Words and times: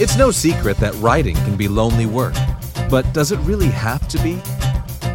It's 0.00 0.16
no 0.16 0.30
secret 0.30 0.76
that 0.76 0.94
writing 1.00 1.34
can 1.34 1.56
be 1.56 1.66
lonely 1.66 2.06
work, 2.06 2.34
but 2.88 3.12
does 3.12 3.32
it 3.32 3.38
really 3.40 3.66
have 3.66 4.06
to 4.06 4.22
be? 4.22 4.36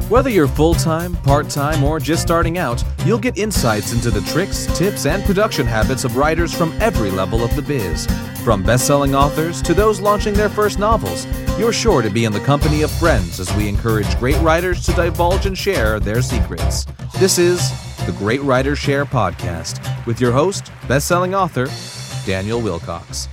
Whether 0.10 0.30
you're 0.30 0.46
full 0.46 0.74
time, 0.74 1.16
part 1.16 1.50
time, 1.50 1.86
or 1.86 2.02
just 2.02 2.22
starting 2.22 2.58
out, 2.58 2.84
you'll 3.06 3.18
get 3.18 3.38
insights 3.38 3.94
into 3.94 4.12
the 4.12 4.20
tricks, 4.30 4.66
tips, 4.78 5.06
and 5.06 5.24
production 5.24 5.66
habits 5.66 6.04
of 6.04 6.18
writers 6.18 6.54
from 6.54 6.74
every 6.82 7.12
level 7.12 7.46
of 7.46 7.56
the 7.56 7.62
biz. 7.62 8.08
From 8.44 8.62
best 8.62 8.86
selling 8.86 9.16
authors 9.16 9.62
to 9.62 9.74
those 9.74 10.02
launching 10.02 10.34
their 10.34 10.50
first 10.50 10.80
novels, 10.80 11.28
you're 11.58 11.72
sure 11.72 12.02
to 12.02 12.10
be 12.10 12.26
in 12.26 12.34
the 12.34 12.42
company 12.42 12.82
of 12.82 12.92
friends 12.92 13.40
as 13.40 13.56
we 13.56 13.70
encourage 13.70 14.20
great 14.20 14.40
writers 14.42 14.86
to 14.86 14.92
divulge 14.92 15.46
and 15.46 15.58
share 15.58 16.02
their 16.02 16.22
secrets. 16.22 16.86
This 17.20 17.40
is 17.40 17.72
the 18.06 18.12
Great 18.18 18.42
Writers 18.42 18.80
Share 18.80 19.06
podcast 19.06 20.06
with 20.06 20.20
your 20.20 20.34
host, 20.34 20.74
best 20.90 21.08
selling 21.08 21.34
author, 21.34 21.68
Daniel 22.26 22.60
Willcocks. 22.60 23.30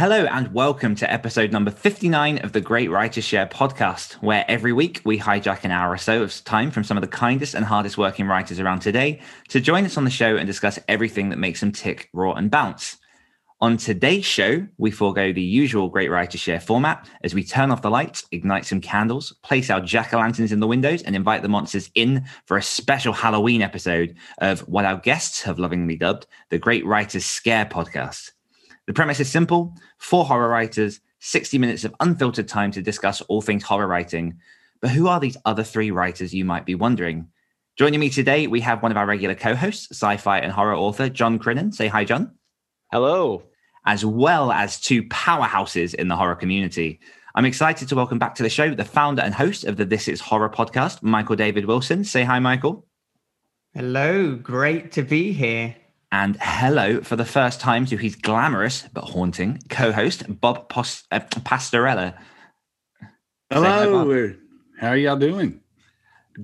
Hello 0.00 0.24
and 0.24 0.54
welcome 0.54 0.94
to 0.94 1.12
episode 1.12 1.52
number 1.52 1.70
59 1.70 2.38
of 2.38 2.52
the 2.52 2.60
Great 2.62 2.90
Writers 2.90 3.22
Share 3.22 3.44
podcast, 3.44 4.14
where 4.22 4.46
every 4.48 4.72
week 4.72 5.02
we 5.04 5.18
hijack 5.18 5.62
an 5.62 5.72
hour 5.72 5.92
or 5.92 5.98
so 5.98 6.22
of 6.22 6.42
time 6.44 6.70
from 6.70 6.84
some 6.84 6.96
of 6.96 7.02
the 7.02 7.06
kindest 7.06 7.52
and 7.52 7.66
hardest 7.66 7.98
working 7.98 8.26
writers 8.26 8.58
around 8.58 8.80
today 8.80 9.20
to 9.48 9.60
join 9.60 9.84
us 9.84 9.98
on 9.98 10.04
the 10.04 10.10
show 10.10 10.38
and 10.38 10.46
discuss 10.46 10.78
everything 10.88 11.28
that 11.28 11.36
makes 11.36 11.60
them 11.60 11.70
tick, 11.70 12.08
raw, 12.14 12.32
and 12.32 12.50
bounce. 12.50 12.96
On 13.60 13.76
today's 13.76 14.24
show, 14.24 14.66
we 14.78 14.90
forego 14.90 15.34
the 15.34 15.42
usual 15.42 15.90
Great 15.90 16.10
Writers 16.10 16.40
Share 16.40 16.60
format 16.60 17.06
as 17.22 17.34
we 17.34 17.44
turn 17.44 17.70
off 17.70 17.82
the 17.82 17.90
lights, 17.90 18.24
ignite 18.32 18.64
some 18.64 18.80
candles, 18.80 19.34
place 19.42 19.68
our 19.68 19.82
jack 19.82 20.14
o' 20.14 20.18
lanterns 20.18 20.50
in 20.50 20.60
the 20.60 20.66
windows, 20.66 21.02
and 21.02 21.14
invite 21.14 21.42
the 21.42 21.48
monsters 21.50 21.90
in 21.94 22.24
for 22.46 22.56
a 22.56 22.62
special 22.62 23.12
Halloween 23.12 23.60
episode 23.60 24.16
of 24.38 24.60
what 24.60 24.86
our 24.86 24.96
guests 24.96 25.42
have 25.42 25.58
lovingly 25.58 25.96
dubbed 25.96 26.26
the 26.48 26.58
Great 26.58 26.86
Writers 26.86 27.26
Scare 27.26 27.66
podcast. 27.66 28.30
The 28.90 28.94
premise 28.94 29.20
is 29.20 29.30
simple 29.30 29.76
four 29.98 30.24
horror 30.24 30.48
writers, 30.48 30.98
60 31.20 31.58
minutes 31.58 31.84
of 31.84 31.94
unfiltered 32.00 32.48
time 32.48 32.72
to 32.72 32.82
discuss 32.82 33.20
all 33.20 33.40
things 33.40 33.62
horror 33.62 33.86
writing. 33.86 34.40
But 34.80 34.90
who 34.90 35.06
are 35.06 35.20
these 35.20 35.36
other 35.44 35.62
three 35.62 35.92
writers, 35.92 36.34
you 36.34 36.44
might 36.44 36.66
be 36.66 36.74
wondering? 36.74 37.28
Joining 37.76 38.00
me 38.00 38.10
today, 38.10 38.48
we 38.48 38.60
have 38.62 38.82
one 38.82 38.90
of 38.90 38.96
our 38.96 39.06
regular 39.06 39.36
co 39.36 39.54
hosts, 39.54 39.92
sci 39.92 40.16
fi 40.16 40.40
and 40.40 40.50
horror 40.50 40.74
author 40.74 41.08
John 41.08 41.38
Crinan. 41.38 41.72
Say 41.72 41.86
hi, 41.86 42.04
John. 42.04 42.34
Hello. 42.90 43.44
As 43.86 44.04
well 44.04 44.50
as 44.50 44.80
two 44.80 45.04
powerhouses 45.04 45.94
in 45.94 46.08
the 46.08 46.16
horror 46.16 46.34
community. 46.34 46.98
I'm 47.36 47.44
excited 47.44 47.88
to 47.90 47.94
welcome 47.94 48.18
back 48.18 48.34
to 48.34 48.42
the 48.42 48.50
show 48.50 48.74
the 48.74 48.84
founder 48.84 49.22
and 49.22 49.34
host 49.34 49.62
of 49.62 49.76
the 49.76 49.84
This 49.84 50.08
Is 50.08 50.20
Horror 50.20 50.50
podcast, 50.50 51.00
Michael 51.00 51.36
David 51.36 51.66
Wilson. 51.66 52.02
Say 52.02 52.24
hi, 52.24 52.40
Michael. 52.40 52.88
Hello, 53.72 54.34
great 54.34 54.90
to 54.90 55.02
be 55.02 55.32
here. 55.32 55.76
And 56.12 56.36
hello 56.40 57.02
for 57.02 57.14
the 57.14 57.24
first 57.24 57.60
time 57.60 57.86
to 57.86 57.96
his 57.96 58.16
glamorous 58.16 58.88
but 58.92 59.04
haunting 59.04 59.60
co 59.68 59.92
host, 59.92 60.24
Bob 60.40 60.68
Post- 60.68 61.06
uh, 61.12 61.20
Pastorella. 61.20 62.14
Hello. 63.50 64.34
How 64.80 64.88
are 64.88 64.96
y'all 64.96 65.16
doing? 65.16 65.60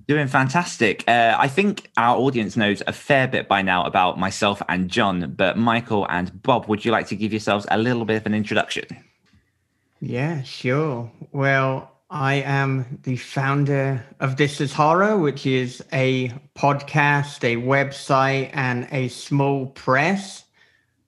Doing 0.06 0.28
fantastic. 0.28 1.04
Uh, 1.08 1.34
I 1.38 1.48
think 1.48 1.90
our 1.96 2.16
audience 2.16 2.56
knows 2.56 2.82
a 2.86 2.92
fair 2.92 3.26
bit 3.26 3.48
by 3.48 3.62
now 3.62 3.84
about 3.84 4.18
myself 4.18 4.60
and 4.68 4.88
John, 4.88 5.34
but 5.36 5.56
Michael 5.56 6.06
and 6.10 6.42
Bob, 6.42 6.66
would 6.66 6.84
you 6.84 6.92
like 6.92 7.06
to 7.08 7.16
give 7.16 7.32
yourselves 7.32 7.66
a 7.70 7.78
little 7.78 8.04
bit 8.04 8.16
of 8.16 8.26
an 8.26 8.34
introduction? 8.34 8.84
Yeah, 10.00 10.42
sure. 10.42 11.10
Well, 11.32 11.90
I 12.10 12.34
am 12.34 13.00
the 13.02 13.16
founder 13.16 14.06
of 14.20 14.36
This 14.36 14.60
Is 14.60 14.72
Horror, 14.72 15.18
which 15.18 15.44
is 15.44 15.82
a 15.92 16.28
podcast, 16.54 17.42
a 17.42 17.60
website, 17.60 18.50
and 18.52 18.86
a 18.92 19.08
small 19.08 19.66
press. 19.66 20.44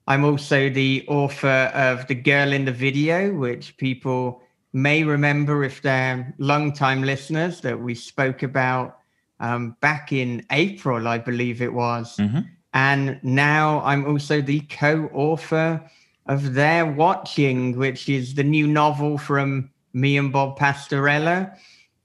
I'm 0.07 0.25
also 0.25 0.69
the 0.69 1.05
author 1.07 1.71
of 1.73 2.05
The 2.07 2.15
Girl 2.15 2.51
in 2.51 2.65
the 2.65 2.73
Video, 2.73 3.33
which 3.33 3.77
people 3.77 4.41
may 4.73 5.05
remember 5.05 5.63
if 5.63 5.81
they're 5.81 6.33
long-time 6.37 7.03
listeners 7.03 7.61
that 7.61 7.79
we 7.79 7.95
spoke 7.95 8.43
about 8.43 8.97
um, 9.39 9.77
back 9.79 10.11
in 10.11 10.45
April, 10.51 11.07
I 11.07 11.17
believe 11.17 11.61
it 11.61 11.73
was. 11.73 12.17
Mm-hmm. 12.17 12.41
And 12.73 13.19
now 13.23 13.81
I'm 13.85 14.05
also 14.05 14.41
the 14.41 14.59
co-author 14.61 15.81
of 16.25 16.53
They're 16.55 16.85
Watching, 16.85 17.77
which 17.77 18.09
is 18.09 18.35
the 18.35 18.43
new 18.43 18.67
novel 18.67 19.17
from 19.17 19.69
me 19.93 20.17
and 20.17 20.31
Bob 20.31 20.57
Pastorella. 20.57 21.57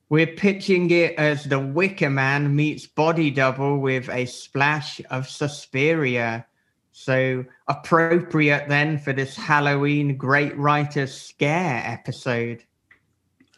We're 0.09 0.27
pitching 0.27 0.91
it 0.91 1.15
as 1.19 1.45
the 1.45 1.59
Wicker 1.59 2.11
Man 2.11 2.55
meets 2.55 2.87
Body 2.87 3.31
Double 3.31 3.78
with 3.78 4.09
a 4.11 4.27
splash 4.27 5.00
of 5.11 5.28
Suspiria. 5.28 6.47
So 6.93 7.44
appropriate 7.69 8.69
then 8.69 8.99
for 8.99 9.12
this 9.12 9.34
Halloween 9.34 10.17
Great 10.17 10.56
Writer 10.56 11.06
Scare 11.06 11.83
episode. 11.84 12.62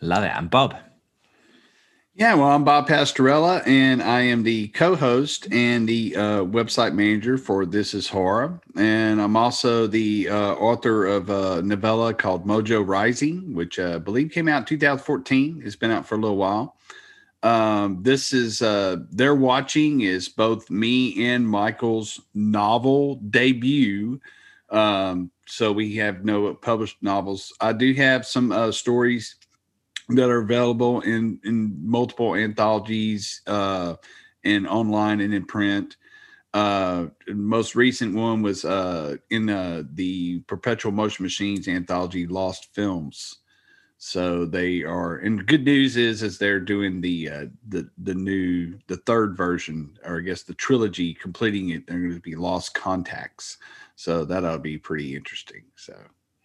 Love 0.00 0.24
it. 0.24 0.32
And 0.34 0.48
Bob. 0.50 0.76
Yeah, 2.18 2.32
well, 2.36 2.48
I'm 2.48 2.64
Bob 2.64 2.88
Pastorella, 2.88 3.62
and 3.66 4.02
I 4.02 4.22
am 4.22 4.42
the 4.42 4.68
co-host 4.68 5.48
and 5.52 5.86
the 5.86 6.16
uh, 6.16 6.40
website 6.44 6.94
manager 6.94 7.36
for 7.36 7.66
This 7.66 7.92
Is 7.92 8.08
Horror, 8.08 8.58
and 8.74 9.20
I'm 9.20 9.36
also 9.36 9.86
the 9.86 10.30
uh, 10.30 10.54
author 10.54 11.04
of 11.04 11.28
a 11.28 11.60
novella 11.60 12.14
called 12.14 12.46
Mojo 12.46 12.82
Rising, 12.88 13.52
which 13.52 13.78
uh, 13.78 13.96
I 13.96 13.98
believe 13.98 14.30
came 14.30 14.48
out 14.48 14.60
in 14.60 14.64
2014. 14.64 15.60
It's 15.62 15.76
been 15.76 15.90
out 15.90 16.06
for 16.06 16.14
a 16.14 16.18
little 16.18 16.38
while. 16.38 16.78
Um, 17.42 18.02
this 18.02 18.32
is 18.32 18.62
uh, 18.62 18.96
they're 19.10 19.34
watching 19.34 20.00
is 20.00 20.30
both 20.30 20.70
me 20.70 21.26
and 21.26 21.46
Michael's 21.46 22.18
novel 22.32 23.16
debut. 23.28 24.22
Um, 24.70 25.30
so 25.46 25.70
we 25.70 25.96
have 25.96 26.24
no 26.24 26.54
published 26.54 26.96
novels. 27.02 27.52
I 27.60 27.74
do 27.74 27.92
have 27.92 28.24
some 28.24 28.52
uh, 28.52 28.72
stories 28.72 29.36
that 30.08 30.30
are 30.30 30.42
available 30.42 31.00
in 31.00 31.40
in 31.44 31.76
multiple 31.82 32.34
anthologies 32.34 33.42
uh, 33.46 33.94
and 34.44 34.66
online 34.66 35.20
and 35.20 35.34
in 35.34 35.44
print. 35.44 35.96
Uh, 36.54 37.08
most 37.28 37.74
recent 37.74 38.14
one 38.14 38.40
was 38.40 38.64
uh, 38.64 39.16
in 39.30 39.50
uh, 39.50 39.82
the 39.92 40.40
Perpetual 40.46 40.92
Motion 40.92 41.22
Machines 41.22 41.68
anthology, 41.68 42.26
Lost 42.26 42.74
Films. 42.74 43.40
So 43.98 44.44
they 44.44 44.82
are, 44.82 45.16
and 45.16 45.46
good 45.46 45.64
news 45.64 45.96
is, 45.96 46.22
is 46.22 46.38
they're 46.38 46.60
doing 46.60 47.00
the 47.00 47.30
uh, 47.30 47.46
the 47.68 47.88
the 47.98 48.14
new 48.14 48.78
the 48.86 48.98
third 48.98 49.36
version, 49.36 49.98
or 50.04 50.18
I 50.18 50.20
guess 50.20 50.42
the 50.42 50.54
trilogy, 50.54 51.14
completing 51.14 51.70
it. 51.70 51.86
They're 51.86 52.00
going 52.00 52.14
to 52.14 52.20
be 52.20 52.36
Lost 52.36 52.74
Contacts. 52.74 53.56
So 53.96 54.24
that'll 54.24 54.58
be 54.58 54.78
pretty 54.78 55.16
interesting. 55.16 55.64
So 55.76 55.94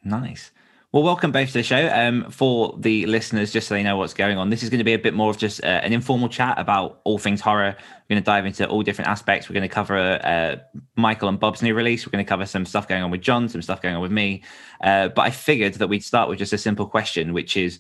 nice. 0.04 0.52
Well, 0.94 1.04
welcome 1.04 1.32
both 1.32 1.48
to 1.48 1.54
the 1.54 1.64
show. 1.64 1.90
Um, 1.90 2.30
for 2.32 2.76
the 2.78 3.06
listeners, 3.06 3.54
just 3.54 3.70
so 3.70 3.76
they 3.76 3.82
know 3.82 3.96
what's 3.96 4.14
going 4.14 4.38
on, 4.38 4.50
this 4.50 4.62
is 4.62 4.70
going 4.70 4.80
to 4.80 4.84
be 4.84 4.92
a 4.92 5.00
bit 5.00 5.14
more 5.14 5.30
of 5.30 5.38
just 5.38 5.64
uh, 5.64 5.68
an 5.68 5.94
informal 5.94 6.28
chat 6.28 6.60
about 6.60 7.00
all 7.06 7.18
things 7.18 7.40
horror. 7.40 7.78
We're 7.78 8.16
going 8.16 8.22
to 8.22 8.26
dive 8.26 8.46
into 8.46 8.68
all 8.68 8.84
different 8.84 9.10
aspects. 9.10 9.48
We're 9.48 9.54
going 9.54 9.70
to 9.70 9.74
cover 9.74 9.98
uh, 9.98 10.58
Michael 10.98 11.30
and 11.30 11.40
Bob's 11.40 11.62
new 11.62 11.74
release. 11.74 12.06
We're 12.06 12.12
going 12.12 12.26
to 12.26 12.28
cover 12.28 12.46
some 12.46 12.66
stuff 12.66 12.90
going 12.90 13.04
on 13.04 13.10
with 13.10 13.22
John, 13.22 13.48
some 13.48 13.62
stuff 13.62 13.82
going 13.82 13.96
on 13.96 14.02
with 14.02 14.12
me. 14.12 14.44
Uh, 14.84 15.08
but 15.08 15.22
I 15.22 15.30
figured 15.30 15.76
that 15.76 15.88
we'd 15.88 16.04
start 16.04 16.28
with 16.28 16.40
just 16.40 16.52
a 16.52 16.58
simple 16.58 16.86
question, 16.86 17.32
which 17.32 17.56
is 17.56 17.80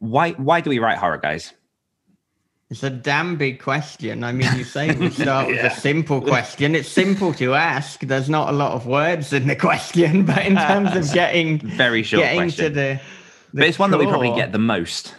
why 0.00 0.32
why 0.32 0.60
do 0.60 0.68
we 0.68 0.78
write 0.78 0.98
horror, 0.98 1.16
guys? 1.16 1.54
It's 2.70 2.82
a 2.82 2.90
damn 2.90 3.36
big 3.36 3.60
question. 3.60 4.24
I 4.24 4.32
mean, 4.32 4.56
you 4.56 4.64
say 4.64 4.94
we 4.94 5.10
start 5.10 5.48
yeah. 5.48 5.64
with 5.64 5.72
a 5.72 5.80
simple 5.80 6.20
question. 6.20 6.74
It's 6.74 6.88
simple 6.88 7.34
to 7.34 7.54
ask. 7.54 8.00
There's 8.00 8.30
not 8.30 8.48
a 8.48 8.52
lot 8.52 8.72
of 8.72 8.86
words 8.86 9.32
in 9.32 9.46
the 9.46 9.56
question, 9.70 10.24
but 10.24 10.44
in 10.44 10.56
terms 10.56 10.96
of 10.96 11.12
getting 11.14 11.58
very 11.58 12.02
short 12.02 12.22
getting 12.22 12.40
question. 12.40 12.64
to 12.64 12.70
the, 12.70 13.00
the 13.52 13.60
but 13.60 13.68
it's 13.68 13.76
core, 13.76 13.84
one 13.84 13.90
that 13.92 13.98
we 13.98 14.06
probably 14.06 14.34
get 14.34 14.52
the 14.52 14.58
most. 14.58 15.14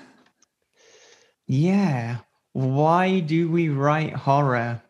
Yeah. 1.47 2.17
Why 2.53 3.19
do 3.19 3.49
we 3.49 3.69
write 3.69 4.13
horror? 4.13 4.81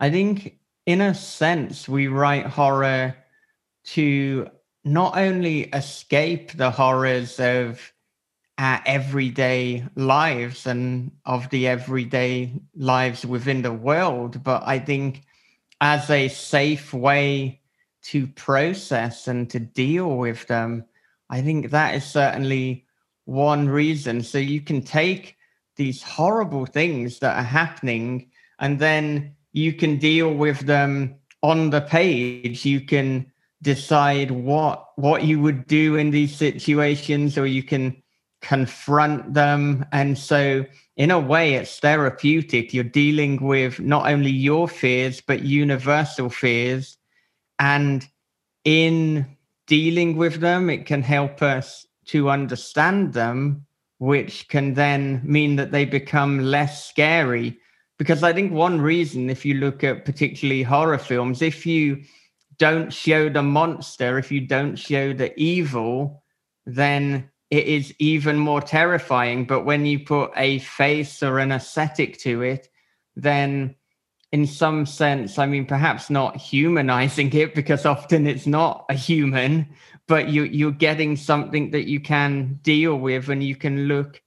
I 0.00 0.10
think, 0.10 0.58
in 0.86 1.00
a 1.00 1.14
sense, 1.14 1.88
we 1.88 2.08
write 2.08 2.46
horror 2.46 3.16
to 3.84 4.48
not 4.84 5.16
only 5.16 5.62
escape 5.62 6.52
the 6.52 6.70
horrors 6.70 7.38
of 7.40 7.93
our 8.58 8.80
everyday 8.86 9.84
lives 9.96 10.66
and 10.66 11.10
of 11.24 11.50
the 11.50 11.66
everyday 11.66 12.52
lives 12.76 13.26
within 13.26 13.62
the 13.62 13.72
world. 13.72 14.42
But 14.44 14.62
I 14.66 14.78
think 14.78 15.22
as 15.80 16.08
a 16.08 16.28
safe 16.28 16.92
way 16.92 17.60
to 18.04 18.26
process 18.28 19.26
and 19.26 19.50
to 19.50 19.58
deal 19.58 20.16
with 20.16 20.46
them, 20.46 20.84
I 21.30 21.42
think 21.42 21.70
that 21.70 21.94
is 21.94 22.04
certainly 22.04 22.86
one 23.24 23.68
reason. 23.68 24.22
So 24.22 24.38
you 24.38 24.60
can 24.60 24.82
take 24.82 25.36
these 25.76 26.02
horrible 26.02 26.66
things 26.66 27.18
that 27.18 27.36
are 27.36 27.42
happening 27.42 28.30
and 28.60 28.78
then 28.78 29.34
you 29.52 29.72
can 29.72 29.98
deal 29.98 30.32
with 30.32 30.60
them 30.60 31.16
on 31.42 31.70
the 31.70 31.80
page. 31.80 32.64
You 32.64 32.80
can 32.80 33.32
decide 33.62 34.30
what 34.30 34.90
what 34.96 35.24
you 35.24 35.40
would 35.40 35.66
do 35.66 35.96
in 35.96 36.10
these 36.10 36.36
situations 36.36 37.38
or 37.38 37.46
you 37.46 37.62
can 37.62 38.02
confront 38.44 39.34
them. 39.34 39.84
And 39.90 40.16
so, 40.16 40.64
in 40.96 41.10
a 41.10 41.18
way, 41.18 41.54
it's 41.54 41.80
therapeutic. 41.80 42.72
You're 42.72 42.84
dealing 42.84 43.42
with 43.42 43.80
not 43.80 44.06
only 44.06 44.30
your 44.30 44.68
fears, 44.68 45.20
but 45.20 45.42
universal 45.42 46.28
fears. 46.28 46.98
And 47.58 48.06
in 48.64 49.26
dealing 49.66 50.16
with 50.16 50.40
them, 50.40 50.70
it 50.70 50.86
can 50.86 51.02
help 51.02 51.42
us 51.42 51.86
to 52.06 52.30
understand 52.30 53.14
them, 53.14 53.66
which 53.98 54.48
can 54.48 54.74
then 54.74 55.22
mean 55.24 55.56
that 55.56 55.72
they 55.72 55.86
become 55.86 56.38
less 56.40 56.86
scary. 56.86 57.58
Because 57.98 58.22
I 58.22 58.32
think 58.32 58.52
one 58.52 58.80
reason, 58.80 59.30
if 59.30 59.44
you 59.44 59.54
look 59.54 59.82
at 59.82 60.04
particularly 60.04 60.62
horror 60.62 60.98
films, 60.98 61.40
if 61.40 61.64
you 61.64 62.02
don't 62.58 62.92
show 62.92 63.28
the 63.28 63.42
monster, 63.42 64.18
if 64.18 64.30
you 64.30 64.46
don't 64.46 64.76
show 64.76 65.12
the 65.12 65.32
evil, 65.40 66.22
then 66.66 67.30
it 67.50 67.66
is 67.66 67.94
even 67.98 68.38
more 68.38 68.60
terrifying. 68.60 69.44
But 69.44 69.64
when 69.64 69.86
you 69.86 70.00
put 70.00 70.32
a 70.36 70.58
face 70.60 71.22
or 71.22 71.38
an 71.38 71.52
aesthetic 71.52 72.18
to 72.20 72.42
it, 72.42 72.68
then 73.16 73.76
in 74.32 74.46
some 74.46 74.84
sense, 74.84 75.38
I 75.38 75.46
mean, 75.46 75.64
perhaps 75.64 76.10
not 76.10 76.36
humanizing 76.36 77.32
it 77.34 77.54
because 77.54 77.86
often 77.86 78.26
it's 78.26 78.46
not 78.46 78.84
a 78.88 78.94
human, 78.94 79.68
but 80.08 80.28
you 80.28 80.44
you're 80.44 80.72
getting 80.72 81.16
something 81.16 81.70
that 81.70 81.86
you 81.86 82.00
can 82.00 82.58
deal 82.62 82.96
with 82.96 83.28
and 83.28 83.44
you 83.44 83.54
can 83.54 83.86
look 83.86 84.20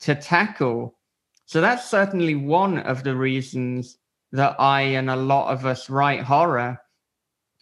to 0.00 0.14
tackle. 0.14 0.98
So 1.46 1.60
that's 1.60 1.88
certainly 1.88 2.34
one 2.34 2.78
of 2.78 3.04
the 3.04 3.14
reasons 3.14 3.98
that 4.32 4.56
I 4.58 4.80
and 4.80 5.08
a 5.08 5.16
lot 5.16 5.52
of 5.52 5.64
us 5.64 5.88
write 5.88 6.22
horror. 6.22 6.80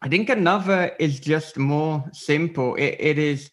I 0.01 0.09
think 0.09 0.31
another 0.31 0.97
is 0.99 1.21
just 1.21 1.59
more 1.59 2.03
simple. 2.13 2.75
It, 2.77 2.97
it 2.99 3.19
is 3.19 3.51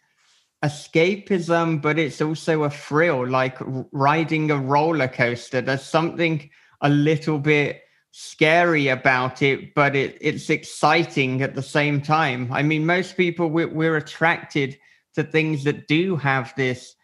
escapism, 0.64 1.82
but 1.82 1.98
it's 1.98 2.22
also 2.22 2.64
a 2.64 2.70
thrill, 2.70 3.28
like 3.28 3.58
riding 3.92 4.52
a 4.52 4.58
roller 4.58 5.08
coaster. 5.08 5.62
There's 5.62 5.84
something 5.84 6.50
a 6.82 6.90
little 6.90 7.40
bit 7.40 7.84
scary 8.12 8.88
about 8.88 9.42
it, 9.42 9.74
but 9.74 9.96
it, 9.96 10.18
it's 10.20 10.50
exciting 10.50 11.42
at 11.42 11.56
the 11.56 11.62
same 11.62 12.02
time. 12.02 12.52
I 12.52 12.64
mean, 12.64 12.86
most 12.86 13.16
people, 13.16 13.50
we're, 13.50 13.70
we're 13.70 13.98
attracted 13.98 14.78
to 15.16 15.24
things 15.24 15.64
that 15.64 15.88
do 15.88 16.16
have 16.18 16.54
this 16.56 16.96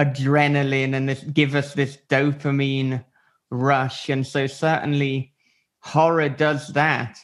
adrenaline 0.00 0.94
and 0.94 1.08
this 1.08 1.22
give 1.22 1.54
us 1.54 1.74
this 1.74 1.98
dopamine 2.08 3.04
rush. 3.50 4.08
And 4.08 4.26
so 4.26 4.46
certainly 4.46 5.32
horror 5.80 6.28
does 6.28 6.68
that. 6.72 7.18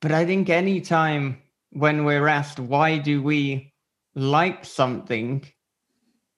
But 0.00 0.12
I 0.12 0.24
think 0.24 0.48
anytime 0.48 1.42
when 1.70 2.04
we're 2.04 2.28
asked, 2.28 2.58
why 2.58 2.98
do 2.98 3.22
we 3.22 3.71
like 4.14 4.64
something, 4.64 5.44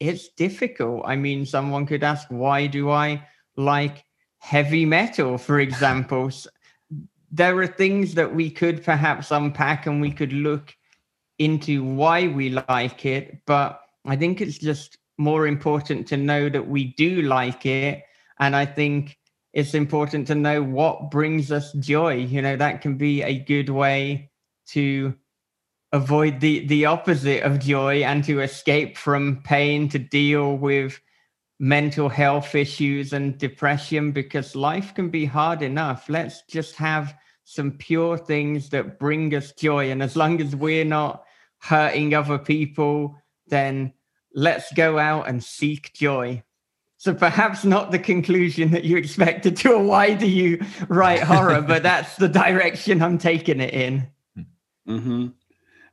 it's 0.00 0.28
difficult. 0.28 1.02
I 1.04 1.16
mean, 1.16 1.46
someone 1.46 1.86
could 1.86 2.02
ask, 2.02 2.28
why 2.28 2.66
do 2.66 2.90
I 2.90 3.26
like 3.56 4.04
heavy 4.38 4.84
metal, 4.84 5.38
for 5.46 5.60
example? 5.60 6.30
there 7.34 7.58
are 7.58 7.66
things 7.66 8.14
that 8.14 8.32
we 8.32 8.48
could 8.48 8.84
perhaps 8.84 9.32
unpack 9.32 9.86
and 9.86 10.00
we 10.00 10.12
could 10.12 10.32
look 10.32 10.72
into 11.40 11.82
why 11.82 12.28
we 12.28 12.50
like 12.50 13.04
it. 13.04 13.44
But 13.44 13.80
I 14.04 14.14
think 14.14 14.40
it's 14.40 14.56
just 14.56 14.98
more 15.18 15.48
important 15.48 16.06
to 16.08 16.16
know 16.16 16.48
that 16.48 16.68
we 16.68 16.94
do 16.96 17.22
like 17.22 17.66
it. 17.66 18.04
And 18.38 18.54
I 18.54 18.64
think 18.64 19.18
it's 19.52 19.74
important 19.74 20.28
to 20.28 20.36
know 20.36 20.62
what 20.62 21.10
brings 21.10 21.50
us 21.50 21.72
joy. 21.72 22.14
You 22.14 22.40
know, 22.40 22.54
that 22.54 22.82
can 22.82 22.96
be 22.96 23.22
a 23.22 23.40
good 23.40 23.68
way 23.68 24.30
to 24.68 25.12
avoid 25.94 26.40
the 26.40 26.66
the 26.66 26.84
opposite 26.84 27.44
of 27.44 27.60
joy 27.60 28.02
and 28.02 28.24
to 28.24 28.40
escape 28.40 28.98
from 28.98 29.40
pain 29.44 29.88
to 29.88 29.98
deal 29.98 30.56
with 30.56 31.00
mental 31.60 32.08
health 32.08 32.56
issues 32.56 33.12
and 33.12 33.38
depression 33.38 34.10
because 34.10 34.56
life 34.56 34.92
can 34.92 35.08
be 35.08 35.24
hard 35.24 35.62
enough. 35.62 36.08
Let's 36.08 36.42
just 36.42 36.74
have 36.74 37.14
some 37.44 37.70
pure 37.70 38.18
things 38.18 38.70
that 38.70 38.98
bring 38.98 39.32
us 39.36 39.52
joy. 39.52 39.92
And 39.92 40.02
as 40.02 40.16
long 40.16 40.40
as 40.40 40.56
we're 40.56 40.84
not 40.84 41.24
hurting 41.58 42.12
other 42.12 42.38
people 42.38 43.16
then 43.46 43.92
let's 44.34 44.72
go 44.72 44.98
out 44.98 45.28
and 45.28 45.44
seek 45.44 45.92
joy. 45.92 46.42
So 46.96 47.14
perhaps 47.14 47.64
not 47.64 47.92
the 47.92 47.98
conclusion 47.98 48.72
that 48.72 48.84
you 48.84 48.96
expected 48.96 49.56
to 49.58 49.74
a 49.74 49.82
why 49.82 50.14
do 50.14 50.28
you 50.28 50.60
write 50.88 51.22
horror 51.22 51.62
but 51.62 51.82
that's 51.90 52.16
the 52.16 52.28
direction 52.28 53.00
i'm 53.00 53.16
taking 53.16 53.60
it 53.60 53.72
in. 53.72 54.08
Mm-hmm. 54.88 55.28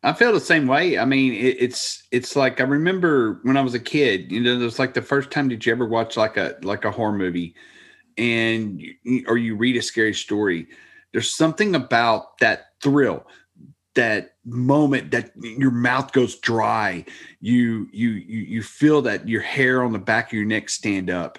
I 0.03 0.13
feel 0.13 0.33
the 0.33 0.39
same 0.39 0.67
way. 0.67 0.97
I 0.97 1.05
mean, 1.05 1.33
it, 1.33 1.57
it's 1.59 2.03
it's 2.11 2.35
like 2.35 2.59
I 2.59 2.63
remember 2.63 3.39
when 3.43 3.57
I 3.57 3.61
was 3.61 3.73
a 3.73 3.79
kid. 3.79 4.31
You 4.31 4.41
know, 4.41 4.53
it 4.53 4.63
was 4.63 4.79
like 4.79 4.93
the 4.93 5.01
first 5.01 5.29
time 5.29 5.47
did 5.47 5.65
you 5.65 5.71
ever 5.71 5.85
watch 5.85 6.17
like 6.17 6.37
a 6.37 6.55
like 6.63 6.85
a 6.85 6.91
horror 6.91 7.13
movie, 7.13 7.55
and 8.17 8.81
you, 8.81 9.23
or 9.27 9.37
you 9.37 9.55
read 9.55 9.77
a 9.77 9.81
scary 9.81 10.13
story. 10.13 10.67
There's 11.11 11.33
something 11.33 11.75
about 11.75 12.39
that 12.39 12.67
thrill, 12.81 13.27
that 13.95 14.35
moment 14.45 15.11
that 15.11 15.31
your 15.35 15.71
mouth 15.71 16.13
goes 16.13 16.35
dry. 16.37 17.05
You 17.39 17.87
you 17.91 18.09
you 18.09 18.39
you 18.39 18.63
feel 18.63 19.03
that 19.03 19.29
your 19.29 19.41
hair 19.41 19.83
on 19.83 19.91
the 19.91 19.99
back 19.99 20.27
of 20.27 20.33
your 20.33 20.45
neck 20.45 20.69
stand 20.69 21.11
up 21.11 21.37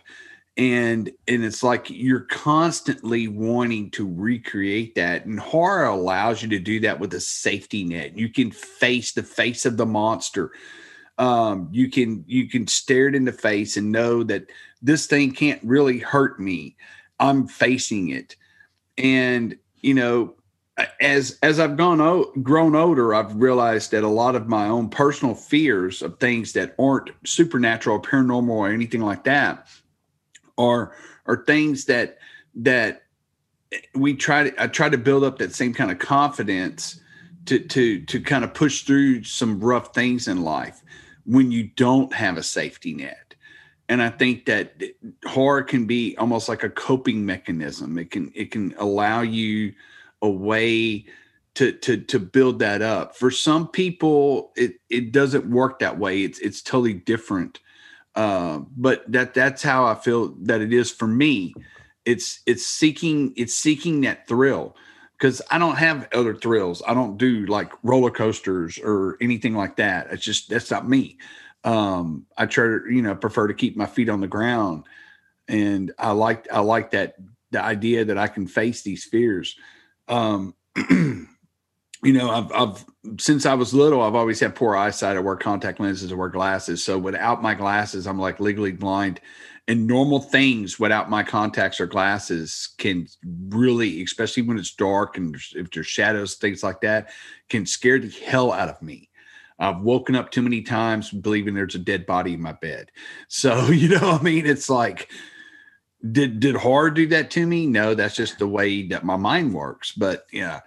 and 0.57 1.11
and 1.27 1.45
it's 1.45 1.63
like 1.63 1.89
you're 1.89 2.21
constantly 2.21 3.27
wanting 3.27 3.91
to 3.93 4.07
recreate 4.07 4.95
that 4.95 5.25
and 5.25 5.41
horror 5.41 5.87
allows 5.87 6.43
you 6.43 6.49
to 6.51 6.59
do 6.59 6.81
that 6.81 7.01
with 7.01 7.15
a 7.15 7.21
safety 7.21 7.85
net. 7.85 8.17
You 8.19 8.29
can 8.29 8.51
face 8.51 9.13
the 9.13 9.23
face 9.23 9.65
of 9.65 9.77
the 9.77 9.87
monster. 9.87 10.53
Um, 11.19 11.69
you 11.73 11.91
can 11.91 12.25
you 12.27 12.49
can 12.49 12.67
stare 12.67 13.09
it 13.09 13.15
in 13.15 13.25
the 13.25 13.33
face 13.33 13.77
and 13.77 13.93
know 13.93 14.23
that 14.25 14.47
this 14.83 15.07
thing 15.07 15.33
can't 15.33 15.63
really 15.63 15.99
hurt 15.99 16.39
me. 16.39 16.77
I'm 17.19 17.47
facing 17.47 18.11
it. 18.11 18.37
And 18.99 19.57
you 19.83 19.95
know 19.95 20.35
as 21.01 21.39
as 21.43 21.61
i've 21.61 21.77
gone 21.77 22.01
o- 22.01 22.33
grown 22.43 22.75
older 22.75 23.15
i've 23.15 23.35
realized 23.37 23.91
that 23.91 24.03
a 24.03 24.09
lot 24.09 24.35
of 24.35 24.49
my 24.49 24.67
own 24.67 24.89
personal 24.89 25.35
fears 25.35 26.01
of 26.01 26.19
things 26.19 26.55
that 26.55 26.75
aren't 26.79 27.11
supernatural 27.27 27.97
or 27.97 28.03
paranormal 28.03 28.49
or 28.49 28.73
anything 28.73 29.03
like 29.03 29.25
that 29.25 29.69
are 30.59 30.95
are 31.27 31.45
things 31.45 31.87
that 31.87 32.19
that 32.55 33.03
we 33.95 34.15
try 34.15 34.51
to 34.51 34.63
I 34.63 34.67
try 34.67 34.89
to 34.89 34.99
build 34.99 35.25
up 35.25 35.39
that 35.39 35.55
same 35.55 35.75
kind 35.75 35.91
of 35.91 35.99
confidence 35.99 37.01
to 37.47 37.59
to 37.59 38.05
to 38.05 38.21
kind 38.21 38.45
of 38.45 38.55
push 38.55 38.83
through 38.83 39.25
some 39.25 39.61
rough 39.61 39.95
things 39.95 40.29
in 40.29 40.43
life 40.43 40.83
when 41.25 41.51
you 41.51 41.65
don't 41.77 42.13
have 42.13 42.37
a 42.37 42.43
safety 42.43 42.95
net. 42.95 43.35
And 43.89 44.03
I 44.03 44.11
think 44.11 44.47
that 44.47 44.81
horror 45.27 45.63
can 45.63 45.87
be 45.87 46.17
almost 46.17 46.49
like 46.49 46.63
a 46.63 46.71
coping 46.71 47.27
mechanism. 47.27 47.99
It 47.99 48.11
can 48.11 48.33
it 48.35 48.51
can 48.51 48.75
allow 48.79 49.23
you 49.23 49.75
a 50.23 50.31
way 50.31 51.05
to 51.55 51.73
to 51.73 51.99
to 51.99 52.19
build 52.19 52.59
that 52.61 52.81
up. 52.83 53.17
For 53.17 53.31
some 53.31 53.69
people, 53.69 54.53
it 54.57 54.77
it 54.89 55.13
doesn't 55.13 55.51
work 55.51 55.81
that 55.81 55.99
way. 55.99 56.23
It's 56.23 56.39
it's 56.39 56.63
totally 56.63 56.95
different 56.95 57.61
uh, 58.15 58.61
but 58.77 59.11
that 59.11 59.35
that's 59.35 59.63
how 59.63 59.85
I 59.87 59.95
feel 59.95 60.35
that 60.43 60.61
it 60.61 60.73
is 60.73 60.91
for 60.91 61.07
me. 61.07 61.55
It's 62.05 62.41
it's 62.47 62.67
seeking 62.67 63.33
it's 63.37 63.55
seeking 63.55 64.03
that 64.03 64.27
thrill 64.27 64.77
because 65.17 65.41
I 65.51 65.59
don't 65.59 65.77
have 65.77 66.09
other 66.13 66.35
thrills. 66.35 66.83
I 66.87 66.95
don't 66.95 67.17
do 67.17 67.47
like 67.47 67.73
roller 67.83 68.11
coasters 68.11 68.79
or 68.79 69.17
anything 69.21 69.55
like 69.55 69.77
that. 69.77 70.09
It's 70.11 70.25
just 70.25 70.51
that's 70.51 70.71
not 70.71 70.89
me. 70.89 71.19
Um, 71.65 72.27
I 72.37 72.47
try 72.47 72.65
to 72.67 72.81
you 72.91 73.03
know 73.03 73.15
prefer 73.15 73.47
to 73.47 73.55
keep 73.55 73.77
my 73.77 73.87
feet 73.87 74.09
on 74.09 74.21
the 74.21 74.27
ground, 74.27 74.85
and 75.49 75.93
I 75.99 76.11
like 76.11 76.53
I 76.53 76.61
like 76.61 76.91
that 76.91 77.15
the 77.51 77.63
idea 77.63 78.05
that 78.07 78.19
I 78.19 78.29
can 78.29 78.47
face 78.47 78.83
these 78.83 79.05
fears. 79.05 79.57
Um, 80.09 80.55
you 82.03 82.13
know, 82.13 82.31
I've, 82.31 82.53
I've 82.53 82.85
since 83.21 83.47
I 83.47 83.55
was 83.55 83.73
little, 83.73 84.03
I've 84.03 84.15
always 84.15 84.41
had 84.41 84.55
poor 84.55 84.77
eyesight. 84.77 85.17
I 85.17 85.21
wear 85.21 85.37
contact 85.37 85.81
lenses, 85.81 86.13
I 86.13 86.17
wear 86.17 86.29
glasses. 86.29 86.83
So 86.83 86.99
without 86.99 87.43
my 87.43 87.55
glasses, 87.55 88.07
I'm 88.07 88.19
like 88.19 88.41
legally 88.41 88.73
blind. 88.73 89.21
And 89.69 89.87
normal 89.87 90.21
things 90.21 90.81
without 90.81 91.09
my 91.09 91.23
contacts 91.23 91.81
or 91.81 91.87
glasses 91.87 92.75
can 92.79 93.07
really, 93.49 94.03
especially 94.03 94.43
when 94.43 94.59
it's 94.59 94.75
dark 94.75 95.17
and 95.17 95.37
if 95.55 95.71
there's 95.71 95.87
shadows, 95.87 96.35
things 96.35 96.65
like 96.65 96.81
that, 96.81 97.11
can 97.49 97.65
scare 97.65 98.01
the 98.01 98.11
hell 98.11 98.53
out 98.53 98.69
of 98.69 98.83
me. 98.83 99.09
I've 99.61 99.81
woken 99.81 100.17
up 100.17 100.33
too 100.33 100.43
many 100.43 100.63
times 100.63 101.11
believing 101.11 101.55
there's 101.55 101.77
a 101.77 101.79
dead 101.79 102.07
body 102.07 102.35
in 102.35 102.43
my 102.43 102.53
bed. 102.53 102.91
So, 103.29 103.67
you 103.69 103.89
know, 103.89 104.19
I 104.21 104.23
mean, 104.23 104.47
it's 104.47 104.69
like, 104.69 105.09
did 106.11 106.41
did 106.41 106.57
horror 106.57 106.91
do 106.91 107.07
that 107.09 107.31
to 107.33 107.47
me? 107.47 107.67
No, 107.67 107.95
that's 107.95 108.17
just 108.17 108.41
the 108.41 108.49
way 108.49 108.89
that 108.89 109.05
my 109.05 109.17
mind 109.17 109.55
works. 109.55 109.93
But 109.93 110.27
yeah, 110.33 110.63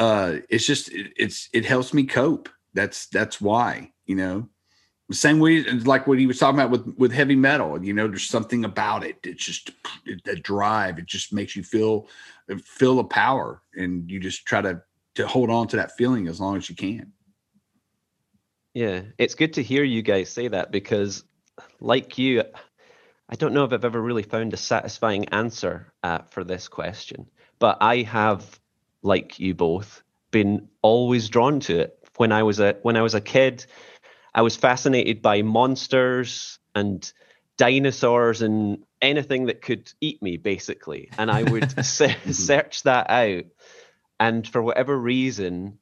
uh, 0.00 0.38
it's 0.48 0.66
just 0.66 0.90
it, 0.92 1.12
it's 1.16 1.48
it 1.52 1.64
helps 1.64 1.92
me 1.92 2.04
cope. 2.04 2.48
That's 2.74 3.06
that's 3.06 3.40
why 3.40 3.92
you 4.06 4.16
know. 4.16 4.48
Same 5.12 5.40
way 5.40 5.64
like 5.64 6.06
what 6.06 6.20
he 6.20 6.26
was 6.28 6.38
talking 6.38 6.58
about 6.58 6.70
with 6.70 6.94
with 6.96 7.12
heavy 7.12 7.34
metal. 7.36 7.82
You 7.84 7.92
know, 7.92 8.06
there's 8.06 8.28
something 8.28 8.64
about 8.64 9.04
it. 9.04 9.18
It's 9.24 9.44
just 9.44 9.72
that 10.24 10.42
drive. 10.42 10.98
It 10.98 11.06
just 11.06 11.32
makes 11.32 11.54
you 11.54 11.64
feel 11.64 12.08
feel 12.64 12.96
the 12.96 13.04
power, 13.04 13.60
and 13.74 14.08
you 14.10 14.20
just 14.20 14.46
try 14.46 14.62
to 14.62 14.80
to 15.16 15.26
hold 15.26 15.50
on 15.50 15.66
to 15.68 15.76
that 15.76 15.96
feeling 15.96 16.28
as 16.28 16.40
long 16.40 16.56
as 16.56 16.70
you 16.70 16.76
can. 16.76 17.12
Yeah, 18.72 19.02
it's 19.18 19.34
good 19.34 19.52
to 19.54 19.64
hear 19.64 19.82
you 19.82 20.00
guys 20.00 20.30
say 20.30 20.46
that 20.46 20.70
because, 20.70 21.24
like 21.80 22.16
you, 22.18 22.44
I 23.28 23.34
don't 23.34 23.52
know 23.52 23.64
if 23.64 23.72
I've 23.72 23.84
ever 23.84 24.00
really 24.00 24.22
found 24.22 24.54
a 24.54 24.56
satisfying 24.56 25.28
answer 25.30 25.92
uh, 26.04 26.20
for 26.30 26.44
this 26.44 26.68
question, 26.68 27.26
but 27.58 27.78
I 27.80 28.02
have 28.02 28.59
like 29.02 29.38
you 29.38 29.54
both, 29.54 30.02
been 30.30 30.68
always 30.82 31.28
drawn 31.28 31.60
to 31.60 31.80
it 31.80 32.00
when 32.20 32.32
I 32.32 32.42
was 32.42 32.60
a 32.60 32.76
when 32.82 32.96
I 32.96 33.02
was 33.02 33.14
a 33.14 33.20
kid, 33.20 33.64
I 34.34 34.42
was 34.42 34.54
fascinated 34.54 35.22
by 35.22 35.40
monsters 35.40 36.58
and 36.74 37.10
dinosaurs 37.56 38.42
and 38.42 38.84
anything 39.00 39.46
that 39.46 39.62
could 39.62 39.90
eat 40.02 40.20
me, 40.22 40.36
basically. 40.36 41.08
And 41.16 41.30
I 41.30 41.44
would 41.44 41.70
se- 41.84 42.08
mm-hmm. 42.08 42.30
search 42.32 42.82
that 42.82 43.08
out, 43.08 43.44
and 44.18 44.46
for 44.46 44.60
whatever 44.60 44.98
reason, 44.98 45.78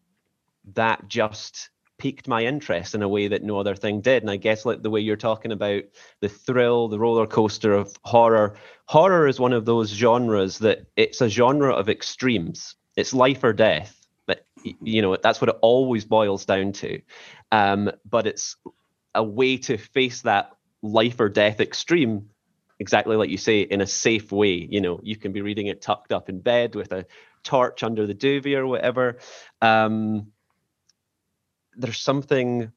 that 0.74 1.08
just 1.08 1.70
piqued 1.98 2.28
my 2.28 2.44
interest 2.44 2.94
in 2.94 3.02
a 3.02 3.08
way 3.08 3.26
that 3.26 3.42
no 3.42 3.58
other 3.58 3.74
thing 3.74 4.00
did. 4.00 4.22
And 4.22 4.30
I 4.30 4.36
guess 4.36 4.64
like 4.64 4.82
the 4.82 4.90
way 4.90 5.00
you're 5.00 5.16
talking 5.16 5.50
about 5.50 5.82
the 6.20 6.28
thrill, 6.28 6.86
the 6.86 7.00
roller 7.00 7.26
coaster 7.26 7.72
of 7.72 7.96
horror, 8.04 8.56
horror 8.86 9.26
is 9.26 9.40
one 9.40 9.52
of 9.52 9.64
those 9.64 9.90
genres 9.90 10.58
that 10.58 10.86
it's 10.94 11.20
a 11.20 11.28
genre 11.28 11.74
of 11.74 11.88
extremes. 11.88 12.76
It's 12.98 13.14
life 13.14 13.44
or 13.44 13.52
death. 13.52 13.94
But 14.26 14.44
you 14.82 15.00
know, 15.02 15.16
that's 15.16 15.40
what 15.40 15.50
it 15.50 15.56
always 15.62 16.04
boils 16.04 16.44
down 16.44 16.72
to. 16.72 17.00
Um, 17.52 17.90
but 18.04 18.26
it's 18.26 18.56
a 19.14 19.22
way 19.22 19.56
to 19.56 19.78
face 19.78 20.22
that 20.22 20.50
life 20.82 21.18
or 21.20 21.28
death 21.28 21.60
extreme 21.60 22.30
exactly 22.78 23.16
like 23.16 23.30
you 23.30 23.36
say 23.36 23.62
in 23.62 23.80
a 23.80 23.86
safe 23.86 24.30
way 24.30 24.68
you 24.70 24.80
know 24.80 25.00
you 25.02 25.16
can 25.16 25.32
be 25.32 25.42
reading 25.42 25.66
it 25.66 25.82
tucked 25.82 26.12
up 26.12 26.28
in 26.28 26.38
bed 26.38 26.76
with 26.76 26.92
a 26.92 27.04
torch 27.42 27.82
under 27.82 28.06
the 28.06 28.14
duvet 28.14 28.58
or 28.58 28.66
whatever 28.68 29.18
um, 29.60 30.28
there's 31.76 32.00
something 32.00 32.70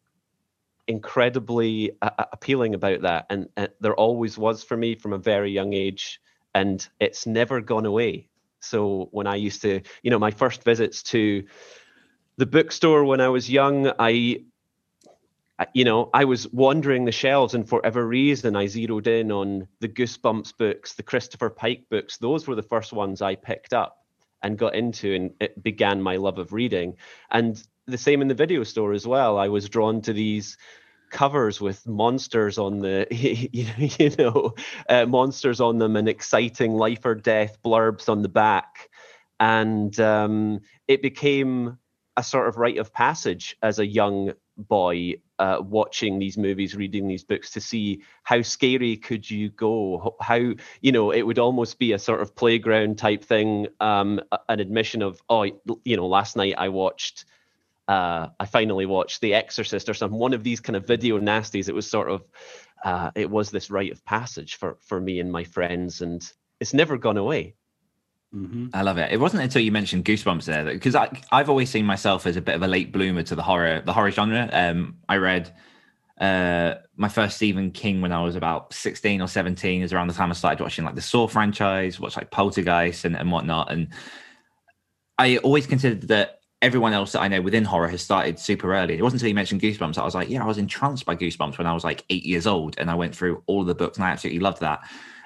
incredibly 0.88 1.92
uh, 2.02 2.26
appealing 2.34 2.74
about 2.74 3.02
that 3.02 3.28
and 3.30 3.48
uh, 3.56 3.68
there 3.80 3.96
always 3.96 4.38
was 4.38 4.64
for 4.64 4.76
me 4.76 4.96
from 4.96 5.14
a 5.14 5.20
very 5.20 5.52
young 5.52 5.74
age 5.74 6.20
and 6.56 6.90
it's 7.00 7.28
never 7.28 7.62
gone 7.62 7.86
away 7.86 8.28
so 8.62 9.10
when 9.12 9.28
i 9.28 9.36
used 9.36 9.62
to 9.62 9.82
you 10.04 10.12
know 10.12 10.20
my 10.20 10.32
first 10.32 10.64
visits 10.64 11.04
to 11.04 11.44
the 12.38 12.46
bookstore 12.46 13.04
when 13.04 13.22
i 13.22 13.28
was 13.28 13.50
young 13.50 13.92
i 14.00 14.38
you 15.74 15.86
know, 15.86 16.10
I 16.14 16.26
was 16.26 16.52
wandering 16.52 17.06
the 17.06 17.12
shelves, 17.12 17.54
and 17.54 17.68
for 17.68 17.78
whatever 17.78 18.08
reason, 18.08 18.56
I 18.56 18.68
zeroed 18.68 19.08
in 19.08 19.32
on 19.32 19.68
the 19.80 19.88
Goosebumps 19.88 20.58
books, 20.58 20.94
the 20.94 21.04
Christopher 21.04 21.50
Pike 21.50 21.86
books. 21.90 22.18
Those 22.18 22.48
were 22.48 22.56
the 22.56 22.64
first 22.64 22.94
ones 22.94 23.22
I 23.22 23.36
picked 23.36 23.74
up 23.74 24.06
and 24.42 24.58
got 24.58 24.76
into, 24.76 25.14
and 25.14 25.32
it 25.40 25.62
began 25.62 26.02
my 26.02 26.16
love 26.16 26.40
of 26.40 26.54
reading. 26.54 26.96
And 27.30 27.62
the 27.86 27.98
same 27.98 28.22
in 28.22 28.28
the 28.28 28.34
video 28.34 28.64
store 28.64 28.94
as 28.94 29.06
well. 29.06 29.38
I 29.38 29.50
was 29.50 29.70
drawn 29.70 30.02
to 30.02 30.14
these 30.14 30.58
covers 31.12 31.62
with 31.62 31.86
monsters 31.88 32.58
on 32.58 32.80
the 32.80 33.06
you 33.12 34.10
know 34.18 34.56
uh, 34.90 35.06
monsters 35.06 35.62
on 35.62 35.78
them 35.78 35.96
and 35.96 36.08
exciting 36.08 36.74
life 36.74 37.06
or 37.06 37.16
death 37.16 37.58
blurbs 37.64 38.10
on 38.10 38.22
the 38.22 38.30
back 38.30 38.90
and 39.40 40.00
um, 40.00 40.62
it 40.88 41.02
became 41.02 41.78
a 42.18 42.24
sort 42.24 42.48
of 42.48 42.58
rite 42.58 42.78
of 42.78 42.94
passage 42.94 43.58
as 43.62 43.80
a 43.80 43.86
young 43.86 44.34
boy 44.58 45.16
uh, 45.40 45.58
watching 45.62 46.20
these 46.20 46.38
movies, 46.38 46.76
reading 46.76 47.08
these 47.08 47.24
books 47.24 47.50
to 47.52 47.62
see 47.62 48.04
how 48.24 48.42
scary 48.42 48.98
could 48.98 49.30
you 49.30 49.50
go? 49.50 50.16
How 50.22 50.54
you 50.82 50.92
know 50.92 51.12
it 51.12 51.24
would 51.24 51.40
almost 51.40 51.80
be 51.80 51.94
a 51.94 52.00
sort 52.00 52.22
of 52.22 52.36
playground 52.36 52.98
type 52.98 53.24
thing, 53.24 53.68
um, 53.80 54.20
an 54.50 54.60
admission 54.60 55.02
of 55.02 55.22
oh, 55.30 55.44
you 55.84 55.98
know, 55.98 56.08
last 56.08 56.36
night 56.36 56.56
I 56.58 56.70
watched. 56.70 57.26
Uh, 57.92 58.30
I 58.40 58.46
finally 58.46 58.86
watched 58.86 59.20
The 59.20 59.34
Exorcist 59.34 59.90
or 59.90 59.94
some 59.94 60.12
one 60.12 60.34
of 60.34 60.46
these 60.46 60.62
kind 60.62 60.78
of 60.78 60.88
video 60.88 61.20
nasties. 61.20 61.68
It 61.68 61.76
was 61.76 61.90
sort 61.90 62.10
of, 62.10 62.24
uh, 62.86 63.12
it 63.16 63.30
was 63.30 63.52
this 63.52 63.70
rite 63.70 63.92
of 63.92 64.06
passage 64.06 64.56
for 64.56 64.78
for 64.80 65.02
me 65.02 65.20
and 65.20 65.30
my 65.30 65.44
friends, 65.44 66.02
and 66.02 66.22
it's 66.62 66.74
never 66.74 66.98
gone 66.98 67.18
away. 67.18 67.56
Mm-hmm. 68.34 68.68
I 68.74 68.84
love 68.84 68.98
it. 68.98 69.12
It 69.12 69.20
wasn't 69.20 69.44
until 69.44 69.62
you 69.62 69.74
mentioned 69.74 70.06
Goosebumps 70.06 70.46
there 70.46 70.64
because 70.64 70.96
I've 70.96 71.50
always 71.50 71.70
seen 71.70 71.86
myself 71.86 72.26
as 72.26 72.38
a 72.38 72.42
bit 72.42 72.56
of 72.56 72.64
a 72.64 72.68
late 72.68 72.94
bloomer 72.94 73.24
to 73.24 73.36
the 73.36 73.44
horror, 73.44 73.82
the 73.82 73.92
horror 73.92 74.12
genre. 74.12 74.50
Um, 74.54 75.00
I 75.10 75.18
read 75.18 75.54
uh, 76.18 76.76
my 76.96 77.10
first 77.10 77.36
Stephen 77.36 77.72
King 77.72 78.00
when 78.00 78.14
I 78.14 78.24
was 78.24 78.38
about 78.38 78.74
16 78.74 79.22
or 79.22 79.28
17 79.28 79.82
is 79.82 79.92
around 79.92 80.08
the 80.08 80.14
time 80.14 80.30
I 80.30 80.34
started 80.34 80.64
watching 80.64 80.86
like 80.86 80.96
the 80.96 81.02
Saw 81.02 81.28
franchise, 81.28 82.00
watch 82.00 82.16
like 82.16 82.32
Poltergeist 82.32 83.04
and, 83.04 83.18
and 83.18 83.34
whatnot. 83.34 83.70
And 83.70 83.90
I 85.18 85.36
always 85.40 85.68
considered 85.68 86.08
that 86.08 86.41
everyone 86.62 86.94
else 86.94 87.12
that 87.14 87.22
I 87.22 87.28
know 87.28 87.42
within 87.42 87.66
horror 87.66 87.88
has 87.88 88.02
started 88.02 88.38
super 88.38 88.76
early. 88.76 88.98
It 88.98 89.02
wasn't 89.02 89.22
until 89.22 89.30
you 89.30 89.36
mentioned 89.36 89.62
Goosebumps 89.62 89.96
that 89.96 90.02
I 90.02 90.06
was 90.06 90.14
like, 90.14 90.30
yeah, 90.30 90.44
I 90.44 90.48
was 90.48 90.60
entranced 90.60 91.06
by 91.06 91.16
Goosebumps 91.16 91.58
when 91.58 91.66
I 91.66 91.74
was 91.74 91.84
like 91.84 92.06
eight 92.10 92.26
years 92.26 92.46
old 92.46 92.76
and 92.78 92.90
I 92.90 92.96
went 92.96 93.16
through 93.16 93.44
all 93.48 93.62
of 93.62 93.68
the 93.68 93.76
books 93.76 93.98
and 93.98 94.06
I 94.06 94.12
absolutely 94.12 94.42
loved 94.42 94.62
that. 94.62 94.82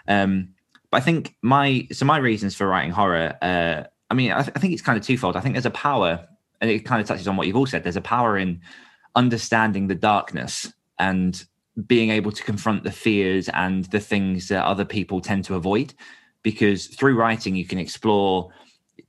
Um, 0.07 0.49
but 0.91 0.97
I 0.97 1.01
think 1.01 1.35
my 1.41 1.87
so 1.91 2.05
my 2.05 2.17
reasons 2.17 2.55
for 2.55 2.67
writing 2.67 2.91
horror, 2.91 3.35
uh, 3.41 3.83
I 4.09 4.13
mean, 4.13 4.31
I, 4.31 4.43
th- 4.43 4.53
I 4.55 4.59
think 4.59 4.73
it's 4.73 4.81
kind 4.81 4.97
of 4.97 5.05
twofold. 5.05 5.35
I 5.35 5.41
think 5.41 5.55
there's 5.55 5.65
a 5.65 5.71
power, 5.71 6.25
and 6.61 6.69
it 6.69 6.85
kind 6.85 7.01
of 7.01 7.07
touches 7.07 7.27
on 7.27 7.35
what 7.35 7.47
you've 7.47 7.55
all 7.55 7.65
said. 7.65 7.83
There's 7.83 7.97
a 7.97 8.01
power 8.01 8.37
in 8.37 8.61
understanding 9.15 9.87
the 9.87 9.95
darkness 9.95 10.71
and 10.99 11.43
being 11.87 12.11
able 12.11 12.31
to 12.31 12.43
confront 12.43 12.83
the 12.83 12.91
fears 12.91 13.49
and 13.49 13.85
the 13.85 13.99
things 13.99 14.47
that 14.47 14.63
other 14.63 14.85
people 14.85 15.19
tend 15.19 15.43
to 15.45 15.55
avoid. 15.55 15.93
Because 16.43 16.87
through 16.87 17.17
writing, 17.17 17.55
you 17.55 17.65
can 17.65 17.79
explore 17.79 18.51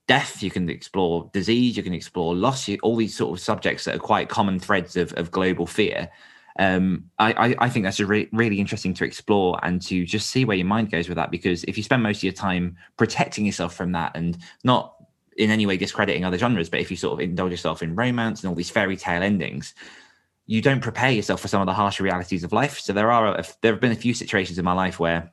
death, 0.07 0.43
you 0.43 0.51
can 0.51 0.69
explore 0.69 1.31
disease, 1.33 1.77
you 1.77 1.83
can 1.83 1.95
explore 1.95 2.35
loss, 2.35 2.69
you, 2.69 2.79
all 2.83 2.97
these 2.97 3.17
sort 3.17 3.37
of 3.37 3.43
subjects 3.43 3.85
that 3.85 3.97
are 3.97 4.01
quite 4.01 4.29
common 4.29 4.59
threads 4.59 4.97
of, 4.97 5.13
of 5.15 5.31
global 5.31 5.67
fear 5.67 6.11
um, 6.59 7.11
I, 7.19 7.55
I, 7.59 7.69
think 7.69 7.85
that's 7.85 8.01
re- 8.01 8.29
really 8.33 8.61
interesting 8.61 8.95
to 8.95 9.05
explore 9.05 9.59
and 9.63 9.81
to 9.83 10.07
just 10.07 10.31
see 10.31 10.45
where 10.45 10.57
your 10.57 10.67
mind 10.67 10.91
goes 10.91 11.09
with 11.09 11.17
that. 11.17 11.31
Because 11.31 11.65
if 11.65 11.77
you 11.77 11.83
spend 11.83 12.03
most 12.03 12.19
of 12.19 12.25
your 12.25 12.33
time 12.33 12.77
protecting 12.97 13.45
yourself 13.45 13.75
from 13.75 13.93
that 13.93 14.13
and 14.15 14.39
not 14.65 14.95
in 15.37 15.51
any 15.51 15.67
way 15.67 15.77
discrediting 15.77 16.25
other 16.25 16.39
genres, 16.39 16.71
but 16.71 16.81
if 16.81 16.91
you 16.91 16.97
sort 16.97 17.13
of 17.13 17.21
indulge 17.21 17.51
yourself 17.51 17.83
in 17.83 17.95
romance 17.95 18.41
and 18.41 18.49
all 18.49 18.55
these 18.55 18.71
fairy 18.71 18.97
tale 18.97 19.23
endings, 19.23 19.75
you 20.47 20.63
don't 20.63 20.81
prepare 20.81 21.11
yourself 21.11 21.41
for 21.41 21.49
some 21.49 21.61
of 21.61 21.67
the 21.67 21.75
harsher 21.75 22.03
realities 22.03 22.43
of 22.43 22.53
life. 22.53 22.79
So 22.79 22.95
there 22.95 23.13
are 23.13 23.39
a, 23.39 23.45
there 23.61 23.73
have 23.73 23.81
been 23.81 23.93
a 23.93 23.97
few 23.97 24.15
situations 24.15 24.59
in 24.59 24.65
my 24.65 24.73
life 24.73 24.99
where 24.99 25.31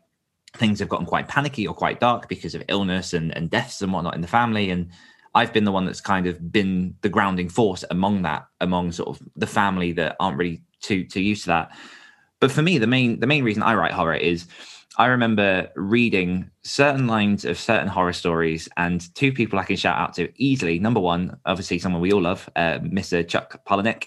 things 0.55 0.79
have 0.79 0.89
gotten 0.89 1.05
quite 1.05 1.27
panicky 1.27 1.67
or 1.67 1.73
quite 1.73 1.99
dark 1.99 2.27
because 2.27 2.55
of 2.55 2.63
illness 2.67 3.13
and, 3.13 3.35
and 3.35 3.49
deaths 3.49 3.81
and 3.81 3.91
whatnot 3.91 4.15
in 4.15 4.21
the 4.21 4.27
family. 4.27 4.69
And 4.69 4.89
I've 5.35 5.53
been 5.53 5.63
the 5.63 5.71
one 5.71 5.85
that's 5.85 6.01
kind 6.01 6.27
of 6.27 6.51
been 6.51 6.95
the 7.01 7.09
grounding 7.09 7.49
force 7.49 7.83
among 7.89 8.21
that, 8.21 8.45
among 8.61 8.91
sort 8.91 9.09
of 9.09 9.27
the 9.35 9.47
family 9.47 9.91
that 9.93 10.15
aren't 10.19 10.37
really 10.37 10.61
too 10.81 11.05
too 11.05 11.21
used 11.21 11.43
to 11.43 11.49
that. 11.49 11.71
But 12.39 12.51
for 12.51 12.61
me, 12.61 12.77
the 12.77 12.87
main 12.87 13.19
the 13.19 13.27
main 13.27 13.43
reason 13.43 13.63
I 13.63 13.73
write 13.73 13.93
horror 13.93 14.15
is 14.15 14.47
I 14.97 15.07
remember 15.07 15.71
reading 15.75 16.51
certain 16.61 17.07
lines 17.07 17.45
of 17.45 17.57
certain 17.57 17.87
horror 17.87 18.13
stories, 18.13 18.69
and 18.77 19.13
two 19.15 19.33
people 19.33 19.57
I 19.57 19.63
can 19.63 19.75
shout 19.75 19.97
out 19.97 20.13
to 20.15 20.31
easily. 20.35 20.77
Number 20.77 20.99
one, 20.99 21.39
obviously, 21.45 21.79
someone 21.79 22.01
we 22.01 22.13
all 22.13 22.21
love, 22.21 22.47
uh, 22.55 22.77
Mr. 22.79 23.27
Chuck 23.27 23.65
Palahniuk, 23.65 24.05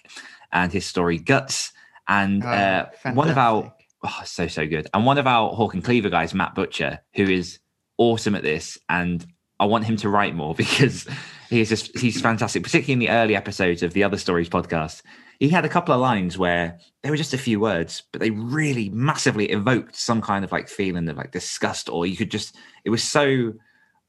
and 0.53 0.73
his 0.73 0.87
story 0.87 1.19
Guts, 1.19 1.73
and 2.07 2.45
oh, 2.45 2.49
uh, 2.49 2.91
one 3.15 3.31
of 3.31 3.39
our 3.39 3.75
oh, 4.07 4.23
so 4.25 4.47
so 4.47 4.67
good, 4.67 4.89
and 4.95 5.05
one 5.05 5.19
of 5.19 5.27
our 5.27 5.55
Hawk 5.55 5.75
and 5.75 5.85
Cleaver 5.85 6.11
guys, 6.11 6.35
Matt 6.35 6.55
Butcher, 6.55 7.01
who 7.15 7.25
is 7.25 7.59
awesome 7.99 8.35
at 8.35 8.43
this, 8.43 8.79
and 8.89 9.27
I 9.59 9.67
want 9.67 9.85
him 9.85 9.97
to 9.99 10.09
write 10.09 10.35
more 10.35 10.55
because 10.57 11.07
he's 11.51 11.69
just 11.69 11.99
he's 11.99 12.21
fantastic, 12.21 12.63
particularly 12.63 12.93
in 12.93 12.99
the 12.99 13.11
early 13.11 13.37
episodes 13.37 13.83
of 13.83 13.93
the 13.93 14.05
Other 14.05 14.19
Stories 14.19 14.49
podcast 14.49 15.03
he 15.39 15.49
had 15.49 15.65
a 15.65 15.69
couple 15.69 15.95
of 15.95 16.01
lines 16.01 16.39
where 16.39 16.79
they 17.03 17.11
were 17.11 17.17
just 17.17 17.35
a 17.35 17.39
few 17.39 17.61
words, 17.61 18.03
but 18.13 18.21
they 18.21 18.31
really 18.31 18.89
massively 18.91 19.51
evoked 19.51 19.95
some 19.97 20.23
kind 20.23 20.45
of 20.45 20.53
like 20.53 20.69
feeling 20.69 21.09
of 21.09 21.17
like 21.17 21.33
disgust, 21.33 21.89
or 21.89 22.07
you 22.07 22.17
could 22.17 22.31
just, 22.31 22.57
it 22.85 22.91
was 22.91 23.03
so 23.03 23.53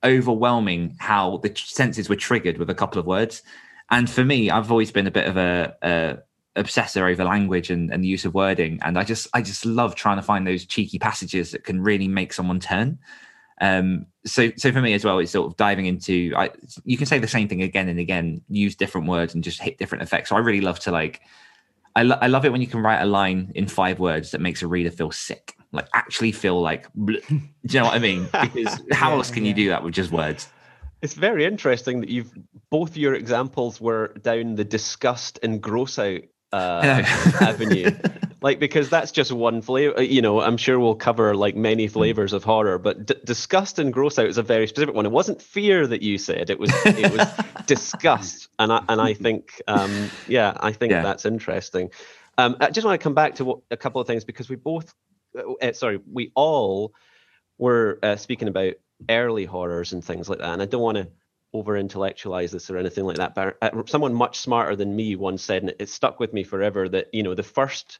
overwhelming 0.03 0.95
how 0.99 1.37
the 1.37 1.53
senses 1.55 2.07
were 2.07 2.15
triggered 2.15 2.57
with 2.57 2.69
a 2.69 2.75
couple 2.75 2.99
of 2.99 3.05
words. 3.05 3.43
And 3.89 4.09
for 4.09 4.23
me, 4.23 4.49
I've 4.49 4.71
always 4.71 4.91
been 4.91 5.07
a 5.07 5.11
bit 5.11 5.27
of 5.27 5.37
a, 5.37 5.75
a 5.81 6.17
obsessor 6.57 7.07
over 7.07 7.23
language 7.23 7.69
and, 7.69 7.91
and 7.91 8.03
the 8.03 8.07
use 8.07 8.25
of 8.25 8.33
wording. 8.33 8.79
And 8.83 8.97
I 8.97 9.03
just, 9.03 9.27
I 9.33 9.41
just 9.41 9.65
love 9.65 9.95
trying 9.95 10.17
to 10.17 10.21
find 10.21 10.45
those 10.45 10.65
cheeky 10.65 10.99
passages 10.99 11.51
that 11.51 11.63
can 11.63 11.81
really 11.81 12.07
make 12.07 12.33
someone 12.33 12.59
turn. 12.59 12.99
Um, 13.59 14.05
so, 14.25 14.51
so 14.57 14.71
for 14.71 14.81
me 14.81 14.93
as 14.93 15.03
well, 15.03 15.19
it's 15.19 15.31
sort 15.31 15.47
of 15.47 15.57
diving 15.57 15.85
into. 15.85 16.33
I, 16.35 16.51
you 16.83 16.97
can 16.97 17.05
say 17.05 17.19
the 17.19 17.27
same 17.27 17.47
thing 17.47 17.61
again 17.61 17.89
and 17.89 17.99
again, 17.99 18.41
use 18.49 18.75
different 18.75 19.07
words 19.07 19.33
and 19.33 19.43
just 19.43 19.61
hit 19.61 19.77
different 19.77 20.03
effects. 20.03 20.29
So 20.29 20.35
I 20.35 20.39
really 20.39 20.61
love 20.61 20.79
to 20.81 20.91
like. 20.91 21.21
I, 21.95 22.03
lo- 22.03 22.19
I 22.21 22.27
love 22.27 22.45
it 22.45 22.51
when 22.51 22.61
you 22.61 22.67
can 22.67 22.81
write 22.81 23.01
a 23.01 23.07
line 23.07 23.51
in 23.55 23.67
five 23.67 23.97
words 23.97 24.29
that 24.31 24.41
makes 24.41 24.61
a 24.61 24.67
reader 24.67 24.91
feel 24.91 25.09
sick, 25.09 25.55
like 25.71 25.87
actually 25.95 26.31
feel 26.31 26.61
like. 26.61 26.87
do 27.05 27.19
you 27.23 27.79
know 27.79 27.85
what 27.85 27.95
I 27.95 27.99
mean? 27.99 28.25
Because 28.25 28.79
how 28.91 29.09
yeah, 29.09 29.15
else 29.15 29.31
can 29.31 29.43
yeah. 29.43 29.49
you 29.49 29.55
do 29.55 29.69
that 29.69 29.83
with 29.83 29.95
just 29.95 30.11
words? 30.11 30.47
It's 31.01 31.13
very 31.13 31.45
interesting 31.45 32.01
that 32.01 32.09
you've 32.09 32.31
both 32.69 32.97
your 32.97 33.13
examples 33.13 33.79
were 33.81 34.09
down 34.21 34.55
the 34.55 34.63
disgust 34.63 35.39
and 35.41 35.61
gross 35.61 35.97
out 35.97 36.21
uh, 36.53 37.03
avenue. 37.41 37.91
like 38.41 38.59
because 38.59 38.89
that's 38.89 39.11
just 39.11 39.31
one 39.31 39.61
flavor. 39.61 39.97
Uh, 39.97 40.01
you 40.01 40.21
know, 40.21 40.41
I'm 40.41 40.57
sure 40.57 40.79
we'll 40.79 40.95
cover 40.95 41.35
like 41.35 41.55
many 41.55 41.85
hmm. 41.85 41.93
flavors 41.93 42.33
of 42.33 42.43
horror, 42.43 42.77
but 42.77 43.05
d- 43.05 43.15
disgust 43.25 43.79
and 43.79 43.91
gross 43.91 44.19
out 44.19 44.27
is 44.27 44.37
a 44.37 44.43
very 44.43 44.67
specific 44.67 44.95
one. 44.95 45.05
It 45.05 45.11
wasn't 45.11 45.41
fear 45.41 45.87
that 45.87 46.01
you 46.01 46.17
said; 46.17 46.49
it 46.49 46.59
was 46.59 46.71
it 46.85 47.11
was 47.11 47.27
disgust, 47.65 48.49
and 48.59 48.71
I 48.71 48.83
and 48.87 49.01
I 49.01 49.13
think 49.13 49.61
um, 49.67 50.09
yeah, 50.27 50.53
I 50.59 50.71
think 50.71 50.91
yeah. 50.91 51.01
that's 51.01 51.25
interesting. 51.25 51.89
Um, 52.37 52.57
I 52.59 52.69
just 52.69 52.85
want 52.85 52.99
to 52.99 53.03
come 53.03 53.15
back 53.15 53.35
to 53.35 53.45
what, 53.45 53.59
a 53.71 53.77
couple 53.77 53.99
of 53.99 54.05
things 54.05 54.23
because 54.23 54.47
we 54.47 54.55
both, 54.55 54.93
uh, 55.35 55.53
uh, 55.53 55.73
sorry, 55.73 55.99
we 56.11 56.31
all 56.35 56.93
were 57.57 57.97
uh, 58.03 58.15
speaking 58.15 58.47
about 58.47 58.75
early 59.09 59.45
horrors 59.45 59.93
and 59.93 60.03
things 60.03 60.29
like 60.29 60.39
that, 60.39 60.49
and 60.49 60.61
I 60.61 60.65
don't 60.65 60.81
want 60.81 60.97
to 60.97 61.07
over 61.53 61.77
intellectualize 61.77 62.51
this 62.51 62.69
or 62.69 62.77
anything 62.77 63.05
like 63.05 63.17
that, 63.17 63.35
but 63.35 63.57
uh, 63.61 63.83
someone 63.85 64.13
much 64.13 64.39
smarter 64.39 64.75
than 64.75 64.95
me 64.95 65.15
once 65.15 65.43
said, 65.43 65.63
and 65.63 65.73
it 65.79 65.89
stuck 65.89 66.19
with 66.19 66.33
me 66.33 66.43
forever, 66.43 66.89
that 66.89 67.13
you 67.13 67.23
know 67.23 67.35
the 67.35 67.43
first 67.43 67.99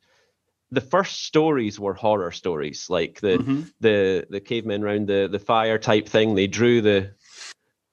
the 0.72 0.82
first 0.82 1.24
stories 1.24 1.80
were 1.80 1.94
horror 1.94 2.32
stories, 2.32 2.90
like 2.90 3.22
the 3.22 3.38
mm-hmm. 3.38 3.62
the 3.80 4.28
the 4.30 4.40
cavemen 4.40 4.84
around 4.84 5.08
the 5.08 5.28
the 5.32 5.40
fire 5.40 5.78
type 5.78 6.08
thing. 6.08 6.36
They 6.36 6.48
drew 6.48 6.82
the 6.82 7.14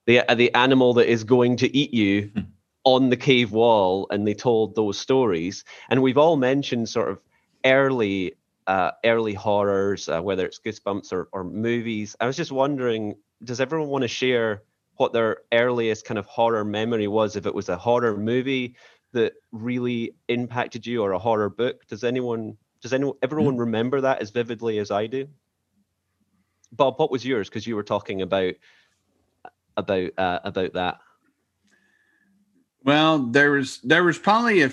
the 0.07 0.23
the 0.35 0.55
animal 0.55 0.95
that 0.95 1.11
is 1.11 1.25
going 1.25 1.57
to 1.59 1.77
eat 1.77 1.95
you 1.95 2.31
hmm. 2.35 2.41
on 2.85 3.11
the 3.11 3.17
cave 3.17 3.53
wall, 3.53 4.09
and 4.11 4.27
they 4.27 4.35
told 4.35 4.75
those 4.75 4.99
stories. 4.99 5.65
And 5.89 6.03
we've 6.03 6.19
all 6.19 6.37
mentioned 6.37 6.89
sort 6.89 7.11
of 7.11 7.21
early 7.65 8.35
uh, 8.67 8.93
early 9.05 9.35
horrors, 9.35 10.09
uh, 10.09 10.21
whether 10.21 10.47
it's 10.47 10.59
Goosebumps 10.59 11.13
or, 11.13 11.29
or 11.33 11.45
movies. 11.45 12.17
I 12.21 12.27
was 12.27 12.37
just 12.37 12.53
wondering, 12.53 13.15
does 13.43 13.61
everyone 13.61 13.89
want 13.89 14.03
to 14.03 14.09
share 14.09 14.63
what 14.97 15.13
their 15.13 15.39
earliest 15.53 16.05
kind 16.05 16.19
of 16.19 16.27
horror 16.27 16.65
memory 16.65 17.09
was? 17.09 17.37
If 17.37 17.47
it 17.47 17.55
was 17.55 17.69
a 17.69 17.77
horror 17.77 18.17
movie 18.17 18.77
that 19.13 19.35
really 19.53 20.15
impacted 20.29 20.87
you, 20.87 21.03
or 21.03 21.13
a 21.13 21.19
horror 21.19 21.49
book? 21.49 21.87
Does 21.87 22.05
anyone 22.05 22.57
does 22.83 22.93
anyone 22.93 23.17
everyone 23.23 23.57
mm. 23.57 23.61
remember 23.61 24.03
that 24.03 24.21
as 24.21 24.31
vividly 24.31 24.79
as 24.79 24.91
I 24.91 25.07
do? 25.07 25.27
Bob, 26.71 26.99
what 26.99 27.11
was 27.11 27.25
yours? 27.25 27.49
Because 27.49 27.67
you 27.67 27.77
were 27.77 27.83
talking 27.83 28.21
about 28.21 28.55
about 29.77 30.11
uh, 30.19 30.41
about 30.45 30.75
that. 30.75 30.99
Well, 32.83 33.19
there 33.19 33.53
was 33.53 33.81
there 33.81 34.05
was 34.05 34.19
probably 34.19 34.63
a, 34.63 34.73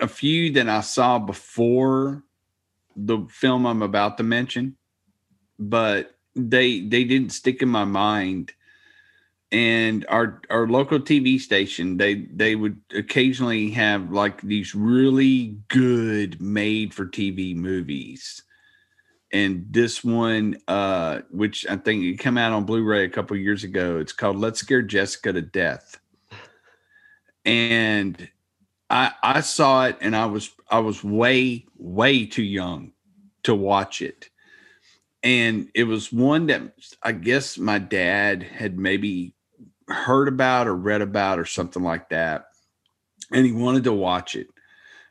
a 0.00 0.06
few 0.06 0.52
that 0.52 0.68
I 0.68 0.82
saw 0.82 1.18
before 1.18 2.22
the 2.94 3.26
film 3.30 3.66
I'm 3.66 3.82
about 3.82 4.18
to 4.18 4.22
mention, 4.22 4.76
but 5.58 6.14
they 6.36 6.80
they 6.80 7.04
didn't 7.04 7.30
stick 7.30 7.62
in 7.62 7.68
my 7.68 7.84
mind. 7.84 8.52
And 9.52 10.06
our 10.08 10.40
our 10.48 10.68
local 10.68 11.00
TV 11.00 11.40
station, 11.40 11.96
they 11.96 12.26
they 12.32 12.54
would 12.54 12.80
occasionally 12.94 13.70
have 13.70 14.12
like 14.12 14.40
these 14.42 14.74
really 14.76 15.58
good 15.68 16.40
made 16.40 16.94
for 16.94 17.06
TV 17.06 17.56
movies. 17.56 18.42
And 19.32 19.66
this 19.70 20.04
one, 20.04 20.56
uh, 20.68 21.20
which 21.30 21.66
I 21.68 21.76
think 21.76 22.04
it 22.04 22.18
came 22.18 22.36
out 22.38 22.52
on 22.52 22.64
Blu-ray 22.64 23.04
a 23.04 23.08
couple 23.08 23.36
years 23.36 23.64
ago, 23.64 23.98
it's 23.98 24.12
called 24.12 24.36
"Let's 24.36 24.60
Scare 24.60 24.82
Jessica 24.82 25.32
to 25.32 25.42
Death." 25.42 25.98
And 27.44 28.28
I 28.88 29.12
I 29.22 29.40
saw 29.40 29.86
it, 29.86 29.98
and 30.00 30.14
I 30.14 30.26
was 30.26 30.50
I 30.70 30.78
was 30.78 31.02
way 31.02 31.66
way 31.76 32.26
too 32.26 32.42
young 32.44 32.92
to 33.44 33.54
watch 33.54 34.02
it. 34.02 34.28
And 35.22 35.70
it 35.74 35.84
was 35.84 36.12
one 36.12 36.46
that 36.46 36.72
I 37.02 37.12
guess 37.12 37.58
my 37.58 37.78
dad 37.78 38.42
had 38.42 38.78
maybe 38.78 39.34
heard 39.90 40.28
about 40.28 40.66
or 40.66 40.74
read 40.74 41.02
about 41.02 41.38
or 41.38 41.44
something 41.44 41.82
like 41.82 42.08
that. 42.10 42.46
And 43.32 43.44
he 43.44 43.52
wanted 43.52 43.84
to 43.84 43.92
watch 43.92 44.34
it. 44.34 44.48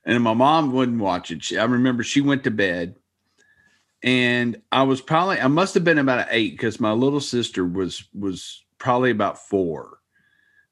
And 0.05 0.23
my 0.23 0.33
mom 0.33 0.71
wouldn't 0.71 1.01
watch 1.01 1.31
it. 1.31 1.43
She, 1.43 1.57
I 1.57 1.65
remember 1.65 2.03
she 2.03 2.21
went 2.21 2.43
to 2.45 2.51
bed 2.51 2.95
and 4.01 4.61
I 4.71 4.83
was 4.83 5.01
probably 5.01 5.39
I 5.39 5.47
must 5.47 5.73
have 5.73 5.83
been 5.83 5.97
about 5.97 6.27
eight 6.31 6.51
because 6.51 6.79
my 6.79 6.93
little 6.93 7.19
sister 7.19 7.65
was 7.65 8.05
was 8.13 8.63
probably 8.77 9.11
about 9.11 9.37
four. 9.37 9.97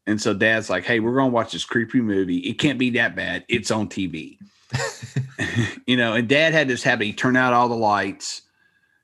And 0.06 0.22
so 0.22 0.34
dad's 0.34 0.70
like, 0.70 0.86
hey, 0.86 1.02
we're 1.02 1.16
gonna 1.16 1.30
watch 1.30 1.52
this 1.52 1.66
creepy 1.66 2.00
movie. 2.00 2.38
It 2.38 2.60
can't 2.60 2.80
be 2.80 2.92
that 2.92 3.16
bad. 3.16 3.44
It's 3.50 3.72
on 3.72 3.90
TV. 3.90 4.38
you 5.86 5.98
know, 5.98 6.14
and 6.14 6.28
dad 6.28 6.54
had 6.54 6.68
this 6.68 6.84
habit, 6.84 7.06
he 7.06 7.14
turned 7.14 7.38
out 7.38 7.54
all 7.54 7.70
the 7.70 7.76
lights 7.76 8.44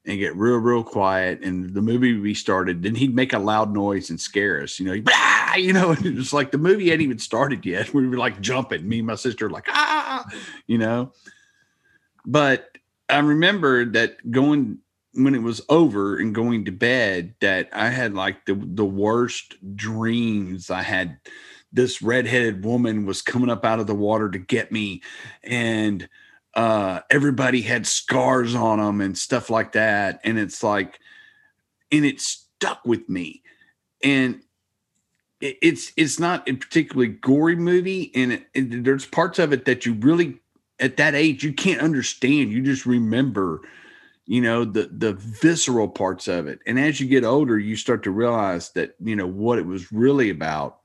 and 0.05 0.19
get 0.19 0.35
real, 0.35 0.57
real 0.57 0.83
quiet. 0.83 1.41
And 1.43 1.73
the 1.73 1.81
movie 1.81 2.17
we 2.17 2.33
started, 2.33 2.83
then 2.83 2.95
he'd 2.95 3.15
make 3.15 3.33
a 3.33 3.39
loud 3.39 3.73
noise 3.73 4.09
and 4.09 4.19
scare 4.19 4.61
us. 4.61 4.79
You 4.79 4.85
know, 4.85 4.93
he, 4.93 5.61
you 5.61 5.73
know, 5.73 5.91
it 6.03 6.15
was 6.15 6.33
like 6.33 6.51
the 6.51 6.57
movie 6.57 6.89
hadn't 6.89 7.05
even 7.05 7.19
started 7.19 7.65
yet. 7.65 7.93
We 7.93 8.07
were 8.07 8.17
like 8.17 8.41
jumping. 8.41 8.87
Me 8.87 8.99
and 8.99 9.07
my 9.07 9.15
sister 9.15 9.49
like, 9.49 9.67
ah, 9.69 10.25
you 10.67 10.77
know. 10.77 11.13
But 12.25 12.77
I 13.09 13.19
remember 13.19 13.85
that 13.85 14.31
going 14.31 14.79
when 15.13 15.35
it 15.35 15.43
was 15.43 15.61
over 15.69 16.17
and 16.17 16.33
going 16.33 16.65
to 16.65 16.71
bed 16.71 17.35
that 17.39 17.69
I 17.71 17.89
had 17.89 18.13
like 18.13 18.45
the 18.45 18.55
the 18.55 18.85
worst 18.85 19.55
dreams. 19.75 20.69
I 20.69 20.81
had 20.81 21.17
this 21.71 22.01
redheaded 22.01 22.63
woman 22.63 23.05
was 23.05 23.21
coming 23.21 23.49
up 23.49 23.65
out 23.65 23.79
of 23.79 23.87
the 23.87 23.95
water 23.95 24.29
to 24.29 24.37
get 24.37 24.71
me 24.71 25.01
and 25.43 26.07
uh, 26.55 27.01
everybody 27.09 27.61
had 27.61 27.87
scars 27.87 28.55
on 28.55 28.79
them 28.79 29.01
and 29.01 29.17
stuff 29.17 29.49
like 29.49 29.71
that. 29.73 30.19
And 30.23 30.37
it's 30.37 30.63
like 30.63 30.99
and 31.91 32.05
it 32.05 32.19
stuck 32.19 32.83
with 32.85 33.07
me. 33.09 33.41
And 34.03 34.41
it, 35.41 35.57
it's 35.61 35.91
it's 35.97 36.19
not 36.19 36.47
a 36.47 36.53
particularly 36.53 37.13
gory 37.13 37.55
movie 37.55 38.11
and 38.15 38.33
it, 38.33 38.47
it, 38.53 38.83
there's 38.83 39.05
parts 39.05 39.39
of 39.39 39.53
it 39.53 39.65
that 39.65 39.85
you 39.85 39.93
really 39.93 40.39
at 40.79 40.97
that 40.97 41.15
age 41.15 41.43
you 41.43 41.53
can't 41.53 41.81
understand. 41.81 42.51
You 42.51 42.61
just 42.61 42.85
remember 42.85 43.61
you 44.25 44.41
know 44.41 44.63
the 44.63 44.89
the 44.91 45.13
visceral 45.13 45.87
parts 45.87 46.27
of 46.27 46.47
it. 46.47 46.59
And 46.67 46.79
as 46.79 46.99
you 46.99 47.07
get 47.07 47.23
older 47.23 47.57
you 47.57 47.75
start 47.75 48.03
to 48.03 48.11
realize 48.11 48.69
that 48.71 48.95
you 49.03 49.15
know 49.15 49.27
what 49.27 49.57
it 49.57 49.65
was 49.65 49.91
really 49.91 50.29
about 50.29 50.79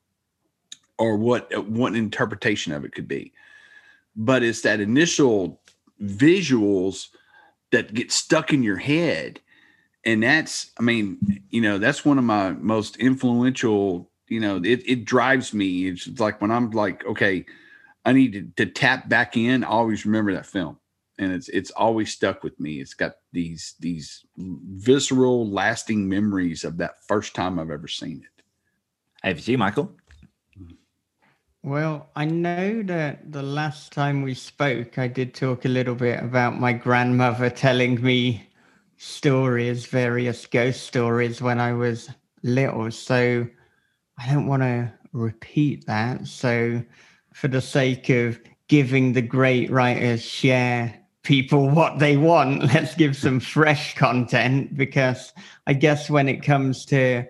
or 0.98 1.16
what 1.16 1.68
what 1.68 1.94
interpretation 1.94 2.72
of 2.72 2.85
it 2.85 2.94
could 2.94 3.09
be 3.09 3.33
but 4.18 4.42
it's 4.42 4.62
that 4.62 4.81
initial 4.81 5.62
visuals 6.02 7.07
that 7.70 7.94
get 7.94 8.11
stuck 8.11 8.52
in 8.52 8.62
your 8.62 8.76
head. 8.76 9.40
And 10.04 10.22
that's 10.22 10.72
i 10.78 10.83
mean 10.83 11.18
you 11.50 11.61
know 11.61 11.78
that's 11.78 12.04
one 12.04 12.18
of 12.18 12.24
my 12.24 12.52
most 12.52 12.96
influential 12.96 14.11
you 14.28 14.40
know 14.40 14.57
it, 14.57 14.83
it 14.87 15.04
drives 15.04 15.54
me. 15.54 15.88
It's 15.88 16.09
like 16.18 16.40
when 16.40 16.50
i'm 16.50 16.70
like 16.70 17.04
okay 17.04 17.44
i 18.04 18.12
need 18.12 18.54
to, 18.57 18.64
to 18.64 18.70
tap 18.70 19.09
back 19.09 19.37
in 19.37 19.64
I 19.64 19.68
always 19.68 20.07
remember 20.07 20.33
that 20.33 20.46
film. 20.46 20.78
And 21.18 21.33
it's 21.33 21.48
it's 21.48 21.72
always 21.72 22.12
stuck 22.12 22.44
with 22.44 22.59
me. 22.61 22.81
It's 22.81 22.94
got 22.94 23.16
these 23.33 23.74
these 23.81 24.24
visceral 24.37 25.50
lasting 25.50 26.09
memories 26.09 26.64
of 26.64 26.78
that 26.78 27.04
first 27.07 27.35
time 27.35 27.59
i've 27.59 27.70
ever 27.70 27.88
seen 27.88 28.24
it. 28.24 29.37
To 29.44 29.52
you 29.52 29.59
michael 29.59 29.92
well, 31.68 32.09
I 32.16 32.24
know 32.24 32.83
that 32.85 33.31
the 33.31 33.42
last 33.42 33.92
time 33.92 34.22
we 34.22 34.33
spoke, 34.33 34.98
I 34.98 35.07
did 35.07 35.35
talk 35.35 35.66
a 35.66 35.68
little 35.68 35.94
bit 35.94 36.22
about 36.22 36.59
my 36.59 36.72
grandmother 36.72 37.50
telling 37.50 38.02
me 38.02 38.48
stories, 38.96 39.85
various 39.85 40.46
ghost 40.46 40.85
stories 40.85 41.42
when 41.42 41.61
I 41.61 41.74
was 41.74 42.09
little. 42.42 42.90
So 42.90 43.46
I 44.18 44.33
don't 44.33 44.46
want 44.46 44.62
to 44.62 44.90
repeat 45.12 45.87
that. 45.87 46.26
So, 46.26 46.83
for 47.35 47.48
the 47.48 47.61
sake 47.61 48.09
of 48.09 48.40
giving 48.68 49.12
the 49.12 49.22
great 49.22 49.70
writers 49.70 50.22
share 50.22 50.98
people 51.22 51.68
what 51.68 51.98
they 51.98 52.16
want, 52.16 52.62
let's 52.74 52.94
give 52.94 53.14
some 53.14 53.40
fresh 53.40 53.94
content 53.94 54.74
because 54.74 55.35
I 55.66 55.74
guess 55.74 56.09
when 56.09 56.31
it 56.31 56.42
comes 56.42 56.87
to 56.87 57.24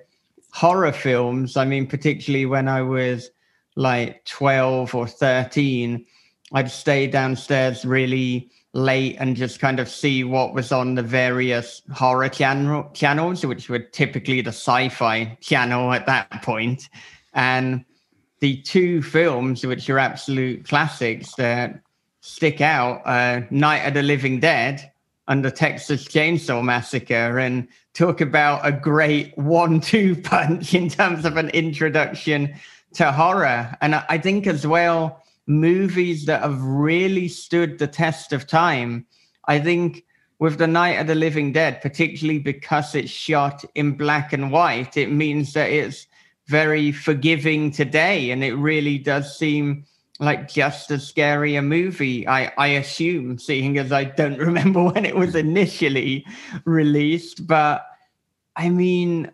horror 0.53 0.93
films, 0.93 1.57
I 1.57 1.65
mean, 1.65 1.89
particularly 1.89 2.47
when 2.47 2.69
I 2.69 2.83
was 2.83 3.31
like 3.79 4.25
12 4.25 4.93
or 4.93 5.07
13, 5.07 6.05
I'd 6.53 6.71
stay 6.71 7.07
downstairs 7.07 7.85
really 7.85 8.51
late 8.73 9.17
and 9.21 9.37
just 9.37 9.61
kind 9.61 9.79
of 9.79 9.89
see 9.89 10.25
what 10.25 10.53
was 10.53 10.73
on 10.73 10.97
the 10.97 11.03
various 11.03 11.83
horror 11.93 12.29
channel, 12.29 12.91
channels, 12.93 13.47
which 13.47 13.69
were 13.69 13.79
typically 13.79 14.41
the 14.41 14.51
sci 14.51 14.89
fi 14.89 15.39
channel 15.41 15.93
at 15.93 16.07
that 16.07 16.43
point. 16.43 16.89
And 17.35 17.85
the 18.41 18.61
two 18.63 19.01
films, 19.01 19.65
which 19.65 19.89
are 19.89 20.01
absolute 20.01 20.67
classics 20.67 21.37
that 21.37 21.81
stick 22.21 22.61
out, 22.61 23.03
uh, 23.05 23.43
Night 23.51 23.87
of 23.87 23.95
the 23.95 24.03
Living 24.03 24.41
Dead 24.41 24.91
and 25.29 25.45
the 25.45 25.53
Texas 25.53 26.05
Chainsaw 26.05 26.65
Massacre, 26.65 27.39
and 27.39 27.69
talk 27.95 28.21
about 28.21 28.67
a 28.67 28.73
great 28.73 29.39
one 29.39 29.81
two 29.81 30.17
punch 30.23 30.75
in 30.75 30.89
terms 30.89 31.25
of 31.25 31.37
an 31.37 31.51
introduction 31.51 32.59
to 32.99 33.13
horror. 33.13 33.77
And 33.81 33.95
I 33.95 34.19
think 34.19 34.49
as 34.49 34.67
well, 34.67 35.23
movies 35.47 36.27
that 36.27 36.43
have 36.43 36.61
really 36.61 37.29
stood 37.29 37.79
the 37.79 37.87
test 37.87 38.33
of 38.33 38.47
time. 38.47 39.07
I 39.47 39.61
think 39.61 40.05
with 40.41 40.59
The 40.59 40.67
Night 40.67 40.99
of 40.99 41.07
the 41.07 41.15
Living 41.15 41.53
Dead, 41.53 41.81
particularly 41.81 42.41
because 42.41 42.97
it's 42.97 43.11
shot 43.11 43.65
in 43.77 43.93
black 43.93 44.33
and 44.33 44.51
white, 44.51 44.97
it 44.97 45.13
means 45.13 45.53
that 45.53 45.71
it's 45.71 46.09
very 46.49 46.91
forgiving 46.91 47.71
today. 47.71 48.33
And 48.33 48.43
it 48.43 48.55
really 48.55 48.99
does 48.99 49.39
seem 49.39 49.85
like 50.19 50.49
just 50.49 50.91
as 50.91 51.07
scary 51.07 51.55
a 51.55 51.63
movie, 51.63 52.27
I, 52.27 52.53
I 52.59 52.67
assume, 52.69 53.39
seeing 53.39 53.79
as 53.79 53.93
I 53.93 54.05
don't 54.05 54.39
remember 54.51 54.83
when 54.83 55.05
it 55.05 55.15
was 55.15 55.37
initially 55.37 56.27
released. 56.65 57.47
But 57.47 57.87
I 58.57 58.71
mean, 58.71 59.31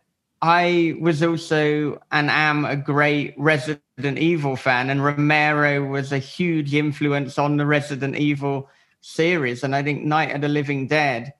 I 0.47 0.95
was 1.01 1.23
also 1.23 2.03
and 2.13 2.29
am 2.29 2.67
a 2.67 2.77
great 2.77 3.33
Resident 3.39 3.81
Evil 3.97 4.57
fan, 4.57 4.91
and 4.91 5.03
Romero 5.03 5.89
was 5.89 6.13
a 6.13 6.19
huge 6.19 6.75
influence 6.75 7.39
on 7.39 7.57
the 7.57 7.65
Resident 7.65 8.15
Evil 8.17 8.69
series. 9.01 9.65
And 9.65 9.75
I 9.75 9.83
think 9.83 10.05
Night 10.05 10.35
of 10.35 10.43
the 10.43 10.49
Living 10.51 10.87
Dead 10.87 11.33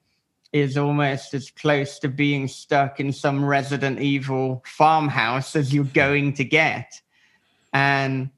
is 0.53 0.75
almost 0.75 1.35
as 1.35 1.51
close 1.51 1.99
to 1.99 2.07
being 2.07 2.47
stuck 2.47 2.99
in 2.99 3.13
some 3.13 3.45
Resident 3.45 4.01
Evil 4.01 4.63
farmhouse 4.65 5.55
as 5.55 5.71
you're 5.71 5.83
going 5.83 6.33
to 6.33 6.43
get. 6.43 6.99
And 7.73 8.31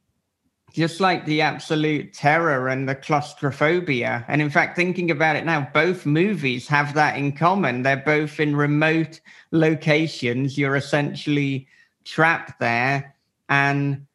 just 0.78 1.00
like 1.00 1.26
the 1.26 1.42
absolute 1.42 2.14
terror 2.14 2.68
and 2.68 2.88
the 2.88 2.94
claustrophobia. 2.94 4.24
And 4.28 4.44
in 4.44 4.52
fact, 4.52 4.76
thinking 4.76 5.10
about 5.10 5.36
it 5.36 5.44
now, 5.44 5.68
both 5.74 6.06
movies 6.06 6.68
have 6.68 6.94
that 6.94 7.18
in 7.18 7.32
common. 7.32 7.82
They're 7.82 7.98
both 7.98 8.40
in 8.40 8.56
remote 8.56 9.20
locations. 9.50 10.56
You're 10.56 10.76
essentially 10.76 11.68
trapped 12.06 12.60
there. 12.60 13.16
And 13.50 14.06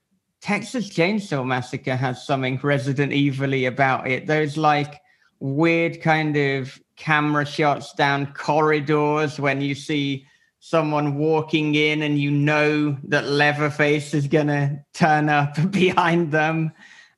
Texas 0.40 0.88
Chainsaw 0.88 1.44
Massacre 1.44 1.96
has 1.96 2.25
something 2.25 2.61
Resident 2.62 3.12
Evil 3.12 3.66
about 3.66 4.07
it. 4.07 4.29
Those 4.29 4.57
like 4.57 5.01
weird 5.40 6.01
kind 6.01 6.37
of 6.37 6.81
camera 6.94 7.44
shots 7.44 7.92
down 7.92 8.33
corridors 8.35 9.40
when 9.40 9.61
you 9.61 9.75
see 9.75 10.27
someone 10.64 11.16
walking 11.16 11.75
in 11.75 12.03
and 12.03 12.20
you 12.20 12.31
know 12.31 12.96
that 13.03 13.27
Leatherface 13.27 14.14
is 14.14 14.29
gonna 14.29 14.85
turn 14.94 15.29
up 15.29 15.57
behind 15.72 16.31
them. 16.31 16.70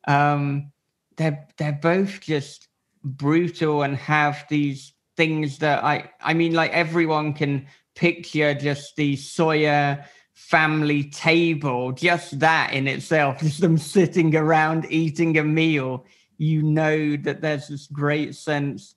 Um, 0.09 0.72
they're 1.16 1.46
they're 1.59 1.78
both 1.80 2.20
just 2.22 2.68
brutal 3.04 3.83
and 3.83 3.96
have 3.98 4.46
these 4.48 4.94
things 5.18 5.59
that 5.59 5.85
I 5.85 6.11
I 6.22 6.33
mean 6.33 6.54
like 6.54 6.72
everyone 6.72 7.35
can 7.35 7.66
picture 7.94 8.54
just 8.54 8.96
the 8.96 9.14
Sawyer 9.14 10.02
family 10.33 11.04
table, 11.04 11.92
just 11.92 12.40
that 12.40 12.72
in 12.72 12.88
itself, 12.88 13.38
just 13.40 13.61
them 13.61 13.76
sitting 13.76 14.35
around 14.35 14.87
eating 14.88 15.37
a 15.37 15.44
meal. 15.44 16.07
You 16.38 16.62
know 16.62 17.16
that 17.18 17.42
there's 17.42 17.68
this 17.68 17.88
great 17.88 18.35
sense 18.37 18.94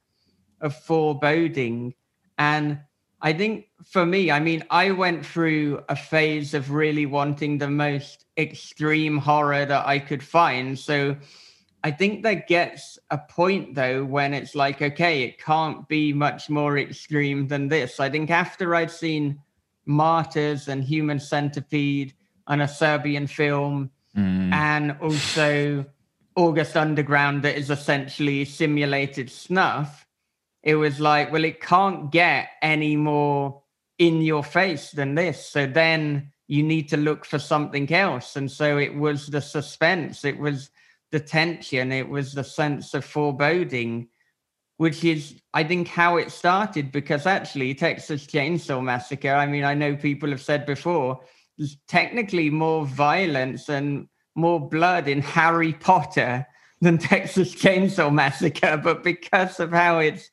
of 0.62 0.73
foreboding 0.73 1.95
and 2.38 2.79
I 3.21 3.34
think 3.34 3.67
for 3.84 4.06
me, 4.06 4.30
I 4.30 4.39
mean, 4.39 4.63
I 4.69 4.91
went 4.91 5.25
through 5.25 5.84
a 5.89 5.95
phase 5.95 6.53
of 6.53 6.71
really 6.71 7.06
wanting 7.06 7.58
the 7.58 7.69
most 7.69 8.25
extreme 8.38 9.17
horror 9.17 9.65
that 9.65 9.88
I 9.88 9.99
could 9.99 10.21
find. 10.21 10.77
So 10.77 11.17
I 11.84 11.91
think 11.91 12.21
there 12.21 12.43
gets 12.47 12.99
a 13.10 13.17
point 13.17 13.73
though 13.73 14.06
when 14.06 14.34
it's 14.34 14.53
like, 14.53 14.82
okay, 14.82 15.23
it 15.23 15.39
can't 15.39 15.88
be 15.88 16.13
much 16.13 16.49
more 16.49 16.77
extreme 16.77 17.47
than 17.47 17.69
this. 17.69 17.99
I 17.99 18.10
think 18.10 18.30
after 18.30 18.75
I'd 18.75 18.91
seen 18.91 19.39
Martyrs 19.86 20.67
and 20.67 20.84
Human 20.84 21.19
Centipede 21.19 22.13
and 22.47 22.62
a 22.62 22.67
Serbian 22.67 23.25
film, 23.25 23.89
mm. 24.15 24.53
and 24.53 24.95
also 25.01 25.86
August 26.36 26.77
Underground 26.77 27.43
that 27.43 27.58
is 27.58 27.69
essentially 27.69 28.45
simulated 28.45 29.30
snuff 29.30 30.07
it 30.67 30.75
was 30.75 30.99
like, 30.99 31.32
well, 31.32 31.45
it 31.45 31.62
can't 31.62 32.12
get 32.12 32.49
any 32.62 32.97
more 32.97 33.62
in 33.99 34.21
your 34.21 34.43
face 34.43 34.91
than 34.91 35.15
this. 35.15 35.49
So 35.49 35.65
then 35.65 36.34
you 36.47 36.62
need 36.62 36.89
to 36.89 36.97
look 36.97 37.23
for 37.23 37.39
something 37.39 37.89
else. 37.93 38.36
And 38.36 38.51
so 38.51 38.77
it 38.77 38.93
was 38.93 39.27
the 39.27 39.39
suspense, 39.39 40.25
it 40.25 40.38
was 40.38 40.69
the 41.13 41.21
tension, 41.21 41.93
it 41.93 42.10
was 42.10 42.34
the 42.34 42.43
sense 42.43 42.93
of 42.93 43.06
foreboding, 43.06 44.10
which 44.75 45.06
is, 45.06 45.39
I 45.53 45.63
think, 45.63 45.88
how 45.88 46.17
it 46.17 46.34
started. 46.34 46.91
Because 46.91 47.25
actually, 47.25 47.73
Texas 47.73 48.27
Chainsaw 48.27 48.84
Massacre, 48.84 49.36
I 49.36 49.45
mean, 49.45 49.63
I 49.63 49.73
know 49.73 49.95
people 49.95 50.32
have 50.32 50.41
said 50.41 50.65
before, 50.65 51.21
there's 51.58 51.77
technically 51.88 52.49
more 52.49 52.86
violence 52.86 53.69
and 53.69 54.10
more 54.36 54.60
blood 54.60 55.08
in 55.08 55.21
Harry 55.21 55.71
Potter 55.71 56.45
than 56.82 56.97
Texas 56.97 57.56
Chainsaw 57.56 58.13
Massacre, 58.13 58.75
but 58.75 59.01
because 59.01 59.62
of 59.62 59.71
how 59.71 59.99
it's 59.99 60.30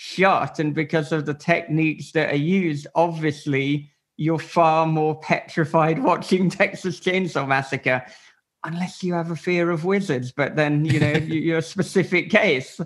shot 0.00 0.60
and 0.60 0.76
because 0.76 1.10
of 1.10 1.26
the 1.26 1.34
techniques 1.34 2.12
that 2.12 2.30
are 2.30 2.36
used, 2.36 2.86
obviously 2.94 3.90
you're 4.16 4.38
far 4.38 4.86
more 4.86 5.18
petrified 5.18 5.98
watching 6.04 6.48
Texas 6.48 7.00
Chainsaw 7.00 7.48
Massacre, 7.48 8.06
unless 8.64 9.02
you 9.02 9.12
have 9.14 9.32
a 9.32 9.36
fear 9.36 9.72
of 9.72 9.84
wizards. 9.84 10.30
But 10.30 10.54
then 10.54 10.84
you 10.84 11.00
know 11.00 11.12
you're 11.26 11.58
a 11.58 11.62
specific 11.62 12.30
case. 12.30 12.80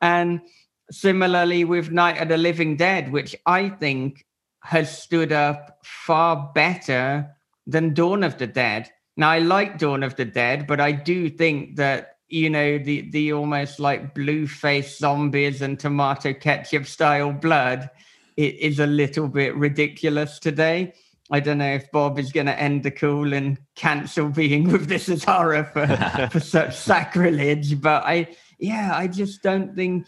And 0.00 0.40
similarly 0.88 1.64
with 1.64 1.90
Night 1.90 2.22
of 2.22 2.28
the 2.28 2.36
Living 2.36 2.76
Dead, 2.76 3.10
which 3.10 3.34
I 3.44 3.68
think 3.68 4.24
has 4.62 5.02
stood 5.02 5.32
up 5.32 5.78
far 5.82 6.52
better 6.54 7.28
than 7.66 7.92
Dawn 7.92 8.22
of 8.22 8.38
the 8.38 8.46
Dead. 8.46 8.88
Now 9.16 9.30
I 9.30 9.40
like 9.40 9.78
Dawn 9.78 10.04
of 10.04 10.14
the 10.14 10.26
Dead, 10.26 10.68
but 10.68 10.78
I 10.78 10.92
do 10.92 11.28
think 11.28 11.74
that 11.74 12.11
you 12.32 12.48
know 12.48 12.78
the 12.78 13.10
the 13.10 13.32
almost 13.32 13.78
like 13.78 14.14
blue 14.14 14.46
face 14.46 14.98
zombies 14.98 15.60
and 15.60 15.78
tomato 15.78 16.32
ketchup 16.32 16.86
style 16.86 17.32
blood 17.32 17.90
it 18.36 18.58
is 18.58 18.78
a 18.78 18.86
little 18.86 19.28
bit 19.28 19.54
ridiculous 19.56 20.38
today. 20.38 20.94
I 21.30 21.40
don't 21.40 21.58
know 21.58 21.72
if 21.72 21.90
bob 21.92 22.18
is 22.18 22.32
going 22.32 22.46
to 22.46 22.58
end 22.58 22.82
the 22.82 22.90
call 22.90 23.32
and 23.32 23.58
cancel 23.74 24.28
being 24.28 24.70
with 24.70 24.86
This 24.86 25.08
Is 25.08 25.24
Horror 25.24 25.64
for 25.64 25.86
for 26.32 26.40
such 26.40 26.76
sacrilege 26.76 27.80
but 27.80 28.02
i 28.04 28.28
yeah 28.58 28.92
i 28.94 29.06
just 29.06 29.42
don't 29.42 29.74
think 29.74 30.06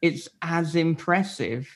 it's 0.00 0.28
as 0.42 0.76
impressive. 0.76 1.68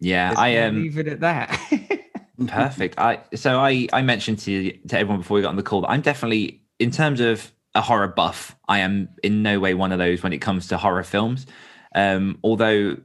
Yeah 0.00 0.34
i 0.36 0.48
am 0.48 0.76
um, 0.76 0.82
leave 0.82 0.98
it 0.98 1.08
at 1.08 1.20
that. 1.20 1.58
Perfect. 2.46 2.98
I 2.98 3.20
so 3.34 3.58
i 3.58 3.88
i 3.92 4.02
mentioned 4.02 4.38
to 4.40 4.72
to 4.88 4.98
everyone 4.98 5.20
before 5.20 5.36
we 5.36 5.42
got 5.42 5.48
on 5.48 5.56
the 5.56 5.62
call 5.62 5.82
that 5.82 5.90
i'm 5.90 6.02
definitely 6.02 6.62
in 6.78 6.90
terms 6.90 7.20
of 7.20 7.50
a 7.76 7.82
horror 7.82 8.08
buff. 8.08 8.56
I 8.68 8.80
am 8.80 9.08
in 9.22 9.42
no 9.42 9.60
way 9.60 9.74
one 9.74 9.92
of 9.92 9.98
those 9.98 10.22
when 10.22 10.32
it 10.32 10.38
comes 10.38 10.66
to 10.68 10.78
horror 10.78 11.04
films. 11.04 11.46
Um, 11.94 12.38
although, 12.42 12.96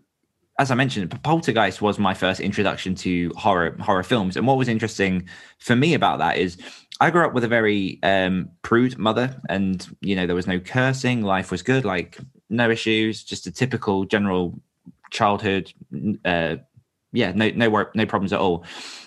as 0.58 0.72
I 0.72 0.76
mentioned, 0.76 1.12
Poltergeist 1.24 1.82
was 1.82 2.00
my 2.00 2.14
first 2.14 2.40
introduction 2.40 2.96
to 2.96 3.32
horror 3.36 3.76
horror 3.80 4.04
films. 4.04 4.38
And 4.38 4.48
what 4.48 4.58
was 4.58 4.68
interesting 4.68 5.28
for 5.60 5.76
me 5.76 5.94
about 5.94 6.20
that 6.20 6.38
is 6.38 6.58
I 7.00 7.10
grew 7.10 7.26
up 7.26 7.34
with 7.34 7.44
a 7.44 7.50
very 7.50 8.00
um, 8.02 8.50
prude 8.62 8.98
mother, 8.98 9.40
and 9.50 9.86
you 10.02 10.16
know 10.16 10.26
there 10.26 10.36
was 10.36 10.48
no 10.48 10.60
cursing. 10.60 11.22
Life 11.22 11.52
was 11.52 11.62
good, 11.62 11.84
like 11.84 12.18
no 12.50 12.70
issues, 12.70 13.24
just 13.24 13.48
a 13.48 13.52
typical 13.52 14.06
general 14.06 14.60
childhood. 15.12 15.74
Uh, 16.24 16.58
yeah, 17.12 17.34
no 17.34 17.50
no 17.50 17.86
no 17.94 18.06
problems 18.06 18.32
at 18.32 18.40
all. 18.40 18.64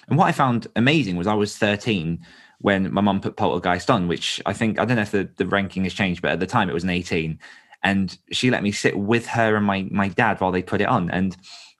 And 0.08 0.18
what 0.18 0.26
I 0.26 0.32
found 0.32 0.66
amazing 0.76 1.16
was 1.16 1.26
I 1.26 1.34
was 1.34 1.56
13 1.56 2.20
when 2.58 2.92
my 2.92 3.00
mum 3.00 3.20
put 3.20 3.36
Poltergeist 3.36 3.90
on, 3.90 4.08
which 4.08 4.40
I 4.46 4.52
think 4.52 4.78
I 4.78 4.84
don't 4.84 4.96
know 4.96 5.02
if 5.02 5.10
the, 5.10 5.28
the 5.36 5.46
ranking 5.46 5.84
has 5.84 5.94
changed, 5.94 6.22
but 6.22 6.32
at 6.32 6.40
the 6.40 6.46
time 6.46 6.68
it 6.68 6.74
was 6.74 6.84
an 6.84 6.90
18. 6.90 7.38
And 7.82 8.16
she 8.32 8.50
let 8.50 8.62
me 8.62 8.72
sit 8.72 8.98
with 8.98 9.26
her 9.26 9.56
and 9.56 9.66
my 9.66 9.86
my 9.90 10.08
dad 10.08 10.40
while 10.40 10.52
they 10.52 10.62
put 10.62 10.80
it 10.80 10.88
on. 10.88 11.10
And 11.10 11.36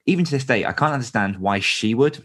even 0.07 0.25
to 0.25 0.31
this 0.31 0.45
day, 0.45 0.65
I 0.65 0.73
can't 0.73 0.93
understand 0.93 1.39
why 1.39 1.61
she 1.61 1.95
would. 1.95 2.25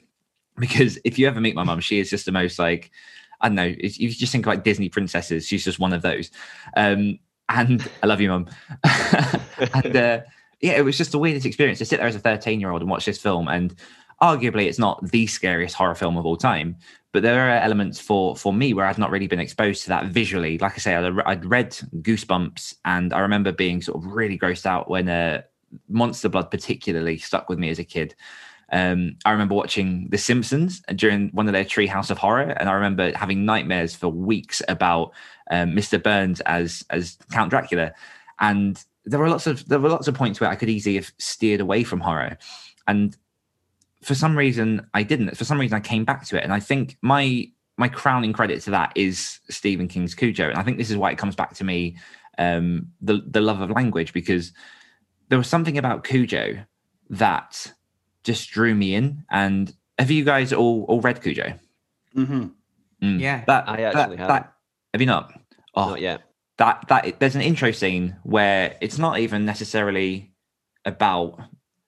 Because 0.57 0.99
if 1.05 1.17
you 1.17 1.27
ever 1.27 1.39
meet 1.39 1.55
my 1.55 1.63
mum, 1.63 1.79
she 1.79 1.99
is 1.99 2.09
just 2.09 2.25
the 2.25 2.33
most 2.33 2.59
like, 2.59 2.91
I 3.39 3.47
don't 3.47 3.55
know, 3.55 3.73
if 3.77 3.97
you 3.97 4.09
just 4.09 4.33
think 4.33 4.45
like 4.45 4.65
Disney 4.65 4.89
princesses, 4.89 5.47
she's 5.47 5.63
just 5.63 5.79
one 5.79 5.93
of 5.93 6.01
those. 6.01 6.31
Um, 6.75 7.19
and 7.47 7.89
I 8.03 8.07
love 8.07 8.19
you, 8.19 8.29
mum. 8.29 8.47
and 9.73 9.95
uh, 9.95 10.19
yeah, 10.61 10.73
it 10.73 10.83
was 10.83 10.97
just 10.97 11.11
the 11.13 11.19
weirdest 11.19 11.45
experience 11.45 11.79
to 11.79 11.85
sit 11.85 11.97
there 11.97 12.07
as 12.07 12.15
a 12.15 12.19
13 12.19 12.59
year 12.59 12.71
old 12.71 12.81
and 12.81 12.91
watch 12.91 13.05
this 13.05 13.17
film. 13.17 13.47
And 13.47 13.73
arguably, 14.21 14.65
it's 14.67 14.79
not 14.79 15.11
the 15.11 15.27
scariest 15.27 15.75
horror 15.75 15.95
film 15.95 16.17
of 16.17 16.25
all 16.25 16.37
time, 16.37 16.75
but 17.11 17.23
there 17.23 17.47
are 17.47 17.59
elements 17.59 17.99
for 17.99 18.35
for 18.35 18.53
me 18.53 18.73
where 18.73 18.85
I'd 18.85 18.97
not 18.97 19.11
really 19.11 19.27
been 19.27 19.39
exposed 19.39 19.83
to 19.83 19.89
that 19.89 20.07
visually. 20.07 20.57
Like 20.57 20.73
I 20.73 20.77
say, 20.77 20.95
I'd, 20.95 21.19
I'd 21.25 21.45
read 21.45 21.71
Goosebumps, 22.01 22.75
and 22.85 23.13
I 23.13 23.19
remember 23.19 23.51
being 23.51 23.81
sort 23.81 23.97
of 24.03 24.11
really 24.11 24.37
grossed 24.37 24.65
out 24.65 24.89
when 24.89 25.09
uh, 25.09 25.41
Monster 25.87 26.29
Blood 26.29 26.51
particularly 26.51 27.17
stuck 27.17 27.49
with 27.49 27.59
me 27.59 27.69
as 27.69 27.79
a 27.79 27.83
kid. 27.83 28.15
Um, 28.71 29.15
I 29.25 29.31
remember 29.31 29.55
watching 29.55 30.07
The 30.11 30.17
Simpsons 30.19 30.81
during 30.95 31.29
one 31.29 31.47
of 31.47 31.53
their 31.53 31.65
Treehouse 31.65 32.11
of 32.11 32.19
Horror, 32.19 32.51
and 32.51 32.69
I 32.69 32.73
remember 32.73 33.11
having 33.17 33.45
nightmares 33.45 33.95
for 33.95 34.09
weeks 34.09 34.61
about 34.67 35.11
um, 35.49 35.71
Mr. 35.71 36.01
Burns 36.01 36.41
as 36.41 36.85
as 36.91 37.17
Count 37.31 37.49
Dracula. 37.49 37.93
And 38.39 38.83
there 39.05 39.19
were 39.19 39.29
lots 39.29 39.47
of 39.47 39.67
there 39.67 39.79
were 39.79 39.89
lots 39.89 40.07
of 40.07 40.13
points 40.13 40.39
where 40.39 40.49
I 40.49 40.55
could 40.55 40.69
easily 40.69 40.95
have 40.95 41.11
steered 41.17 41.61
away 41.61 41.83
from 41.83 41.99
horror, 41.99 42.37
and 42.87 43.17
for 44.01 44.15
some 44.15 44.37
reason 44.37 44.87
I 44.93 45.03
didn't. 45.03 45.35
For 45.37 45.45
some 45.45 45.59
reason 45.59 45.75
I 45.75 45.81
came 45.81 46.05
back 46.05 46.25
to 46.25 46.37
it, 46.37 46.43
and 46.43 46.53
I 46.53 46.59
think 46.59 46.97
my 47.01 47.47
my 47.77 47.87
crowning 47.87 48.33
credit 48.33 48.61
to 48.63 48.71
that 48.71 48.91
is 48.95 49.39
Stephen 49.49 49.87
King's 49.87 50.13
Cujo, 50.13 50.49
and 50.49 50.57
I 50.57 50.63
think 50.63 50.77
this 50.77 50.91
is 50.91 50.97
why 50.97 51.11
it 51.11 51.17
comes 51.17 51.35
back 51.35 51.53
to 51.55 51.63
me 51.63 51.97
um, 52.37 52.87
the 53.01 53.21
the 53.27 53.41
love 53.41 53.61
of 53.61 53.69
language 53.69 54.13
because 54.13 54.53
there 55.27 55.37
was 55.37 55.47
something 55.47 55.77
about 55.77 56.03
Cujo 56.03 56.65
that 57.11 57.71
just 58.23 58.49
drew 58.49 58.73
me 58.75 58.95
in. 58.95 59.23
And 59.29 59.73
have 59.97 60.11
you 60.11 60.23
guys 60.23 60.53
all 60.53 60.85
all 60.87 61.01
read 61.01 61.21
Cujo? 61.21 61.53
Mm-hmm. 62.15 62.47
Mm, 63.03 63.19
yeah, 63.19 63.43
that 63.45 63.69
I 63.69 63.83
actually 63.83 64.17
that, 64.17 64.19
have. 64.19 64.27
That, 64.27 64.53
have 64.93 65.01
you 65.01 65.07
not? 65.07 65.33
Oh, 65.75 65.89
not 65.89 66.01
yet. 66.01 66.21
That 66.57 66.85
that 66.89 67.19
there's 67.19 67.35
an 67.35 67.41
intro 67.41 67.71
scene 67.71 68.17
where 68.23 68.75
it's 68.81 68.97
not 68.97 69.19
even 69.19 69.45
necessarily 69.45 70.33
about 70.85 71.39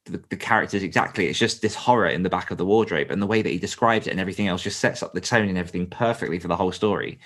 the, 0.06 0.24
the, 0.30 0.38
characters 0.38 0.84
exactly. 0.84 1.28
It's 1.28 1.40
just 1.40 1.62
this 1.62 1.76
horror 1.76 2.08
in 2.08 2.24
the 2.24 2.30
back 2.30 2.52
of 2.52 2.58
the 2.58 2.66
wardrobe, 2.66 3.12
and 3.12 3.22
the 3.22 3.28
way 3.28 3.42
that 3.42 3.50
he 3.50 3.58
describes 3.58 4.08
it 4.08 4.12
and 4.12 4.20
everything 4.20 4.48
else 4.48 4.64
just 4.64 4.80
sets 4.80 5.04
up 5.04 5.14
the 5.14 5.22
tone 5.22 5.48
and 5.48 5.58
everything 5.58 5.88
perfectly 5.88 6.40
for 6.40 6.48
the 6.48 6.56
whole 6.56 6.72
story. 6.72 7.20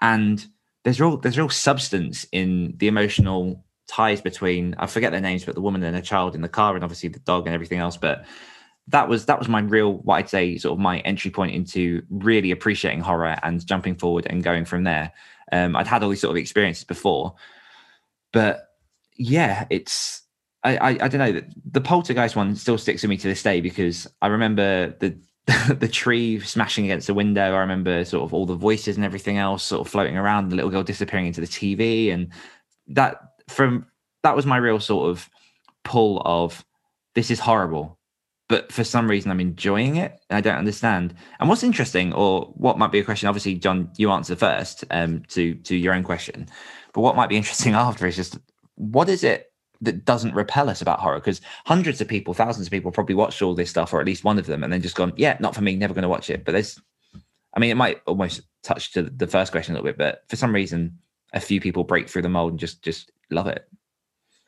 And 0.00 0.44
there's 0.84 1.00
real 1.00 1.16
there's 1.16 1.38
real 1.38 1.48
substance 1.48 2.26
in 2.32 2.74
the 2.78 2.88
emotional 2.88 3.64
ties 3.86 4.20
between 4.20 4.74
I 4.78 4.86
forget 4.86 5.12
their 5.12 5.20
names, 5.20 5.44
but 5.44 5.54
the 5.54 5.60
woman 5.60 5.82
and 5.82 5.94
her 5.94 6.02
child 6.02 6.34
in 6.34 6.40
the 6.40 6.48
car, 6.48 6.74
and 6.74 6.84
obviously 6.84 7.08
the 7.08 7.20
dog 7.20 7.46
and 7.46 7.54
everything 7.54 7.78
else. 7.78 7.96
But 7.96 8.24
that 8.88 9.08
was 9.08 9.26
that 9.26 9.38
was 9.38 9.48
my 9.48 9.60
real 9.60 9.98
what 9.98 10.16
I'd 10.16 10.28
say 10.28 10.58
sort 10.58 10.72
of 10.72 10.78
my 10.78 11.00
entry 11.00 11.30
point 11.30 11.54
into 11.54 12.02
really 12.10 12.50
appreciating 12.50 13.00
horror 13.00 13.36
and 13.42 13.64
jumping 13.66 13.96
forward 13.96 14.26
and 14.28 14.42
going 14.42 14.64
from 14.64 14.84
there. 14.84 15.12
Um, 15.52 15.76
I'd 15.76 15.86
had 15.86 16.02
all 16.02 16.10
these 16.10 16.20
sort 16.20 16.32
of 16.32 16.36
experiences 16.36 16.84
before, 16.84 17.34
but 18.32 18.68
yeah, 19.16 19.66
it's 19.70 20.23
I, 20.64 20.76
I, 20.76 20.88
I 20.88 21.08
don't 21.08 21.18
know 21.18 21.32
that 21.32 21.44
the 21.70 21.80
poltergeist 21.80 22.36
one 22.36 22.56
still 22.56 22.78
sticks 22.78 23.02
with 23.02 23.10
me 23.10 23.16
to 23.18 23.28
this 23.28 23.42
day 23.42 23.60
because 23.60 24.06
I 24.22 24.28
remember 24.28 24.94
the 24.98 25.16
the 25.74 25.88
tree 25.88 26.40
smashing 26.40 26.86
against 26.86 27.06
the 27.06 27.14
window. 27.14 27.54
I 27.54 27.58
remember 27.58 28.04
sort 28.04 28.24
of 28.24 28.32
all 28.32 28.46
the 28.46 28.54
voices 28.54 28.96
and 28.96 29.04
everything 29.04 29.36
else 29.36 29.62
sort 29.62 29.86
of 29.86 29.92
floating 29.92 30.16
around, 30.16 30.48
the 30.48 30.56
little 30.56 30.70
girl 30.70 30.82
disappearing 30.82 31.26
into 31.26 31.42
the 31.42 31.46
TV, 31.46 32.12
and 32.12 32.30
that 32.88 33.20
from 33.48 33.86
that 34.22 34.34
was 34.34 34.46
my 34.46 34.56
real 34.56 34.80
sort 34.80 35.10
of 35.10 35.28
pull 35.84 36.22
of 36.24 36.64
this 37.14 37.30
is 37.30 37.38
horrible 37.38 37.98
but 38.48 38.70
for 38.70 38.84
some 38.84 39.08
reason 39.08 39.30
I'm 39.30 39.40
enjoying 39.40 39.96
it. 39.96 40.20
I 40.30 40.40
don't 40.40 40.56
understand. 40.56 41.14
And 41.40 41.48
what's 41.48 41.62
interesting, 41.62 42.12
or 42.12 42.52
what 42.54 42.78
might 42.78 42.92
be 42.92 42.98
a 42.98 43.04
question, 43.04 43.28
obviously, 43.28 43.54
John, 43.54 43.90
you 43.96 44.10
answer 44.10 44.36
first 44.36 44.84
um, 44.90 45.22
to 45.28 45.54
to 45.54 45.74
your 45.74 45.94
own 45.94 46.02
question. 46.02 46.46
But 46.92 47.00
what 47.00 47.16
might 47.16 47.28
be 47.28 47.36
interesting 47.36 47.74
after 47.86 48.06
is 48.06 48.16
just 48.16 48.38
what 48.76 49.08
is 49.08 49.24
it 49.24 49.52
that 49.80 50.04
doesn't 50.04 50.34
repel 50.34 50.68
us 50.68 50.82
about 50.82 51.00
horror? 51.00 51.18
Because 51.18 51.40
hundreds 51.66 52.00
of 52.00 52.08
people, 52.08 52.34
thousands 52.34 52.66
of 52.66 52.70
people 52.70 52.90
probably 52.90 53.14
watched 53.14 53.42
all 53.42 53.54
this 53.54 53.70
stuff, 53.70 53.92
or 53.92 54.00
at 54.00 54.06
least 54.06 54.24
one 54.24 54.38
of 54.38 54.46
them, 54.46 54.64
and 54.64 54.72
then 54.72 54.82
just 54.82 54.96
gone, 54.96 55.12
yeah, 55.16 55.36
not 55.40 55.54
for 55.54 55.62
me, 55.62 55.76
never 55.76 55.94
going 55.94 56.02
to 56.02 56.08
watch 56.08 56.30
it. 56.30 56.44
But 56.44 56.52
there's, 56.52 56.80
I 57.54 57.60
mean, 57.60 57.70
it 57.70 57.76
might 57.76 58.00
almost 58.06 58.42
touch 58.62 58.92
to 58.92 59.02
the 59.02 59.26
first 59.26 59.52
question 59.52 59.74
a 59.74 59.78
little 59.78 59.92
bit, 59.92 59.98
but 59.98 60.24
for 60.28 60.36
some 60.36 60.54
reason, 60.54 60.98
a 61.32 61.40
few 61.40 61.60
people 61.60 61.84
break 61.84 62.08
through 62.08 62.22
the 62.22 62.28
mold 62.28 62.52
and 62.52 62.60
just 62.60 62.82
just 62.82 63.10
love 63.30 63.46
it. 63.46 63.68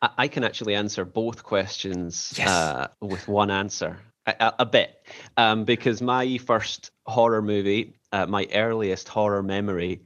I 0.03 0.29
can 0.29 0.45
actually 0.45 0.75
answer 0.75 1.05
both 1.05 1.43
questions 1.43 2.35
yes. 2.37 2.49
uh, 2.49 2.89
with 3.01 3.29
one 3.29 3.51
answer, 3.51 3.99
a, 4.27 4.53
a 4.61 4.67
bit, 4.67 5.07
um, 5.37 5.65
because 5.65 6.03
my 6.03 6.39
first 6.39 6.91
horror 7.07 7.43
movie, 7.43 7.95
uh, 8.13 8.27
my 8.27 8.47
earliest 8.55 9.09
horror 9.09 9.43
memory, 9.43 10.03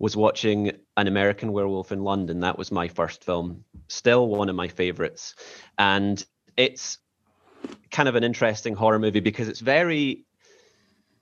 was 0.00 0.16
watching 0.16 0.72
An 0.98 1.06
American 1.06 1.52
Werewolf 1.52 1.92
in 1.92 2.02
London. 2.02 2.40
That 2.40 2.58
was 2.58 2.72
my 2.72 2.88
first 2.88 3.24
film, 3.24 3.64
still 3.86 4.26
one 4.26 4.48
of 4.48 4.56
my 4.56 4.66
favorites, 4.66 5.36
and 5.78 6.22
it's 6.56 6.98
kind 7.90 8.08
of 8.08 8.16
an 8.16 8.24
interesting 8.24 8.74
horror 8.74 8.98
movie 8.98 9.20
because 9.20 9.48
it's 9.48 9.60
very, 9.60 10.26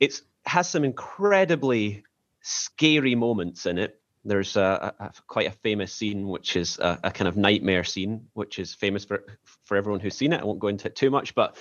it's 0.01 0.23
has 0.47 0.69
some 0.69 0.83
incredibly 0.83 2.05
scary 2.41 3.15
moments 3.15 3.67
in 3.67 3.77
it 3.77 4.01
there's 4.27 4.57
a, 4.57 4.95
a, 4.99 5.13
quite 5.29 5.47
a 5.47 5.53
famous 5.53 5.95
scene, 5.95 6.27
which 6.27 6.57
is 6.57 6.79
a, 6.79 6.99
a, 7.05 7.11
kind 7.11 7.29
of 7.29 7.37
nightmare 7.37 7.85
scene, 7.85 8.27
which 8.35 8.59
is 8.59 8.75
famous 8.75 9.05
for 9.05 9.25
for 9.65 9.77
everyone 9.77 10.01
who's 10.01 10.17
seen 10.17 10.33
it. 10.33 10.41
I 10.41 10.45
won't 10.45 10.59
go 10.59 10.69
into 10.69 10.89
it 10.89 10.97
too 10.97 11.11
much, 11.11 11.35
but 11.35 11.57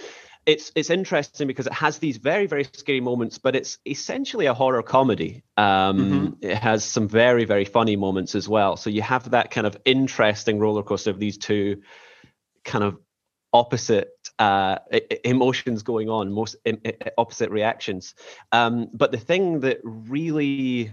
it's 0.46 0.72
it's 0.76 0.90
interesting 0.90 1.48
because 1.48 1.68
it 1.68 1.74
has 1.74 2.00
these 2.00 2.18
very 2.18 2.46
very 2.46 2.66
scary 2.74 3.02
moments, 3.02 3.38
but 3.38 3.56
it's 3.56 3.80
essentially 3.86 4.46
a 4.46 4.54
horror 4.54 4.84
comedy. 4.84 5.44
Um, 5.58 5.66
mm-hmm. 5.98 6.28
It 6.42 6.58
has 6.58 6.84
some 6.84 7.08
very 7.08 7.46
very 7.46 7.66
funny 7.66 7.96
moments 7.96 8.36
as 8.36 8.48
well. 8.48 8.78
So 8.78 8.90
you 8.90 9.02
have 9.02 9.32
that 9.32 9.52
kind 9.52 9.66
of 9.66 9.78
interesting 9.86 10.60
roller 10.60 10.84
coaster 10.84 11.10
of 11.10 11.20
these 11.20 11.38
two 11.38 11.82
kind 12.64 12.84
of 12.84 12.98
opposite 13.54 14.10
uh, 14.38 14.78
emotions 15.24 15.82
going 15.84 16.10
on, 16.10 16.32
most 16.32 16.58
opposite 17.18 17.50
reactions. 17.50 18.14
Um, 18.52 18.90
but 18.94 19.12
the 19.12 19.18
thing 19.18 19.62
that 19.62 19.80
really 19.84 20.92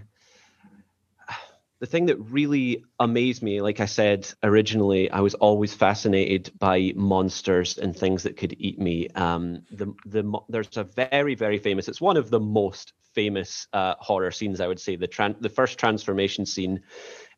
the 1.83 1.87
thing 1.87 2.05
that 2.05 2.15
really 2.15 2.81
amazed 3.01 3.43
me, 3.43 3.59
like 3.59 3.81
I 3.81 3.87
said 3.87 4.33
originally, 4.41 5.11
I 5.11 5.19
was 5.19 5.33
always 5.33 5.73
fascinated 5.73 6.49
by 6.57 6.93
monsters 6.95 7.77
and 7.77 7.93
things 7.93 8.23
that 8.23 8.37
could 8.37 8.55
eat 8.57 8.79
me. 8.79 9.09
Um, 9.15 9.63
the 9.69 9.93
the 10.05 10.23
there's 10.47 10.77
a 10.77 10.85
very 10.85 11.35
very 11.35 11.57
famous. 11.57 11.89
It's 11.89 11.99
one 11.99 12.15
of 12.15 12.29
the 12.29 12.39
most 12.39 12.93
famous 13.13 13.67
uh, 13.73 13.95
horror 13.99 14.31
scenes, 14.31 14.61
I 14.61 14.67
would 14.67 14.79
say. 14.79 14.95
The 14.95 15.09
tran- 15.09 15.41
the 15.41 15.49
first 15.49 15.77
transformation 15.77 16.45
scene 16.45 16.79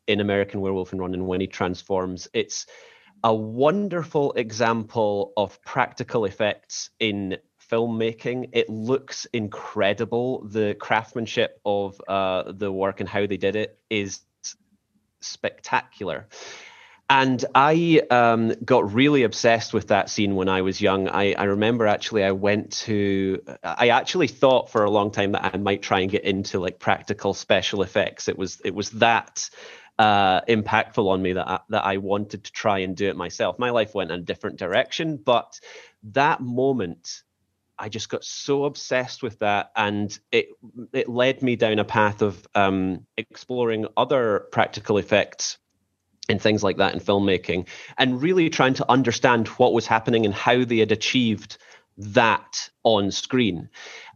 in 0.06 0.20
American 0.20 0.60
Werewolf 0.60 0.92
in 0.92 1.00
London 1.00 1.26
when 1.26 1.40
he 1.40 1.48
transforms. 1.48 2.28
It's 2.32 2.66
a 3.24 3.34
wonderful 3.34 4.32
example 4.34 5.32
of 5.36 5.60
practical 5.62 6.24
effects 6.24 6.90
in 7.00 7.38
filmmaking. 7.68 8.50
It 8.52 8.68
looks 8.68 9.24
incredible. 9.32 10.46
The 10.46 10.76
craftsmanship 10.78 11.60
of 11.64 12.00
uh, 12.06 12.52
the 12.52 12.70
work 12.70 13.00
and 13.00 13.08
how 13.08 13.26
they 13.26 13.36
did 13.36 13.56
it 13.56 13.80
is 13.90 14.20
spectacular. 15.20 16.26
And 17.08 17.44
I 17.54 18.02
um, 18.10 18.52
got 18.64 18.92
really 18.92 19.22
obsessed 19.22 19.72
with 19.72 19.88
that 19.88 20.10
scene 20.10 20.34
when 20.34 20.48
I 20.48 20.62
was 20.62 20.80
young. 20.80 21.08
I, 21.08 21.34
I, 21.34 21.44
remember 21.44 21.86
actually, 21.86 22.24
I 22.24 22.32
went 22.32 22.72
to, 22.78 23.42
I 23.62 23.90
actually 23.90 24.26
thought 24.26 24.70
for 24.70 24.82
a 24.82 24.90
long 24.90 25.12
time 25.12 25.32
that 25.32 25.54
I 25.54 25.56
might 25.56 25.82
try 25.82 26.00
and 26.00 26.10
get 26.10 26.24
into 26.24 26.58
like 26.58 26.80
practical 26.80 27.32
special 27.32 27.82
effects. 27.82 28.26
It 28.26 28.36
was, 28.36 28.60
it 28.64 28.74
was 28.74 28.90
that 28.90 29.48
uh, 30.00 30.40
impactful 30.42 31.08
on 31.08 31.22
me 31.22 31.34
that 31.34 31.48
I, 31.48 31.60
that 31.68 31.84
I 31.84 31.98
wanted 31.98 32.42
to 32.42 32.52
try 32.52 32.80
and 32.80 32.96
do 32.96 33.08
it 33.08 33.16
myself. 33.16 33.56
My 33.58 33.70
life 33.70 33.94
went 33.94 34.10
in 34.10 34.18
a 34.18 34.22
different 34.22 34.58
direction, 34.58 35.16
but 35.16 35.60
that 36.12 36.40
moment 36.40 37.22
I 37.78 37.88
just 37.88 38.08
got 38.08 38.24
so 38.24 38.64
obsessed 38.64 39.22
with 39.22 39.38
that, 39.40 39.70
and 39.76 40.18
it 40.32 40.48
it 40.92 41.08
led 41.08 41.42
me 41.42 41.56
down 41.56 41.78
a 41.78 41.84
path 41.84 42.22
of 42.22 42.46
um, 42.54 43.06
exploring 43.16 43.86
other 43.96 44.46
practical 44.52 44.98
effects 44.98 45.58
and 46.28 46.40
things 46.40 46.62
like 46.62 46.78
that 46.78 46.94
in 46.94 47.00
filmmaking, 47.00 47.68
and 47.98 48.22
really 48.22 48.50
trying 48.50 48.74
to 48.74 48.90
understand 48.90 49.48
what 49.48 49.72
was 49.72 49.86
happening 49.86 50.24
and 50.24 50.34
how 50.34 50.64
they 50.64 50.78
had 50.78 50.92
achieved 50.92 51.58
that 51.98 52.68
on 52.82 53.10
screen. 53.10 53.68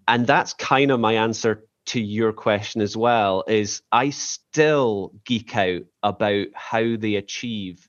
And 0.09 0.27
that's 0.27 0.55
kind 0.55 0.91
of 0.91 1.01
my 1.01 1.15
answer 1.15 1.65
to 1.87 2.01
your 2.01 2.33
question 2.33 2.81
as 2.81 2.97
well. 2.97 3.45
Is 3.47 3.83
I 3.93 4.11
still 4.11 5.13
geek 5.25 5.57
out 5.57 5.83
about 6.03 6.49
how 6.55 6.97
they 6.97 7.17
achieve 7.17 7.89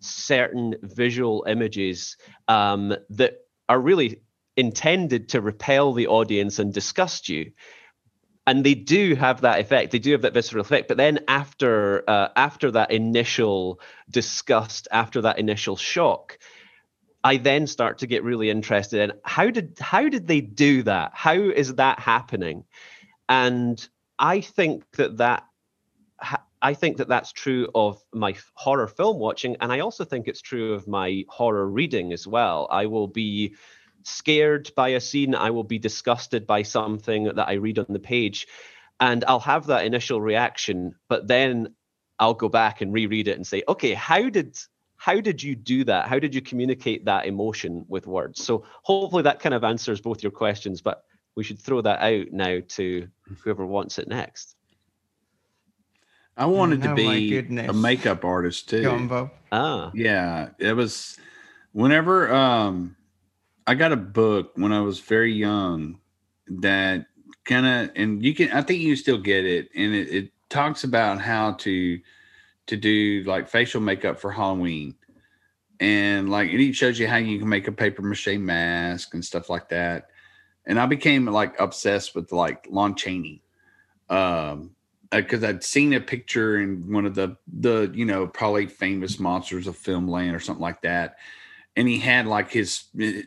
certain 0.00 0.74
visual 0.82 1.44
images 1.48 2.16
um, 2.48 2.94
that 3.10 3.34
are 3.68 3.80
really 3.80 4.20
intended 4.56 5.30
to 5.30 5.40
repel 5.40 5.92
the 5.92 6.06
audience 6.06 6.58
and 6.58 6.72
disgust 6.72 7.28
you. 7.28 7.52
And 8.46 8.64
they 8.64 8.74
do 8.74 9.14
have 9.14 9.42
that 9.42 9.60
effect. 9.60 9.92
They 9.92 10.00
do 10.00 10.12
have 10.12 10.22
that 10.22 10.34
visceral 10.34 10.62
effect. 10.62 10.88
But 10.88 10.96
then 10.96 11.20
after 11.28 12.02
uh, 12.08 12.28
after 12.34 12.72
that 12.72 12.90
initial 12.90 13.80
disgust 14.10 14.88
after 14.90 15.22
that 15.22 15.38
initial 15.38 15.76
shock 15.76 16.38
i 17.24 17.36
then 17.36 17.66
start 17.66 17.98
to 17.98 18.06
get 18.06 18.24
really 18.24 18.50
interested 18.50 19.00
in 19.00 19.16
how 19.24 19.48
did 19.50 19.76
how 19.80 20.08
did 20.08 20.26
they 20.26 20.40
do 20.40 20.82
that? 20.82 21.12
How 21.14 21.34
is 21.34 21.76
that 21.76 21.98
happening? 22.00 22.64
And 23.28 23.88
i 24.18 24.40
think 24.40 24.84
that 24.92 25.18
that 25.18 25.44
I 26.62 26.74
think 26.74 26.98
that 26.98 27.08
that's 27.08 27.32
true 27.32 27.68
of 27.74 28.00
my 28.12 28.36
horror 28.54 28.86
film 28.86 29.18
watching, 29.18 29.56
and 29.60 29.72
I 29.72 29.80
also 29.80 30.04
think 30.04 30.28
it's 30.28 30.40
true 30.40 30.74
of 30.74 30.86
my 30.86 31.24
horror 31.28 31.68
reading 31.68 32.12
as 32.12 32.24
well. 32.24 32.68
I 32.70 32.86
will 32.86 33.08
be 33.08 33.56
scared 34.04 34.70
by 34.76 34.90
a 34.90 35.00
scene, 35.00 35.34
I 35.34 35.50
will 35.50 35.64
be 35.64 35.78
disgusted 35.78 36.46
by 36.46 36.62
something 36.62 37.24
that 37.24 37.48
I 37.48 37.54
read 37.54 37.78
on 37.78 37.86
the 37.88 37.98
page, 37.98 38.46
and 39.00 39.24
I'll 39.26 39.40
have 39.40 39.66
that 39.66 39.84
initial 39.84 40.20
reaction, 40.20 40.94
but 41.08 41.26
then 41.28 41.74
I'll 42.18 42.34
go 42.34 42.48
back 42.48 42.80
and 42.80 42.92
reread 42.92 43.28
it 43.28 43.36
and 43.36 43.46
say, 43.46 43.62
okay, 43.68 43.94
how 43.94 44.28
did 44.28 44.56
how 44.96 45.20
did 45.20 45.42
you 45.42 45.56
do 45.56 45.82
that? 45.82 46.06
How 46.06 46.20
did 46.20 46.32
you 46.32 46.40
communicate 46.40 47.06
that 47.06 47.26
emotion 47.26 47.84
with 47.88 48.06
words? 48.06 48.44
So 48.44 48.64
hopefully 48.82 49.24
that 49.24 49.40
kind 49.40 49.52
of 49.52 49.64
answers 49.64 50.00
both 50.00 50.22
your 50.22 50.30
questions, 50.30 50.80
but 50.80 51.02
we 51.34 51.42
should 51.42 51.58
throw 51.58 51.80
that 51.80 52.00
out 52.00 52.26
now 52.30 52.60
to 52.68 53.08
whoever 53.42 53.66
wants 53.66 53.98
it 53.98 54.06
next. 54.06 54.54
I 56.36 56.46
wanted 56.46 56.82
to 56.82 56.92
oh, 56.92 56.94
be 56.94 57.36
a 57.36 57.72
makeup 57.72 58.24
artist 58.24 58.68
too. 58.68 58.82
Gumbo. 58.82 59.32
Ah. 59.50 59.90
Yeah. 59.92 60.50
It 60.60 60.74
was 60.74 61.18
whenever 61.72 62.32
um 62.32 62.96
I 63.72 63.74
got 63.74 63.90
a 63.90 63.96
book 63.96 64.52
when 64.56 64.70
I 64.70 64.82
was 64.82 65.00
very 65.00 65.32
young 65.32 65.98
that 66.46 67.06
kind 67.46 67.64
of, 67.64 67.96
and 67.96 68.22
you 68.22 68.34
can, 68.34 68.52
I 68.52 68.60
think 68.60 68.82
you 68.82 68.94
still 68.96 69.16
get 69.16 69.46
it, 69.46 69.70
and 69.74 69.94
it, 69.94 70.14
it 70.14 70.32
talks 70.50 70.84
about 70.84 71.22
how 71.22 71.52
to 71.52 71.98
to 72.66 72.76
do 72.76 73.22
like 73.24 73.48
facial 73.48 73.80
makeup 73.80 74.20
for 74.20 74.30
Halloween, 74.30 74.94
and 75.80 76.28
like 76.28 76.50
it 76.50 76.74
shows 76.74 76.98
you 76.98 77.08
how 77.08 77.16
you 77.16 77.38
can 77.38 77.48
make 77.48 77.66
a 77.66 77.72
paper 77.72 78.02
mache 78.02 78.36
mask 78.36 79.14
and 79.14 79.24
stuff 79.24 79.48
like 79.48 79.70
that. 79.70 80.08
And 80.66 80.78
I 80.78 80.84
became 80.84 81.24
like 81.24 81.58
obsessed 81.58 82.14
with 82.14 82.30
like 82.30 82.66
Lon 82.68 82.94
Chaney, 82.94 83.40
um, 84.10 84.72
because 85.10 85.42
uh, 85.42 85.48
I'd 85.48 85.64
seen 85.64 85.94
a 85.94 86.00
picture 86.02 86.60
in 86.60 86.92
one 86.92 87.06
of 87.06 87.14
the 87.14 87.38
the 87.50 87.90
you 87.94 88.04
know 88.04 88.26
probably 88.26 88.66
famous 88.66 89.18
monsters 89.18 89.66
of 89.66 89.78
filmland 89.78 90.36
or 90.36 90.40
something 90.40 90.60
like 90.60 90.82
that 90.82 91.16
and 91.76 91.88
he 91.88 91.98
had 91.98 92.26
like 92.26 92.50
his 92.50 92.84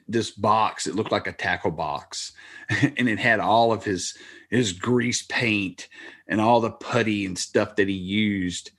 this 0.08 0.32
box 0.32 0.88
it 0.88 0.96
looked 0.96 1.12
like 1.12 1.28
a 1.28 1.32
tackle 1.32 1.72
box 1.72 2.34
and 2.98 3.10
it 3.10 3.20
had 3.20 3.40
all 3.40 3.72
of 3.72 3.84
his 3.84 4.18
his 4.50 4.74
grease 4.74 5.24
paint 5.24 5.88
and 6.28 6.40
all 6.40 6.62
the 6.62 6.72
putty 6.72 7.26
and 7.26 7.38
stuff 7.38 7.76
that 7.76 7.88
he 7.88 7.94
used 7.94 8.72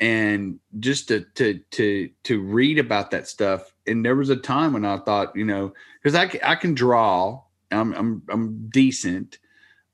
and 0.00 0.58
just 0.78 1.08
to 1.08 1.20
to 1.34 1.58
to 1.70 2.10
to 2.24 2.40
read 2.40 2.78
about 2.78 3.10
that 3.10 3.26
stuff. 3.26 3.72
And 3.86 4.04
there 4.04 4.16
was 4.16 4.30
a 4.30 4.36
time 4.36 4.72
when 4.72 4.84
I 4.84 4.98
thought, 4.98 5.34
you 5.34 5.44
know, 5.44 5.72
because 6.02 6.14
I 6.14 6.30
I 6.44 6.54
can 6.54 6.74
draw, 6.74 7.42
I'm 7.70 7.92
I'm 7.94 8.22
I'm 8.28 8.68
decent, 8.68 9.38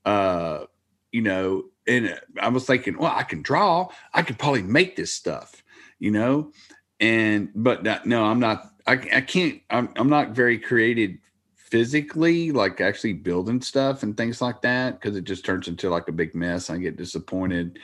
uh, 0.05 0.65
you 1.11 1.21
know, 1.21 1.63
and 1.87 2.19
I 2.39 2.49
was 2.49 2.65
thinking, 2.65 2.97
well, 2.97 3.13
I 3.15 3.23
can 3.23 3.41
draw, 3.41 3.89
I 4.13 4.21
could 4.21 4.37
probably 4.37 4.63
make 4.63 4.95
this 4.95 5.13
stuff, 5.13 5.63
you 5.99 6.11
know, 6.11 6.51
and 6.99 7.49
but 7.55 8.05
no, 8.05 8.25
I'm 8.25 8.39
not. 8.39 8.71
I, 8.87 8.93
I 8.93 9.21
can't. 9.21 9.61
I'm 9.69 9.89
I'm 9.95 10.09
not 10.09 10.31
very 10.31 10.57
creative 10.59 11.17
physically, 11.55 12.51
like 12.51 12.79
actually 12.81 13.13
building 13.13 13.61
stuff 13.61 14.03
and 14.03 14.15
things 14.15 14.41
like 14.41 14.61
that, 14.61 14.99
because 14.99 15.15
it 15.17 15.23
just 15.23 15.43
turns 15.45 15.67
into 15.67 15.89
like 15.89 16.07
a 16.07 16.11
big 16.11 16.35
mess. 16.35 16.69
I 16.69 16.77
get 16.77 16.97
disappointed 16.97 17.79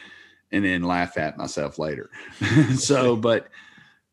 and 0.51 0.65
then 0.65 0.83
laugh 0.83 1.17
at 1.17 1.37
myself 1.37 1.79
later. 1.79 2.09
so, 2.75 3.15
but 3.17 3.47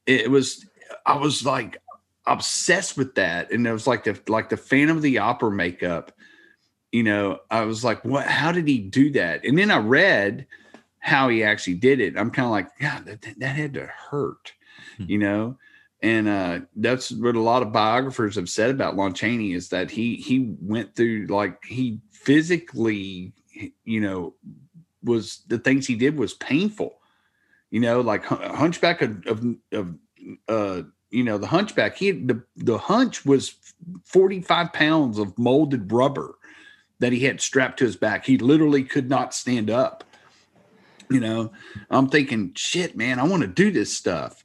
it 0.07 0.31
was, 0.31 0.67
I 1.05 1.17
was 1.17 1.45
like 1.45 1.79
obsessed 2.27 2.97
with 2.97 3.15
that. 3.17 3.51
And 3.51 3.67
it 3.67 3.73
was 3.73 3.87
like 3.87 4.05
the, 4.05 4.19
like 4.29 4.49
the 4.49 4.57
Phantom 4.57 4.97
of 4.97 5.03
the 5.03 5.19
Opera 5.19 5.51
makeup, 5.51 6.13
you 6.93 7.03
know, 7.03 7.41
I 7.51 7.63
was 7.63 7.85
like, 7.85 8.05
what, 8.05 8.27
how 8.27 8.53
did 8.53 8.67
he 8.67 8.79
do 8.79 9.11
that? 9.11 9.45
And 9.45 9.59
then 9.59 9.71
I 9.71 9.79
read 9.79 10.47
how 11.01 11.29
he 11.29 11.43
actually 11.43 11.75
did 11.75 12.01
it. 12.01 12.17
I'm 12.17 12.31
kind 12.31 12.47
of 12.47 12.53
like, 12.53 12.69
yeah, 12.81 13.01
that, 13.03 13.27
that 13.39 13.57
had 13.57 13.75
to 13.75 13.87
hurt, 13.87 14.53
hmm. 14.97 15.05
you 15.07 15.19
know? 15.19 15.59
And 16.01 16.29
uh, 16.29 16.61
that's 16.77 17.11
what 17.11 17.35
a 17.35 17.41
lot 17.41 17.63
of 17.63 17.73
biographers 17.73 18.37
have 18.37 18.49
said 18.49 18.71
about 18.71 18.97
Lon 18.97 19.15
Chaney 19.15 19.53
is 19.53 19.71
that 19.71 19.91
he 19.91 20.17
he 20.17 20.55
went 20.61 20.95
through 20.95 21.27
like 21.27 21.65
he 21.65 22.01
physically, 22.13 23.33
you 23.85 24.01
know, 24.01 24.35
was 25.03 25.43
the 25.49 25.59
things 25.59 25.87
he 25.87 25.97
did 25.97 26.17
was 26.17 26.35
painful. 26.35 27.01
You 27.71 27.81
know, 27.81 28.01
like 28.01 28.25
Hunchback 28.25 29.03
of, 29.03 29.27
of, 29.27 29.45
of 29.73 29.95
uh, 30.49 30.83
you 31.11 31.25
know, 31.25 31.37
the 31.37 31.49
Hunchback. 31.49 31.97
He 31.97 32.07
had, 32.07 32.29
the 32.29 32.43
the 32.57 32.79
hunch 32.79 33.27
was 33.27 33.55
forty 34.05 34.41
five 34.41 34.73
pounds 34.73 35.19
of 35.19 35.37
molded 35.37 35.93
rubber 35.93 36.37
that 37.01 37.13
he 37.13 37.21
had 37.21 37.41
strapped 37.41 37.79
to 37.81 37.85
his 37.85 37.97
back. 37.97 38.25
He 38.25 38.39
literally 38.39 38.85
could 38.85 39.09
not 39.09 39.35
stand 39.35 39.69
up. 39.69 40.05
You 41.11 41.21
know, 41.21 41.53
I'm 41.91 42.09
thinking, 42.09 42.53
shit, 42.55 42.97
man, 42.97 43.19
I 43.19 43.25
want 43.25 43.43
to 43.43 43.49
do 43.49 43.71
this 43.71 43.97
stuff. 43.97 44.45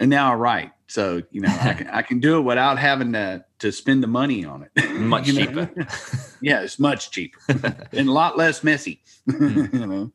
And 0.00 0.08
now 0.08 0.32
I 0.32 0.34
write. 0.34 0.72
So, 0.88 1.22
you 1.30 1.42
know, 1.42 1.56
I 1.60 1.74
can 1.74 1.88
I 1.88 2.02
can 2.02 2.18
do 2.18 2.38
it 2.38 2.40
without 2.40 2.78
having 2.78 3.12
to 3.12 3.44
to 3.60 3.70
spend 3.70 4.02
the 4.02 4.08
money 4.08 4.44
on 4.44 4.66
it. 4.74 4.90
Much 4.98 5.26
cheaper. 5.26 5.70
yeah, 6.40 6.62
it's 6.62 6.80
much 6.80 7.10
cheaper 7.12 7.38
and 7.92 8.08
a 8.08 8.12
lot 8.12 8.36
less 8.36 8.64
messy. 8.64 9.00
Mm. 9.28 9.72
you 9.72 9.86
know. 9.86 10.12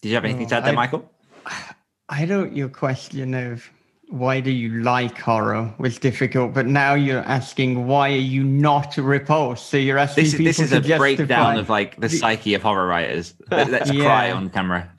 Did 0.00 0.08
you 0.08 0.14
have 0.14 0.24
anything 0.24 0.46
to 0.48 0.54
add 0.54 0.64
there, 0.64 0.72
Michael? 0.72 1.10
I 2.08 2.24
don't. 2.24 2.56
Your 2.56 2.68
question 2.68 3.34
of 3.34 3.68
why 4.08 4.40
do 4.40 4.50
you 4.50 4.82
like 4.82 5.18
horror 5.18 5.74
was 5.78 5.98
difficult, 5.98 6.54
but 6.54 6.66
now 6.66 6.94
you're 6.94 7.20
asking 7.20 7.86
why 7.86 8.10
are 8.10 8.16
you 8.16 8.44
not 8.44 8.96
repulsed? 8.96 9.66
So 9.66 9.76
you're 9.76 9.98
asking 9.98 10.24
this, 10.24 10.32
people 10.32 10.44
this 10.46 10.60
is 10.60 10.70
to 10.70 10.76
a 10.76 10.80
justify... 10.80 10.98
breakdown 10.98 11.58
of 11.58 11.68
like 11.68 12.00
the 12.00 12.08
psyche 12.08 12.54
of 12.54 12.62
horror 12.62 12.86
writers. 12.86 13.34
Let's 13.50 13.92
yeah. 13.92 14.04
cry 14.04 14.30
on 14.30 14.48
camera. 14.48 14.90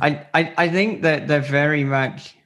I, 0.00 0.24
I 0.34 0.54
I 0.56 0.68
think 0.68 1.02
that 1.02 1.26
they're 1.26 1.40
very 1.40 1.84
much 1.84 2.36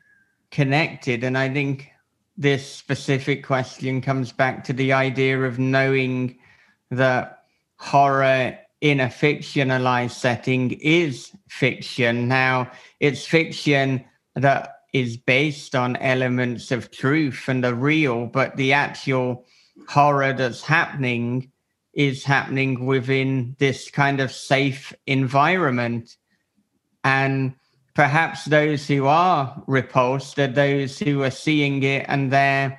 connected, 0.57 1.23
and 1.23 1.37
I 1.37 1.51
think 1.51 1.91
this 2.39 2.67
specific 2.67 3.45
question 3.45 4.01
comes 4.01 4.33
back 4.33 4.65
to 4.65 4.73
the 4.73 4.91
idea 4.91 5.43
of 5.43 5.59
knowing 5.59 6.39
that 6.91 7.43
horror 7.77 8.59
in 8.81 9.01
a 9.01 9.09
fictionalized 9.09 10.13
setting 10.13 10.71
is 10.81 11.31
fiction. 11.51 12.27
Now, 12.27 12.71
it's 13.01 13.27
fiction 13.27 14.03
that 14.35 14.81
is 14.95 15.19
based 15.19 15.75
on 15.75 15.97
elements 15.97 16.73
of 16.73 16.91
truth 16.91 17.49
and 17.49 17.63
the 17.63 17.75
real, 17.75 18.25
but 18.25 18.57
the 18.57 18.73
actual 18.73 19.45
horror 19.91 20.33
that's 20.33 20.63
happening 20.63 21.53
is 21.93 22.25
happening 22.25 22.87
within 22.87 23.57
this 23.59 23.91
kind 23.91 24.21
of 24.21 24.33
safe 24.33 24.95
environment. 25.07 26.17
And 27.05 27.57
perhaps 27.97 28.45
those 28.45 28.87
who 28.87 29.07
are 29.07 29.63
repulsed 29.67 30.39
are 30.39 30.47
those 30.47 30.99
who 30.99 31.23
are 31.23 31.31
seeing 31.31 31.83
it 31.83 32.05
and 32.09 32.31
they're 32.31 32.79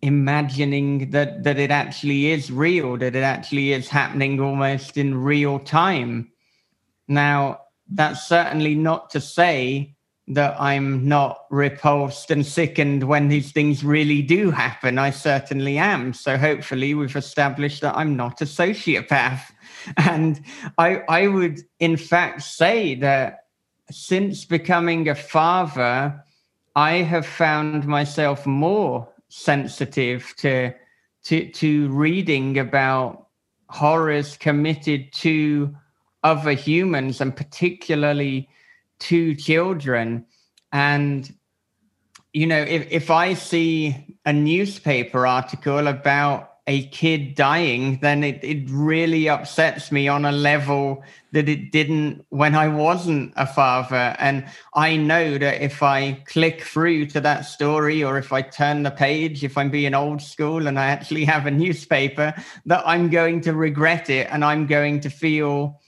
imagining 0.00 1.10
that 1.10 1.44
that 1.44 1.58
it 1.58 1.70
actually 1.70 2.30
is 2.30 2.50
real 2.50 2.96
that 2.96 3.14
it 3.14 3.22
actually 3.22 3.72
is 3.74 3.86
happening 3.86 4.40
almost 4.40 4.96
in 4.96 5.14
real 5.14 5.58
time. 5.58 6.32
Now 7.06 7.60
that's 7.86 8.26
certainly 8.26 8.74
not 8.74 9.10
to 9.10 9.20
say 9.20 9.94
that 10.28 10.54
i'm 10.60 11.08
not 11.08 11.40
repulsed 11.50 12.30
and 12.30 12.46
sickened 12.46 13.02
when 13.02 13.28
these 13.28 13.52
things 13.52 13.84
really 13.84 14.22
do 14.22 14.50
happen. 14.50 14.96
I 14.96 15.10
certainly 15.10 15.76
am. 15.76 16.14
So 16.14 16.38
hopefully 16.38 16.94
we've 16.94 17.14
established 17.14 17.82
that 17.82 17.94
i'm 17.94 18.16
not 18.16 18.40
a 18.40 18.46
sociopath. 18.46 19.42
And 19.96 20.40
i 20.78 21.02
i 21.08 21.26
would 21.26 21.60
in 21.78 21.98
fact 21.98 22.42
say 22.42 22.94
that 22.96 23.39
since 23.90 24.44
becoming 24.44 25.08
a 25.08 25.14
father, 25.14 26.24
I 26.76 26.92
have 26.96 27.26
found 27.26 27.86
myself 27.86 28.46
more 28.46 29.08
sensitive 29.28 30.34
to 30.38 30.72
to 31.24 31.50
to 31.50 31.88
reading 31.90 32.58
about 32.58 33.26
horrors 33.68 34.36
committed 34.36 35.12
to 35.12 35.74
other 36.22 36.52
humans 36.52 37.20
and 37.20 37.36
particularly 37.36 38.48
to 39.00 39.34
children. 39.34 40.24
And 40.72 41.32
you 42.32 42.46
know 42.46 42.60
if, 42.60 42.86
if 42.90 43.10
i 43.10 43.34
see 43.34 44.16
a 44.24 44.32
newspaper 44.32 45.26
article 45.26 45.88
about 45.88 46.49
a 46.70 46.86
kid 46.86 47.34
dying, 47.34 47.98
then 48.00 48.22
it, 48.22 48.38
it 48.44 48.70
really 48.70 49.28
upsets 49.28 49.90
me 49.90 50.06
on 50.06 50.24
a 50.24 50.30
level 50.30 51.02
that 51.32 51.48
it 51.48 51.72
didn't 51.72 52.24
when 52.28 52.54
I 52.54 52.68
wasn't 52.68 53.32
a 53.34 53.44
father. 53.44 54.14
And 54.20 54.46
I 54.74 54.96
know 54.96 55.36
that 55.36 55.64
if 55.64 55.82
I 55.82 56.12
click 56.26 56.62
through 56.62 57.06
to 57.06 57.20
that 57.22 57.40
story 57.40 58.04
or 58.04 58.18
if 58.18 58.32
I 58.32 58.42
turn 58.42 58.84
the 58.84 58.92
page, 58.92 59.42
if 59.42 59.58
I'm 59.58 59.68
being 59.68 59.94
old 59.94 60.22
school 60.22 60.68
and 60.68 60.78
I 60.78 60.86
actually 60.86 61.24
have 61.24 61.46
a 61.46 61.50
newspaper, 61.50 62.32
that 62.66 62.86
I'm 62.86 63.10
going 63.10 63.40
to 63.40 63.52
regret 63.52 64.08
it 64.08 64.28
and 64.30 64.44
I'm 64.44 64.68
going 64.68 65.00
to 65.00 65.10
feel 65.10 65.80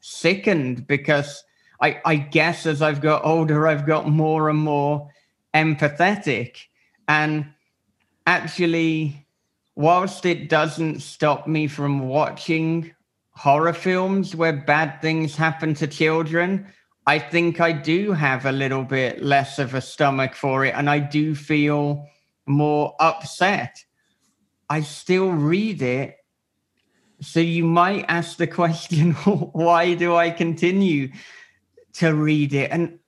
sickened 0.00 0.86
because 0.86 1.42
I, 1.80 1.98
I 2.04 2.16
guess 2.16 2.66
as 2.66 2.82
I've 2.82 3.00
got 3.00 3.24
older, 3.24 3.66
I've 3.66 3.86
got 3.86 4.06
more 4.06 4.50
and 4.50 4.58
more 4.58 5.08
empathetic. 5.54 6.58
And 7.08 7.54
actually, 8.26 9.25
whilst 9.76 10.24
it 10.24 10.48
doesn't 10.48 11.00
stop 11.00 11.46
me 11.46 11.68
from 11.68 12.00
watching 12.00 12.92
horror 13.30 13.74
films 13.74 14.34
where 14.34 14.52
bad 14.54 15.00
things 15.02 15.36
happen 15.36 15.74
to 15.74 15.86
children, 15.86 16.66
I 17.06 17.18
think 17.18 17.60
I 17.60 17.72
do 17.72 18.12
have 18.12 18.46
a 18.46 18.52
little 18.52 18.82
bit 18.82 19.22
less 19.22 19.58
of 19.58 19.74
a 19.74 19.80
stomach 19.80 20.34
for 20.34 20.64
it 20.64 20.74
and 20.74 20.90
I 20.90 20.98
do 20.98 21.34
feel 21.34 22.08
more 22.46 22.96
upset. 22.98 23.84
I 24.68 24.80
still 24.80 25.30
read 25.30 25.82
it. 25.82 26.16
So 27.20 27.40
you 27.40 27.64
might 27.64 28.06
ask 28.08 28.38
the 28.38 28.46
question, 28.62 29.12
why 29.12 29.94
do 29.94 30.16
I 30.16 30.30
continue 30.30 31.12
to 31.94 32.14
read 32.14 32.54
it? 32.54 32.70
And 32.72 32.98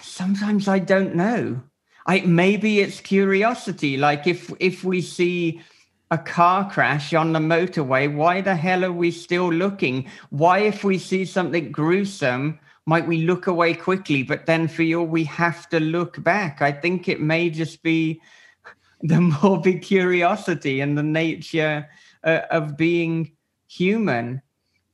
sometimes 0.00 0.66
I 0.66 0.78
don't 0.78 1.14
know. 1.14 1.62
I 2.06 2.20
maybe 2.20 2.80
it's 2.80 3.00
curiosity. 3.00 3.96
Like 3.96 4.26
if 4.26 4.52
if 4.60 4.84
we 4.84 5.00
see 5.00 5.60
a 6.10 6.18
car 6.18 6.70
crash 6.70 7.12
on 7.14 7.32
the 7.32 7.38
motorway, 7.38 8.12
why 8.12 8.40
the 8.40 8.54
hell 8.54 8.84
are 8.84 8.92
we 8.92 9.10
still 9.10 9.52
looking? 9.52 10.08
Why, 10.30 10.60
if 10.60 10.84
we 10.84 10.98
see 10.98 11.24
something 11.24 11.72
gruesome, 11.72 12.60
might 12.86 13.06
we 13.06 13.22
look 13.22 13.48
away 13.48 13.74
quickly, 13.74 14.22
but 14.22 14.46
then 14.46 14.68
feel 14.68 15.04
we 15.04 15.24
have 15.24 15.68
to 15.70 15.80
look 15.80 16.22
back? 16.22 16.62
I 16.62 16.70
think 16.70 17.08
it 17.08 17.20
may 17.20 17.50
just 17.50 17.82
be 17.82 18.20
the 19.02 19.20
morbid 19.20 19.82
curiosity 19.82 20.80
and 20.80 20.96
the 20.96 21.02
nature 21.02 21.88
uh, 22.22 22.42
of 22.50 22.76
being 22.76 23.32
human. 23.66 24.42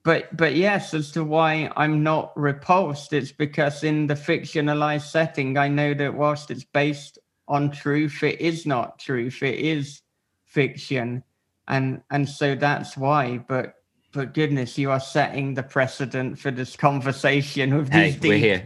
But 0.04 0.34
but 0.36 0.56
yes, 0.56 0.94
as 0.94 1.12
to 1.12 1.22
why 1.22 1.70
I'm 1.76 2.02
not 2.02 2.36
repulsed, 2.36 3.12
it's 3.12 3.30
because 3.30 3.84
in 3.84 4.06
the 4.06 4.14
fictionalized 4.14 5.10
setting, 5.10 5.56
I 5.58 5.68
know 5.68 5.94
that 5.94 6.14
whilst 6.14 6.50
it's 6.50 6.64
based 6.64 7.18
on 7.46 7.70
truth, 7.70 8.22
it 8.22 8.40
is 8.40 8.66
not 8.66 8.98
truth. 8.98 9.42
It 9.42 9.60
is 9.60 10.02
fiction 10.52 11.24
and 11.66 12.02
and 12.10 12.28
so 12.28 12.54
that's 12.54 12.96
why 12.96 13.38
but 13.48 13.76
but 14.12 14.34
goodness 14.34 14.76
you 14.76 14.90
are 14.90 15.00
setting 15.00 15.54
the 15.54 15.62
precedent 15.62 16.38
for 16.38 16.50
this 16.50 16.76
conversation 16.76 17.74
with 17.74 17.90
hey, 17.90 18.10
these 18.10 18.20
deep, 18.20 18.62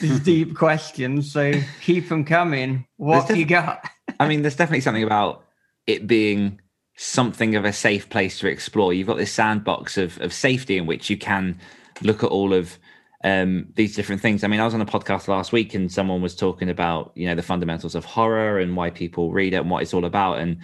these 0.00 0.20
deep 0.20 0.56
questions 0.56 1.30
so 1.32 1.52
keep 1.80 2.08
them 2.08 2.24
coming 2.24 2.84
what 2.96 3.28
def- 3.28 3.36
you 3.36 3.44
got 3.44 3.88
i 4.18 4.26
mean 4.26 4.42
there's 4.42 4.56
definitely 4.56 4.80
something 4.80 5.04
about 5.04 5.44
it 5.86 6.08
being 6.08 6.60
something 6.96 7.54
of 7.54 7.64
a 7.64 7.72
safe 7.72 8.10
place 8.10 8.40
to 8.40 8.48
explore 8.48 8.92
you've 8.92 9.06
got 9.06 9.16
this 9.16 9.32
sandbox 9.32 9.96
of, 9.96 10.20
of 10.20 10.32
safety 10.32 10.76
in 10.76 10.86
which 10.86 11.08
you 11.08 11.16
can 11.16 11.56
look 12.02 12.24
at 12.24 12.30
all 12.30 12.52
of 12.52 12.78
um, 13.24 13.66
these 13.74 13.96
different 13.96 14.22
things. 14.22 14.44
I 14.44 14.46
mean, 14.46 14.60
I 14.60 14.64
was 14.64 14.74
on 14.74 14.80
a 14.80 14.86
podcast 14.86 15.26
last 15.28 15.52
week 15.52 15.74
and 15.74 15.90
someone 15.90 16.22
was 16.22 16.36
talking 16.36 16.70
about, 16.70 17.10
you 17.14 17.26
know, 17.26 17.34
the 17.34 17.42
fundamentals 17.42 17.94
of 17.94 18.04
horror 18.04 18.58
and 18.58 18.76
why 18.76 18.90
people 18.90 19.32
read 19.32 19.54
it 19.54 19.56
and 19.56 19.70
what 19.70 19.82
it's 19.82 19.92
all 19.92 20.04
about. 20.04 20.38
And 20.38 20.58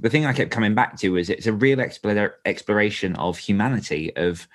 the 0.00 0.10
thing 0.10 0.24
I 0.24 0.32
kept 0.32 0.50
coming 0.50 0.74
back 0.74 0.98
to 1.00 1.16
is 1.16 1.28
it's 1.28 1.46
a 1.46 1.52
real 1.52 1.80
exploration 1.80 3.16
of 3.16 3.38
humanity 3.38 4.14
of 4.16 4.48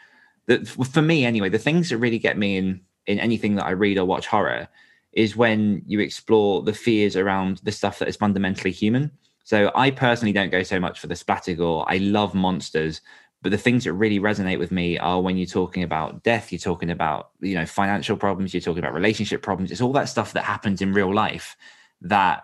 that 0.48 0.68
for 0.68 1.02
me 1.02 1.26
anyway, 1.26 1.50
the 1.50 1.60
things 1.60 1.90
that 1.90 1.98
really 1.98 2.20
get 2.20 2.38
me 2.38 2.58
in 2.58 2.82
in 3.08 3.20
anything 3.20 3.56
that 3.56 3.66
I 3.66 3.72
read 3.72 3.98
or 3.98 4.06
watch 4.06 4.28
horror 4.28 4.68
is 5.14 5.36
when 5.36 5.82
you 5.86 6.00
explore 6.00 6.62
the 6.62 6.74
fears 6.74 7.16
around 7.16 7.62
the 7.64 7.72
stuff 7.72 8.00
that 8.00 8.08
is 8.08 8.16
fundamentally 8.16 8.72
human. 8.72 9.12
So 9.44 9.72
I 9.76 9.92
personally 9.92 10.34
don't 10.34 10.50
go 10.50 10.64
so 10.64 10.80
much 10.80 11.00
for 11.00 11.08
the 11.08 11.16
splatter 11.16 11.54
gore. 11.54 11.86
I 11.88 11.98
love 11.98 12.34
monsters, 12.34 13.02
but 13.42 13.52
the 13.52 13.58
things 13.58 13.84
that 13.84 13.94
really 13.94 14.20
resonate 14.20 14.58
with 14.58 14.72
me 14.72 14.98
are 14.98 15.22
when 15.22 15.38
you're 15.38 15.46
talking 15.46 15.84
about 15.84 16.24
death, 16.24 16.52
you're 16.52 16.60
talking 16.60 16.90
about 16.90 17.30
you 17.40 17.54
know 17.54 17.66
financial 17.66 18.18
problems, 18.18 18.54
you're 18.54 18.62
talking 18.62 18.84
about 18.84 18.94
relationship 18.94 19.42
problems. 19.42 19.72
It's 19.72 19.82
all 19.82 19.94
that 19.94 20.10
stuff 20.10 20.34
that 20.34 20.44
happens 20.44 20.82
in 20.82 20.94
real 20.94 21.14
life 21.14 21.56
that 22.02 22.44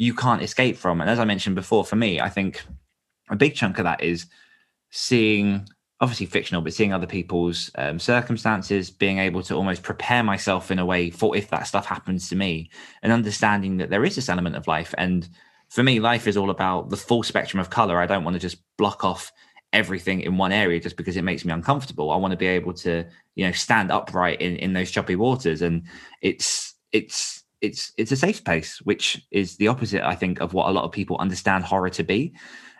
you 0.00 0.14
can't 0.14 0.42
escape 0.42 0.78
from. 0.78 1.02
And 1.02 1.10
as 1.10 1.18
I 1.18 1.26
mentioned 1.26 1.56
before, 1.56 1.84
for 1.84 1.94
me, 1.94 2.20
I 2.20 2.30
think 2.30 2.64
a 3.28 3.36
big 3.36 3.54
chunk 3.54 3.76
of 3.76 3.84
that 3.84 4.02
is 4.02 4.24
seeing 4.88 5.68
obviously 6.00 6.24
fictional, 6.24 6.62
but 6.62 6.72
seeing 6.72 6.94
other 6.94 7.06
people's 7.06 7.70
um, 7.74 7.98
circumstances, 7.98 8.90
being 8.90 9.18
able 9.18 9.42
to 9.42 9.54
almost 9.54 9.82
prepare 9.82 10.22
myself 10.22 10.70
in 10.70 10.78
a 10.78 10.86
way 10.86 11.10
for 11.10 11.36
if 11.36 11.50
that 11.50 11.66
stuff 11.66 11.84
happens 11.84 12.30
to 12.30 12.34
me, 12.34 12.70
and 13.02 13.12
understanding 13.12 13.76
that 13.76 13.90
there 13.90 14.02
is 14.02 14.16
this 14.16 14.30
element 14.30 14.56
of 14.56 14.66
life. 14.66 14.94
And 14.96 15.28
for 15.68 15.82
me, 15.82 16.00
life 16.00 16.26
is 16.26 16.38
all 16.38 16.48
about 16.48 16.88
the 16.88 16.96
full 16.96 17.22
spectrum 17.22 17.60
of 17.60 17.68
color. 17.68 18.00
I 18.00 18.06
don't 18.06 18.24
want 18.24 18.32
to 18.36 18.40
just 18.40 18.56
block 18.78 19.04
off 19.04 19.30
everything 19.74 20.22
in 20.22 20.38
one 20.38 20.50
area 20.50 20.80
just 20.80 20.96
because 20.96 21.18
it 21.18 21.24
makes 21.24 21.44
me 21.44 21.52
uncomfortable. 21.52 22.10
I 22.10 22.16
want 22.16 22.32
to 22.32 22.38
be 22.38 22.46
able 22.46 22.72
to, 22.72 23.04
you 23.34 23.44
know, 23.44 23.52
stand 23.52 23.92
upright 23.92 24.40
in 24.40 24.56
in 24.56 24.72
those 24.72 24.90
choppy 24.90 25.16
waters, 25.16 25.60
and 25.60 25.82
it's 26.22 26.74
it's 26.90 27.39
it's 27.60 27.92
it's 27.96 28.12
a 28.12 28.16
safe 28.16 28.36
space, 28.36 28.78
which 28.82 29.26
is 29.30 29.56
the 29.56 29.68
opposite, 29.68 30.02
I 30.02 30.14
think, 30.14 30.40
of 30.40 30.54
what 30.54 30.68
a 30.68 30.72
lot 30.72 30.84
of 30.84 30.92
people 30.92 31.16
understand 31.18 31.64
horror 31.64 31.90
to 31.90 32.02
be. 32.02 32.34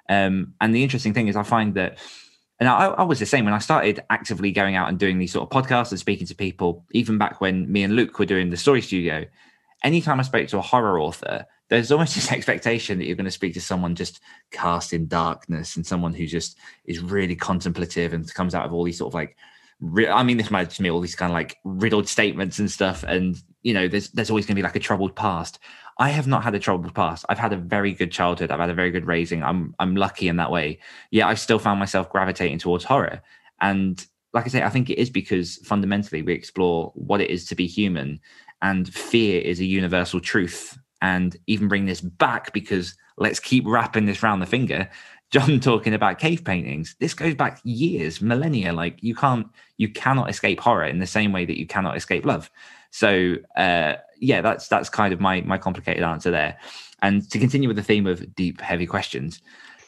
Um, 0.09 0.55
and 0.61 0.75
the 0.75 0.83
interesting 0.83 1.15
thing 1.15 1.29
is, 1.29 1.37
I 1.37 1.43
find 1.43 1.75
that 1.75 1.99
and 2.61 2.69
I, 2.69 2.87
I, 2.89 3.03
was 3.05 3.19
the 3.19 3.27
same 3.27 3.47
when 3.47 3.55
I 3.55 3.59
started 3.59 4.05
actively 4.11 4.53
going 4.53 4.77
out 4.77 4.91
and 4.91 4.99
doing 4.99 5.19
these 5.19 5.33
sort 5.33 5.51
of 5.51 5.65
podcasts 5.65 5.93
and 5.93 5.99
speaking 5.99 6.27
to 6.27 6.35
people, 6.35 6.85
even 6.93 7.17
back 7.17 7.41
when 7.41 7.71
me 7.73 7.83
and 7.83 7.97
Luke 7.97 8.19
were 8.19 8.27
doing 8.27 8.51
the 8.51 8.57
story 8.59 8.83
studio. 8.83 9.25
Anytime 9.83 10.21
I 10.21 10.25
spoke 10.25 10.47
to 10.49 10.59
a 10.59 10.63
horror 10.63 11.01
author, 11.01 11.47
there's 11.71 11.91
almost 11.91 12.15
this 12.17 12.31
expectation 12.31 12.99
that 12.99 13.07
you're 13.07 13.17
going 13.17 13.25
to 13.25 13.31
speak 13.31 13.55
to 13.55 13.63
someone 13.63 13.95
just 13.95 14.21
cast 14.51 14.93
in 14.93 15.09
darkness 15.09 15.77
and 15.77 15.87
someone 15.87 16.13
who 16.13 16.27
just 16.27 16.59
is 16.85 17.01
really 17.01 17.35
contemplative 17.35 18.13
and 18.13 18.33
comes 18.35 18.55
out 18.55 18.67
of 18.67 18.75
all 18.75 18.85
these 18.85 18.99
sort 18.99 19.11
of 19.11 19.15
like, 19.15 19.39
I 20.11 20.23
mean, 20.23 20.37
this 20.37 20.51
might 20.51 20.69
just 20.69 20.83
me 20.83 20.91
all 20.91 21.01
these 21.01 21.17
kind 21.17 21.33
of 21.33 21.35
like 21.35 21.57
riddled 21.65 22.09
statements 22.09 22.59
and 22.59 22.71
stuff. 22.71 23.05
And 23.05 23.43
you 23.63 23.75
know, 23.75 23.89
there's 23.89 24.11
there's 24.11 24.31
always 24.31 24.47
going 24.47 24.55
to 24.57 24.61
be 24.61 24.67
like 24.67 24.77
a 24.77 24.81
troubled 24.81 25.15
past. 25.15 25.59
I 25.99 26.11
have 26.11 26.27
not 26.27 26.43
had 26.43 26.55
a 26.55 26.59
troubled 26.59 26.95
past. 26.95 27.27
I've 27.29 27.39
had 27.39 27.53
a 27.53 27.57
very 27.57 27.93
good 27.93 28.11
childhood. 28.11 28.51
I've 28.51 28.61
had 28.61 28.71
a 28.71 28.75
very 28.75 28.91
good 28.91 29.07
raising. 29.07 29.43
I'm 29.43 29.75
I'm 29.79 29.97
lucky 29.97 30.29
in 30.29 30.37
that 30.37 30.51
way. 30.51 30.79
Yeah, 31.11 31.29
I 31.29 31.35
still 31.35 31.59
found 31.59 31.79
myself 31.79 32.09
gravitating 32.09 32.59
towards 32.59 32.85
horror. 32.85 33.21
And 33.61 34.05
like 34.33 34.47
I 34.47 34.49
say, 34.49 34.63
I 34.63 34.71
think 34.71 34.89
it 34.89 34.99
is 34.99 35.11
because 35.11 35.57
fundamentally 35.59 36.23
we 36.23 36.33
explore 36.33 36.93
what 36.95 37.21
it 37.21 37.31
is 37.31 37.47
to 37.47 37.55
be 37.55 37.67
human, 37.67 38.21
and 38.63 38.93
fear 38.93 39.41
is 39.41 39.61
a 39.61 39.65
universal 39.65 40.21
truth. 40.21 40.79
And 41.03 41.35
even 41.47 41.69
bring 41.69 41.87
this 41.87 42.03
back 42.03 42.53
because 42.53 42.95
let's 43.17 43.41
keep 43.41 43.65
wrapping 43.67 44.05
this 44.05 44.23
round 44.23 44.43
the 44.43 44.47
finger. 44.47 44.89
John 45.31 45.61
talking 45.61 45.95
about 45.95 46.19
cave 46.19 46.45
paintings. 46.45 46.97
This 46.99 47.15
goes 47.15 47.37
back 47.37 47.61
years, 47.63 48.21
millennia. 48.21 48.73
Like 48.73 49.01
you 49.01 49.15
can't, 49.15 49.47
you 49.77 49.89
cannot 49.89 50.29
escape 50.29 50.59
horror 50.59 50.85
in 50.87 50.99
the 50.99 51.07
same 51.07 51.33
way 51.33 51.45
that 51.45 51.57
you 51.57 51.67
cannot 51.67 51.97
escape 51.97 52.27
love. 52.27 52.51
So 52.91 53.37
uh, 53.57 53.95
yeah, 54.21 54.41
that's 54.41 54.69
that's 54.69 54.89
kind 54.89 55.13
of 55.13 55.21
my 55.21 55.41
my 55.43 55.59
complicated 55.59 56.03
answer 56.03 56.31
there. 56.31 56.59
And 57.03 57.29
to 57.31 57.39
continue 57.39 57.69
with 57.69 57.77
the 57.77 57.83
theme 57.83 58.07
of 58.07 58.35
deep, 58.35 58.61
heavy 58.61 58.87
questions, 58.87 59.41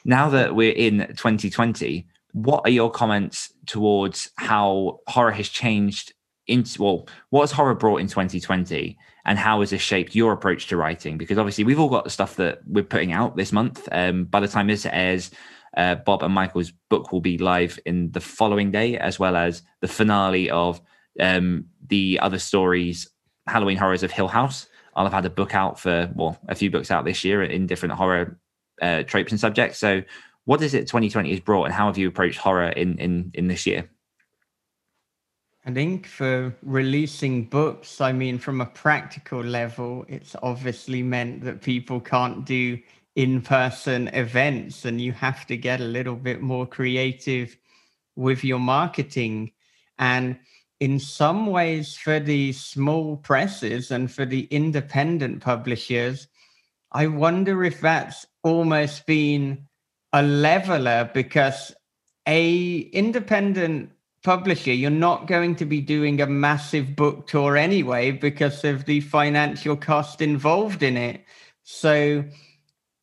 now 0.04 0.28
that 0.30 0.54
we're 0.54 0.72
in 0.72 1.06
2020, 1.08 2.06
what 2.32 2.62
are 2.64 2.70
your 2.70 2.90
comments 2.90 3.52
towards 3.66 4.30
how 4.36 5.00
horror 5.06 5.32
has 5.32 5.48
changed 5.48 6.14
into 6.46 6.82
well, 6.82 7.08
what 7.30 7.42
has 7.42 7.52
horror 7.52 7.74
brought 7.74 8.00
in 8.00 8.08
2020 8.08 8.96
and 9.24 9.38
how 9.38 9.60
has 9.60 9.70
this 9.70 9.80
shaped 9.80 10.14
your 10.14 10.32
approach 10.32 10.66
to 10.68 10.76
writing? 10.76 11.18
Because 11.18 11.38
obviously 11.38 11.64
we've 11.64 11.78
all 11.78 11.88
got 11.88 12.04
the 12.04 12.10
stuff 12.10 12.36
that 12.36 12.60
we're 12.66 12.82
putting 12.82 13.12
out 13.12 13.36
this 13.36 13.52
month. 13.52 13.88
Um, 13.92 14.24
by 14.24 14.40
the 14.40 14.48
time 14.48 14.66
this 14.66 14.86
airs, 14.86 15.30
uh, 15.76 15.94
Bob 15.96 16.22
and 16.22 16.34
Michael's 16.34 16.72
book 16.88 17.12
will 17.12 17.20
be 17.20 17.38
live 17.38 17.78
in 17.86 18.10
the 18.12 18.20
following 18.20 18.70
day, 18.70 18.98
as 18.98 19.18
well 19.18 19.36
as 19.36 19.62
the 19.80 19.88
finale 19.88 20.50
of 20.50 20.80
um, 21.20 21.66
the 21.88 22.18
other 22.20 22.38
stories, 22.38 23.10
Halloween 23.46 23.76
Horrors 23.76 24.02
of 24.02 24.10
Hill 24.10 24.28
House. 24.28 24.68
I'll 24.94 25.04
have 25.04 25.12
had 25.12 25.24
a 25.24 25.30
book 25.30 25.54
out 25.54 25.80
for, 25.80 26.10
well, 26.14 26.38
a 26.48 26.54
few 26.54 26.70
books 26.70 26.90
out 26.90 27.04
this 27.04 27.24
year 27.24 27.42
in 27.42 27.66
different 27.66 27.94
horror 27.94 28.38
uh, 28.80 29.02
tropes 29.04 29.32
and 29.32 29.40
subjects. 29.40 29.78
So, 29.78 30.02
what 30.44 30.60
is 30.60 30.74
it 30.74 30.88
2020 30.88 31.30
has 31.30 31.40
brought, 31.40 31.64
and 31.64 31.74
how 31.74 31.86
have 31.86 31.96
you 31.96 32.08
approached 32.08 32.38
horror 32.38 32.68
in 32.70 32.98
in 32.98 33.30
in 33.34 33.46
this 33.46 33.66
year? 33.66 33.88
I 35.64 35.70
think 35.70 36.06
for 36.06 36.54
releasing 36.62 37.44
books, 37.44 38.00
I 38.00 38.12
mean, 38.12 38.38
from 38.38 38.60
a 38.60 38.66
practical 38.66 39.40
level, 39.40 40.04
it's 40.08 40.34
obviously 40.42 41.04
meant 41.04 41.44
that 41.44 41.62
people 41.62 42.00
can't 42.00 42.44
do 42.44 42.80
in 43.14 43.40
person 43.42 44.08
events 44.08 44.84
and 44.84 45.00
you 45.00 45.12
have 45.12 45.46
to 45.46 45.56
get 45.56 45.80
a 45.80 45.84
little 45.84 46.16
bit 46.16 46.40
more 46.40 46.66
creative 46.66 47.56
with 48.16 48.42
your 48.42 48.58
marketing. 48.58 49.52
And 49.98 50.36
in 50.82 50.98
some 50.98 51.46
ways, 51.46 51.96
for 51.96 52.18
the 52.18 52.50
small 52.50 53.16
presses 53.16 53.92
and 53.92 54.10
for 54.10 54.26
the 54.26 54.48
independent 54.50 55.40
publishers, 55.40 56.26
I 56.90 57.06
wonder 57.06 57.62
if 57.62 57.80
that's 57.80 58.26
almost 58.42 59.06
been 59.06 59.68
a 60.12 60.24
leveler 60.24 61.08
because 61.14 61.72
a 62.26 62.78
independent 62.78 63.92
publisher 64.24 64.72
you're 64.72 64.90
not 64.90 65.28
going 65.28 65.54
to 65.54 65.64
be 65.64 65.80
doing 65.80 66.20
a 66.20 66.26
massive 66.26 66.96
book 66.96 67.28
tour 67.28 67.56
anyway 67.56 68.10
because 68.10 68.64
of 68.64 68.84
the 68.84 69.02
financial 69.02 69.76
cost 69.76 70.20
involved 70.20 70.82
in 70.82 70.96
it. 70.96 71.24
So 71.62 72.24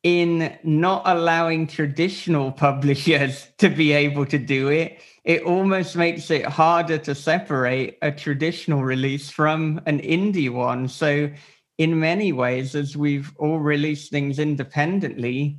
in 0.02 0.58
not 0.64 1.02
allowing 1.04 1.66
traditional 1.66 2.52
publishers 2.52 3.48
to 3.58 3.68
be 3.68 3.92
able 3.92 4.24
to 4.26 4.38
do 4.38 4.68
it 4.68 5.00
it 5.24 5.42
almost 5.42 5.96
makes 5.96 6.30
it 6.30 6.44
harder 6.46 6.98
to 6.98 7.14
separate 7.14 7.98
a 8.02 8.10
traditional 8.10 8.82
release 8.82 9.28
from 9.28 9.80
an 9.86 10.00
indie 10.00 10.50
one. 10.50 10.88
So, 10.88 11.30
in 11.78 12.00
many 12.00 12.32
ways, 12.32 12.74
as 12.74 12.96
we've 12.96 13.32
all 13.38 13.58
released 13.58 14.10
things 14.10 14.38
independently, 14.38 15.58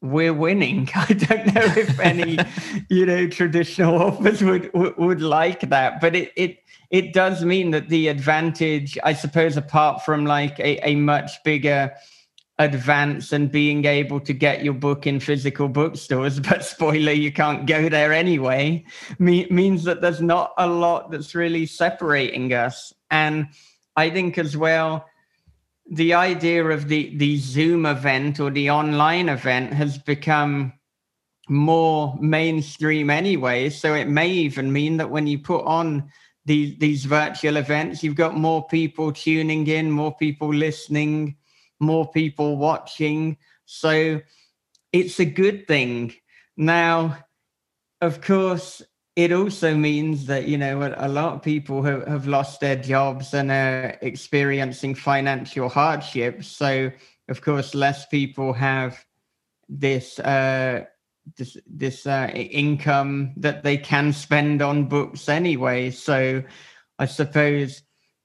we're 0.00 0.34
winning. 0.34 0.88
I 0.94 1.12
don't 1.12 1.54
know 1.54 1.72
if 1.76 1.98
any, 1.98 2.38
you 2.88 3.06
know, 3.06 3.28
traditional 3.28 4.00
authors 4.00 4.42
would, 4.42 4.72
would, 4.74 4.96
would 4.96 5.22
like 5.22 5.60
that, 5.70 6.00
but 6.00 6.14
it 6.14 6.32
it 6.36 6.58
it 6.90 7.12
does 7.12 7.44
mean 7.44 7.72
that 7.72 7.88
the 7.88 8.08
advantage, 8.08 8.96
I 9.02 9.14
suppose, 9.14 9.56
apart 9.56 10.04
from 10.04 10.24
like 10.24 10.60
a, 10.60 10.78
a 10.88 10.94
much 10.94 11.42
bigger 11.42 11.92
advance 12.58 13.32
and 13.32 13.50
being 13.50 13.84
able 13.84 14.20
to 14.20 14.32
get 14.32 14.62
your 14.62 14.74
book 14.74 15.08
in 15.08 15.18
physical 15.18 15.68
bookstores 15.68 16.38
but 16.48 16.64
spoiler 16.64 17.10
you 17.10 17.32
can't 17.32 17.66
go 17.66 17.88
there 17.88 18.12
anyway 18.12 18.84
me- 19.18 19.48
means 19.50 19.82
that 19.82 20.00
there's 20.00 20.20
not 20.20 20.52
a 20.58 20.66
lot 20.66 21.10
that's 21.10 21.34
really 21.34 21.66
separating 21.66 22.52
us. 22.52 22.92
And 23.10 23.48
i 23.96 24.08
think 24.08 24.38
as 24.38 24.56
well 24.56 25.04
the 25.90 26.14
idea 26.14 26.64
of 26.64 26.88
the 26.88 27.16
the 27.16 27.36
zoom 27.38 27.86
event 27.86 28.40
or 28.40 28.50
the 28.50 28.70
online 28.70 29.28
event 29.28 29.72
has 29.72 29.98
become 29.98 30.72
more 31.48 32.16
mainstream 32.20 33.10
anyway. 33.10 33.68
So 33.68 33.94
it 33.94 34.08
may 34.08 34.28
even 34.28 34.72
mean 34.72 34.96
that 34.96 35.10
when 35.10 35.26
you 35.26 35.38
put 35.38 35.64
on 35.64 36.10
these 36.46 36.78
these 36.78 37.04
virtual 37.04 37.56
events 37.56 38.02
you've 38.02 38.16
got 38.16 38.36
more 38.36 38.66
people 38.66 39.12
tuning 39.12 39.66
in 39.66 39.90
more 39.90 40.14
people 40.16 40.52
listening 40.52 41.36
more 41.84 42.10
people 42.10 42.56
watching. 42.56 43.36
So 43.66 44.20
it's 44.92 45.20
a 45.20 45.24
good 45.24 45.66
thing. 45.66 46.14
Now, 46.56 47.18
of 48.00 48.20
course, 48.20 48.82
it 49.16 49.32
also 49.32 49.76
means 49.76 50.26
that, 50.26 50.48
you 50.48 50.58
know, 50.58 50.94
a, 50.96 51.08
lot 51.08 51.34
of 51.34 51.42
people 51.42 51.82
have, 51.82 52.06
have 52.06 52.26
lost 52.26 52.60
their 52.60 52.76
jobs 52.76 53.32
and 53.32 53.50
are 53.50 53.96
experiencing 54.02 54.94
financial 54.94 55.68
hardship. 55.68 56.42
So, 56.42 56.90
of 57.28 57.40
course, 57.40 57.74
less 57.74 58.06
people 58.06 58.52
have 58.52 59.04
this 59.68 60.18
uh, 60.18 60.84
this 61.36 61.56
this 61.66 62.06
uh, 62.06 62.30
income 62.34 63.32
that 63.36 63.62
they 63.62 63.78
can 63.78 64.12
spend 64.12 64.60
on 64.60 64.88
books 64.88 65.28
anyway. 65.28 65.90
So, 65.90 66.42
I 66.98 67.06
suppose 67.06 67.82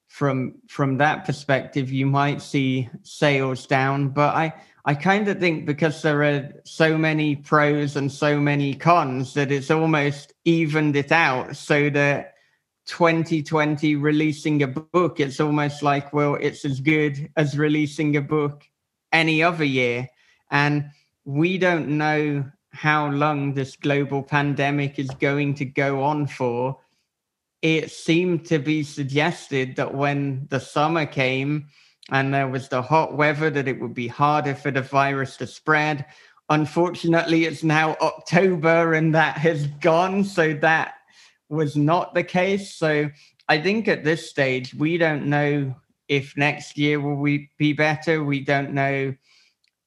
from 0.09 0.53
from 0.67 0.97
that 0.97 1.23
perspective 1.23 1.91
you 1.91 2.05
might 2.05 2.41
see 2.41 2.89
sales 3.03 3.65
down 3.65 4.09
but 4.09 4.35
i 4.35 4.53
i 4.85 4.93
kind 4.93 5.27
of 5.27 5.39
think 5.39 5.65
because 5.65 6.01
there 6.01 6.23
are 6.23 6.51
so 6.65 6.97
many 6.97 7.35
pros 7.35 7.95
and 7.95 8.11
so 8.11 8.39
many 8.39 8.73
cons 8.75 9.33
that 9.33 9.51
it's 9.51 9.71
almost 9.71 10.33
evened 10.45 10.95
it 10.95 11.11
out 11.11 11.55
so 11.55 11.89
that 11.89 12.33
2020 12.89 13.95
releasing 13.97 14.63
a 14.63 14.67
book, 14.67 15.19
it's 15.19 15.39
almost 15.39 15.83
like, 15.83 16.11
well, 16.11 16.35
it's 16.41 16.65
as 16.65 16.79
good 16.79 17.29
as 17.37 17.57
releasing 17.57 18.17
a 18.17 18.21
book 18.21 18.63
any 19.11 19.43
other 19.43 19.63
year. 19.63 20.09
And 20.49 20.89
we 21.23 21.59
don't 21.59 21.87
know 21.87 22.43
how 22.71 23.09
long 23.09 23.53
this 23.53 23.75
global 23.75 24.23
pandemic 24.23 24.97
is 24.97 25.09
going 25.19 25.53
to 25.55 25.65
go 25.65 26.01
on 26.01 26.25
for. 26.25 26.79
It 27.61 27.91
seemed 27.91 28.45
to 28.45 28.59
be 28.59 28.83
suggested 28.83 29.75
that 29.75 29.93
when 29.93 30.47
the 30.49 30.59
summer 30.59 31.05
came 31.05 31.67
and 32.11 32.33
there 32.33 32.47
was 32.47 32.69
the 32.69 32.81
hot 32.81 33.17
weather, 33.17 33.49
that 33.49 33.67
it 33.67 33.79
would 33.79 33.93
be 33.93 34.07
harder 34.07 34.55
for 34.55 34.71
the 34.71 34.81
virus 34.81 35.37
to 35.37 35.47
spread. 35.47 36.05
Unfortunately, 36.49 37.45
it's 37.45 37.63
now 37.63 37.97
October 38.01 38.93
and 38.93 39.13
that 39.13 39.37
has 39.37 39.67
gone. 39.81 40.23
So 40.23 40.53
that 40.55 40.95
was 41.49 41.75
not 41.75 42.13
the 42.13 42.23
case. 42.23 42.73
So 42.75 43.09
I 43.49 43.59
think 43.59 43.87
at 43.87 44.03
this 44.03 44.29
stage, 44.29 44.73
we 44.73 44.97
don't 44.97 45.25
know 45.25 45.75
if 46.07 46.35
next 46.37 46.77
year 46.77 46.99
will 46.99 47.15
we 47.15 47.49
be 47.57 47.73
better. 47.73 48.23
We 48.23 48.39
don't 48.39 48.73
know, 48.73 49.13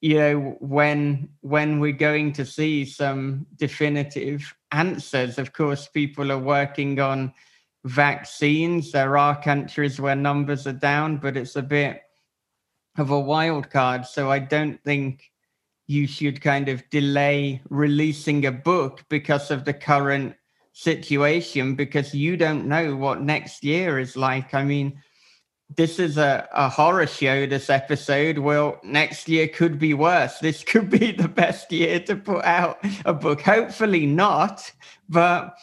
you 0.00 0.18
know, 0.18 0.56
when 0.60 1.28
when 1.40 1.80
we're 1.80 1.92
going 1.92 2.32
to 2.34 2.44
see 2.44 2.84
some 2.84 3.46
definitive 3.56 4.54
answers. 4.70 5.38
Of 5.38 5.52
course, 5.52 5.88
people 5.88 6.30
are 6.30 6.38
working 6.38 7.00
on 7.00 7.32
vaccines. 7.84 8.92
There 8.92 9.16
are 9.18 9.40
countries 9.40 10.00
where 10.00 10.16
numbers 10.16 10.66
are 10.66 10.72
down, 10.72 11.16
but 11.16 11.36
it's 11.36 11.56
a 11.56 11.62
bit 11.62 12.02
of 12.98 13.10
a 13.10 13.20
wild 13.20 13.70
card. 13.70 14.06
So 14.06 14.30
I 14.30 14.38
don't 14.38 14.82
think 14.84 15.30
you 15.86 16.06
should 16.06 16.40
kind 16.40 16.68
of 16.68 16.88
delay 16.90 17.60
releasing 17.68 18.46
a 18.46 18.52
book 18.52 19.04
because 19.08 19.50
of 19.50 19.64
the 19.64 19.74
current 19.74 20.34
situation 20.72 21.74
because 21.74 22.14
you 22.14 22.36
don't 22.36 22.66
know 22.66 22.96
what 22.96 23.20
next 23.20 23.62
year 23.62 23.98
is 23.98 24.16
like. 24.16 24.54
I 24.54 24.64
mean, 24.64 25.00
this 25.76 25.98
is 25.98 26.18
a, 26.18 26.48
a 26.52 26.68
horror 26.68 27.06
show, 27.06 27.46
this 27.46 27.70
episode. 27.70 28.38
Well, 28.38 28.78
next 28.82 29.28
year 29.28 29.48
could 29.48 29.78
be 29.78 29.94
worse. 29.94 30.38
This 30.38 30.64
could 30.64 30.90
be 30.90 31.12
the 31.18 31.28
best 31.28 31.72
year 31.72 32.00
to 32.00 32.16
put 32.16 32.44
out 32.44 32.78
a 33.04 33.12
book. 33.12 33.40
Hopefully 33.40 34.06
not, 34.06 34.70
but 35.08 35.56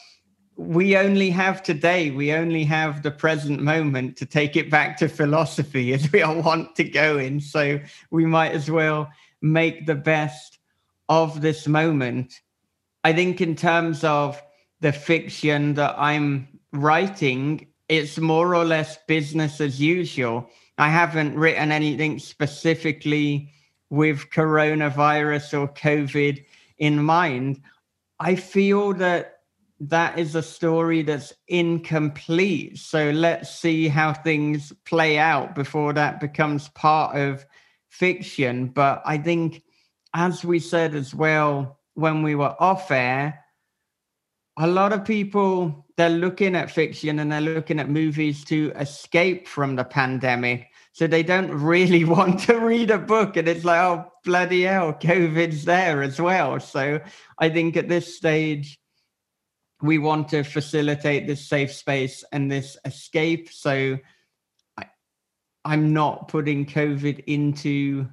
we 0.59 0.97
only 0.97 1.29
have 1.29 1.63
today. 1.63 2.11
We 2.11 2.33
only 2.33 2.65
have 2.65 3.01
the 3.01 3.11
present 3.11 3.61
moment 3.61 4.17
to 4.17 4.25
take 4.25 4.57
it 4.57 4.69
back 4.69 4.97
to 4.97 5.07
philosophy 5.07 5.93
as 5.93 6.11
we 6.11 6.21
all 6.21 6.41
want 6.41 6.75
to 6.75 6.83
go 6.83 7.17
in. 7.17 7.39
So 7.39 7.79
we 8.11 8.25
might 8.25 8.51
as 8.51 8.69
well 8.69 9.09
make 9.41 9.85
the 9.85 9.95
best 9.95 10.59
of 11.07 11.39
this 11.39 11.65
moment. 11.65 12.41
I 13.05 13.13
think, 13.13 13.39
in 13.39 13.55
terms 13.55 14.03
of 14.03 14.41
the 14.81 14.91
fiction 14.91 15.75
that 15.75 15.95
I'm 15.97 16.49
writing, 16.73 17.65
it's 17.87 18.17
more 18.17 18.53
or 18.53 18.65
less 18.65 18.97
business 19.07 19.61
as 19.61 19.79
usual. 19.79 20.49
I 20.77 20.89
haven't 20.89 21.39
written 21.39 21.71
anything 21.71 22.19
specifically 22.19 23.53
with 23.89 24.29
coronavirus 24.31 25.57
or 25.57 25.69
COVID 25.69 26.43
in 26.79 27.01
mind. 27.01 27.61
I 28.19 28.35
feel 28.35 28.93
that 28.95 29.38
that 29.81 30.19
is 30.19 30.35
a 30.35 30.43
story 30.43 31.01
that's 31.03 31.33
incomplete. 31.47 32.77
So 32.77 33.11
let's 33.11 33.49
see 33.49 33.87
how 33.87 34.13
things 34.13 34.73
play 34.85 35.17
out 35.17 35.55
before 35.55 35.93
that 35.93 36.19
becomes 36.19 36.69
part 36.69 37.17
of 37.17 37.45
fiction. 37.89 38.67
But 38.67 39.01
I 39.05 39.17
think, 39.17 39.63
as 40.13 40.43
we 40.43 40.59
said 40.59 40.95
as 40.95 41.15
well 41.15 41.79
when 41.93 42.23
we 42.23 42.35
were 42.35 42.55
off 42.59 42.91
air, 42.91 43.45
a 44.57 44.67
lot 44.67 44.91
of 44.91 45.05
people 45.05 45.85
they're 45.95 46.09
looking 46.09 46.55
at 46.55 46.71
fiction 46.71 47.19
and 47.19 47.31
they're 47.31 47.41
looking 47.41 47.79
at 47.79 47.89
movies 47.89 48.43
to 48.45 48.71
escape 48.77 49.47
from 49.47 49.75
the 49.75 49.83
pandemic 49.83 50.67
so 50.93 51.07
they 51.07 51.23
don't 51.23 51.51
really 51.51 52.03
want 52.15 52.39
to 52.39 52.57
read 52.57 52.89
a 52.89 52.97
book 52.97 53.37
and 53.37 53.47
it's 53.47 53.65
like 53.65 53.79
oh 53.79 54.05
bloody 54.23 54.63
hell 54.63 54.93
covid's 54.93 55.65
there 55.65 56.01
as 56.01 56.19
well 56.19 56.59
so 56.59 56.99
i 57.39 57.49
think 57.49 57.75
at 57.77 57.89
this 57.89 58.17
stage 58.17 58.78
we 59.81 59.97
want 59.97 60.29
to 60.29 60.43
facilitate 60.43 61.27
this 61.27 61.47
safe 61.47 61.73
space 61.73 62.23
and 62.31 62.51
this 62.51 62.77
escape 62.85 63.51
so 63.51 63.97
I, 64.77 64.85
i'm 65.65 65.93
not 65.93 66.27
putting 66.27 66.65
covid 66.65 67.23
into 67.27 68.07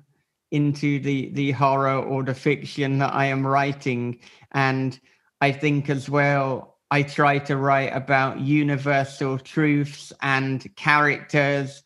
into 0.53 1.01
the 1.01 1.31
the 1.31 1.53
horror 1.53 1.99
or 2.03 2.23
the 2.23 2.35
fiction 2.35 2.99
that 2.99 3.14
i 3.14 3.27
am 3.27 3.47
writing 3.47 4.21
and 4.53 4.99
I 5.41 5.53
think 5.53 5.91
as 5.91 6.09
well, 6.09 6.79
I 6.91 7.03
try 7.03 7.39
to 7.41 7.57
write 7.57 7.95
about 7.95 8.41
universal 8.41 9.39
truths 9.39 10.12
and 10.23 10.75
characters. 10.77 11.83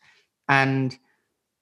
And, 0.47 0.97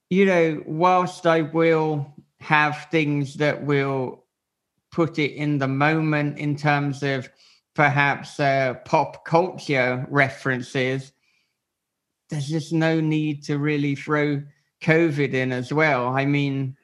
you 0.09 0.26
know, 0.26 0.63
whilst 0.65 1.26
I 1.26 1.41
will 1.41 2.13
have 2.41 2.88
things 2.91 3.36
that 3.36 3.63
will 3.63 4.26
put 4.91 5.20
it 5.20 5.32
in 5.34 5.57
the 5.57 5.67
moment 5.67 6.38
in 6.38 6.55
terms 6.55 7.03
of 7.03 7.30
perhaps 7.80 8.41
uh, 8.41 8.73
pop 8.84 9.23
culture 9.23 10.05
references, 10.09 11.13
there's 12.30 12.49
just 12.49 12.73
no 12.73 12.99
need 12.99 13.41
to 13.41 13.57
really 13.57 13.95
throw 13.95 14.43
COVID 14.82 15.32
in 15.34 15.53
as 15.53 15.71
well. 15.71 16.09
I 16.09 16.25
mean, 16.25 16.75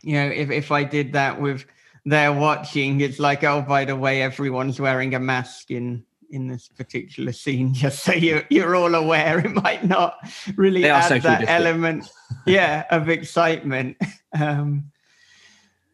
you 0.00 0.14
know, 0.14 0.28
if, 0.28 0.50
if 0.50 0.72
I 0.72 0.84
did 0.84 1.12
that 1.12 1.38
with 1.38 1.66
they're 2.06 2.32
watching, 2.32 3.02
it's 3.02 3.18
like, 3.18 3.44
oh, 3.44 3.60
by 3.60 3.84
the 3.84 3.94
way, 3.94 4.22
everyone's 4.22 4.80
wearing 4.80 5.14
a 5.14 5.20
mask 5.20 5.70
in 5.70 6.02
in 6.30 6.46
this 6.46 6.66
particular 6.68 7.32
scene, 7.32 7.74
just 7.84 8.02
so 8.02 8.12
you're 8.14 8.44
you're 8.48 8.74
all 8.74 8.94
aware. 8.94 9.40
It 9.40 9.54
might 9.62 9.84
not 9.84 10.16
really 10.56 10.80
they 10.80 10.88
add 10.88 11.10
that 11.10 11.40
different. 11.40 11.50
element, 11.50 12.10
yeah, 12.46 12.84
of 12.90 13.10
excitement. 13.10 13.98
Um, 14.38 14.92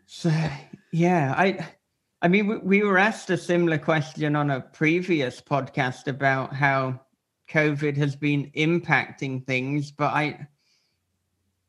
so 0.06 0.32
yeah, 0.90 1.32
I 1.36 1.64
I 2.22 2.28
mean, 2.28 2.46
we, 2.46 2.56
we 2.58 2.82
were 2.84 2.98
asked 2.98 3.30
a 3.30 3.36
similar 3.36 3.78
question 3.78 4.36
on 4.36 4.50
a 4.50 4.60
previous 4.60 5.40
podcast 5.40 6.06
about 6.06 6.54
how 6.54 7.00
COVID 7.50 7.96
has 7.96 8.14
been 8.14 8.50
impacting 8.56 9.44
things, 9.44 9.90
but 9.90 10.14
I 10.14 10.46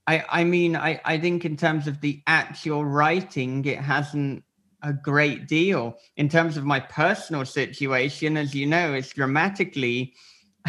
I, 0.05 0.23
I 0.29 0.43
mean, 0.43 0.75
I, 0.75 0.99
I 1.05 1.17
think 1.17 1.45
in 1.45 1.55
terms 1.57 1.87
of 1.87 2.01
the 2.01 2.21
actual 2.27 2.85
writing, 2.85 3.63
it 3.65 3.79
hasn't 3.79 4.43
a 4.81 4.93
great 4.93 5.47
deal. 5.47 5.97
In 6.17 6.27
terms 6.27 6.57
of 6.57 6.65
my 6.65 6.81
personal 6.81 7.45
situation, 7.45 8.35
as 8.35 8.53
you 8.53 8.65
know, 8.65 8.93
it's 8.93 9.13
dramatically 9.13 10.13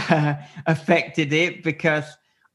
uh, 0.08 0.34
affected 0.66 1.32
it 1.32 1.62
because 1.64 2.04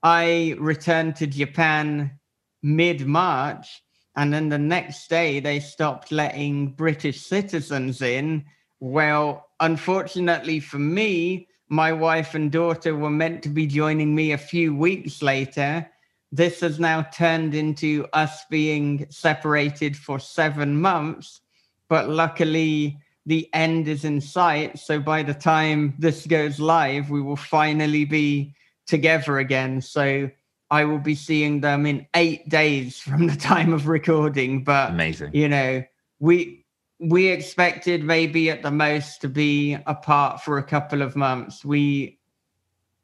I 0.04 0.56
returned 0.58 1.18
to 1.18 1.28
Japan 1.28 2.18
mid 2.64 3.06
March, 3.06 3.84
and 4.16 4.34
then 4.34 4.50
the 4.50 4.58
next 4.58 5.10
day 5.10 5.40
they 5.40 5.60
stopped 5.60 6.12
letting 6.12 6.74
British 6.74 7.22
citizens 7.22 8.02
in. 8.02 8.46
Well, 8.80 9.48
unfortunately 9.60 10.60
for 10.60 10.80
me, 10.80 11.48
my 11.70 11.94
wife 11.94 12.36
and 12.36 12.52
daughter 12.52 12.96
were 12.96 13.10
meant 13.10 13.44
to 13.44 13.50
be 13.50 13.68
joining 13.68 14.16
me 14.16 14.32
a 14.32 14.38
few 14.38 14.76
weeks 14.76 15.22
later 15.22 15.90
this 16.32 16.60
has 16.62 16.80
now 16.80 17.02
turned 17.02 17.56
into 17.56 18.08
us 18.14 18.46
being 18.50 19.08
separated 19.10 19.98
for 19.98 20.20
seven 20.20 20.80
months. 20.80 21.42
But 21.88 22.08
luckily, 22.10 23.00
the 23.26 23.50
end 23.54 23.88
is 23.88 24.06
in 24.06 24.22
sight. 24.22 24.78
So 24.78 25.00
by 25.00 25.24
the 25.24 25.34
time 25.34 25.96
this 25.98 26.28
goes 26.28 26.60
live, 26.60 27.10
we 27.10 27.22
will 27.22 27.36
finally 27.36 28.06
be 28.06 28.54
together 28.86 29.40
again. 29.40 29.82
So 29.82 30.30
I 30.72 30.86
will 30.86 31.00
be 31.00 31.16
seeing 31.16 31.62
them 31.62 31.86
in 31.86 32.08
eight 32.16 32.48
days 32.50 33.00
from 33.00 33.28
the 33.28 33.36
time 33.36 33.74
of 33.74 33.88
recording. 33.88 34.64
But 34.64 34.92
amazing, 34.92 35.32
you 35.34 35.48
know, 35.48 35.84
we 36.20 36.66
we 37.00 37.28
expected 37.28 38.04
maybe 38.04 38.50
at 38.50 38.62
the 38.62 38.72
most 38.72 39.22
to 39.22 39.30
be 39.30 39.78
apart 39.86 40.42
for 40.42 40.58
a 40.58 40.64
couple 40.64 41.02
of 41.02 41.16
months. 41.16 41.64
We 41.64 42.20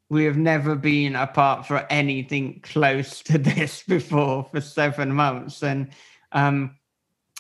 we 0.09 0.24
have 0.26 0.38
never 0.38 0.76
been 0.76 1.16
apart 1.16 1.66
for 1.66 1.86
anything 1.89 2.59
close 2.61 3.22
to 3.24 3.38
this 3.38 3.84
before 3.84 4.47
for 4.51 4.61
seven 4.61 5.11
months 5.11 5.63
and 5.63 5.89
um, 6.32 6.76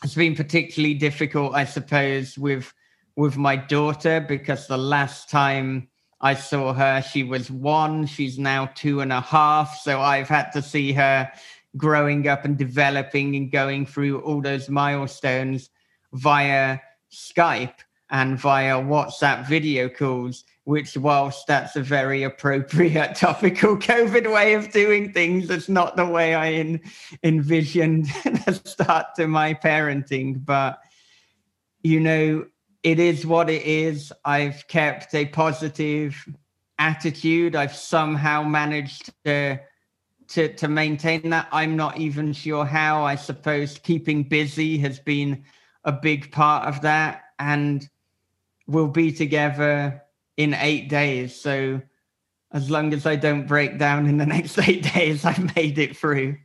it's 0.03 0.15
been 0.15 0.35
particularly 0.35 0.93
difficult 0.93 1.53
i 1.55 1.63
suppose 1.63 2.37
with 2.37 2.73
with 3.15 3.37
my 3.37 3.55
daughter 3.55 4.19
because 4.19 4.67
the 4.67 4.77
last 4.77 5.29
time 5.29 5.87
i 6.25 6.33
saw 6.33 6.73
her. 6.73 7.01
She 7.01 7.23
was 7.23 7.51
one. 7.51 8.05
She's 8.05 8.39
now 8.39 8.69
two 8.75 9.01
and 9.01 9.13
a 9.13 9.21
half. 9.21 9.77
So 9.79 10.01
i've 10.01 10.27
had 10.27 10.51
to 10.51 10.61
see 10.61 10.91
her 10.93 11.31
growing 11.77 12.27
up 12.27 12.45
and 12.45 12.57
developing 12.57 13.35
and 13.35 13.51
going 13.51 13.85
through 13.85 14.21
all 14.21 14.41
those 14.41 14.69
milestones 14.69 15.69
via 16.13 16.79
skype 17.11 17.79
and 18.09 18.39
via 18.39 18.75
whatsapp 18.81 19.47
video 19.47 19.89
calls 19.89 20.45
which, 20.65 20.97
whilst 20.97 21.45
that's 21.45 21.75
a 21.75 21.81
very 21.81 22.23
appropriate 22.23 23.15
topical 23.25 23.77
COVID 23.77 24.31
way 24.33 24.55
of 24.55 24.71
doing 24.71 25.13
things, 25.13 25.49
it's 25.49 25.69
not 25.69 25.95
the 25.95 26.05
way 26.05 26.33
I 26.33 26.79
envisioned 27.23 28.05
the 28.23 28.59
start 28.65 29.07
to 29.17 29.27
my 29.27 29.53
parenting. 29.53 30.43
But, 30.43 30.79
you 31.83 31.99
know, 31.99 32.47
it 32.85 32.99
is 32.99 33.25
what 33.25 33.49
it 33.49 33.63
is. 33.63 34.13
I've 34.23 34.67
kept 34.67 35.15
a 35.15 35.25
positive 35.25 36.23
attitude. 36.77 37.55
I've 37.55 37.75
somehow 37.75 38.43
managed 38.43 39.11
to 39.25 39.59
to 40.27 40.53
to 40.53 40.67
maintain 40.67 41.31
that. 41.31 41.47
I'm 41.51 41.75
not 41.75 41.97
even 41.97 42.31
sure 42.31 42.63
how. 42.63 43.03
I 43.03 43.15
suppose 43.15 43.79
keeping 43.79 44.21
busy 44.21 44.77
has 44.77 44.99
been 44.99 45.43
a 45.83 45.91
big 45.91 46.31
part 46.31 46.67
of 46.67 46.81
that, 46.81 47.23
and 47.39 47.89
we'll 48.67 48.87
be 48.87 49.11
together 49.11 50.03
in 50.37 50.53
eight 50.53 50.87
days. 50.87 51.35
So 51.35 51.81
as 52.51 52.69
long 52.69 52.93
as 52.93 53.07
I 53.07 53.15
don't 53.15 53.47
break 53.47 53.79
down 53.79 54.05
in 54.05 54.17
the 54.17 54.25
next 54.37 54.59
eight 54.59 54.93
days, 54.93 55.25
I've 55.25 55.55
made 55.55 55.79
it 55.79 55.97
through. 55.97 56.37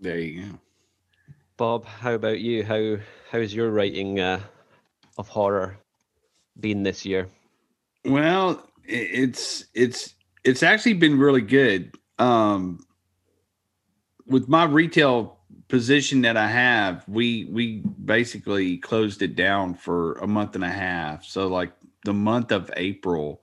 There 0.00 0.20
you 0.20 0.42
go. 0.42 0.58
Bob, 1.56 1.84
how 1.84 2.12
about 2.12 2.38
you? 2.38 2.62
How 2.62 2.98
how's 3.32 3.52
your 3.52 3.70
writing 3.70 4.20
uh, 4.20 4.38
of 5.16 5.28
horror 5.28 5.78
been 6.58 6.82
this 6.82 7.04
year? 7.04 7.28
Well, 8.04 8.68
it's 8.84 9.66
it's 9.74 10.14
it's 10.44 10.62
actually 10.62 10.94
been 10.94 11.18
really 11.18 11.40
good. 11.40 11.96
Um, 12.18 12.86
with 14.26 14.48
my 14.48 14.64
retail 14.64 15.38
position 15.68 16.22
that 16.22 16.36
I 16.36 16.48
have, 16.48 17.04
we 17.08 17.46
we 17.46 17.82
basically 18.04 18.78
closed 18.78 19.22
it 19.22 19.36
down 19.36 19.74
for 19.74 20.14
a 20.14 20.26
month 20.26 20.54
and 20.54 20.64
a 20.64 20.70
half. 20.70 21.24
So 21.24 21.48
like 21.48 21.72
the 22.04 22.12
month 22.12 22.52
of 22.52 22.70
April, 22.76 23.40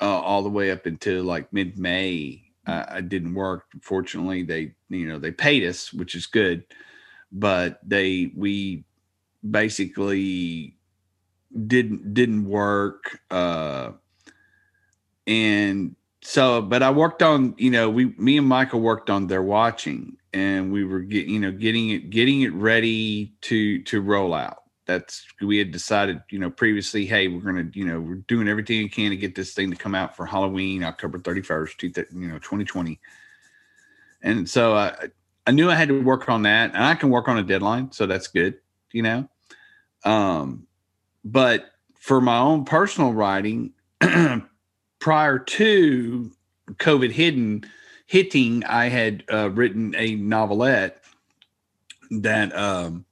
uh, 0.00 0.20
all 0.20 0.42
the 0.42 0.48
way 0.48 0.70
up 0.70 0.86
until 0.86 1.24
like 1.24 1.52
mid 1.52 1.78
May, 1.78 2.42
uh, 2.66 2.84
I 2.88 3.00
didn't 3.00 3.34
work. 3.34 3.64
Fortunately, 3.80 4.42
they 4.42 4.74
you 4.90 5.08
know 5.08 5.18
they 5.18 5.32
paid 5.32 5.64
us, 5.64 5.92
which 5.92 6.14
is 6.14 6.26
good, 6.26 6.64
but 7.32 7.80
they 7.82 8.30
we 8.36 8.84
basically 9.48 10.76
didn't 11.66 12.14
didn't 12.14 12.44
work. 12.44 13.20
Uh, 13.30 13.92
and 15.26 15.94
so 16.22 16.60
but 16.60 16.82
i 16.82 16.90
worked 16.90 17.22
on 17.22 17.54
you 17.58 17.70
know 17.70 17.88
we 17.88 18.06
me 18.16 18.36
and 18.38 18.46
michael 18.46 18.80
worked 18.80 19.08
on 19.08 19.26
they're 19.26 19.42
watching 19.42 20.16
and 20.32 20.72
we 20.72 20.84
were 20.84 21.00
getting 21.00 21.32
you 21.32 21.38
know 21.38 21.52
getting 21.52 21.90
it 21.90 22.10
getting 22.10 22.42
it 22.42 22.52
ready 22.54 23.32
to 23.40 23.82
to 23.84 24.00
roll 24.00 24.34
out 24.34 24.64
that's 24.86 25.26
we 25.42 25.58
had 25.58 25.70
decided 25.70 26.20
you 26.30 26.38
know 26.38 26.50
previously 26.50 27.06
hey 27.06 27.28
we're 27.28 27.40
gonna 27.40 27.68
you 27.72 27.84
know 27.84 28.00
we're 28.00 28.16
doing 28.26 28.48
everything 28.48 28.78
we 28.78 28.88
can 28.88 29.10
to 29.10 29.16
get 29.16 29.34
this 29.34 29.54
thing 29.54 29.70
to 29.70 29.76
come 29.76 29.94
out 29.94 30.16
for 30.16 30.26
halloween 30.26 30.82
october 30.82 31.18
31st 31.18 31.82
you 32.12 32.28
know 32.28 32.38
2020 32.38 32.98
and 34.22 34.48
so 34.48 34.74
i 34.74 34.92
i 35.46 35.50
knew 35.50 35.70
i 35.70 35.74
had 35.74 35.88
to 35.88 36.02
work 36.02 36.28
on 36.28 36.42
that 36.42 36.74
and 36.74 36.82
i 36.82 36.94
can 36.94 37.10
work 37.10 37.28
on 37.28 37.38
a 37.38 37.42
deadline 37.42 37.92
so 37.92 38.06
that's 38.06 38.26
good 38.26 38.58
you 38.92 39.02
know 39.02 39.28
um 40.04 40.66
but 41.24 41.72
for 41.98 42.20
my 42.20 42.38
own 42.38 42.64
personal 42.64 43.12
writing 43.12 43.72
prior 44.98 45.38
to 45.38 46.32
COVID 46.74 47.10
hidden 47.10 47.64
hitting, 48.06 48.64
I 48.64 48.86
had 48.88 49.22
uh, 49.30 49.50
written 49.50 49.94
a 49.96 50.14
novelette 50.14 51.04
that 52.10 52.56
um, 52.56 53.04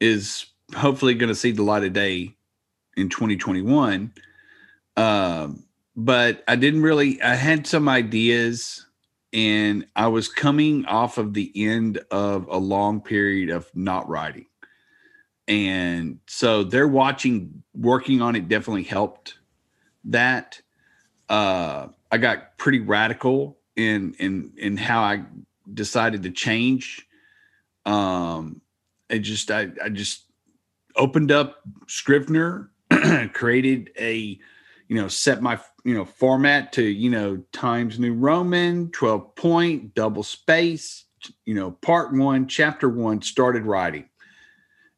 is 0.00 0.46
hopefully 0.74 1.14
going 1.14 1.28
to 1.28 1.34
see 1.34 1.52
the 1.52 1.62
light 1.62 1.84
of 1.84 1.92
day 1.92 2.34
in 2.96 3.10
2021. 3.10 4.12
Um, 4.96 5.64
but 5.94 6.42
I 6.48 6.56
didn't 6.56 6.82
really, 6.82 7.20
I 7.20 7.34
had 7.34 7.66
some 7.66 7.88
ideas 7.88 8.86
and 9.32 9.86
I 9.94 10.08
was 10.08 10.28
coming 10.28 10.86
off 10.86 11.18
of 11.18 11.34
the 11.34 11.52
end 11.54 11.98
of 12.10 12.48
a 12.48 12.56
long 12.56 13.00
period 13.00 13.50
of 13.50 13.70
not 13.74 14.08
writing. 14.08 14.46
And 15.50 16.20
so 16.28 16.62
they're 16.62 16.86
watching, 16.86 17.64
working 17.74 18.22
on 18.22 18.36
it 18.36 18.48
definitely 18.48 18.84
helped 18.84 19.34
that 20.04 20.62
uh, 21.28 21.88
I 22.12 22.18
got 22.18 22.56
pretty 22.56 22.78
radical 22.78 23.58
in 23.74 24.14
in 24.20 24.52
in 24.56 24.76
how 24.76 25.02
I 25.02 25.24
decided 25.74 26.22
to 26.22 26.30
change. 26.30 27.04
Um, 27.84 28.60
I 29.10 29.18
just 29.18 29.50
I 29.50 29.70
I 29.82 29.88
just 29.88 30.26
opened 30.94 31.32
up 31.32 31.56
Scrivener, 31.88 32.70
created 33.32 33.90
a 33.98 34.38
you 34.86 34.96
know 34.96 35.08
set 35.08 35.42
my 35.42 35.58
you 35.84 35.94
know 35.94 36.04
format 36.04 36.72
to 36.74 36.84
you 36.84 37.10
know 37.10 37.42
Times 37.52 37.98
New 37.98 38.14
Roman, 38.14 38.88
twelve 38.92 39.34
point, 39.34 39.96
double 39.96 40.22
space, 40.22 41.06
you 41.44 41.54
know 41.54 41.72
part 41.72 42.12
one, 42.12 42.46
chapter 42.46 42.88
one, 42.88 43.20
started 43.20 43.64
writing. 43.64 44.09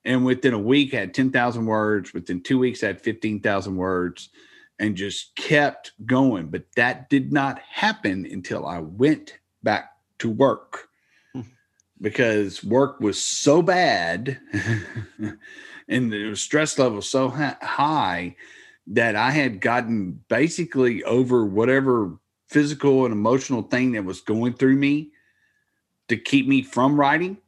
And 0.05 0.25
within 0.25 0.55
a 0.55 0.59
week, 0.59 0.95
I 0.95 1.01
had 1.01 1.15
10,000 1.15 1.65
words. 1.65 2.13
Within 2.13 2.43
two 2.43 2.59
weeks, 2.59 2.83
I 2.83 2.89
had 2.89 3.01
15,000 3.01 3.77
words 3.77 4.31
and 4.79 4.97
just 4.97 5.35
kept 5.37 5.93
going. 6.07 6.49
But 6.49 6.65
that 6.77 7.09
did 7.09 7.33
not 7.33 7.61
happen 7.61 8.27
until 8.27 8.67
I 8.67 8.81
went 8.81 9.39
back 9.63 9.93
to 10.19 10.29
work 10.29 10.89
hmm. 11.33 11.43
because 12.01 12.65
work 12.65 13.01
was 13.01 13.23
so 13.23 13.63
bad 13.63 14.41
and 15.89 16.13
the 16.13 16.35
stress 16.35 16.79
level 16.79 17.01
so 17.01 17.29
high 17.29 18.37
that 18.89 19.15
I 19.15 19.31
had 19.31 19.61
gotten 19.61 20.21
basically 20.29 21.05
over 21.05 21.45
whatever 21.45 22.19
physical 22.49 23.05
and 23.05 23.13
emotional 23.13 23.63
thing 23.63 23.93
that 23.93 24.05
was 24.05 24.21
going 24.21 24.55
through 24.55 24.77
me 24.77 25.11
to 26.09 26.17
keep 26.17 26.47
me 26.47 26.63
from 26.63 26.99
writing 26.99 27.39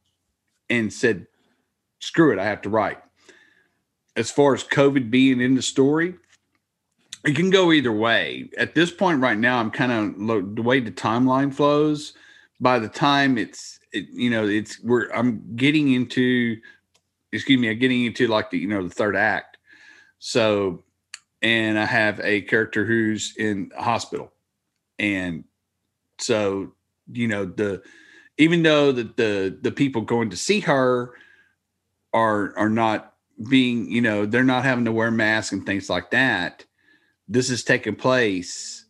and 0.71 0.93
said, 0.93 1.27
screw 2.05 2.33
it, 2.33 2.39
I 2.39 2.45
have 2.45 2.63
to 2.63 2.71
write. 2.71 2.99
As 4.17 4.31
far 4.31 4.55
as 4.55 4.63
COVID 4.63 5.11
being 5.11 5.41
in 5.41 5.55
the 5.55 5.63
story, 5.63 6.15
it 7.25 7.35
can 7.35 7.51
go 7.51 7.73
either 7.73 7.93
way. 7.93 8.51
At 8.59 8.75
this 8.75 8.91
point, 8.91 9.21
right 9.21 9.39
now, 9.39 9.59
I'm 9.59 9.71
kind 9.71 9.93
of 9.93 10.55
the 10.55 10.63
way 10.63 10.81
the 10.81 10.93
timeline 10.93 11.53
flows. 11.53 12.13
By 12.61 12.79
the 12.79 12.89
time 12.89 13.39
it's, 13.39 13.81
it, 13.93 14.07
you 14.13 14.31
know, 14.31 14.47
it's 14.47 14.81
we're 14.83 15.11
I'm 15.11 15.57
getting 15.57 15.93
into, 15.93 16.61
excuse 17.33 17.59
me, 17.59 17.71
I'm 17.71 17.79
getting 17.79 18.05
into 18.05 18.29
like 18.29 18.51
the 18.51 18.59
you 18.59 18.69
know 18.69 18.83
the 18.83 18.95
third 18.95 19.17
act. 19.17 19.57
So, 20.19 20.85
and 21.43 21.79
I 21.79 21.87
have 21.87 22.21
a 22.21 22.43
character 22.43 22.85
who's 22.85 23.35
in 23.37 23.73
hospital, 23.77 24.33
and 24.99 25.45
so 26.19 26.73
you 27.13 27.27
know 27.27 27.45
the 27.45 27.83
even 28.39 28.63
though 28.63 28.93
the 28.93 29.05
the 29.17 29.59
the 29.63 29.73
people 29.73 30.03
going 30.03 30.31
to 30.31 30.37
see 30.37 30.61
her 30.61 31.15
are 32.15 32.57
are 32.57 32.71
not 32.71 33.13
being 33.51 33.91
you 33.91 34.01
know 34.01 34.25
they're 34.25 34.45
not 34.45 34.65
having 34.65 34.87
to 34.87 34.93
wear 34.93 35.11
masks 35.11 35.53
and 35.53 35.67
things 35.67 35.91
like 35.91 36.11
that 36.13 36.65
this 37.29 37.51
is 37.51 37.65
taking 37.65 37.97
place, 37.97 38.87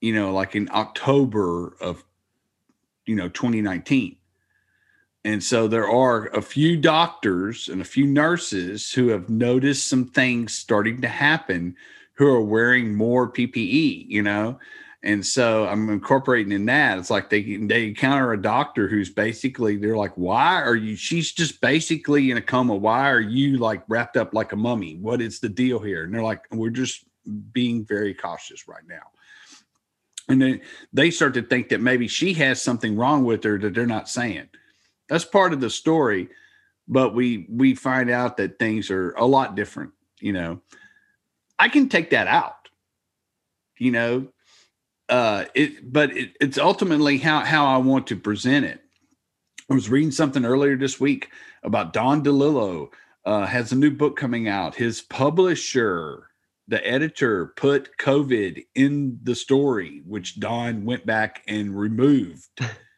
you 0.00 0.14
know, 0.14 0.32
like 0.32 0.54
in 0.54 0.68
October 0.72 1.76
of, 1.80 2.04
you 3.06 3.14
know, 3.14 3.28
2019. 3.28 4.16
And 5.26 5.42
so 5.42 5.68
there 5.68 5.88
are 5.88 6.26
a 6.28 6.42
few 6.42 6.76
doctors 6.76 7.68
and 7.68 7.80
a 7.80 7.84
few 7.84 8.06
nurses 8.06 8.92
who 8.92 9.08
have 9.08 9.30
noticed 9.30 9.86
some 9.86 10.06
things 10.06 10.56
starting 10.56 11.00
to 11.00 11.08
happen 11.08 11.76
who 12.14 12.26
are 12.26 12.42
wearing 12.42 12.94
more 12.94 13.30
PPE, 13.30 14.06
you 14.08 14.22
know. 14.22 14.58
And 15.04 15.24
so 15.24 15.66
I'm 15.66 15.90
incorporating 15.90 16.52
in 16.52 16.64
that. 16.64 16.96
It's 16.96 17.10
like 17.10 17.28
they 17.28 17.58
they 17.58 17.88
encounter 17.88 18.32
a 18.32 18.40
doctor 18.40 18.88
who's 18.88 19.10
basically 19.10 19.76
they're 19.76 19.98
like, 19.98 20.14
why 20.14 20.62
are 20.62 20.74
you? 20.74 20.96
She's 20.96 21.30
just 21.30 21.60
basically 21.60 22.30
in 22.30 22.38
a 22.38 22.42
coma. 22.42 22.74
Why 22.74 23.10
are 23.10 23.20
you 23.20 23.58
like 23.58 23.82
wrapped 23.86 24.16
up 24.16 24.32
like 24.32 24.52
a 24.52 24.56
mummy? 24.56 24.96
What 24.96 25.20
is 25.20 25.40
the 25.40 25.50
deal 25.50 25.78
here? 25.78 26.04
And 26.04 26.14
they're 26.14 26.22
like, 26.22 26.46
we're 26.50 26.70
just 26.70 27.04
being 27.52 27.84
very 27.84 28.14
cautious 28.14 28.66
right 28.66 28.86
now. 28.88 29.02
And 30.30 30.40
then 30.40 30.62
they 30.94 31.10
start 31.10 31.34
to 31.34 31.42
think 31.42 31.68
that 31.68 31.82
maybe 31.82 32.08
she 32.08 32.32
has 32.34 32.62
something 32.62 32.96
wrong 32.96 33.24
with 33.24 33.44
her 33.44 33.58
that 33.58 33.74
they're 33.74 33.84
not 33.84 34.08
saying. 34.08 34.48
That's 35.10 35.26
part 35.26 35.52
of 35.52 35.60
the 35.60 35.68
story, 35.68 36.30
but 36.88 37.14
we 37.14 37.46
we 37.50 37.74
find 37.74 38.08
out 38.08 38.38
that 38.38 38.58
things 38.58 38.90
are 38.90 39.10
a 39.18 39.26
lot 39.26 39.54
different, 39.54 39.92
you 40.18 40.32
know. 40.32 40.62
I 41.58 41.68
can 41.68 41.90
take 41.90 42.08
that 42.10 42.26
out. 42.26 42.56
You 43.76 43.90
know, 43.90 44.28
uh 45.08 45.44
it 45.54 45.92
but 45.92 46.16
it, 46.16 46.36
it's 46.40 46.58
ultimately 46.58 47.18
how 47.18 47.40
how 47.40 47.66
I 47.66 47.78
want 47.78 48.06
to 48.08 48.16
present 48.16 48.64
it. 48.64 48.80
I 49.70 49.74
was 49.74 49.88
reading 49.88 50.10
something 50.10 50.44
earlier 50.44 50.76
this 50.76 51.00
week 51.00 51.30
about 51.62 51.92
Don 51.92 52.22
DeLillo 52.22 52.88
uh, 53.24 53.46
has 53.46 53.72
a 53.72 53.76
new 53.76 53.90
book 53.90 54.16
coming 54.16 54.48
out. 54.48 54.74
His 54.74 55.00
publisher 55.00 56.28
the 56.68 56.86
editor 56.86 57.52
put 57.56 57.96
COVID 57.98 58.64
in 58.74 59.18
the 59.22 59.34
story, 59.34 60.02
which 60.06 60.40
Don 60.40 60.84
went 60.84 61.04
back 61.04 61.42
and 61.46 61.78
removed. 61.78 62.48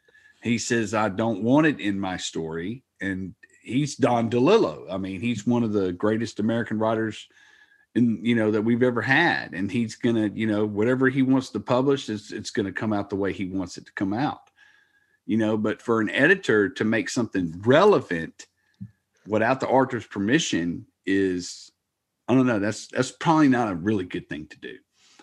he 0.42 0.58
says, 0.58 0.94
I 0.94 1.08
don't 1.08 1.42
want 1.42 1.66
it 1.66 1.80
in 1.80 1.98
my 1.98 2.16
story. 2.16 2.84
And 3.00 3.34
he's 3.62 3.96
Don 3.96 4.30
DeLillo. 4.30 4.86
I 4.90 4.98
mean, 4.98 5.20
he's 5.20 5.46
one 5.46 5.64
of 5.64 5.72
the 5.72 5.92
greatest 5.92 6.38
American 6.38 6.78
writers 6.78 7.26
in 7.96 8.24
you 8.24 8.34
know 8.34 8.50
that 8.50 8.62
we've 8.62 8.82
ever 8.82 9.02
had. 9.02 9.54
And 9.54 9.72
he's 9.72 9.96
gonna, 9.96 10.30
you 10.32 10.46
know, 10.46 10.64
whatever 10.66 11.08
he 11.08 11.22
wants 11.22 11.50
to 11.50 11.60
publish, 11.60 12.08
it's 12.08 12.30
it's 12.30 12.50
gonna 12.50 12.72
come 12.72 12.92
out 12.92 13.10
the 13.10 13.16
way 13.16 13.32
he 13.32 13.46
wants 13.46 13.78
it 13.78 13.86
to 13.86 13.92
come 13.92 14.12
out. 14.12 14.50
You 15.24 15.38
know, 15.38 15.56
but 15.56 15.82
for 15.82 16.00
an 16.00 16.10
editor 16.10 16.68
to 16.68 16.84
make 16.84 17.08
something 17.08 17.60
relevant 17.64 18.46
without 19.26 19.58
the 19.58 19.66
author's 19.66 20.06
permission 20.06 20.86
is 21.04 21.72
I 22.28 22.34
don't 22.34 22.46
know. 22.46 22.58
That's 22.60 22.86
that's 22.88 23.10
probably 23.10 23.48
not 23.48 23.72
a 23.72 23.74
really 23.74 24.04
good 24.04 24.28
thing 24.28 24.46
to 24.48 24.58
do. 24.58 24.76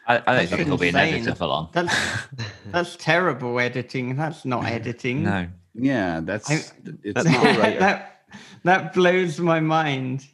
I, 0.05 0.21
I 0.27 0.35
don't 0.35 0.47
think 0.47 0.61
it'll 0.63 0.77
be 0.77 0.89
an 0.89 0.95
insane. 0.95 1.13
editor 1.15 1.35
for 1.35 1.45
long. 1.45 1.69
That's 1.71 1.95
that's 2.71 2.95
terrible 2.97 3.59
editing. 3.59 4.15
That's 4.15 4.43
not 4.43 4.65
editing. 4.65 5.23
no. 5.23 5.47
Yeah, 5.75 6.19
that's 6.21 6.49
I- 6.49 6.55
it's 7.03 7.23
That's 7.23 7.25
not 7.25 7.57
right? 7.57 7.79
that 7.79 8.25
that 8.63 8.93
blows 8.93 9.39
my 9.39 9.59
mind. 9.59 10.25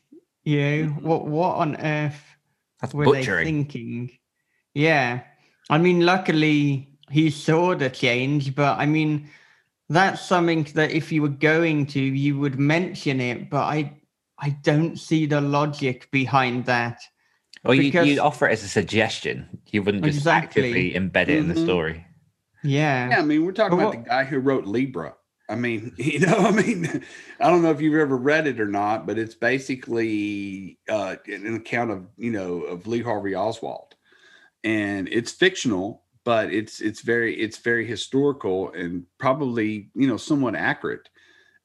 You 0.43 0.85
know 0.87 0.91
what? 0.93 1.27
What 1.27 1.55
on 1.57 1.75
earth 1.77 2.28
That's 2.81 2.93
were 2.93 3.05
they 3.05 3.11
butchering. 3.19 3.45
thinking? 3.45 4.11
Yeah, 4.73 5.21
I 5.69 5.77
mean, 5.77 6.05
luckily 6.05 6.97
he 7.09 7.29
saw 7.29 7.75
the 7.75 7.89
change, 7.89 8.55
but 8.55 8.77
I 8.77 8.85
mean, 8.85 9.29
that's 9.89 10.21
something 10.21 10.63
that 10.75 10.91
if 10.91 11.11
you 11.11 11.21
were 11.23 11.27
going 11.29 11.85
to, 11.87 11.99
you 11.99 12.37
would 12.39 12.59
mention 12.59 13.19
it. 13.19 13.49
But 13.49 13.63
I, 13.63 13.97
I 14.37 14.49
don't 14.63 14.97
see 14.97 15.25
the 15.25 15.41
logic 15.41 16.09
behind 16.11 16.65
that. 16.65 17.01
Or 17.65 17.75
you, 17.75 17.81
because- 17.83 18.07
you'd 18.07 18.19
offer 18.19 18.47
it 18.47 18.53
as 18.53 18.63
a 18.63 18.67
suggestion. 18.69 19.47
You 19.71 19.83
wouldn't 19.83 20.05
just 20.05 20.17
Exactly. 20.19 20.63
actively 20.91 20.93
embed 20.93 21.23
it 21.29 21.39
in 21.39 21.47
the 21.49 21.55
Mhm. 21.55 21.63
story. 21.65 22.05
Yeah, 22.63 23.09
Yeah, 23.09 23.19
I 23.19 23.21
mean, 23.23 23.43
we're 23.45 23.51
talking 23.51 23.77
But 23.77 23.83
about 23.83 23.95
what- 23.95 24.03
the 24.05 24.09
guy 24.09 24.23
who 24.23 24.39
wrote 24.39 24.65
Libra. 24.65 25.15
I 25.49 25.55
mean, 25.55 25.93
you 25.97 26.19
know, 26.19 26.37
I 26.37 26.51
mean, 26.51 27.03
I 27.39 27.49
don't 27.49 27.63
know 27.63 27.71
if 27.71 27.81
you've 27.81 27.99
ever 27.99 28.15
read 28.15 28.47
it 28.47 28.59
or 28.61 28.67
not, 28.67 29.07
but 29.07 29.17
it's 29.17 29.35
basically 29.35 30.77
uh, 30.87 31.15
an 31.25 31.55
account 31.55 31.91
of 31.91 32.07
you 32.17 32.31
know 32.31 32.61
of 32.61 32.87
Lee 32.87 33.01
Harvey 33.01 33.35
Oswald, 33.35 33.95
and 34.63 35.09
it's 35.09 35.31
fictional, 35.31 36.03
but 36.23 36.53
it's 36.53 36.79
it's 36.79 37.01
very 37.01 37.35
it's 37.39 37.57
very 37.57 37.85
historical 37.85 38.71
and 38.71 39.05
probably 39.17 39.89
you 39.95 40.07
know 40.07 40.17
somewhat 40.17 40.55
accurate. 40.55 41.09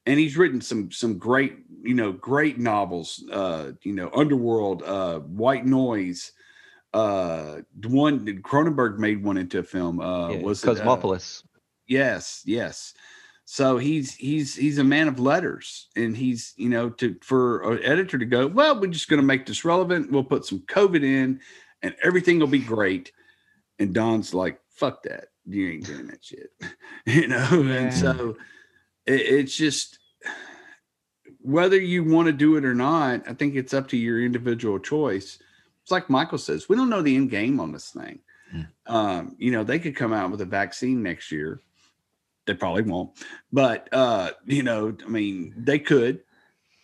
And 0.07 0.19
he's 0.19 0.37
written 0.37 0.61
some 0.61 0.91
some 0.91 1.17
great 1.17 1.57
you 1.83 1.93
know 1.93 2.11
great 2.11 2.57
novels, 2.57 3.23
uh, 3.31 3.71
you 3.83 3.93
know, 3.93 4.09
Underworld, 4.13 4.83
uh, 4.83 5.19
White 5.19 5.65
Noise. 5.65 6.31
Uh, 6.93 7.57
the 7.77 7.89
one 7.89 8.25
Cronenberg 8.41 8.97
made 8.99 9.21
one 9.21 9.37
into 9.37 9.59
a 9.59 9.63
film. 9.63 9.99
Uh, 9.99 10.29
Yeah, 10.29 10.41
was 10.41 10.63
it, 10.63 10.69
uh, 10.69 10.75
Cosmopolis. 10.75 11.43
Yes, 11.87 12.41
yes. 12.45 12.93
So 13.45 13.77
he's 13.77 14.15
he's 14.15 14.55
he's 14.55 14.79
a 14.79 14.83
man 14.83 15.07
of 15.07 15.19
letters, 15.19 15.87
and 15.95 16.17
he's 16.17 16.53
you 16.57 16.67
know 16.67 16.89
to 16.89 17.15
for 17.21 17.73
an 17.73 17.83
editor 17.83 18.17
to 18.17 18.25
go, 18.25 18.47
well, 18.47 18.79
we're 18.79 18.87
just 18.87 19.07
going 19.07 19.21
to 19.21 19.25
make 19.25 19.45
this 19.45 19.63
relevant. 19.63 20.11
We'll 20.11 20.23
put 20.23 20.45
some 20.45 20.61
COVID 20.61 21.03
in, 21.03 21.39
and 21.83 21.95
everything 22.03 22.39
will 22.39 22.47
be 22.47 22.59
great. 22.59 23.11
And 23.77 23.93
Don's 23.93 24.33
like, 24.33 24.59
fuck 24.69 25.03
that, 25.03 25.27
you 25.45 25.69
ain't 25.69 25.85
doing 25.85 26.07
that 26.07 26.25
shit, 26.25 26.49
you 27.05 27.27
know. 27.27 27.47
Yeah. 27.51 27.73
And 27.73 27.93
so 27.93 28.35
it, 29.05 29.21
it's 29.21 29.55
just 29.55 29.99
whether 31.41 31.79
you 31.79 32.03
want 32.03 32.25
to 32.25 32.33
do 32.33 32.57
it 32.57 32.65
or 32.65 32.73
not. 32.73 33.29
I 33.29 33.33
think 33.35 33.53
it's 33.53 33.75
up 33.75 33.87
to 33.89 33.97
your 33.97 34.23
individual 34.23 34.79
choice. 34.79 35.37
It's 35.83 35.91
like 35.91 36.09
Michael 36.09 36.39
says, 36.39 36.67
we 36.67 36.75
don't 36.75 36.89
know 36.89 37.03
the 37.03 37.15
end 37.15 37.29
game 37.29 37.59
on 37.59 37.71
this 37.71 37.91
thing. 37.91 38.21
Mm. 38.51 38.67
Um, 38.87 39.35
you 39.37 39.51
know, 39.51 39.63
they 39.63 39.77
could 39.77 39.95
come 39.95 40.13
out 40.13 40.31
with 40.31 40.41
a 40.41 40.45
vaccine 40.45 41.03
next 41.03 41.31
year 41.31 41.61
they 42.45 42.53
probably 42.53 42.83
won't. 42.83 43.11
But 43.51 43.89
uh 43.91 44.31
you 44.45 44.63
know 44.63 44.95
i 45.05 45.09
mean 45.09 45.53
they 45.57 45.79
could. 45.79 46.21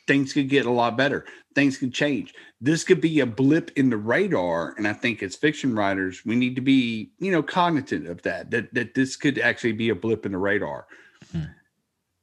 Things 0.08 0.34
could 0.34 0.50
get 0.50 0.66
a 0.66 0.72
lot 0.72 0.98
better. 0.98 1.26
Things 1.56 1.78
could 1.78 1.94
change. 1.94 2.34
This 2.60 2.84
could 2.84 3.02
be 3.02 3.20
a 3.20 3.26
blip 3.26 3.72
in 3.76 3.90
the 3.90 3.98
radar 3.98 4.74
and 4.78 4.88
i 4.88 4.94
think 4.94 5.24
as 5.24 5.36
fiction 5.36 5.76
writers 5.76 6.24
we 6.26 6.36
need 6.36 6.56
to 6.56 6.62
be 6.62 7.12
you 7.20 7.32
know 7.32 7.44
cognizant 7.44 8.08
of 8.08 8.22
that 8.24 8.52
that 8.52 8.74
that 8.74 8.94
this 8.94 9.16
could 9.16 9.40
actually 9.40 9.74
be 9.74 9.90
a 9.90 9.96
blip 9.96 10.26
in 10.26 10.32
the 10.32 10.38
radar. 10.38 10.88
Hmm. 11.32 11.44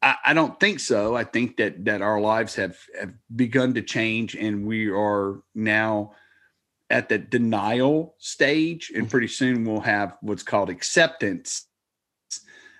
I, 0.00 0.16
I 0.26 0.34
don't 0.34 0.58
think 0.60 0.80
so. 0.80 1.16
I 1.16 1.24
think 1.24 1.56
that 1.56 1.84
that 1.84 2.02
our 2.02 2.20
lives 2.20 2.54
have 2.56 2.76
have 2.98 3.14
begun 3.34 3.74
to 3.74 3.82
change 3.82 4.34
and 4.34 4.66
we 4.66 4.90
are 4.90 5.42
now 5.54 6.12
at 6.90 7.08
the 7.08 7.18
denial 7.18 8.14
stage 8.18 8.90
and 8.94 9.10
pretty 9.10 9.28
soon 9.28 9.64
we'll 9.64 9.80
have 9.80 10.16
what's 10.20 10.42
called 10.42 10.70
acceptance 10.70 11.66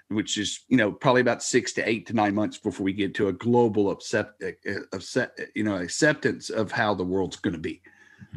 which 0.08 0.36
is 0.38 0.60
you 0.68 0.76
know 0.76 0.90
probably 0.92 1.20
about 1.20 1.42
six 1.42 1.72
to 1.74 1.88
eight 1.88 2.06
to 2.06 2.14
nine 2.14 2.34
months 2.34 2.58
before 2.58 2.84
we 2.84 2.92
get 2.92 3.14
to 3.16 3.28
a 3.28 3.32
global 3.32 3.90
accept, 3.90 4.42
uh, 4.42 4.72
accept 4.92 5.40
you 5.54 5.64
know 5.64 5.76
acceptance 5.76 6.50
of 6.50 6.72
how 6.72 6.94
the 6.94 7.04
world's 7.04 7.36
going 7.36 7.54
to 7.54 7.60
be. 7.60 7.80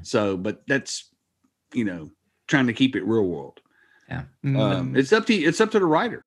So, 0.03 0.37
but 0.37 0.63
that's 0.67 1.09
you 1.73 1.83
know 1.85 2.11
trying 2.47 2.67
to 2.67 2.73
keep 2.73 2.95
it 2.95 3.05
real 3.05 3.25
world. 3.27 3.59
Um, 4.09 4.27
Mm. 4.43 4.97
it's 4.97 5.13
up 5.13 5.25
to 5.27 5.33
it's 5.33 5.61
up 5.61 5.71
to 5.71 5.79
the 5.79 5.85
writer. 5.85 6.21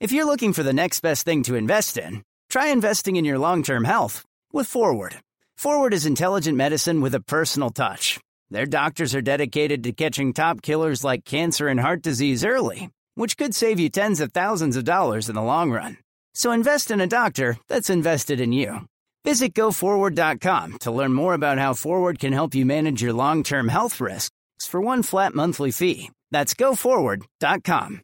If 0.00 0.12
you're 0.12 0.26
looking 0.26 0.52
for 0.52 0.62
the 0.62 0.72
next 0.72 1.00
best 1.00 1.24
thing 1.24 1.42
to 1.44 1.54
invest 1.54 1.96
in, 1.96 2.22
try 2.50 2.68
investing 2.68 3.16
in 3.16 3.24
your 3.24 3.38
long 3.38 3.62
term 3.62 3.84
health 3.84 4.24
with 4.52 4.66
Forward. 4.66 5.16
Forward 5.56 5.94
is 5.94 6.04
intelligent 6.04 6.56
medicine 6.56 7.00
with 7.00 7.14
a 7.14 7.20
personal 7.20 7.70
touch. 7.70 8.18
Their 8.54 8.66
doctors 8.66 9.16
are 9.16 9.20
dedicated 9.20 9.82
to 9.82 9.90
catching 9.90 10.32
top 10.32 10.62
killers 10.62 11.02
like 11.02 11.24
cancer 11.24 11.66
and 11.66 11.80
heart 11.80 12.02
disease 12.02 12.44
early, 12.44 12.88
which 13.16 13.36
could 13.36 13.52
save 13.52 13.80
you 13.80 13.90
tens 13.90 14.20
of 14.20 14.30
thousands 14.30 14.76
of 14.76 14.84
dollars 14.84 15.28
in 15.28 15.34
the 15.34 15.42
long 15.42 15.72
run. 15.72 15.96
So 16.34 16.52
invest 16.52 16.92
in 16.92 17.00
a 17.00 17.08
doctor 17.08 17.56
that's 17.66 17.90
invested 17.90 18.40
in 18.40 18.52
you. 18.52 18.86
Visit 19.24 19.54
goforward.com 19.54 20.78
to 20.78 20.92
learn 20.92 21.12
more 21.12 21.34
about 21.34 21.58
how 21.58 21.74
Forward 21.74 22.20
can 22.20 22.32
help 22.32 22.54
you 22.54 22.64
manage 22.64 23.02
your 23.02 23.12
long 23.12 23.42
term 23.42 23.66
health 23.66 24.00
risks 24.00 24.30
for 24.68 24.80
one 24.80 25.02
flat 25.02 25.34
monthly 25.34 25.72
fee. 25.72 26.12
That's 26.30 26.54
goforward.com. 26.54 28.02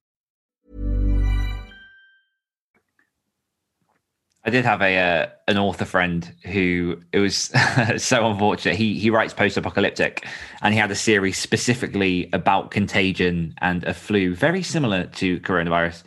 I 4.42 4.50
did 4.50 4.64
have 4.64 4.80
a 4.80 4.98
uh, 4.98 5.26
an 5.48 5.58
author 5.58 5.84
friend 5.84 6.32
who 6.46 7.00
it 7.12 7.18
was 7.18 7.36
so 7.98 8.26
unfortunate. 8.26 8.76
He 8.76 8.98
he 8.98 9.10
writes 9.10 9.34
post 9.34 9.56
apocalyptic, 9.56 10.26
and 10.62 10.72
he 10.72 10.80
had 10.80 10.90
a 10.90 10.94
series 10.94 11.38
specifically 11.38 12.30
about 12.32 12.70
contagion 12.70 13.54
and 13.58 13.84
a 13.84 13.92
flu, 13.92 14.34
very 14.34 14.62
similar 14.62 15.04
to 15.06 15.40
coronavirus. 15.40 16.04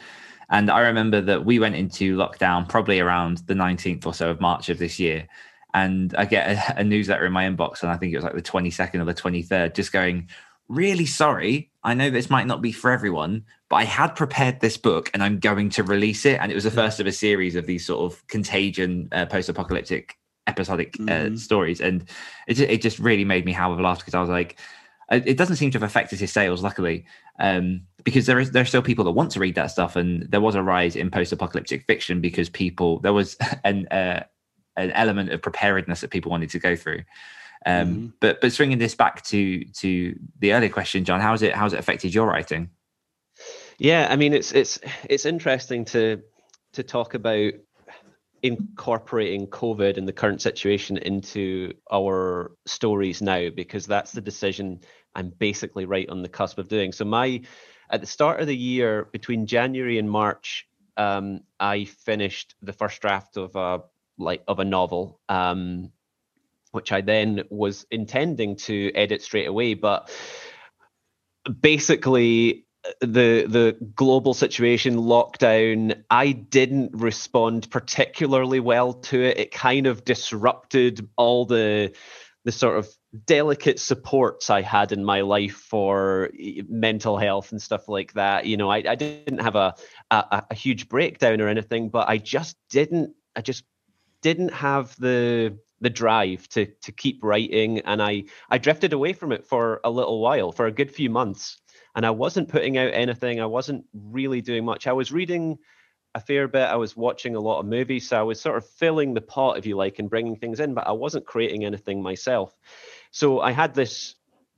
And 0.49 0.69
I 0.69 0.81
remember 0.81 1.21
that 1.21 1.45
we 1.45 1.59
went 1.59 1.75
into 1.75 2.15
lockdown 2.15 2.67
probably 2.67 2.99
around 2.99 3.39
the 3.47 3.53
19th 3.53 4.05
or 4.05 4.13
so 4.13 4.29
of 4.29 4.41
March 4.41 4.69
of 4.69 4.77
this 4.77 4.99
year. 4.99 5.27
And 5.73 6.13
I 6.15 6.25
get 6.25 6.69
a, 6.69 6.81
a 6.81 6.83
newsletter 6.83 7.25
in 7.25 7.33
my 7.33 7.45
inbox, 7.45 7.81
and 7.81 7.91
I 7.91 7.97
think 7.97 8.13
it 8.13 8.17
was 8.17 8.23
like 8.23 8.35
the 8.35 8.41
22nd 8.41 9.01
or 9.01 9.05
the 9.05 9.13
23rd, 9.13 9.73
just 9.73 9.91
going, 9.91 10.29
Really 10.69 11.05
sorry. 11.05 11.71
I 11.83 11.93
know 11.93 12.09
this 12.09 12.29
might 12.29 12.47
not 12.47 12.61
be 12.61 12.71
for 12.71 12.91
everyone, 12.91 13.45
but 13.73 13.77
I 13.77 13.85
had 13.85 14.09
prepared 14.09 14.59
this 14.59 14.77
book 14.77 15.09
and 15.15 15.23
I'm 15.23 15.39
going 15.39 15.71
to 15.71 15.81
release 15.81 16.27
it. 16.27 16.37
And 16.39 16.51
it 16.51 16.55
was 16.55 16.63
the 16.63 16.69
first 16.69 16.99
of 16.99 17.07
a 17.07 17.11
series 17.11 17.55
of 17.55 17.65
these 17.65 17.83
sort 17.83 18.01
of 18.13 18.27
contagion, 18.27 19.09
uh, 19.11 19.25
post 19.25 19.49
apocalyptic 19.49 20.15
episodic 20.45 20.95
uh, 20.99 21.05
Mhm. 21.33 21.39
stories. 21.39 21.81
And 21.81 22.07
it, 22.47 22.59
it 22.59 22.81
just 22.83 22.99
really 22.99 23.25
made 23.25 23.45
me 23.45 23.51
howl 23.51 23.71
with 23.71 23.79
laughter 23.79 24.03
because 24.05 24.13
I 24.13 24.21
was 24.21 24.29
like, 24.29 24.59
it 25.09 25.37
doesn't 25.37 25.55
seem 25.55 25.71
to 25.71 25.77
have 25.79 25.89
affected 25.89 26.19
his 26.19 26.31
sales, 26.31 26.61
luckily, 26.61 27.05
um, 27.39 27.81
because 28.03 28.27
there 28.27 28.39
is 28.39 28.51
there 28.51 28.61
are 28.61 28.65
still 28.65 28.83
people 28.83 29.05
that 29.05 29.11
want 29.11 29.31
to 29.31 29.39
read 29.39 29.55
that 29.55 29.71
stuff, 29.71 29.95
and 29.95 30.29
there 30.31 30.39
was 30.41 30.53
a 30.53 30.61
rise 30.61 30.95
in 30.95 31.09
post-apocalyptic 31.09 31.83
fiction 31.87 32.21
because 32.21 32.49
people 32.49 32.99
there 32.99 33.13
was 33.13 33.35
an 33.63 33.87
uh, 33.87 34.21
an 34.77 34.91
element 34.91 35.31
of 35.31 35.41
preparedness 35.41 36.01
that 36.01 36.11
people 36.11 36.29
wanted 36.29 36.51
to 36.51 36.59
go 36.59 36.75
through. 36.75 37.01
Um, 37.65 37.87
Mhm. 37.87 38.13
But 38.21 38.39
but 38.41 38.53
swinging 38.53 38.77
this 38.77 38.93
back 38.93 39.23
to 39.25 39.65
to 39.65 40.15
the 40.39 40.53
earlier 40.53 40.69
question, 40.69 41.05
John, 41.05 41.21
how's 41.21 41.41
it 41.41 41.53
how's 41.55 41.73
it 41.73 41.79
affected 41.79 42.13
your 42.13 42.27
writing? 42.27 42.69
Yeah, 43.83 44.07
I 44.09 44.15
mean 44.15 44.33
it's 44.33 44.53
it's 44.53 44.79
it's 45.09 45.25
interesting 45.25 45.83
to 45.85 46.21
to 46.71 46.83
talk 46.83 47.15
about 47.15 47.51
incorporating 48.41 49.47
COVID 49.47 49.97
and 49.97 50.07
the 50.07 50.13
current 50.13 50.41
situation 50.41 50.97
into 50.97 51.73
our 51.91 52.53
stories 52.65 53.21
now 53.21 53.49
because 53.49 53.85
that's 53.85 54.13
the 54.13 54.21
decision 54.21 54.79
I'm 55.13 55.33
basically 55.37 55.83
right 55.83 56.07
on 56.09 56.21
the 56.21 56.29
cusp 56.29 56.59
of 56.59 56.69
doing. 56.69 56.93
So 56.93 57.03
my 57.03 57.41
at 57.89 57.99
the 57.99 58.07
start 58.07 58.39
of 58.39 58.47
the 58.47 58.55
year 58.55 59.09
between 59.11 59.47
January 59.47 59.99
and 59.99 60.09
March, 60.09 60.65
um, 60.95 61.41
I 61.59 61.83
finished 61.83 62.55
the 62.61 62.71
first 62.71 63.01
draft 63.01 63.35
of 63.35 63.53
a 63.57 63.81
like 64.17 64.43
of 64.47 64.59
a 64.59 64.65
novel. 64.65 65.19
Um, 65.27 65.91
which 66.71 66.93
I 66.93 67.01
then 67.01 67.43
was 67.49 67.85
intending 67.91 68.55
to 68.55 68.91
edit 68.95 69.21
straight 69.21 69.47
away, 69.47 69.73
but 69.73 70.09
basically 71.61 72.62
the 72.99 73.45
the 73.47 73.77
global 73.95 74.33
situation 74.33 74.97
lockdown 74.97 76.03
i 76.09 76.31
didn't 76.31 76.91
respond 76.93 77.69
particularly 77.71 78.59
well 78.59 78.93
to 78.93 79.21
it. 79.21 79.37
It 79.37 79.51
kind 79.51 79.87
of 79.87 80.03
disrupted 80.03 81.07
all 81.15 81.45
the 81.45 81.93
the 82.43 82.51
sort 82.51 82.77
of 82.77 82.89
delicate 83.25 83.79
supports 83.79 84.49
i 84.49 84.61
had 84.61 84.91
in 84.91 85.05
my 85.05 85.21
life 85.21 85.55
for 85.55 86.29
mental 86.67 87.17
health 87.17 87.51
and 87.51 87.61
stuff 87.61 87.87
like 87.87 88.13
that. 88.13 88.45
You 88.45 88.57
know 88.57 88.69
i, 88.69 88.77
I 88.77 88.95
didn't 88.95 89.41
have 89.41 89.55
a, 89.55 89.75
a 90.11 90.43
a 90.51 90.55
huge 90.55 90.89
breakdown 90.89 91.39
or 91.39 91.47
anything 91.47 91.89
but 91.89 92.09
i 92.09 92.17
just 92.17 92.57
didn't 92.69 93.15
i 93.35 93.41
just 93.41 93.63
didn't 94.21 94.53
have 94.53 94.95
the 94.97 95.57
the 95.79 95.89
drive 95.89 96.47
to 96.49 96.65
to 96.81 96.91
keep 96.91 97.23
writing. 97.23 97.79
And 97.79 98.01
i 98.01 98.23
i 98.49 98.57
drifted 98.57 98.93
away 98.93 99.13
from 99.13 99.31
it 99.31 99.45
for 99.45 99.79
a 99.83 99.91
little 99.91 100.19
while 100.19 100.51
for 100.51 100.65
a 100.65 100.71
good 100.71 100.91
few 100.91 101.09
months 101.09 101.61
and 101.95 102.05
I 102.05 102.11
wasn't 102.11 102.49
putting 102.49 102.77
out 102.77 102.91
anything. 102.93 103.39
I 103.39 103.45
wasn't 103.45 103.85
really 103.93 104.41
doing 104.41 104.65
much. 104.65 104.87
I 104.87 104.93
was 104.93 105.11
reading 105.11 105.59
a 106.15 106.19
fair 106.19 106.47
bit. 106.47 106.63
I 106.63 106.75
was 106.75 106.95
watching 106.95 107.35
a 107.35 107.39
lot 107.39 107.59
of 107.59 107.65
movies. 107.65 108.09
So 108.09 108.19
I 108.19 108.23
was 108.23 108.39
sort 108.39 108.57
of 108.57 108.67
filling 108.67 109.13
the 109.13 109.21
pot, 109.21 109.57
if 109.57 109.65
you 109.65 109.75
like, 109.75 109.99
and 109.99 110.09
bringing 110.09 110.35
things 110.35 110.59
in, 110.59 110.73
but 110.73 110.87
I 110.87 110.91
wasn't 110.91 111.25
creating 111.25 111.65
anything 111.65 112.01
myself. 112.01 112.55
So 113.11 113.41
I 113.41 113.51
had 113.51 113.73
this 113.73 114.15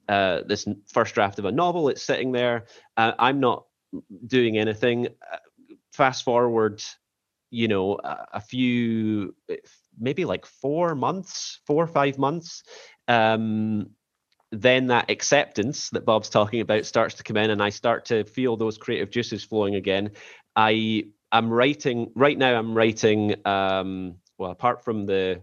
uh, 0.07 0.41
this 0.45 0.67
first 0.87 1.15
draft 1.15 1.39
of 1.39 1.45
a 1.45 1.51
novel. 1.51 1.89
It's 1.89 2.03
sitting 2.03 2.31
there. 2.31 2.65
Uh, 2.95 3.13
I'm 3.17 3.39
not 3.39 3.65
doing 4.27 4.57
anything. 4.57 5.07
Uh, 5.07 5.37
fast 5.93 6.23
forward, 6.23 6.83
you 7.49 7.67
know, 7.67 7.99
a, 8.03 8.27
a, 8.33 8.41
few, 8.41 9.33
maybe 9.97 10.25
like 10.25 10.45
four 10.45 10.93
months, 10.93 11.59
four 11.65 11.83
or 11.83 11.87
five 11.87 12.19
months. 12.19 12.63
Um, 13.07 13.91
then 14.61 14.87
that 14.87 15.09
acceptance 15.09 15.89
that 15.91 16.05
Bob's 16.05 16.29
talking 16.29 16.61
about 16.61 16.85
starts 16.85 17.15
to 17.15 17.23
come 17.23 17.37
in, 17.37 17.49
and 17.49 17.61
I 17.61 17.69
start 17.69 18.05
to 18.05 18.23
feel 18.23 18.57
those 18.57 18.77
creative 18.77 19.09
juices 19.09 19.43
flowing 19.43 19.75
again. 19.75 20.11
I 20.55 21.05
am 21.31 21.49
writing 21.49 22.11
right 22.15 22.37
now. 22.37 22.57
I'm 22.57 22.73
writing. 22.73 23.35
Um, 23.45 24.15
well, 24.37 24.51
apart 24.51 24.83
from 24.83 25.05
the 25.05 25.41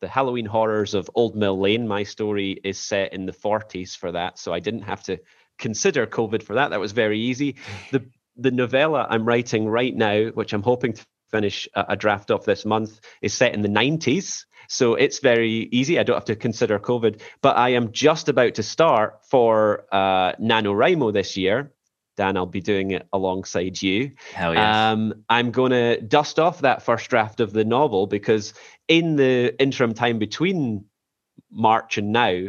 the 0.00 0.08
Halloween 0.08 0.46
horrors 0.46 0.94
of 0.94 1.10
Old 1.14 1.34
Mill 1.34 1.58
Lane, 1.58 1.88
my 1.88 2.02
story 2.02 2.60
is 2.64 2.78
set 2.78 3.14
in 3.14 3.26
the 3.26 3.32
40s 3.32 3.96
for 3.96 4.12
that, 4.12 4.38
so 4.38 4.52
I 4.52 4.60
didn't 4.60 4.82
have 4.82 5.02
to 5.04 5.18
consider 5.58 6.06
COVID 6.06 6.42
for 6.42 6.54
that. 6.54 6.70
That 6.70 6.80
was 6.80 6.92
very 6.92 7.18
easy. 7.18 7.56
The 7.92 8.04
the 8.36 8.50
novella 8.50 9.06
I'm 9.08 9.24
writing 9.24 9.68
right 9.68 9.94
now, 9.94 10.26
which 10.30 10.52
I'm 10.52 10.62
hoping 10.62 10.92
to 10.94 11.06
finish 11.34 11.68
a, 11.74 11.84
a 11.90 11.96
draft 11.96 12.30
of 12.30 12.44
this 12.44 12.64
month, 12.64 13.00
is 13.20 13.34
set 13.34 13.54
in 13.54 13.62
the 13.62 13.68
90s. 13.68 14.44
So 14.68 14.94
it's 14.94 15.18
very 15.18 15.68
easy. 15.72 15.98
I 15.98 16.04
don't 16.04 16.16
have 16.16 16.24
to 16.26 16.36
consider 16.36 16.78
COVID. 16.78 17.20
But 17.42 17.56
I 17.56 17.70
am 17.70 17.90
just 17.92 18.28
about 18.28 18.54
to 18.54 18.62
start 18.62 19.20
for 19.28 19.84
uh, 19.90 20.32
NaNoWriMo 20.36 21.12
this 21.12 21.36
year. 21.36 21.72
Dan, 22.16 22.36
I'll 22.36 22.46
be 22.46 22.60
doing 22.60 22.92
it 22.92 23.08
alongside 23.12 23.82
you. 23.82 24.12
Hell 24.32 24.54
yeah. 24.54 24.92
Um, 24.92 25.24
I'm 25.28 25.50
going 25.50 25.72
to 25.72 26.00
dust 26.00 26.38
off 26.38 26.60
that 26.60 26.82
first 26.82 27.10
draft 27.10 27.40
of 27.40 27.52
the 27.52 27.64
novel 27.64 28.06
because 28.06 28.54
in 28.86 29.16
the 29.16 29.60
interim 29.60 29.94
time 29.94 30.20
between 30.20 30.84
March 31.50 31.98
and 31.98 32.12
now, 32.12 32.46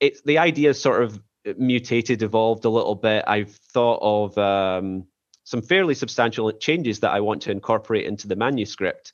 it's 0.00 0.22
the 0.22 0.38
idea 0.38 0.72
sort 0.72 1.02
of 1.02 1.20
mutated, 1.58 2.22
evolved 2.22 2.64
a 2.64 2.70
little 2.70 2.94
bit. 2.94 3.24
I've 3.26 3.54
thought 3.54 4.00
of 4.02 4.38
um, 4.38 5.06
some 5.44 5.62
fairly 5.62 5.94
substantial 5.94 6.50
changes 6.52 7.00
that 7.00 7.12
I 7.12 7.20
want 7.20 7.42
to 7.42 7.50
incorporate 7.50 8.06
into 8.06 8.26
the 8.26 8.36
manuscript. 8.36 9.12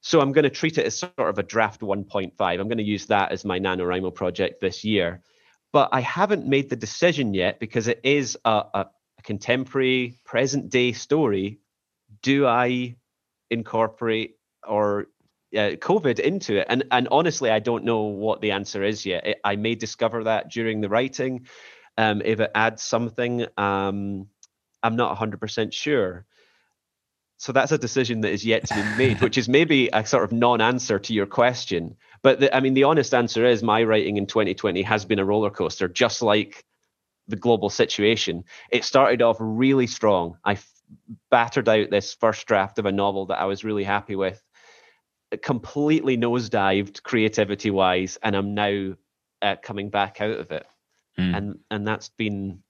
So 0.00 0.20
I'm 0.20 0.32
going 0.32 0.42
to 0.42 0.50
treat 0.50 0.76
it 0.76 0.84
as 0.84 0.98
sort 0.98 1.14
of 1.18 1.38
a 1.38 1.42
draft 1.42 1.80
1.5. 1.80 2.32
I'm 2.38 2.68
going 2.68 2.76
to 2.76 2.84
use 2.84 3.06
that 3.06 3.32
as 3.32 3.44
my 3.44 3.58
NaNoWriMo 3.58 4.14
project 4.14 4.60
this 4.60 4.84
year. 4.84 5.22
But 5.72 5.88
I 5.92 6.00
haven't 6.02 6.46
made 6.46 6.68
the 6.68 6.76
decision 6.76 7.34
yet 7.34 7.58
because 7.58 7.88
it 7.88 8.00
is 8.04 8.36
a, 8.44 8.64
a, 8.74 8.86
contemporary, 9.22 10.18
present 10.24 10.68
day 10.68 10.92
story. 10.92 11.58
Do 12.22 12.46
I 12.46 12.96
incorporate 13.50 14.36
or 14.68 15.06
uh, 15.56 15.80
COVID 15.80 16.20
into 16.20 16.60
it? 16.60 16.66
And 16.68 16.84
and 16.90 17.08
honestly, 17.10 17.50
I 17.50 17.58
don't 17.58 17.84
know 17.84 18.02
what 18.02 18.42
the 18.42 18.50
answer 18.50 18.84
is 18.84 19.06
yet. 19.06 19.26
It, 19.26 19.40
I 19.42 19.56
may 19.56 19.74
discover 19.74 20.24
that 20.24 20.50
during 20.50 20.82
the 20.82 20.90
writing. 20.90 21.46
Um, 21.96 22.22
if 22.24 22.38
it 22.40 22.50
adds 22.54 22.82
something, 22.82 23.46
um, 23.56 24.28
I'm 24.84 24.94
not 24.94 25.18
100% 25.18 25.72
sure 25.72 26.26
so 27.44 27.52
that's 27.52 27.72
a 27.72 27.78
decision 27.78 28.22
that 28.22 28.32
is 28.32 28.44
yet 28.44 28.66
to 28.68 28.74
be 28.74 28.82
made, 28.96 29.20
which 29.20 29.36
is 29.36 29.48
maybe 29.50 29.90
a 29.92 30.06
sort 30.06 30.24
of 30.24 30.32
non-answer 30.32 30.98
to 30.98 31.12
your 31.12 31.26
question. 31.26 31.96
But 32.22 32.40
the, 32.40 32.56
I 32.56 32.60
mean, 32.60 32.72
the 32.72 32.84
honest 32.84 33.12
answer 33.12 33.44
is 33.44 33.62
my 33.62 33.82
writing 33.82 34.16
in 34.16 34.26
2020 34.26 34.82
has 34.82 35.04
been 35.04 35.18
a 35.18 35.26
roller 35.26 35.50
coaster, 35.50 35.86
just 35.86 36.22
like 36.22 36.64
the 37.28 37.36
global 37.36 37.68
situation. 37.68 38.44
It 38.70 38.84
started 38.84 39.20
off 39.20 39.36
really 39.40 39.86
strong. 39.86 40.38
I 40.42 40.52
f- 40.52 40.70
battered 41.30 41.68
out 41.68 41.90
this 41.90 42.14
first 42.14 42.46
draft 42.46 42.78
of 42.78 42.86
a 42.86 42.92
novel 42.92 43.26
that 43.26 43.40
I 43.40 43.44
was 43.44 43.62
really 43.62 43.84
happy 43.84 44.16
with. 44.16 44.42
It 45.30 45.42
completely 45.42 46.16
nosedived 46.16 47.02
creativity-wise, 47.02 48.16
and 48.22 48.34
I'm 48.34 48.54
now 48.54 48.94
uh, 49.42 49.56
coming 49.62 49.90
back 49.90 50.22
out 50.22 50.38
of 50.38 50.50
it. 50.50 50.66
Mm. 51.18 51.36
And 51.36 51.58
and 51.70 51.86
that's 51.86 52.08
been 52.08 52.63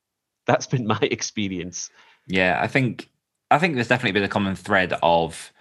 that's 0.47 0.67
been 0.67 0.87
my 0.87 0.99
experience. 1.03 1.91
Yeah, 2.27 2.59
I 2.61 2.67
think 2.67 3.09
I 3.51 3.59
think 3.59 3.75
there's 3.75 3.89
definitely 3.89 4.13
been 4.13 4.25
a 4.25 4.29
common 4.29 4.57
thread 4.57 4.95
of 5.03 5.53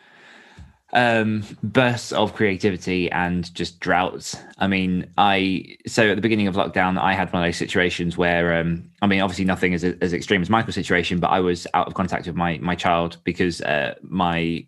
um, 0.94 1.44
bursts 1.64 2.12
of 2.12 2.36
creativity 2.36 3.12
and 3.12 3.54
just 3.54 3.80
droughts. 3.80 4.38
I 4.60 4.68
mean, 4.68 5.12
I 5.18 5.76
so 5.88 6.10
at 6.10 6.16
the 6.16 6.22
beginning 6.22 6.48
of 6.48 6.56
lockdown, 6.56 7.00
I 7.00 7.14
had 7.14 7.34
one 7.34 7.42
of 7.42 7.48
those 7.48 7.58
situations 7.58 8.16
where, 8.16 8.60
um, 8.60 8.90
I 9.02 9.08
mean, 9.08 9.22
obviously 9.22 9.46
nothing 9.46 9.74
as 9.74 9.84
as 9.84 10.14
extreme 10.14 10.42
as 10.42 10.50
Michael's 10.50 10.76
situation, 10.76 11.20
but 11.20 11.30
I 11.30 11.40
was 11.40 11.68
out 11.74 11.88
of 11.88 11.96
contact 11.96 12.28
with 12.28 12.36
my 12.36 12.58
my 12.60 12.76
child 12.76 13.18
because 13.24 13.62
uh, 13.62 13.96
my 14.04 14.66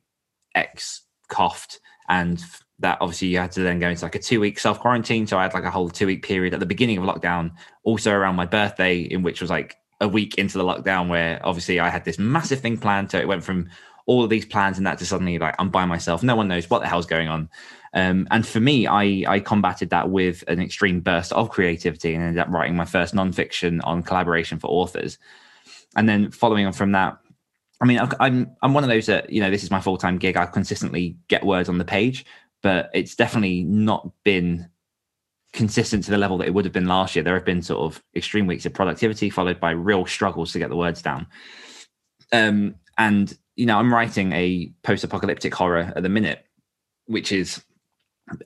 ex 0.55 1.03
coughed, 1.29 1.79
and 2.09 2.43
that 2.79 2.97
obviously 3.01 3.29
you 3.29 3.37
had 3.37 3.51
to 3.53 3.61
then 3.61 3.79
go 3.79 3.89
into 3.89 4.03
like 4.03 4.15
a 4.15 4.19
two 4.19 4.39
week 4.39 4.59
self 4.59 4.79
quarantine. 4.79 5.27
So 5.27 5.37
I 5.37 5.43
had 5.43 5.53
like 5.53 5.63
a 5.63 5.71
whole 5.71 5.89
two 5.89 6.07
week 6.07 6.23
period 6.23 6.53
at 6.53 6.59
the 6.59 6.65
beginning 6.65 6.97
of 6.97 7.03
lockdown, 7.03 7.51
also 7.83 8.11
around 8.11 8.35
my 8.35 8.45
birthday, 8.45 8.99
in 8.99 9.21
which 9.21 9.41
was 9.41 9.51
like 9.51 9.77
a 10.01 10.07
week 10.07 10.35
into 10.35 10.57
the 10.57 10.63
lockdown 10.63 11.07
where 11.09 11.39
obviously 11.45 11.79
I 11.79 11.89
had 11.89 12.05
this 12.05 12.19
massive 12.19 12.59
thing 12.59 12.77
planned. 12.77 13.11
So 13.11 13.17
it 13.17 13.27
went 13.27 13.43
from 13.43 13.69
all 14.05 14.23
of 14.23 14.29
these 14.29 14.45
plans 14.45 14.77
and 14.77 14.85
that 14.85 14.97
to 14.99 15.05
suddenly 15.05 15.39
like 15.39 15.55
I'm 15.57 15.69
by 15.69 15.85
myself. 15.85 16.23
No 16.23 16.35
one 16.35 16.47
knows 16.47 16.69
what 16.69 16.81
the 16.81 16.87
hell's 16.87 17.05
going 17.05 17.27
on. 17.27 17.49
Um, 17.93 18.27
and 18.29 18.45
for 18.45 18.59
me, 18.59 18.87
I 18.87 19.23
I 19.27 19.39
combated 19.39 19.89
that 19.91 20.09
with 20.09 20.43
an 20.47 20.59
extreme 20.59 20.99
burst 20.99 21.31
of 21.31 21.49
creativity 21.49 22.13
and 22.13 22.23
ended 22.23 22.39
up 22.39 22.49
writing 22.49 22.75
my 22.75 22.85
first 22.85 23.15
nonfiction 23.15 23.79
on 23.83 24.03
collaboration 24.03 24.59
for 24.59 24.67
authors. 24.67 25.17
And 25.95 26.07
then 26.07 26.29
following 26.31 26.65
on 26.65 26.73
from 26.73 26.91
that, 26.91 27.17
I 27.81 27.85
mean, 27.85 27.99
I'm 28.19 28.51
I'm 28.61 28.73
one 28.73 28.83
of 28.83 28.89
those 28.89 29.05
that 29.05 29.29
you 29.29 29.41
know 29.41 29.49
this 29.49 29.63
is 29.63 29.71
my 29.71 29.79
full 29.79 29.97
time 29.97 30.17
gig. 30.17 30.35
I 30.37 30.45
consistently 30.45 31.15
get 31.29 31.45
words 31.45 31.69
on 31.69 31.77
the 31.77 31.85
page, 31.85 32.25
but 32.61 32.89
it's 32.93 33.15
definitely 33.15 33.63
not 33.63 34.11
been 34.23 34.69
consistent 35.55 36.03
to 36.03 36.11
the 36.11 36.17
level 36.17 36.37
that 36.37 36.47
it 36.47 36.53
would 36.53 36.65
have 36.65 36.73
been 36.73 36.87
last 36.87 37.15
year. 37.15 37.23
There 37.23 37.33
have 37.33 37.45
been 37.45 37.61
sort 37.61 37.81
of 37.81 38.03
extreme 38.15 38.45
weeks 38.45 38.65
of 38.65 38.73
productivity 38.73 39.29
followed 39.29 39.59
by 39.59 39.71
real 39.71 40.05
struggles 40.05 40.51
to 40.51 40.59
get 40.59 40.69
the 40.69 40.75
words 40.75 41.01
down. 41.01 41.25
Um, 42.31 42.75
and 42.97 43.35
you 43.55 43.65
know, 43.65 43.77
I'm 43.77 43.93
writing 43.93 44.33
a 44.33 44.71
post-apocalyptic 44.83 45.53
horror 45.53 45.93
at 45.95 46.03
the 46.03 46.09
minute, 46.09 46.45
which 47.05 47.31
is 47.31 47.63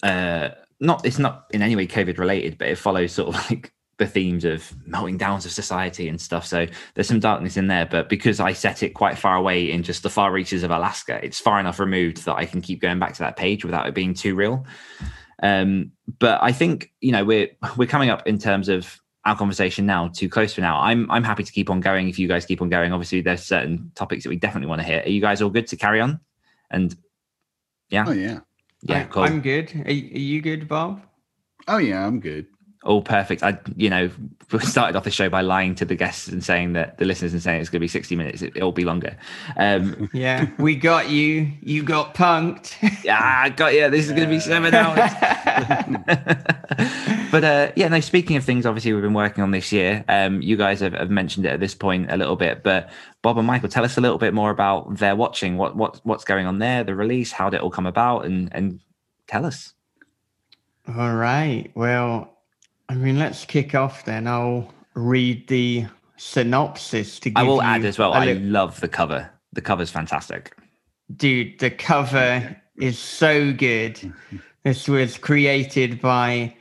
uh, 0.03 0.49
not 0.79 1.05
it's 1.05 1.19
not 1.19 1.47
in 1.51 1.61
any 1.61 1.75
way 1.75 1.87
COVID 1.87 2.17
related, 2.17 2.57
but 2.57 2.67
it 2.67 2.77
follows 2.77 3.11
sort 3.13 3.35
of 3.35 3.35
like 3.49 3.73
the 3.97 4.07
themes 4.07 4.45
of 4.45 4.73
melting 4.87 5.17
downs 5.17 5.45
of 5.45 5.51
society 5.51 6.07
and 6.07 6.21
stuff. 6.21 6.45
So 6.45 6.67
there's 6.93 7.07
some 7.07 7.19
darkness 7.19 7.57
in 7.57 7.67
there, 7.67 7.85
but 7.85 8.07
because 8.07 8.39
I 8.39 8.53
set 8.53 8.81
it 8.81 8.91
quite 8.91 9.17
far 9.17 9.35
away 9.35 9.69
in 9.69 9.83
just 9.83 10.03
the 10.03 10.09
far 10.09 10.31
reaches 10.31 10.63
of 10.63 10.71
Alaska, 10.71 11.19
it's 11.21 11.39
far 11.39 11.59
enough 11.59 11.79
removed 11.79 12.23
that 12.25 12.35
I 12.35 12.45
can 12.45 12.61
keep 12.61 12.79
going 12.79 12.97
back 12.97 13.13
to 13.15 13.19
that 13.19 13.35
page 13.35 13.65
without 13.65 13.87
it 13.87 13.93
being 13.93 14.13
too 14.13 14.35
real. 14.35 14.65
Um, 15.41 15.91
but 16.19 16.41
I 16.41 16.51
think 16.51 16.91
you 17.01 17.11
know 17.11 17.23
we're 17.23 17.49
we're 17.77 17.87
coming 17.87 18.09
up 18.09 18.27
in 18.27 18.37
terms 18.37 18.69
of 18.69 18.99
our 19.25 19.35
conversation 19.35 19.85
now 19.85 20.07
too 20.09 20.29
close 20.29 20.53
for 20.53 20.61
now. 20.61 20.79
I'm 20.79 21.09
I'm 21.11 21.23
happy 21.23 21.43
to 21.43 21.51
keep 21.51 21.69
on 21.69 21.81
going 21.81 22.09
if 22.09 22.19
you 22.19 22.27
guys 22.27 22.45
keep 22.45 22.61
on 22.61 22.69
going. 22.69 22.93
Obviously, 22.93 23.21
there's 23.21 23.43
certain 23.43 23.91
topics 23.95 24.23
that 24.23 24.29
we 24.29 24.35
definitely 24.35 24.67
want 24.67 24.81
to 24.81 24.87
hear. 24.87 25.01
Are 25.01 25.09
you 25.09 25.21
guys 25.21 25.41
all 25.41 25.49
good 25.49 25.67
to 25.67 25.75
carry 25.75 26.01
on? 26.01 26.19
And 26.71 26.95
yeah, 27.89 28.05
oh 28.07 28.11
yeah, 28.11 28.39
yeah, 28.83 28.99
I, 28.99 29.03
cool. 29.05 29.23
I'm 29.23 29.41
good. 29.41 29.73
Are, 29.75 29.89
are 29.89 29.91
you 29.91 30.41
good, 30.41 30.67
Bob? 30.67 31.01
Oh 31.67 31.77
yeah, 31.77 32.05
I'm 32.05 32.19
good 32.19 32.47
all 32.83 33.01
perfect. 33.01 33.43
I, 33.43 33.59
you 33.75 33.89
know, 33.89 34.09
started 34.59 34.95
off 34.95 35.03
the 35.03 35.11
show 35.11 35.29
by 35.29 35.41
lying 35.41 35.75
to 35.75 35.85
the 35.85 35.95
guests 35.95 36.27
and 36.27 36.43
saying 36.43 36.73
that 36.73 36.97
the 36.97 37.05
listeners 37.05 37.33
and 37.33 37.41
saying 37.41 37.59
it's 37.61 37.69
going 37.69 37.79
to 37.79 37.83
be 37.83 37.89
60 37.89 38.15
minutes. 38.15 38.41
It, 38.41 38.55
will 38.55 38.71
be 38.71 38.85
longer. 38.85 39.17
Um, 39.57 40.09
yeah, 40.13 40.49
we 40.57 40.75
got 40.75 41.09
you. 41.09 41.51
You 41.61 41.83
got 41.83 42.15
punked. 42.15 42.75
yeah, 43.03 43.41
I 43.43 43.49
got 43.49 43.73
you. 43.73 43.89
This 43.89 44.05
is 44.05 44.11
going 44.11 44.23
to 44.23 44.29
be 44.29 44.39
seven 44.39 44.73
hours. 44.73 45.11
but 47.31 47.43
uh, 47.43 47.71
yeah, 47.75 47.89
no, 47.89 47.99
speaking 47.99 48.37
of 48.37 48.45
things, 48.45 48.65
obviously, 48.65 48.93
we've 48.93 49.03
been 49.03 49.13
working 49.13 49.43
on 49.43 49.51
this 49.51 49.71
year. 49.73 50.05
Um, 50.07 50.41
you 50.41 50.55
guys 50.55 50.79
have, 50.79 50.93
have, 50.93 51.09
mentioned 51.09 51.45
it 51.45 51.49
at 51.49 51.59
this 51.59 51.75
point 51.75 52.09
a 52.09 52.17
little 52.17 52.37
bit, 52.37 52.63
but 52.63 52.89
Bob 53.21 53.37
and 53.37 53.45
Michael, 53.45 53.69
tell 53.69 53.83
us 53.83 53.97
a 53.97 54.01
little 54.01 54.17
bit 54.17 54.33
more 54.33 54.51
about 54.51 54.97
they're 54.97 55.17
watching. 55.17 55.57
What, 55.57 55.75
what, 55.75 55.99
what's 56.03 56.23
going 56.23 56.45
on 56.45 56.59
there, 56.59 56.85
the 56.85 56.95
release, 56.95 57.31
how 57.33 57.49
did 57.49 57.57
it 57.57 57.63
all 57.63 57.71
come 57.71 57.85
about, 57.85 58.25
and, 58.25 58.49
and 58.53 58.79
tell 59.27 59.45
us. 59.45 59.73
All 60.87 61.13
right. 61.13 61.71
Well, 61.75 62.38
I 62.89 62.95
mean, 62.95 63.19
let's 63.19 63.45
kick 63.45 63.75
off 63.75 64.03
then. 64.05 64.27
I'll 64.27 64.73
read 64.95 65.47
the 65.47 65.85
synopsis 66.17 67.19
to 67.19 67.29
give 67.29 67.37
I 67.37 67.43
will 67.43 67.61
add 67.61 67.85
as 67.85 67.99
well. 67.99 68.13
I 68.13 68.33
love 68.33 68.79
the 68.81 68.87
cover. 68.87 69.29
The 69.53 69.61
cover's 69.61 69.91
fantastic. 69.91 70.55
Dude, 71.15 71.59
the 71.59 71.69
cover 71.69 72.59
is 72.77 72.97
so 72.97 73.53
good. 73.53 74.13
This 74.63 74.87
was 74.87 75.17
created 75.17 76.01
by 76.01 76.55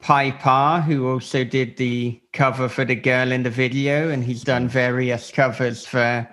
Piper, 0.00 0.82
who 0.86 1.08
also 1.08 1.44
did 1.44 1.76
the 1.76 2.20
cover 2.32 2.68
for 2.68 2.84
the 2.84 2.94
girl 2.94 3.32
in 3.32 3.42
the 3.42 3.50
video, 3.50 4.08
and 4.08 4.24
he's 4.24 4.42
done 4.42 4.68
various 4.68 5.30
covers 5.30 5.84
for 5.84 6.28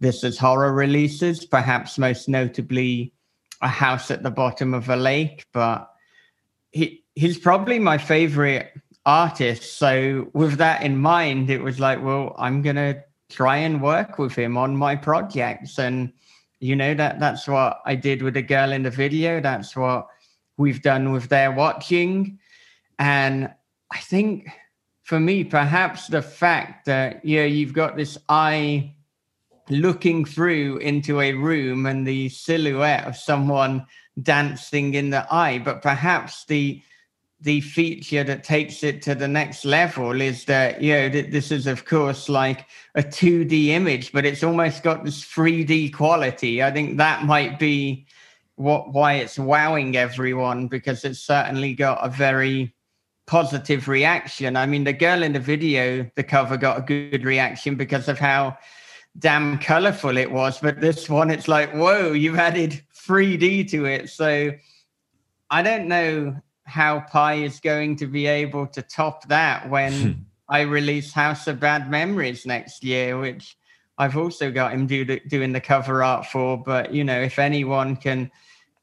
This 0.00 0.24
is 0.24 0.38
Horror 0.38 0.72
releases, 0.72 1.44
perhaps 1.44 1.98
most 1.98 2.28
notably 2.28 3.12
A 3.62 3.68
House 3.68 4.10
at 4.10 4.22
the 4.22 4.30
Bottom 4.30 4.74
of 4.74 4.88
a 4.88 4.96
Lake. 4.96 5.46
But 5.52 5.88
he 6.72 7.04
he's 7.14 7.38
probably 7.38 7.78
my 7.78 7.98
favorite 7.98 8.72
artist. 9.06 9.78
So 9.78 10.28
with 10.32 10.54
that 10.58 10.82
in 10.82 10.96
mind, 10.98 11.50
it 11.50 11.62
was 11.62 11.80
like, 11.80 12.02
well, 12.02 12.34
I'm 12.38 12.62
gonna 12.62 13.02
try 13.28 13.56
and 13.58 13.82
work 13.82 14.18
with 14.18 14.34
him 14.34 14.56
on 14.56 14.76
my 14.76 14.94
projects. 14.94 15.78
And 15.78 16.12
you 16.60 16.76
know 16.76 16.94
that 16.94 17.18
that's 17.18 17.48
what 17.48 17.80
I 17.84 17.94
did 17.94 18.22
with 18.22 18.34
the 18.34 18.42
girl 18.42 18.72
in 18.72 18.82
the 18.82 18.90
video. 18.90 19.40
That's 19.40 19.74
what 19.74 20.06
we've 20.56 20.82
done 20.82 21.12
with 21.12 21.28
they're 21.28 21.52
watching. 21.52 22.38
And 22.98 23.52
I 23.90 23.98
think 23.98 24.48
for 25.02 25.18
me, 25.18 25.44
perhaps 25.44 26.06
the 26.06 26.22
fact 26.22 26.86
that 26.86 27.24
yeah, 27.24 27.44
you've 27.44 27.72
got 27.72 27.96
this 27.96 28.16
eye 28.28 28.94
looking 29.68 30.24
through 30.24 30.78
into 30.78 31.20
a 31.20 31.32
room 31.32 31.86
and 31.86 32.06
the 32.06 32.28
silhouette 32.28 33.06
of 33.06 33.16
someone 33.16 33.86
dancing 34.22 34.94
in 34.94 35.10
the 35.10 35.26
eye, 35.32 35.58
but 35.58 35.82
perhaps 35.82 36.44
the 36.44 36.82
the 37.42 37.60
feature 37.60 38.22
that 38.22 38.44
takes 38.44 38.84
it 38.84 39.02
to 39.02 39.16
the 39.16 39.26
next 39.26 39.64
level 39.64 40.20
is 40.20 40.44
that 40.44 40.80
you 40.80 40.92
know 40.92 41.08
this 41.08 41.50
is 41.50 41.66
of 41.66 41.84
course 41.84 42.28
like 42.28 42.66
a 42.94 43.02
2d 43.02 43.66
image 43.68 44.12
but 44.12 44.24
it's 44.24 44.44
almost 44.44 44.82
got 44.82 45.04
this 45.04 45.22
3d 45.24 45.92
quality. 45.92 46.62
I 46.62 46.70
think 46.70 46.98
that 46.98 47.24
might 47.24 47.58
be 47.58 48.06
what 48.54 48.92
why 48.92 49.14
it's 49.14 49.38
wowing 49.38 49.96
everyone 49.96 50.68
because 50.68 51.04
it's 51.04 51.18
certainly 51.18 51.74
got 51.74 51.98
a 52.06 52.08
very 52.08 52.74
positive 53.26 53.88
reaction. 53.88 54.56
I 54.56 54.66
mean 54.66 54.84
the 54.84 54.92
girl 54.92 55.24
in 55.24 55.32
the 55.32 55.40
video 55.40 56.08
the 56.14 56.22
cover 56.22 56.56
got 56.56 56.78
a 56.78 56.82
good 56.82 57.24
reaction 57.24 57.74
because 57.74 58.08
of 58.08 58.20
how 58.20 58.56
damn 59.18 59.58
colorful 59.58 60.16
it 60.16 60.30
was 60.30 60.58
but 60.60 60.80
this 60.80 61.10
one 61.10 61.28
it's 61.28 61.48
like 61.48 61.72
whoa 61.72 62.12
you've 62.12 62.38
added 62.38 62.80
3d 62.94 63.68
to 63.70 63.84
it. 63.86 64.10
So 64.10 64.52
i 65.50 65.60
don't 65.60 65.88
know 65.88 66.40
how 66.72 67.00
Pye 67.00 67.34
is 67.34 67.60
going 67.60 67.96
to 67.96 68.06
be 68.06 68.26
able 68.26 68.66
to 68.68 68.80
top 68.80 69.28
that 69.28 69.68
when 69.68 69.92
hmm. 69.92 70.12
I 70.48 70.62
release 70.62 71.12
House 71.12 71.46
of 71.46 71.60
Bad 71.60 71.90
Memories 71.90 72.46
next 72.46 72.82
year, 72.82 73.18
which 73.18 73.56
I've 73.98 74.16
also 74.16 74.50
got 74.50 74.72
him 74.72 74.86
do, 74.86 75.04
doing 75.04 75.52
the 75.52 75.60
cover 75.60 76.02
art 76.02 76.24
for. 76.24 76.56
But 76.56 76.94
you 76.94 77.04
know, 77.04 77.20
if 77.20 77.38
anyone 77.38 77.94
can 77.96 78.30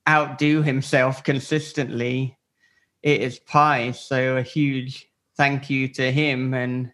outdo 0.08 0.62
himself 0.62 1.24
consistently, 1.24 2.38
it 3.02 3.22
is 3.22 3.40
Pye. 3.40 3.92
So 3.92 4.38
a 4.38 4.44
huge 4.44 5.08
thank 5.36 5.72
you 5.72 5.88
to 5.88 6.12
him. 6.12 6.54
And 6.54 6.92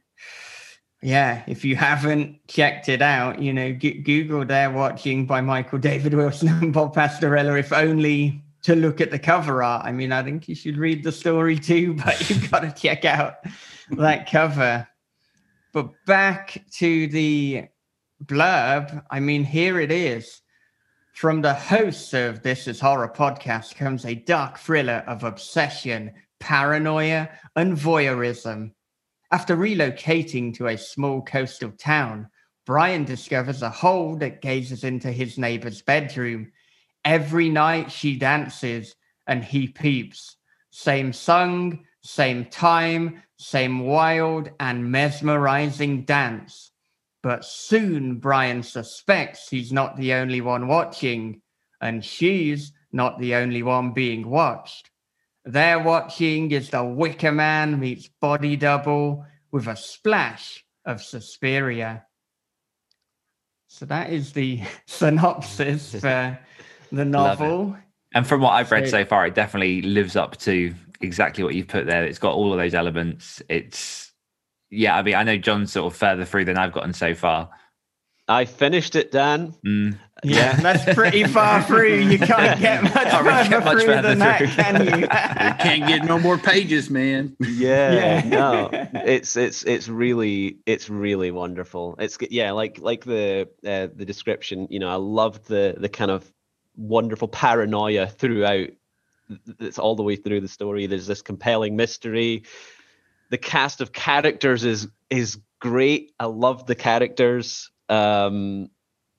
yeah, 1.02 1.43
if 1.46 1.66
you 1.66 1.76
haven't 1.76 2.48
checked 2.48 2.88
it 2.88 3.02
out, 3.02 3.41
you 3.41 3.52
know, 3.52 3.74
G- 3.74 4.02
Google 4.02 4.46
They're 4.46 4.72
Watching 4.72 5.26
by 5.26 5.41
Michael 5.41 5.80
David 5.80 6.14
Wilson 6.14 6.48
and 6.48 6.74
Bob 6.74 6.96
Pastorella, 6.96 7.60
if 7.60 7.74
only 7.74 8.45
to 8.66 8.76
look 8.76 8.99
at 8.99 9.11
the 9.11 9.20
cover 9.20 9.61
art. 9.61 9.86
I 9.86 9.91
mean, 9.91 10.11
I 10.11 10.24
think 10.24 10.49
you 10.49 10.55
should 10.55 10.78
read 10.78 11.03
the 11.03 11.11
story 11.11 11.55
too, 11.55 11.93
but 12.05 12.30
you've 12.30 12.49
got 12.49 12.61
to 12.61 12.72
check 12.72 13.05
out 13.05 13.36
that 13.91 14.30
cover. 14.30 14.88
But 15.72 15.91
back 16.07 16.63
to 16.78 17.07
the 17.07 17.66
blurb, 18.24 19.03
I 19.11 19.20
mean, 19.20 19.43
here 19.43 19.80
it 19.80 19.91
is. 19.91 20.41
From 21.13 21.41
the 21.41 21.53
hosts 21.53 22.13
of 22.16 22.41
This 22.41 22.68
Is 22.68 22.80
Horror 22.80 23.13
podcast 23.16 23.76
comes 23.76 24.03
a 24.03 24.16
dark 24.16 24.57
thriller 24.57 25.03
of 25.05 25.24
obsession, 25.24 26.11
paranoia, 26.39 27.30
and 27.55 27.78
voyeurism. 27.78 28.72
After 29.32 29.55
relocating 29.55 30.55
to 30.55 30.68
a 30.68 30.78
small 30.78 31.22
coastal 31.22 31.72
town, 31.78 32.30
Brian 32.66 33.05
discovers 33.05 33.61
a 33.61 33.70
hole 33.70 34.16
that 34.18 34.41
gazes 34.41 34.84
into 34.84 35.11
his 35.11 35.38
neighbor's 35.38 35.84
bedroom 35.84 36.51
Every 37.06 37.49
night 37.49 37.91
she 37.91 38.18
dances 38.18 38.95
and 39.28 39.43
he 39.43 39.68
peeps. 39.68 40.38
Same 40.72 41.14
song, 41.14 41.86
same 42.01 42.45
time, 42.45 43.24
same 43.38 43.80
wild 43.80 44.49
and 44.60 44.91
mesmerizing 44.91 46.03
dance. 46.03 46.72
But 47.22 47.45
soon 47.45 48.18
Brian 48.18 48.64
suspects 48.64 49.49
he's 49.49 49.72
not 49.72 49.97
the 49.97 50.14
only 50.14 50.41
one 50.41 50.68
watching, 50.68 51.41
and 51.80 52.03
she's 52.03 52.74
not 52.91 53.20
the 53.20 53.36
only 53.36 53.64
one 53.64 53.93
being 53.93 54.28
watched. 54.28 54.89
They're 55.43 55.80
Watching 55.80 56.49
is 56.51 56.72
the 56.72 56.84
Wicker 56.84 57.32
Man 57.32 57.80
meets 57.80 58.10
Body 58.20 58.56
Double 58.56 59.26
with 59.51 59.68
a 59.68 59.76
splash 59.76 60.66
of 60.86 61.03
Suspiria. 61.03 62.06
So 63.68 63.86
that 63.86 64.12
is 64.12 64.34
the 64.34 64.62
synopsis 64.88 65.91
for 66.01 66.39
the 66.92 67.06
novel. 67.06 67.78
And 68.14 68.26
from 68.26 68.42
what 68.42 68.52
I've 68.52 68.72
read 68.72 68.86
so, 68.86 68.92
so 68.92 69.06
far, 69.06 69.28
it 69.28 69.36
definitely 69.36 69.82
lives 69.82 70.16
up 70.16 70.38
to 70.38 70.74
exactly 71.02 71.44
what 71.44 71.54
you've 71.56 71.68
put 71.68 71.86
there. 71.86 72.06
It's 72.06 72.20
got 72.20 72.34
all 72.34 72.52
of 72.54 72.58
those 72.58 72.74
elements. 72.74 73.42
It's 73.50 74.14
yeah, 74.70 74.96
I 74.96 75.04
mean, 75.04 75.16
I 75.16 75.24
know 75.24 75.38
John's 75.38 75.72
sort 75.72 75.92
of 75.92 75.98
further 75.98 76.26
through 76.26 76.46
than 76.46 76.58
I've 76.58 76.74
gotten 76.74 76.94
so 76.94 77.14
far. 77.14 77.50
I 78.28 78.46
finished 78.46 78.96
it, 78.96 79.12
Dan. 79.12 79.54
Mm. 79.66 80.00
Yeah, 80.24 80.56
that's 80.56 80.96
pretty 80.96 81.26
far 81.26 81.62
through. 81.62 82.00
You 82.00 82.18
can't 82.18 82.60
get 82.62 82.82
much, 82.82 82.94
further, 82.94 83.50
get 83.50 83.66
much 83.66 83.84
through 83.84 84.02
than 84.02 84.20
that, 84.20 84.42
can 84.42 84.84
you? 84.84 84.98
you 85.02 85.08
can't 85.08 85.88
get 85.88 86.06
no 86.06 86.18
more 86.18 86.38
pages, 86.38 86.90
man. 86.90 87.36
Yeah, 87.40 87.94
yeah, 87.94 88.28
no, 88.28 88.70
it's 89.06 89.36
it's 89.36 89.64
it's 89.64 89.88
really 89.88 90.58
it's 90.66 90.90
really 90.90 91.30
wonderful. 91.30 91.96
It's 92.00 92.18
yeah, 92.32 92.52
like 92.52 92.80
like 92.80 93.06
the 93.06 93.50
uh, 93.64 93.88
the 93.94 94.06
description. 94.06 94.68
You 94.72 94.80
know, 94.80 94.90
I 94.90 94.96
loved 94.96 95.48
the 95.48 95.76
the 95.78 95.90
kind 95.90 96.10
of 96.10 96.32
wonderful 96.78 97.28
paranoia 97.28 98.08
throughout. 98.08 98.70
It's 99.60 99.80
all 99.80 99.96
the 99.96 100.04
way 100.04 100.16
through 100.16 100.42
the 100.42 100.48
story. 100.48 100.86
There's 100.86 101.08
this 101.08 101.22
compelling 101.22 101.76
mystery. 101.76 102.44
The 103.30 103.38
cast 103.38 103.82
of 103.82 103.92
characters 103.92 104.64
is 104.64 104.88
is 105.10 105.40
great. 105.60 106.12
I 106.20 106.26
love 106.26 106.68
the 106.68 106.76
characters. 106.76 107.72
Um, 107.90 108.70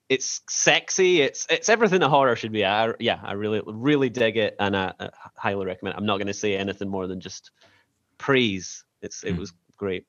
it's 0.08 0.42
sexy. 0.48 1.20
It's 1.20 1.46
it's 1.50 1.68
everything 1.68 2.02
a 2.02 2.08
horror 2.08 2.36
should 2.36 2.52
be. 2.52 2.64
I, 2.64 2.92
yeah, 3.00 3.18
I 3.22 3.32
really 3.32 3.62
really 3.66 4.08
dig 4.08 4.36
it, 4.36 4.54
and 4.60 4.76
I, 4.76 4.92
I 5.00 5.10
highly 5.36 5.66
recommend. 5.66 5.96
I'm 5.96 6.06
not 6.06 6.18
going 6.18 6.28
to 6.28 6.34
say 6.34 6.56
anything 6.56 6.88
more 6.88 7.06
than 7.06 7.20
just 7.20 7.50
praise. 8.18 8.84
It's 9.02 9.24
it 9.24 9.34
mm. 9.34 9.38
was 9.38 9.52
great. 9.76 10.06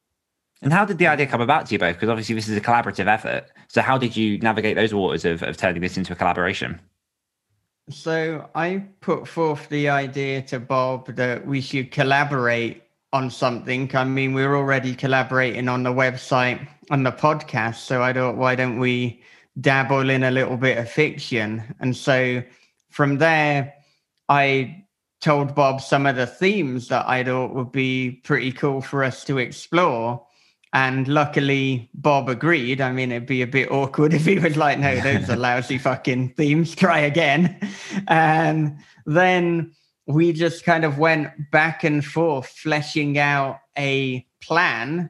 And 0.62 0.74
how 0.74 0.86
did 0.86 0.98
the 0.98 1.08
idea 1.08 1.28
come 1.28 1.42
about 1.42 1.68
to 1.68 1.76
you 1.76 1.80
both? 1.80 1.96
Because 1.96 2.10
obviously 2.10 2.36
this 2.36 2.48
is 2.48 2.58
a 2.58 2.62
collaborative 2.62 3.08
effort. 3.08 3.46
So 3.68 3.82
how 3.82 3.98
did 3.98 4.16
you 4.18 4.40
navigate 4.40 4.76
those 4.76 4.94
waters 4.94 5.24
of, 5.24 5.44
of 5.44 5.56
turning 5.56 5.82
this 5.82 5.98
into 5.98 6.14
a 6.14 6.16
collaboration? 6.16 6.80
So 7.90 8.50
I 8.54 8.84
put 9.00 9.28
forth 9.28 9.70
the 9.70 9.88
idea 9.90 10.42
to 10.44 10.60
Bob 10.60 11.16
that 11.16 11.48
we 11.48 11.62
should 11.62 11.92
collaborate 11.92 12.84
on 13.14 13.32
something. 13.32 13.90
I 13.96 14.04
mean, 14.04 14.34
we're 14.34 14.58
already 14.58 14.94
collaborating 14.94 15.70
on 15.70 15.84
the 15.84 15.94
website 15.94 16.68
and 16.92 17.06
the 17.06 17.14
podcast. 17.14 17.76
So 17.76 18.04
I 18.04 18.12
thought, 18.12 18.36
why 18.36 18.56
don't 18.56 18.80
we 18.80 19.22
dabble 19.62 20.10
in 20.10 20.24
a 20.24 20.32
little 20.32 20.58
bit 20.58 20.78
of 20.78 20.92
fiction? 20.92 21.64
And 21.80 21.96
so 21.96 22.44
from 22.90 23.20
there, 23.20 23.74
I 24.28 24.86
told 25.22 25.56
Bob 25.56 25.80
some 25.80 26.06
of 26.06 26.18
the 26.18 26.28
themes 26.28 26.90
that 26.90 27.08
I 27.08 27.24
thought 27.24 27.56
would 27.56 27.72
be 27.72 28.20
pretty 28.26 28.52
cool 28.52 28.82
for 28.82 29.06
us 29.06 29.24
to 29.26 29.38
explore. 29.38 30.27
And 30.74 31.08
luckily, 31.08 31.90
Bob 31.94 32.30
agreed. 32.30 32.82
I 32.82 32.92
mean, 32.92 33.12
it'd 33.12 33.28
be 33.28 33.42
a 33.42 33.48
bit 33.48 33.72
awkward 33.72 34.14
if 34.16 34.26
he 34.26 34.40
was 34.40 34.58
like, 34.58 34.80
no, 34.80 35.00
those 35.00 35.30
are 35.30 35.36
lousy 35.36 35.78
fucking 35.78 36.34
themes. 36.34 36.76
Try 36.76 37.00
again. 37.00 37.60
And 38.08 38.78
then 39.06 39.74
we 40.08 40.34
just 40.34 40.64
kind 40.64 40.86
of 40.86 40.98
went 40.98 41.30
back 41.52 41.84
and 41.84 42.04
forth, 42.04 42.48
fleshing 42.50 43.18
out 43.18 43.60
a 43.78 44.26
plan 44.42 45.10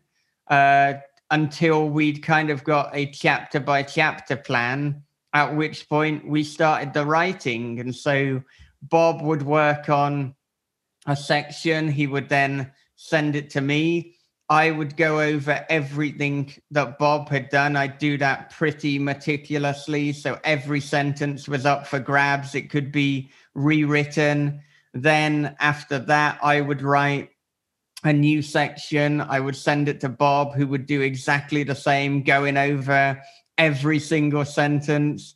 uh, 0.49 0.93
until 1.29 1.89
we'd 1.89 2.23
kind 2.23 2.49
of 2.49 2.63
got 2.63 2.89
a 2.95 3.11
chapter 3.11 3.59
by 3.59 3.83
chapter 3.83 4.35
plan, 4.35 5.03
at 5.33 5.55
which 5.55 5.87
point 5.89 6.27
we 6.27 6.43
started 6.43 6.93
the 6.93 7.05
writing. 7.05 7.79
And 7.79 7.95
so 7.95 8.41
Bob 8.81 9.21
would 9.21 9.43
work 9.43 9.89
on 9.89 10.35
a 11.05 11.15
section, 11.15 11.87
he 11.87 12.07
would 12.07 12.29
then 12.29 12.71
send 12.95 13.35
it 13.35 13.49
to 13.51 13.61
me 13.61 14.16
I 14.49 14.71
would 14.71 14.95
go 14.95 15.19
over 15.19 15.65
everything 15.69 16.53
that 16.71 16.97
Bob 16.97 17.27
had 17.29 17.49
done. 17.49 17.75
I'd 17.75 17.97
do 17.97 18.17
that 18.19 18.51
pretty 18.51 18.97
meticulously. 18.97 20.13
So 20.13 20.39
every 20.43 20.79
sentence 20.79 21.49
was 21.49 21.65
up 21.65 21.85
for 21.85 21.99
grabs. 21.99 22.55
It 22.55 22.69
could 22.69 22.91
be 22.91 23.29
rewritten. 23.55 24.61
Then 24.93 25.55
after 25.59 25.99
that, 25.99 26.39
I 26.41 26.61
would 26.61 26.81
write 26.81 27.31
a 28.05 28.13
new 28.13 28.41
section. 28.41 29.19
I 29.19 29.39
would 29.39 29.55
send 29.55 29.89
it 29.89 29.99
to 30.01 30.09
Bob, 30.09 30.53
who 30.53 30.65
would 30.67 30.85
do 30.85 31.01
exactly 31.01 31.63
the 31.63 31.75
same, 31.75 32.23
going 32.23 32.55
over 32.55 33.21
every 33.57 33.99
single 33.99 34.45
sentence. 34.45 35.35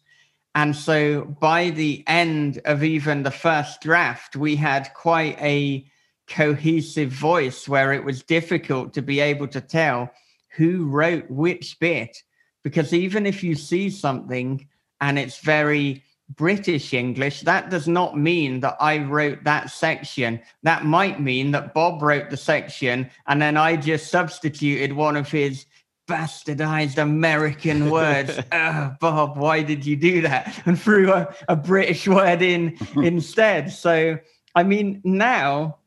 And 0.55 0.75
so 0.75 1.25
by 1.39 1.71
the 1.71 2.03
end 2.07 2.61
of 2.65 2.83
even 2.83 3.23
the 3.23 3.31
first 3.31 3.81
draft, 3.81 4.35
we 4.35 4.55
had 4.55 4.93
quite 4.93 5.37
a 5.41 5.85
cohesive 6.31 7.11
voice 7.11 7.67
where 7.67 7.93
it 7.93 8.03
was 8.03 8.23
difficult 8.23 8.93
to 8.93 9.01
be 9.01 9.19
able 9.19 9.47
to 9.47 9.61
tell 9.61 10.09
who 10.55 10.87
wrote 10.87 11.29
which 11.29 11.79
bit. 11.79 12.17
Because 12.63 12.93
even 12.93 13.25
if 13.25 13.43
you 13.43 13.55
see 13.55 13.89
something 13.89 14.67
and 14.99 15.17
it's 15.17 15.39
very 15.39 16.03
British 16.29 16.93
English, 16.93 17.41
that 17.41 17.69
does 17.69 17.87
not 17.87 18.17
mean 18.17 18.61
that 18.61 18.77
I 18.79 18.99
wrote 18.99 19.43
that 19.43 19.69
section. 19.69 20.39
That 20.63 20.85
might 20.85 21.19
mean 21.19 21.51
that 21.51 21.73
Bob 21.73 22.01
wrote 22.01 22.29
the 22.29 22.37
section 22.37 23.09
and 23.27 23.41
then 23.41 23.57
I 23.57 23.75
just 23.75 24.09
substituted 24.09 24.93
one 24.93 25.17
of 25.17 25.29
his 25.29 25.65
bastardized 26.07 26.97
American 26.97 27.89
words. 27.91 28.39
oh, 28.51 28.95
Bob, 28.99 29.37
why 29.37 29.63
did 29.63 29.85
you 29.85 29.95
do 29.95 30.21
that? 30.21 30.61
And 30.65 30.79
threw 30.79 31.11
a, 31.11 31.33
a 31.47 31.55
British 31.55 32.07
word 32.07 32.41
in 32.41 32.77
instead. 32.95 33.71
So, 33.71 34.19
I 34.55 34.63
mean, 34.63 35.01
now 35.03 35.77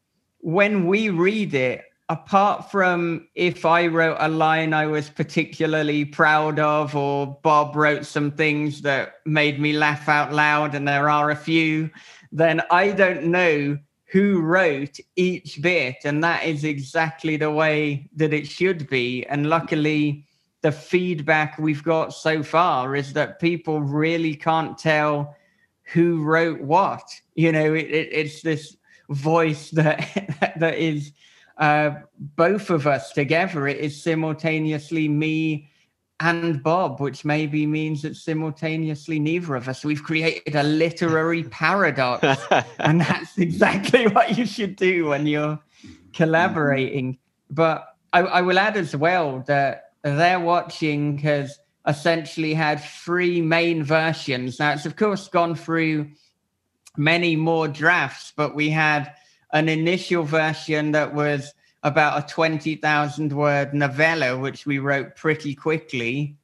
when 0.44 0.86
we 0.86 1.08
read 1.08 1.54
it, 1.54 1.86
apart 2.10 2.70
from 2.70 3.26
if 3.34 3.64
I 3.64 3.86
wrote 3.86 4.18
a 4.20 4.28
line 4.28 4.74
I 4.74 4.84
was 4.84 5.08
particularly 5.08 6.04
proud 6.04 6.58
of, 6.58 6.94
or 6.94 7.38
Bob 7.42 7.74
wrote 7.74 8.04
some 8.04 8.30
things 8.30 8.82
that 8.82 9.20
made 9.24 9.58
me 9.58 9.72
laugh 9.72 10.06
out 10.06 10.34
loud, 10.34 10.74
and 10.74 10.86
there 10.86 11.08
are 11.08 11.30
a 11.30 11.36
few, 11.36 11.88
then 12.30 12.60
I 12.70 12.90
don't 12.90 13.24
know 13.24 13.78
who 14.04 14.42
wrote 14.42 15.00
each 15.16 15.62
bit. 15.62 15.96
And 16.04 16.22
that 16.22 16.44
is 16.44 16.62
exactly 16.62 17.38
the 17.38 17.50
way 17.50 18.10
that 18.16 18.34
it 18.34 18.46
should 18.46 18.86
be. 18.90 19.24
And 19.24 19.48
luckily, 19.48 20.26
the 20.60 20.72
feedback 20.72 21.58
we've 21.58 21.82
got 21.82 22.12
so 22.12 22.42
far 22.42 22.94
is 22.94 23.14
that 23.14 23.40
people 23.40 23.80
really 23.80 24.34
can't 24.34 24.76
tell 24.76 25.34
who 25.84 26.22
wrote 26.22 26.60
what. 26.60 27.02
You 27.34 27.50
know, 27.50 27.72
it, 27.72 27.86
it, 27.86 28.08
it's 28.12 28.42
this 28.42 28.76
voice 29.10 29.70
that 29.70 30.54
that 30.58 30.78
is 30.78 31.12
uh, 31.58 31.90
both 32.18 32.70
of 32.70 32.86
us 32.86 33.12
together. 33.12 33.68
It 33.68 33.78
is 33.78 34.02
simultaneously 34.02 35.08
me 35.08 35.70
and 36.20 36.62
Bob, 36.62 37.00
which 37.00 37.24
maybe 37.24 37.66
means 37.66 38.02
that 38.02 38.16
simultaneously 38.16 39.18
neither 39.18 39.56
of 39.56 39.68
us. 39.68 39.84
We've 39.84 40.02
created 40.02 40.54
a 40.54 40.62
literary 40.62 41.42
paradox, 41.50 42.44
and 42.78 43.00
that's 43.00 43.36
exactly 43.38 44.06
what 44.08 44.36
you 44.38 44.46
should 44.46 44.76
do 44.76 45.06
when 45.06 45.26
you're 45.26 45.58
collaborating. 46.12 47.18
But 47.50 47.86
I, 48.12 48.20
I 48.20 48.40
will 48.42 48.58
add 48.58 48.76
as 48.76 48.94
well 48.96 49.44
that 49.46 49.92
They're 50.02 50.40
Watching 50.40 51.18
has 51.18 51.58
essentially 51.86 52.54
had 52.54 52.80
three 52.82 53.40
main 53.42 53.82
versions. 53.82 54.58
Now, 54.58 54.72
it's 54.72 54.86
of 54.86 54.96
course 54.96 55.28
gone 55.28 55.54
through 55.54 56.10
many 56.96 57.36
more 57.36 57.68
drafts, 57.68 58.32
but 58.36 58.54
we 58.54 58.70
had 58.70 59.14
an 59.52 59.68
initial 59.68 60.24
version 60.24 60.92
that 60.92 61.14
was 61.14 61.52
about 61.82 62.18
a 62.18 62.32
20,000 62.32 63.32
word 63.32 63.74
novella, 63.74 64.38
which 64.38 64.66
we 64.66 64.78
wrote 64.78 65.16
pretty 65.16 65.54
quickly. 65.54 66.36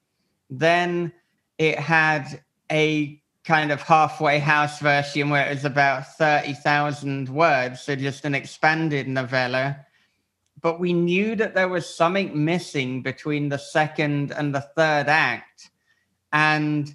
Then 0.50 1.12
it 1.58 1.78
had 1.78 2.42
a 2.70 3.20
kind 3.44 3.72
of 3.72 3.80
halfway 3.80 4.38
house 4.38 4.78
version 4.80 5.30
where 5.30 5.46
it 5.46 5.54
was 5.54 5.64
about 5.64 6.06
30,000 6.16 7.28
words, 7.28 7.80
so 7.80 7.96
just 7.96 8.24
an 8.24 8.34
expanded 8.34 9.08
novella. 9.08 9.86
But 10.60 10.78
we 10.78 10.92
knew 10.92 11.34
that 11.36 11.54
there 11.54 11.68
was 11.68 11.92
something 11.92 12.44
missing 12.44 13.02
between 13.02 13.48
the 13.48 13.58
second 13.58 14.30
and 14.32 14.54
the 14.54 14.60
third 14.60 15.08
act. 15.08 15.70
And 16.32 16.94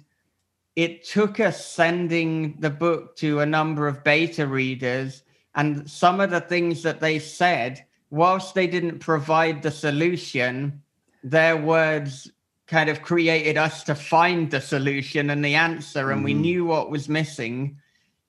it 0.76 1.04
took 1.04 1.40
us 1.40 1.64
sending 1.64 2.60
the 2.60 2.70
book 2.70 3.16
to 3.16 3.40
a 3.40 3.46
number 3.46 3.88
of 3.88 4.04
beta 4.04 4.46
readers, 4.46 5.22
and 5.54 5.90
some 5.90 6.20
of 6.20 6.30
the 6.30 6.42
things 6.42 6.82
that 6.82 7.00
they 7.00 7.18
said, 7.18 7.84
whilst 8.10 8.54
they 8.54 8.66
didn't 8.66 8.98
provide 8.98 9.62
the 9.62 9.70
solution, 9.70 10.82
their 11.24 11.56
words 11.56 12.30
kind 12.66 12.90
of 12.90 13.00
created 13.00 13.56
us 13.56 13.84
to 13.84 13.94
find 13.94 14.50
the 14.50 14.60
solution 14.60 15.30
and 15.30 15.42
the 15.42 15.54
answer, 15.54 16.10
and 16.10 16.18
mm-hmm. 16.18 16.24
we 16.24 16.34
knew 16.34 16.66
what 16.66 16.90
was 16.90 17.08
missing. 17.08 17.78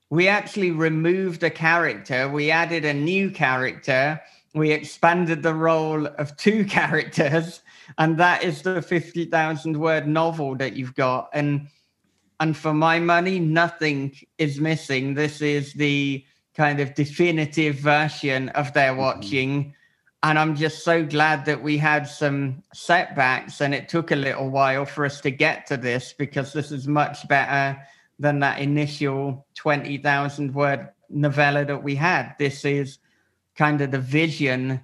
We 0.09 0.29
actually 0.29 0.71
removed 0.71 1.43
a 1.43 1.49
character, 1.49 2.29
we 2.29 2.49
added 2.49 2.85
a 2.85 2.93
new 2.93 3.29
character, 3.29 4.21
we 4.53 4.71
expanded 4.71 5.43
the 5.43 5.53
role 5.53 6.07
of 6.07 6.37
two 6.37 6.63
characters, 6.79 7.61
and 7.97 8.17
that 8.17 8.43
is 8.43 8.61
the 8.61 8.81
50,000 8.81 9.77
word 9.77 10.07
novel 10.07 10.55
that 10.55 10.77
you've 10.77 10.95
got. 10.95 11.29
And 11.33 11.67
and 12.39 12.55
for 12.55 12.73
my 12.73 12.99
money, 12.99 13.39
nothing 13.39 14.15
is 14.37 14.59
missing. 14.59 15.13
This 15.13 15.41
is 15.41 15.73
the 15.73 16.23
kind 16.55 16.79
of 16.79 16.93
definitive 16.93 17.75
version 17.75 18.49
of 18.49 18.73
They're 18.73 18.91
mm-hmm. 18.91 18.99
watching. 18.99 19.59
Mm-hmm. 19.59 19.71
And 20.23 20.39
I'm 20.39 20.55
just 20.55 20.83
so 20.83 21.05
glad 21.05 21.45
that 21.45 21.61
we 21.61 21.77
had 21.77 22.07
some 22.07 22.63
setbacks 22.73 23.61
and 23.61 23.73
it 23.73 23.87
took 23.87 24.11
a 24.11 24.15
little 24.15 24.49
while 24.49 24.85
for 24.85 25.05
us 25.05 25.21
to 25.21 25.31
get 25.31 25.67
to 25.67 25.77
this 25.77 26.11
because 26.11 26.53
this 26.53 26.71
is 26.71 26.87
much 26.87 27.27
better 27.27 27.79
than 28.19 28.39
that 28.39 28.59
initial 28.59 29.45
20,000 29.55 30.53
word 30.53 30.89
novella 31.09 31.63
that 31.65 31.83
we 31.83 31.95
had. 31.95 32.33
This 32.39 32.65
is 32.65 32.97
kind 33.55 33.79
of 33.79 33.91
the 33.91 33.99
vision. 33.99 34.81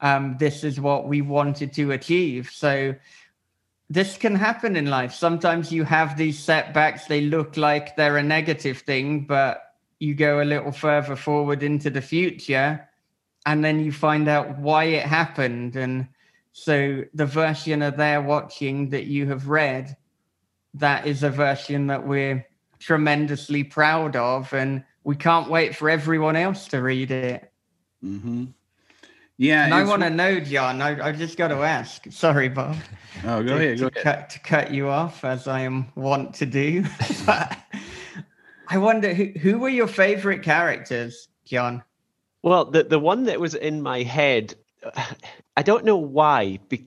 Um, 0.00 0.36
this 0.38 0.62
is 0.62 0.80
what 0.80 1.08
we 1.08 1.20
wanted 1.20 1.72
to 1.74 1.90
achieve. 1.90 2.50
So 2.52 2.94
this 3.88 4.16
can 4.16 4.34
happen 4.34 4.76
in 4.76 4.86
life. 4.86 5.12
Sometimes 5.12 5.70
you 5.70 5.84
have 5.84 6.16
these 6.16 6.38
setbacks, 6.38 7.06
they 7.06 7.20
look 7.22 7.56
like 7.56 7.96
they're 7.96 8.16
a 8.16 8.22
negative 8.22 8.78
thing, 8.78 9.26
but 9.26 9.74
you 9.98 10.14
go 10.14 10.42
a 10.42 10.44
little 10.44 10.72
further 10.72 11.16
forward 11.16 11.62
into 11.62 11.90
the 11.90 12.02
future 12.02 12.86
and 13.46 13.64
then 13.64 13.80
you 13.80 13.92
find 13.92 14.28
out 14.28 14.58
why 14.58 14.84
it 14.84 15.06
happened. 15.06 15.76
And 15.76 16.08
so 16.52 17.04
the 17.14 17.26
version 17.26 17.80
of 17.80 17.96
They're 17.96 18.20
Watching 18.20 18.90
that 18.90 19.04
you 19.04 19.28
have 19.28 19.48
read, 19.48 19.96
that 20.74 21.06
is 21.06 21.22
a 21.22 21.30
version 21.30 21.86
that 21.86 22.06
we're 22.06 22.44
tremendously 22.80 23.62
proud 23.62 24.16
of. 24.16 24.52
And 24.52 24.84
we 25.04 25.14
can't 25.14 25.48
wait 25.48 25.76
for 25.76 25.88
everyone 25.88 26.34
else 26.34 26.66
to 26.68 26.82
read 26.82 27.12
it. 27.12 27.52
Mm-hmm. 28.04 28.46
Yeah, 29.38 29.64
and 29.64 29.74
I 29.74 29.84
want 29.84 30.02
to 30.02 30.10
know, 30.10 30.40
John. 30.40 30.80
I, 30.80 31.08
I 31.08 31.12
just 31.12 31.36
got 31.36 31.48
to 31.48 31.56
ask. 31.56 32.06
Sorry, 32.10 32.48
Bob. 32.48 32.76
Oh, 33.24 33.42
go 33.42 33.48
to, 33.48 33.54
ahead. 33.56 33.78
Go 33.78 33.90
to, 33.90 34.00
ahead. 34.00 34.18
Cut, 34.18 34.30
to 34.30 34.38
cut 34.40 34.70
you 34.70 34.88
off, 34.88 35.24
as 35.24 35.46
I 35.46 35.60
am 35.60 35.88
wont 35.94 36.34
to 36.36 36.46
do. 36.46 36.84
I 38.68 38.78
wonder 38.78 39.14
who 39.14 39.26
who 39.38 39.58
were 39.58 39.68
your 39.68 39.86
favorite 39.86 40.42
characters, 40.42 41.28
John? 41.44 41.82
Well, 42.42 42.64
the 42.64 42.84
the 42.84 42.98
one 42.98 43.24
that 43.24 43.38
was 43.38 43.54
in 43.54 43.82
my 43.82 44.02
head, 44.02 44.54
I 45.56 45.62
don't 45.62 45.84
know 45.84 45.96
why. 45.96 46.58
Be, 46.68 46.86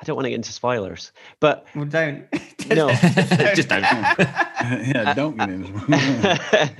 I 0.00 0.04
don't 0.04 0.16
want 0.16 0.26
to 0.26 0.30
get 0.30 0.36
into 0.36 0.52
spoilers, 0.52 1.12
but 1.40 1.66
well, 1.74 1.86
don't. 1.86 2.26
no, 2.68 2.88
just 3.54 3.68
don't. 3.68 3.82
yeah, 3.82 5.14
don't 5.14 5.36
get 5.36 5.50
into. 5.50 6.70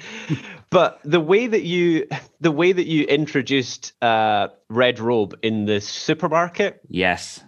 But 0.71 1.01
the 1.05 1.21
way 1.21 1.47
that 1.47 1.63
you 1.63 2.09
the 2.41 2.53
way 2.53 2.73
that 2.73 2.87
you 2.87 3.05
introduced 3.05 3.93
uh, 4.03 4.49
red 4.69 4.99
robe 5.01 5.39
in 5.43 5.67
the 5.67 5.81
supermarket 5.81 6.81
yes. 6.89 7.43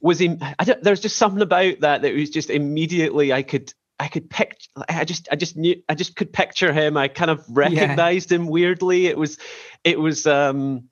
was 0.00 0.20
in 0.20 0.38
I 0.58 0.64
don't, 0.64 0.82
there's 0.82 1.00
just 1.00 1.16
something 1.16 1.42
about 1.42 1.80
that 1.80 2.02
that 2.02 2.14
was 2.14 2.30
just 2.30 2.50
immediately 2.50 3.32
i 3.32 3.42
could 3.42 3.72
i 3.98 4.08
could 4.08 4.30
pick 4.30 4.58
i 4.88 5.04
just 5.04 5.28
i 5.30 5.36
just 5.36 5.56
knew 5.56 5.76
i 5.88 5.94
just 5.94 6.16
could 6.16 6.32
picture 6.32 6.72
him. 6.72 6.96
I 6.96 7.08
kind 7.08 7.30
of 7.30 7.44
recognized 7.48 8.30
yeah. 8.30 8.36
him 8.38 8.46
weirdly. 8.48 9.06
It 9.06 9.18
was 9.18 9.38
it 9.84 10.00
was 10.00 10.26
um 10.26 10.88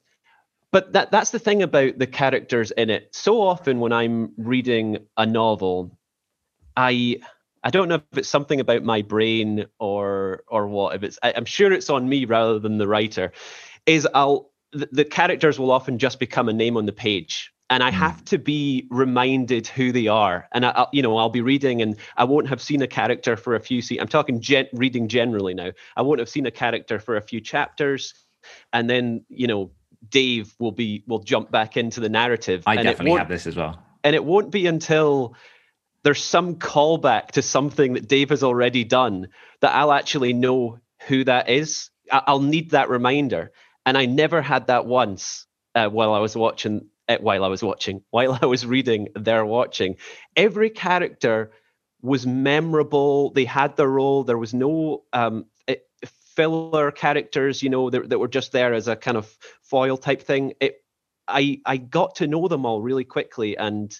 but 0.70 0.92
that 0.92 1.10
that's 1.10 1.30
the 1.30 1.38
thing 1.38 1.62
about 1.62 1.98
the 1.98 2.06
characters 2.06 2.70
in 2.70 2.90
it. 2.90 3.14
So 3.14 3.40
often 3.40 3.80
when 3.80 3.92
i'm 3.92 4.34
reading 4.36 4.98
a 5.16 5.24
novel 5.24 5.98
i 6.76 7.18
I 7.68 7.70
don't 7.70 7.88
know 7.90 7.96
if 7.96 8.02
it's 8.16 8.30
something 8.30 8.60
about 8.60 8.82
my 8.82 9.02
brain 9.02 9.66
or 9.78 10.42
or 10.48 10.68
what. 10.68 10.94
If 10.94 11.02
it's, 11.02 11.18
I, 11.22 11.32
am 11.32 11.44
sure 11.44 11.70
it's 11.70 11.90
on 11.90 12.08
me 12.08 12.24
rather 12.24 12.58
than 12.58 12.78
the 12.78 12.88
writer. 12.88 13.30
Is 13.84 14.08
I'll 14.14 14.52
the, 14.72 14.88
the, 14.90 15.04
characters 15.04 15.58
will 15.58 15.70
often 15.70 15.98
just 15.98 16.18
become 16.18 16.48
a 16.48 16.54
name 16.54 16.78
on 16.78 16.86
the 16.86 16.94
page, 16.94 17.52
and 17.68 17.82
I 17.82 17.90
mm. 17.90 17.92
have 17.92 18.24
to 18.26 18.38
be 18.38 18.86
reminded 18.88 19.66
who 19.66 19.92
they 19.92 20.06
are. 20.06 20.48
And 20.54 20.64
I, 20.64 20.72
will 20.78 20.88
you 20.94 21.02
know, 21.02 21.18
I'll 21.18 21.28
be 21.28 21.42
reading, 21.42 21.82
and 21.82 21.94
I 22.16 22.24
won't 22.24 22.48
have 22.48 22.62
seen 22.62 22.80
a 22.80 22.86
character 22.86 23.36
for 23.36 23.54
a 23.54 23.60
few. 23.60 23.82
Se- 23.82 23.98
I'm 23.98 24.08
talking 24.08 24.40
gen- 24.40 24.68
reading 24.72 25.06
generally 25.06 25.52
now. 25.52 25.72
I 25.94 26.00
won't 26.00 26.20
have 26.20 26.30
seen 26.30 26.46
a 26.46 26.50
character 26.50 26.98
for 26.98 27.18
a 27.18 27.20
few 27.20 27.42
chapters, 27.42 28.14
and 28.72 28.88
then 28.88 29.26
you 29.28 29.46
know, 29.46 29.72
Dave 30.08 30.54
will 30.58 30.72
be 30.72 31.04
will 31.06 31.22
jump 31.22 31.50
back 31.50 31.76
into 31.76 32.00
the 32.00 32.08
narrative. 32.08 32.62
I 32.66 32.76
definitely 32.76 33.18
have 33.18 33.28
this 33.28 33.46
as 33.46 33.56
well. 33.56 33.78
And 34.04 34.16
it 34.16 34.24
won't 34.24 34.50
be 34.50 34.66
until 34.66 35.34
there's 36.04 36.22
some 36.22 36.56
callback 36.56 37.32
to 37.32 37.42
something 37.42 37.94
that 37.94 38.08
Dave 38.08 38.30
has 38.30 38.42
already 38.42 38.84
done 38.84 39.28
that 39.60 39.74
I'll 39.74 39.92
actually 39.92 40.32
know 40.32 40.78
who 41.06 41.24
that 41.24 41.48
is. 41.48 41.90
I'll 42.10 42.40
need 42.40 42.70
that 42.70 42.88
reminder. 42.88 43.52
And 43.84 43.96
I 43.98 44.06
never 44.06 44.42
had 44.42 44.68
that 44.68 44.86
once 44.86 45.46
uh, 45.74 45.88
while 45.88 46.12
I 46.12 46.18
was 46.18 46.36
watching, 46.36 46.88
uh, 47.08 47.18
while 47.20 47.44
I 47.44 47.48
was 47.48 47.62
watching, 47.62 48.02
while 48.10 48.38
I 48.40 48.46
was 48.46 48.66
reading 48.66 49.08
They're 49.14 49.44
Watching. 49.46 49.96
Every 50.36 50.70
character 50.70 51.52
was 52.00 52.26
memorable. 52.26 53.30
They 53.32 53.44
had 53.44 53.76
their 53.76 53.88
role. 53.88 54.24
There 54.24 54.38
was 54.38 54.54
no 54.54 55.02
um, 55.12 55.46
eh, 55.66 55.76
filler 56.36 56.92
characters, 56.92 57.62
you 57.62 57.70
know, 57.70 57.90
that, 57.90 58.08
that 58.08 58.18
were 58.18 58.28
just 58.28 58.52
there 58.52 58.72
as 58.72 58.86
a 58.86 58.96
kind 58.96 59.16
of 59.16 59.26
foil 59.62 59.96
type 59.96 60.22
thing. 60.22 60.54
It, 60.60 60.76
I, 61.26 61.60
I 61.66 61.76
got 61.76 62.16
to 62.16 62.26
know 62.26 62.48
them 62.48 62.64
all 62.64 62.80
really 62.80 63.04
quickly 63.04 63.56
and 63.58 63.94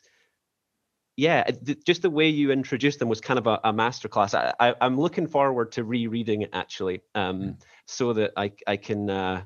yeah, 1.19 1.51
just 1.85 2.03
the 2.03 2.11
way 2.11 2.29
you 2.29 2.53
introduced 2.53 3.01
them 3.01 3.09
was 3.09 3.21
kind 3.21 3.41
of 3.41 3.49
a, 3.49 3.59
a 3.65 3.73
masterclass. 3.73 4.35
I, 4.61 4.75
am 4.81 5.01
looking 5.01 5.27
forward 5.27 5.73
to 5.73 5.83
rereading 5.83 6.43
it 6.43 6.51
actually, 6.53 7.01
um, 7.17 7.41
mm. 7.41 7.61
so 7.87 8.13
that 8.13 8.35
I 8.37 8.53
I 8.69 8.77
can 8.77 9.11
uh, 9.11 9.43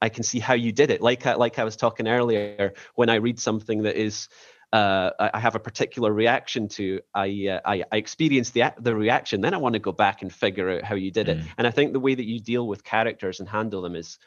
I 0.00 0.08
can 0.08 0.22
see 0.22 0.38
how 0.38 0.54
you 0.54 0.70
did 0.70 0.92
it. 0.92 1.00
Like 1.00 1.24
like 1.24 1.58
I 1.58 1.64
was 1.64 1.74
talking 1.74 2.06
earlier, 2.06 2.74
when 2.94 3.10
I 3.10 3.16
read 3.16 3.40
something 3.40 3.82
that 3.82 3.96
is 3.96 4.28
uh, 4.72 5.10
I 5.18 5.40
have 5.40 5.56
a 5.56 5.58
particular 5.58 6.12
reaction 6.12 6.68
to, 6.68 7.00
I, 7.12 7.48
uh, 7.48 7.60
I, 7.64 7.82
I 7.90 7.96
experience 7.96 8.50
the 8.50 8.72
the 8.78 8.94
reaction. 8.94 9.40
Then 9.40 9.52
I 9.52 9.56
want 9.56 9.72
to 9.72 9.80
go 9.80 9.90
back 9.90 10.22
and 10.22 10.32
figure 10.32 10.70
out 10.70 10.84
how 10.84 10.94
you 10.94 11.10
did 11.10 11.28
it. 11.28 11.38
Mm. 11.38 11.46
And 11.58 11.66
I 11.66 11.72
think 11.72 11.92
the 11.92 11.98
way 11.98 12.14
that 12.14 12.24
you 12.24 12.38
deal 12.38 12.68
with 12.68 12.84
characters 12.84 13.40
and 13.40 13.48
handle 13.48 13.82
them 13.82 13.96
is 13.96 14.20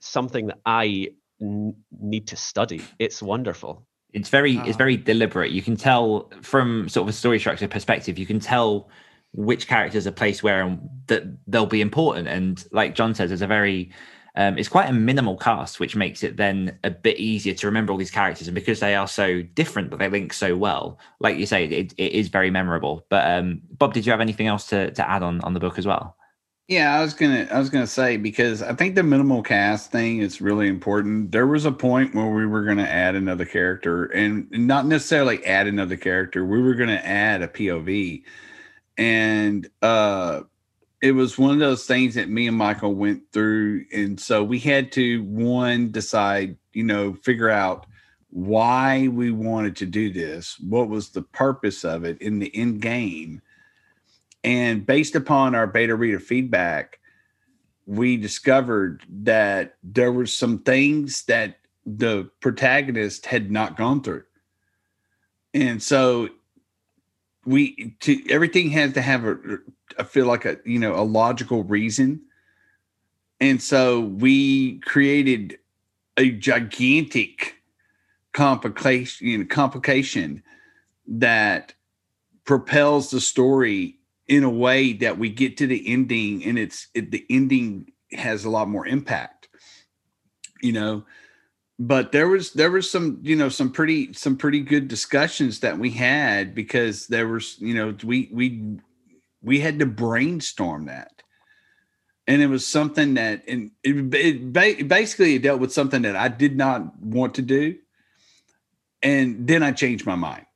something 0.00 0.46
that 0.46 0.60
I 0.64 1.08
n- 1.38 1.76
need 1.90 2.28
to 2.28 2.36
study. 2.36 2.80
It's 2.98 3.22
wonderful. 3.22 3.86
It's 4.12 4.28
very 4.28 4.56
it's 4.58 4.76
very 4.76 4.96
deliberate. 4.96 5.52
You 5.52 5.62
can 5.62 5.76
tell 5.76 6.30
from 6.42 6.88
sort 6.88 7.04
of 7.04 7.08
a 7.10 7.12
story 7.12 7.38
structure 7.38 7.68
perspective. 7.68 8.18
You 8.18 8.26
can 8.26 8.40
tell 8.40 8.88
which 9.32 9.68
characters 9.68 10.06
are 10.06 10.12
placed 10.12 10.42
where 10.42 10.62
and 10.62 10.88
that 11.06 11.24
they'll 11.46 11.66
be 11.66 11.80
important. 11.80 12.28
And 12.28 12.64
like 12.72 12.94
John 12.94 13.14
says, 13.14 13.30
it's 13.30 13.42
a 13.42 13.46
very 13.46 13.90
um, 14.34 14.56
it's 14.56 14.68
quite 14.68 14.88
a 14.88 14.92
minimal 14.92 15.36
cast, 15.36 15.80
which 15.80 15.96
makes 15.96 16.22
it 16.22 16.36
then 16.36 16.78
a 16.84 16.90
bit 16.90 17.18
easier 17.18 17.54
to 17.54 17.66
remember 17.66 17.92
all 17.92 17.98
these 17.98 18.10
characters. 18.10 18.46
And 18.46 18.54
because 18.54 18.78
they 18.78 18.94
are 18.94 19.08
so 19.08 19.42
different, 19.42 19.90
but 19.90 19.98
they 19.98 20.08
link 20.08 20.32
so 20.32 20.56
well, 20.56 20.98
like 21.18 21.38
you 21.38 21.46
say, 21.46 21.64
it, 21.64 21.92
it 21.96 22.12
is 22.12 22.28
very 22.28 22.50
memorable. 22.50 23.04
But 23.08 23.28
um, 23.28 23.62
Bob, 23.72 23.94
did 23.94 24.06
you 24.06 24.12
have 24.12 24.20
anything 24.20 24.46
else 24.46 24.68
to, 24.68 24.92
to 24.92 25.10
add 25.10 25.22
on 25.22 25.40
on 25.40 25.54
the 25.54 25.60
book 25.60 25.78
as 25.78 25.86
well? 25.86 26.17
Yeah, 26.68 26.94
I 26.98 27.00
was 27.02 27.14
gonna 27.14 27.48
I 27.50 27.58
was 27.58 27.70
gonna 27.70 27.86
say 27.86 28.18
because 28.18 28.60
I 28.62 28.74
think 28.74 28.94
the 28.94 29.02
minimal 29.02 29.42
cast 29.42 29.90
thing 29.90 30.18
is 30.18 30.40
really 30.42 30.68
important. 30.68 31.32
There 31.32 31.46
was 31.46 31.64
a 31.64 31.72
point 31.72 32.14
where 32.14 32.26
we 32.28 32.46
were 32.46 32.62
gonna 32.64 32.82
add 32.82 33.14
another 33.14 33.46
character 33.46 34.04
and 34.06 34.50
not 34.50 34.84
necessarily 34.86 35.42
add 35.46 35.66
another 35.66 35.96
character. 35.96 36.44
We 36.44 36.60
were 36.60 36.74
gonna 36.74 37.00
add 37.02 37.40
a 37.42 37.48
POV. 37.48 38.22
And 38.98 39.68
uh 39.82 40.42
it 41.02 41.12
was 41.12 41.38
one 41.38 41.52
of 41.52 41.60
those 41.60 41.86
things 41.86 42.14
that 42.16 42.30
me 42.30 42.48
and 42.48 42.56
Michael 42.56 42.94
went 42.94 43.22
through. 43.32 43.84
And 43.92 44.20
so 44.20 44.44
we 44.44 44.58
had 44.60 44.92
to 44.92 45.22
one 45.24 45.92
decide, 45.92 46.56
you 46.74 46.84
know, 46.84 47.14
figure 47.14 47.50
out 47.50 47.86
why 48.30 49.08
we 49.08 49.30
wanted 49.32 49.76
to 49.76 49.86
do 49.86 50.12
this, 50.12 50.58
what 50.60 50.88
was 50.88 51.10
the 51.10 51.22
purpose 51.22 51.84
of 51.84 52.04
it 52.04 52.20
in 52.22 52.38
the 52.40 52.54
end 52.56 52.82
game. 52.82 53.42
And 54.48 54.86
based 54.86 55.14
upon 55.14 55.54
our 55.54 55.66
beta 55.66 55.94
reader 55.94 56.18
feedback, 56.18 57.00
we 57.84 58.16
discovered 58.16 59.02
that 59.10 59.76
there 59.82 60.10
were 60.10 60.24
some 60.24 60.60
things 60.60 61.24
that 61.24 61.58
the 61.84 62.30
protagonist 62.40 63.26
had 63.26 63.50
not 63.50 63.76
gone 63.76 64.02
through. 64.02 64.24
And 65.52 65.82
so 65.82 66.30
we 67.44 67.94
to 68.00 68.22
everything 68.30 68.70
has 68.70 68.94
to 68.94 69.02
have 69.02 69.26
a 69.26 69.36
I 69.98 70.04
feel 70.04 70.24
like 70.24 70.46
a 70.46 70.56
you 70.64 70.78
know 70.78 70.94
a 70.94 71.04
logical 71.04 71.62
reason. 71.64 72.22
And 73.40 73.62
so 73.62 74.00
we 74.00 74.78
created 74.78 75.58
a 76.16 76.30
gigantic 76.30 77.56
complication, 78.32 79.46
complication 79.46 80.42
that 81.06 81.74
propels 82.46 83.10
the 83.10 83.20
story 83.20 83.97
in 84.28 84.44
a 84.44 84.50
way 84.50 84.92
that 84.92 85.18
we 85.18 85.30
get 85.30 85.56
to 85.56 85.66
the 85.66 85.82
ending 85.88 86.44
and 86.44 86.58
it's 86.58 86.88
it, 86.94 87.10
the 87.10 87.24
ending 87.30 87.90
has 88.12 88.44
a 88.44 88.50
lot 88.50 88.68
more 88.68 88.86
impact 88.86 89.38
you 90.62 90.72
know? 90.72 91.04
But 91.80 92.10
there 92.10 92.26
was 92.26 92.52
there 92.54 92.72
was 92.72 92.90
some 92.90 93.20
you 93.22 93.36
know 93.36 93.48
some 93.48 93.70
pretty 93.70 94.12
some 94.12 94.36
pretty 94.36 94.60
good 94.60 94.88
discussions 94.88 95.60
that 95.60 95.78
we 95.78 95.90
had 95.90 96.52
because 96.52 97.06
there 97.06 97.28
was 97.28 97.56
you 97.60 97.74
know 97.74 97.94
we 98.02 98.28
we 98.32 98.78
we 99.42 99.60
had 99.60 99.78
to 99.78 99.86
brainstorm 99.86 100.86
that. 100.86 101.22
And 102.26 102.42
it 102.42 102.48
was 102.48 102.66
something 102.66 103.14
that 103.14 103.44
and 103.46 103.70
it, 103.84 104.12
it 104.12 104.88
basically 104.88 105.36
it 105.36 105.42
dealt 105.42 105.60
with 105.60 105.72
something 105.72 106.02
that 106.02 106.16
i 106.16 106.26
did 106.26 106.56
not 106.56 106.98
want 107.00 107.36
to 107.36 107.42
do. 107.42 107.76
And 109.00 109.46
then 109.46 109.62
i 109.62 109.70
changed 109.70 110.04
my 110.04 110.16
mind 110.16 110.46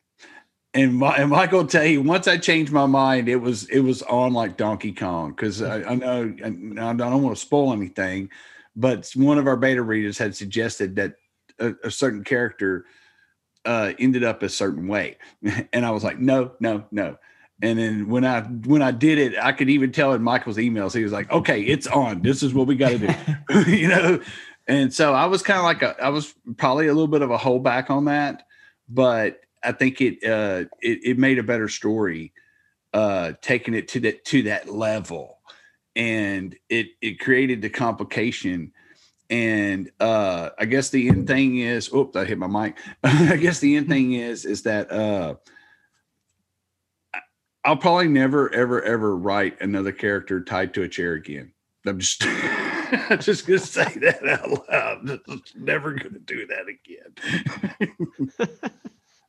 and, 0.74 0.94
my, 0.94 1.16
and 1.16 1.30
Michael 1.30 1.66
tell 1.66 1.84
you 1.84 2.02
once 2.02 2.26
I 2.26 2.38
changed 2.38 2.72
my 2.72 2.86
mind, 2.86 3.28
it 3.28 3.36
was 3.36 3.64
it 3.68 3.80
was 3.80 4.02
on 4.02 4.32
like 4.32 4.56
Donkey 4.56 4.92
Kong 4.92 5.30
because 5.30 5.60
I, 5.60 5.82
I, 5.82 5.94
know 5.94 6.34
I, 6.42 6.46
I 6.46 6.92
don't 6.94 7.22
want 7.22 7.36
to 7.36 7.40
spoil 7.40 7.72
anything, 7.72 8.30
but 8.74 9.10
one 9.14 9.38
of 9.38 9.46
our 9.46 9.56
beta 9.56 9.82
readers 9.82 10.16
had 10.16 10.34
suggested 10.34 10.96
that 10.96 11.14
a, 11.58 11.74
a 11.84 11.90
certain 11.90 12.24
character 12.24 12.86
uh, 13.64 13.92
ended 13.98 14.24
up 14.24 14.42
a 14.42 14.48
certain 14.48 14.88
way, 14.88 15.18
and 15.72 15.84
I 15.84 15.90
was 15.90 16.04
like, 16.04 16.18
no, 16.18 16.52
no, 16.58 16.84
no. 16.90 17.18
And 17.60 17.78
then 17.78 18.08
when 18.08 18.24
I 18.24 18.40
when 18.40 18.82
I 18.82 18.90
did 18.90 19.18
it, 19.18 19.38
I 19.40 19.52
could 19.52 19.70
even 19.70 19.92
tell 19.92 20.14
in 20.14 20.22
Michael's 20.22 20.56
emails, 20.56 20.96
he 20.96 21.04
was 21.04 21.12
like, 21.12 21.30
"Okay, 21.30 21.62
it's 21.62 21.86
on. 21.86 22.22
This 22.22 22.42
is 22.42 22.52
what 22.52 22.66
we 22.66 22.74
got 22.74 22.88
to 22.88 22.98
do," 22.98 23.70
you 23.70 23.88
know. 23.88 24.20
And 24.66 24.92
so 24.92 25.12
I 25.12 25.26
was 25.26 25.42
kind 25.42 25.58
of 25.58 25.64
like 25.64 25.82
a, 25.82 26.02
I 26.02 26.08
was 26.08 26.34
probably 26.56 26.86
a 26.86 26.92
little 26.92 27.08
bit 27.08 27.22
of 27.22 27.30
a 27.30 27.38
holdback 27.38 27.90
on 27.90 28.06
that, 28.06 28.46
but 28.88 29.40
I 29.62 29.72
think 29.72 30.00
it 30.00 30.24
uh, 30.24 30.64
it, 30.80 31.04
it 31.04 31.18
made 31.18 31.38
a 31.38 31.42
better 31.42 31.68
story, 31.68 32.32
uh, 32.92 33.32
taking 33.40 33.74
it 33.74 33.88
to 33.88 34.00
that 34.00 34.24
to 34.26 34.42
that 34.42 34.68
level, 34.68 35.38
and 35.96 36.56
it 36.68 36.88
it 37.00 37.20
created 37.20 37.62
the 37.62 37.70
complication. 37.70 38.72
And 39.30 39.90
uh 39.98 40.50
i 40.58 40.66
guess 40.66 40.90
the 40.90 41.08
end 41.08 41.26
thing 41.26 41.56
is 41.56 41.90
oops 41.94 42.16
i 42.16 42.24
hit 42.26 42.36
my 42.36 42.46
mic. 42.46 42.76
I 43.02 43.36
guess 43.36 43.60
the 43.60 43.76
end 43.76 43.88
thing 43.88 44.12
is 44.12 44.44
is 44.44 44.62
that 44.64 44.92
uh 44.92 45.36
i'll 47.64 47.78
probably 47.78 48.08
never 48.08 48.52
ever 48.52 48.82
ever 48.82 49.16
write 49.16 49.58
another 49.62 49.92
character 49.92 50.42
tied 50.42 50.74
to 50.74 50.82
a 50.82 50.88
chair 50.88 51.14
again. 51.14 51.52
I'm 51.86 51.98
just 51.98 52.22
I'm 52.26 53.20
just 53.20 53.46
gonna 53.46 53.58
say 53.58 53.90
that 54.00 54.28
out 54.28 54.68
loud. 54.68 55.20
I'm 55.26 55.42
never 55.56 55.92
gonna 55.92 56.18
do 56.18 56.46
that 56.48 56.66
again 56.68 57.12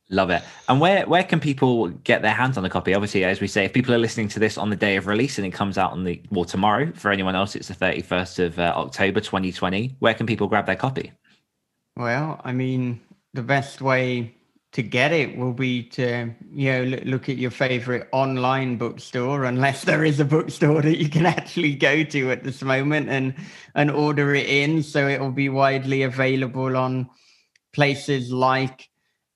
Love 0.09 0.29
it. 0.29 0.43
And 0.67 0.79
where 0.79 1.05
where 1.07 1.23
can 1.23 1.39
people 1.39 1.87
get 1.87 2.21
their 2.21 2.33
hands 2.33 2.57
on 2.57 2.63
the 2.63 2.69
copy? 2.69 2.93
Obviously, 2.93 3.23
as 3.23 3.39
we 3.39 3.47
say, 3.47 3.65
if 3.65 3.73
people 3.73 3.93
are 3.93 3.99
listening 3.99 4.27
to 4.29 4.39
this 4.39 4.57
on 4.57 4.69
the 4.69 4.75
day 4.75 4.95
of 4.97 5.07
release 5.07 5.37
and 5.37 5.47
it 5.47 5.51
comes 5.51 5.77
out 5.77 5.91
on 5.91 6.03
the 6.03 6.21
well 6.29 6.45
tomorrow, 6.45 6.91
for 6.93 7.09
anyone 7.09 7.35
else, 7.35 7.55
it's 7.55 7.69
the 7.69 7.73
thirty 7.73 8.01
first 8.01 8.37
of 8.39 8.59
uh, 8.59 8.73
October, 8.75 9.21
twenty 9.21 9.51
twenty. 9.51 9.95
Where 9.99 10.13
can 10.13 10.25
people 10.25 10.47
grab 10.47 10.65
their 10.65 10.75
copy? 10.75 11.13
Well, 11.95 12.41
I 12.43 12.51
mean, 12.51 13.01
the 13.33 13.43
best 13.43 13.81
way 13.81 14.35
to 14.73 14.81
get 14.81 15.11
it 15.11 15.37
will 15.37 15.53
be 15.53 15.83
to 15.83 16.33
you 16.51 16.71
know 16.71 16.83
look 17.05 17.29
at 17.29 17.37
your 17.37 17.51
favorite 17.51 18.09
online 18.11 18.75
bookstore 18.75 19.45
unless 19.45 19.83
there 19.83 20.03
is 20.03 20.19
a 20.19 20.25
bookstore 20.25 20.81
that 20.81 20.97
you 20.97 21.07
can 21.07 21.25
actually 21.37 21.75
go 21.75 22.03
to 22.03 22.31
at 22.31 22.43
this 22.43 22.61
moment 22.61 23.07
and 23.07 23.35
and 23.75 23.91
order 23.91 24.33
it 24.33 24.47
in 24.47 24.81
so 24.81 25.07
it 25.07 25.21
will 25.21 25.31
be 25.31 25.47
widely 25.47 26.01
available 26.01 26.75
on 26.75 27.07
places 27.71 28.31
like 28.31 28.89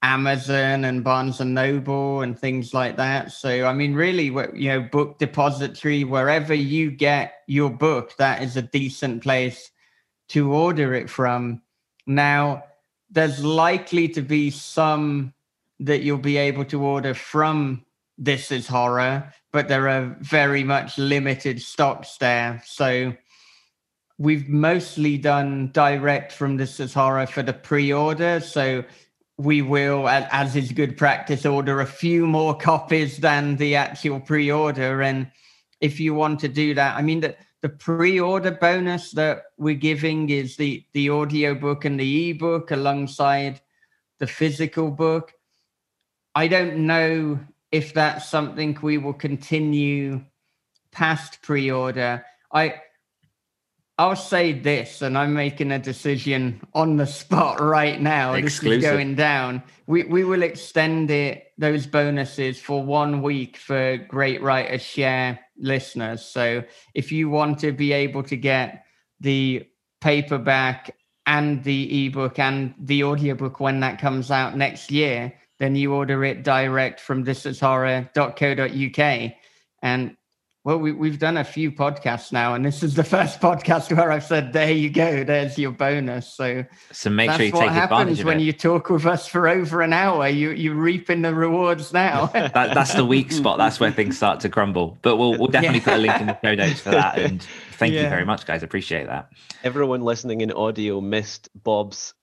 Amazon 0.04 0.86
and 0.86 1.04
Barnes 1.04 1.40
and 1.40 1.56
Noble 1.56 2.22
and 2.22 2.38
things 2.38 2.74
like 2.74 2.98
that. 2.98 3.32
So, 3.32 3.66
I 3.66 3.74
mean, 3.74 3.96
really, 3.96 4.30
what 4.30 4.56
you 4.56 4.70
know, 4.70 4.82
book 4.82 5.18
depository, 5.18 6.04
wherever 6.04 6.54
you 6.54 6.92
get 6.92 7.42
your 7.48 7.70
book, 7.70 8.16
that 8.18 8.44
is 8.44 8.58
a 8.58 8.62
decent 8.62 9.24
place 9.24 9.72
to 10.30 10.54
order 10.54 10.94
it 10.94 11.10
from. 11.10 11.62
Now, 12.06 12.64
there's 13.10 13.44
likely 13.44 14.08
to 14.10 14.22
be 14.22 14.52
some 14.52 15.34
that 15.80 16.02
you'll 16.02 16.18
be 16.18 16.38
able 16.38 16.66
to 16.66 16.84
order 16.84 17.14
from 17.14 17.86
This 18.18 18.52
Is 18.52 18.68
Horror, 18.68 19.34
but 19.52 19.68
there 19.68 19.88
are 19.90 20.16
very 20.22 20.64
much 20.64 20.98
limited 20.98 21.62
stocks 21.62 22.18
there. 22.18 22.62
So, 22.66 23.14
we've 24.20 24.48
mostly 24.48 25.18
done 25.18 25.72
direct 25.72 26.32
from 26.34 26.58
This 26.58 26.80
Is 26.80 26.94
Horror 26.94 27.26
for 27.26 27.42
the 27.42 27.54
pre 27.54 27.92
order. 27.92 28.40
So, 28.40 28.84
we 29.38 29.62
will, 29.62 30.08
as 30.10 30.56
is 30.56 30.72
good 30.72 30.98
practice, 30.98 31.46
order 31.46 31.82
a 31.82 31.86
few 31.86 32.26
more 32.26 32.58
copies 32.58 33.18
than 33.18 33.56
the 33.58 33.76
actual 33.76 34.20
pre-order. 34.20 35.04
And 35.04 35.32
if 35.80 36.00
you 36.00 36.16
want 36.16 36.40
to 36.40 36.48
do 36.48 36.74
that, 36.74 36.96
I 36.98 37.04
mean, 37.04 37.20
the, 37.20 37.36
the 37.62 37.70
pre-order 37.70 38.52
bonus 38.52 39.12
that 39.12 39.44
we're 39.58 39.76
giving 39.76 40.30
is 40.30 40.58
the 40.58 40.86
the 40.94 41.10
audio 41.10 41.54
book 41.54 41.86
and 41.86 42.00
the 42.00 42.30
ebook 42.32 42.72
alongside 42.72 43.62
the 44.20 44.28
physical 44.28 44.90
book. 44.90 45.34
I 46.34 46.48
don't 46.48 46.86
know 46.86 47.40
if 47.72 47.94
that's 47.94 48.30
something 48.30 48.78
we 48.82 48.98
will 48.98 49.14
continue 49.14 50.24
past 50.92 51.42
pre-order. 51.42 52.26
I 52.52 52.82
I'll 54.00 54.16
say 54.16 54.54
this, 54.54 55.02
and 55.02 55.18
I'm 55.18 55.34
making 55.34 55.72
a 55.72 55.80
decision 55.80 56.62
on 56.76 56.98
the 56.98 57.08
spot 57.08 57.60
right 57.60 58.00
now. 58.00 58.34
Exclusive. 58.34 58.82
This 58.82 58.90
is 58.90 58.92
going 58.92 59.16
down. 59.16 59.64
We 59.88 60.04
we 60.04 60.24
will 60.24 60.44
extend 60.44 61.10
it 61.10 61.52
those 61.58 61.88
bonuses 61.88 62.60
for 62.60 62.84
one 62.84 63.24
week 63.24 63.58
for 63.58 63.98
Great 63.98 64.44
Writers 64.44 64.84
Share 64.84 65.40
listeners. 65.58 66.24
So 66.24 66.64
if 66.94 67.12
you 67.12 67.30
want 67.30 67.60
to 67.60 67.72
be 67.72 67.92
able 67.92 68.24
to 68.24 68.38
get 68.38 68.86
the 69.20 69.68
paperback 70.02 70.96
and 71.26 71.64
the 71.64 72.06
ebook 72.06 72.40
and 72.40 72.74
the 72.80 73.04
audiobook 73.04 73.60
when 73.60 73.80
that 73.80 74.00
comes 74.00 74.30
out 74.30 74.56
next 74.56 74.92
year, 74.92 75.34
then 75.58 75.76
you 75.76 75.94
order 75.94 76.24
it 76.24 76.44
direct 76.44 77.00
from 77.00 77.26
thisishorror.co.uk. 77.26 79.32
And 79.82 80.17
well, 80.68 80.80
we, 80.80 80.92
we've 80.92 81.18
done 81.18 81.38
a 81.38 81.46
few 81.46 81.72
podcasts 81.72 82.34
now, 82.34 82.54
and 82.54 82.66
this 82.66 82.84
is 82.84 82.94
the 82.94 83.04
first 83.16 83.40
podcast 83.40 83.96
where 83.96 84.12
I've 84.12 84.26
said, 84.26 84.52
"There 84.52 84.70
you 84.70 84.90
go, 84.90 85.24
there's 85.24 85.58
your 85.58 85.72
bonus." 85.72 86.34
So, 86.34 86.66
so 86.92 87.10
make 87.10 87.32
sure 87.32 87.46
you 87.46 87.54
take 87.54 87.72
advantage 87.72 88.20
of 88.20 88.20
it. 88.20 88.26
when 88.26 88.42
you 88.42 88.52
talk 88.52 88.90
with 88.90 89.06
us 89.06 89.30
for 89.30 89.48
over 89.48 89.82
an 89.82 89.94
hour. 89.94 90.28
You 90.28 90.50
you 90.50 90.74
reaping 90.74 91.22
the 91.22 91.34
rewards 91.34 91.94
now. 91.94 92.26
that, 92.34 92.52
that's 92.74 92.94
the 92.96 93.06
weak 93.06 93.32
spot. 93.32 93.58
That's 93.58 93.80
where 93.80 93.94
things 93.94 94.18
start 94.18 94.42
to 94.42 94.50
crumble. 94.50 94.98
But 95.04 95.16
we'll 95.16 95.38
we'll 95.38 95.48
definitely 95.48 95.80
yeah. 95.80 95.86
put 95.86 95.94
a 95.94 96.00
link 96.00 96.20
in 96.20 96.28
the 96.28 96.40
show 96.44 96.56
notes 96.66 96.82
for 96.82 96.92
that. 96.92 97.18
And 97.18 97.42
thank 97.78 97.94
you 97.94 98.02
very 98.02 98.26
much, 98.26 98.46
guys. 98.46 98.62
Appreciate 98.62 99.08
that. 99.08 99.30
Everyone 99.64 100.02
listening 100.02 100.42
in 100.42 100.52
audio 100.52 101.00
missed 101.00 101.48
Bob's 101.56 102.14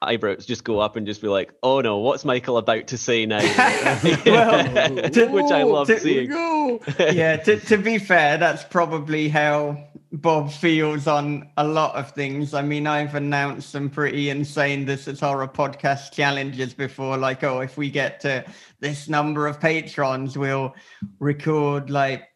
eyebrows 0.00 0.46
just 0.46 0.64
go 0.64 0.80
up 0.80 0.96
and 0.96 1.06
just 1.06 1.20
be 1.20 1.28
like, 1.28 1.52
"Oh 1.62 1.80
no, 1.80 1.98
what's 1.98 2.24
Michael 2.24 2.58
about 2.58 2.86
to 2.88 2.98
say 2.98 3.26
now?" 3.26 3.38
Well, 4.26 4.94
which 5.30 5.52
I 5.52 5.62
love 5.62 5.86
to- 5.88 6.00
seeing. 6.00 6.30
Go. 6.30 6.80
yeah, 6.98 7.36
to, 7.36 7.58
to 7.60 7.76
be 7.78 7.98
fair, 7.98 8.38
that's 8.38 8.64
probably 8.64 9.28
how 9.28 9.88
Bob 10.12 10.50
feels 10.52 11.06
on 11.06 11.48
a 11.56 11.64
lot 11.66 11.94
of 11.94 12.12
things. 12.12 12.54
I 12.54 12.62
mean, 12.62 12.86
I've 12.86 13.14
announced 13.14 13.70
some 13.70 13.90
pretty 13.90 14.30
insane 14.30 14.84
This 14.84 15.08
Is 15.08 15.20
Horror 15.20 15.48
podcast 15.48 16.12
challenges 16.12 16.72
before, 16.74 17.16
like, 17.16 17.44
oh, 17.44 17.60
if 17.60 17.76
we 17.76 17.90
get 17.90 18.20
to 18.20 18.44
this 18.80 19.08
number 19.08 19.46
of 19.46 19.60
patrons, 19.60 20.38
we'll 20.38 20.74
record 21.18 21.90
like 21.90 22.27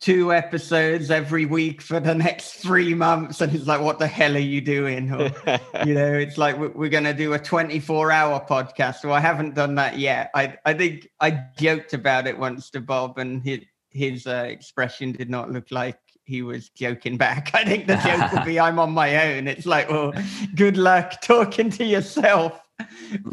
two 0.00 0.32
episodes 0.32 1.10
every 1.10 1.44
week 1.44 1.82
for 1.82 1.98
the 2.00 2.14
next 2.14 2.54
three 2.54 2.94
months. 2.94 3.40
And 3.40 3.54
it's 3.54 3.66
like, 3.66 3.80
what 3.80 3.98
the 3.98 4.06
hell 4.06 4.36
are 4.36 4.38
you 4.38 4.60
doing? 4.60 5.12
Or, 5.12 5.30
you 5.86 5.94
know, 5.94 6.12
it's 6.12 6.38
like 6.38 6.58
we- 6.58 6.68
we're 6.68 6.88
going 6.90 7.04
to 7.04 7.14
do 7.14 7.32
a 7.34 7.38
24 7.38 8.10
hour 8.12 8.44
podcast. 8.48 8.96
So 8.96 9.12
I 9.12 9.20
haven't 9.20 9.54
done 9.54 9.74
that 9.76 9.98
yet. 9.98 10.30
I, 10.34 10.56
I 10.64 10.74
think 10.74 11.08
I 11.20 11.42
joked 11.58 11.94
about 11.94 12.26
it 12.26 12.38
once 12.38 12.70
to 12.70 12.80
Bob, 12.80 13.18
and 13.18 13.42
his, 13.42 13.60
his 13.90 14.26
uh, 14.26 14.46
expression 14.48 15.12
did 15.12 15.30
not 15.30 15.50
look 15.50 15.70
like 15.70 15.98
he 16.24 16.42
was 16.42 16.68
joking 16.68 17.16
back. 17.16 17.50
I 17.54 17.64
think 17.64 17.86
the 17.86 17.96
joke 17.96 18.32
will 18.32 18.44
be, 18.44 18.60
I'm 18.60 18.78
on 18.78 18.92
my 18.92 19.32
own. 19.32 19.48
It's 19.48 19.66
like, 19.66 19.88
well, 19.90 20.12
good 20.54 20.76
luck 20.76 21.20
talking 21.22 21.70
to 21.70 21.84
yourself 21.84 22.60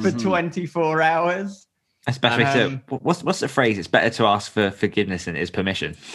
for 0.02 0.12
Mhm. 0.12 0.22
24 0.22 1.02
hours. 1.02 1.65
Especially 2.08 2.44
to 2.46 2.66
Um, 2.68 2.82
what's 3.02 3.24
what's 3.24 3.40
the 3.40 3.48
phrase? 3.48 3.80
It's 3.80 3.88
better 3.88 4.12
to 4.12 4.26
ask 4.26 4.52
for 4.52 4.70
forgiveness 4.72 5.26
than 5.26 5.36
it 5.36 5.42
is 5.42 5.50
permission. 5.52 5.96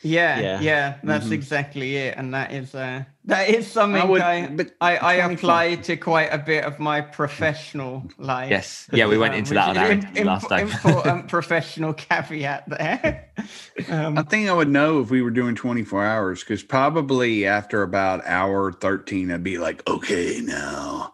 Yeah, 0.00 0.38
Yeah. 0.38 0.60
yeah, 0.60 0.94
that's 1.02 1.26
Mhm. 1.26 1.32
exactly 1.32 1.96
it, 1.96 2.14
and 2.16 2.32
that 2.32 2.52
is 2.52 2.72
uh, 2.72 3.02
that 3.24 3.48
is 3.48 3.66
something 3.68 4.00
I 4.00 4.04
would- 4.04 4.22
I, 4.22 4.46
but 4.46 4.70
I, 4.80 4.96
24 5.18 5.32
apply 5.32 5.74
to 5.74 5.96
quite 5.96 6.28
a 6.32 6.38
bit 6.38 6.62
of 6.62 6.78
my 6.78 7.00
professional 7.00 8.04
life. 8.16 8.48
Yes, 8.48 8.86
yeah, 8.92 9.06
we 9.08 9.18
went 9.18 9.32
Um, 9.32 9.38
into 9.40 9.50
which 9.50 9.56
that 9.56 9.76
on 9.76 9.98
is 10.14 10.18
our 10.20 10.24
last 10.34 10.48
time. 10.48 10.68
Important 10.68 11.26
professional 11.28 11.94
caveat 11.94 12.68
there. 12.68 13.28
um, 13.90 14.16
I 14.18 14.22
think 14.22 14.48
I 14.48 14.52
would 14.52 14.68
know 14.68 15.00
if 15.00 15.10
we 15.10 15.20
were 15.20 15.32
doing 15.32 15.56
24 15.56 16.04
hours 16.06 16.40
because 16.44 16.62
probably 16.62 17.44
after 17.44 17.82
about 17.82 18.24
hour 18.24 18.70
13, 18.72 19.32
I'd 19.32 19.42
be 19.42 19.58
like, 19.58 19.82
okay, 19.88 20.40
now, 20.44 21.12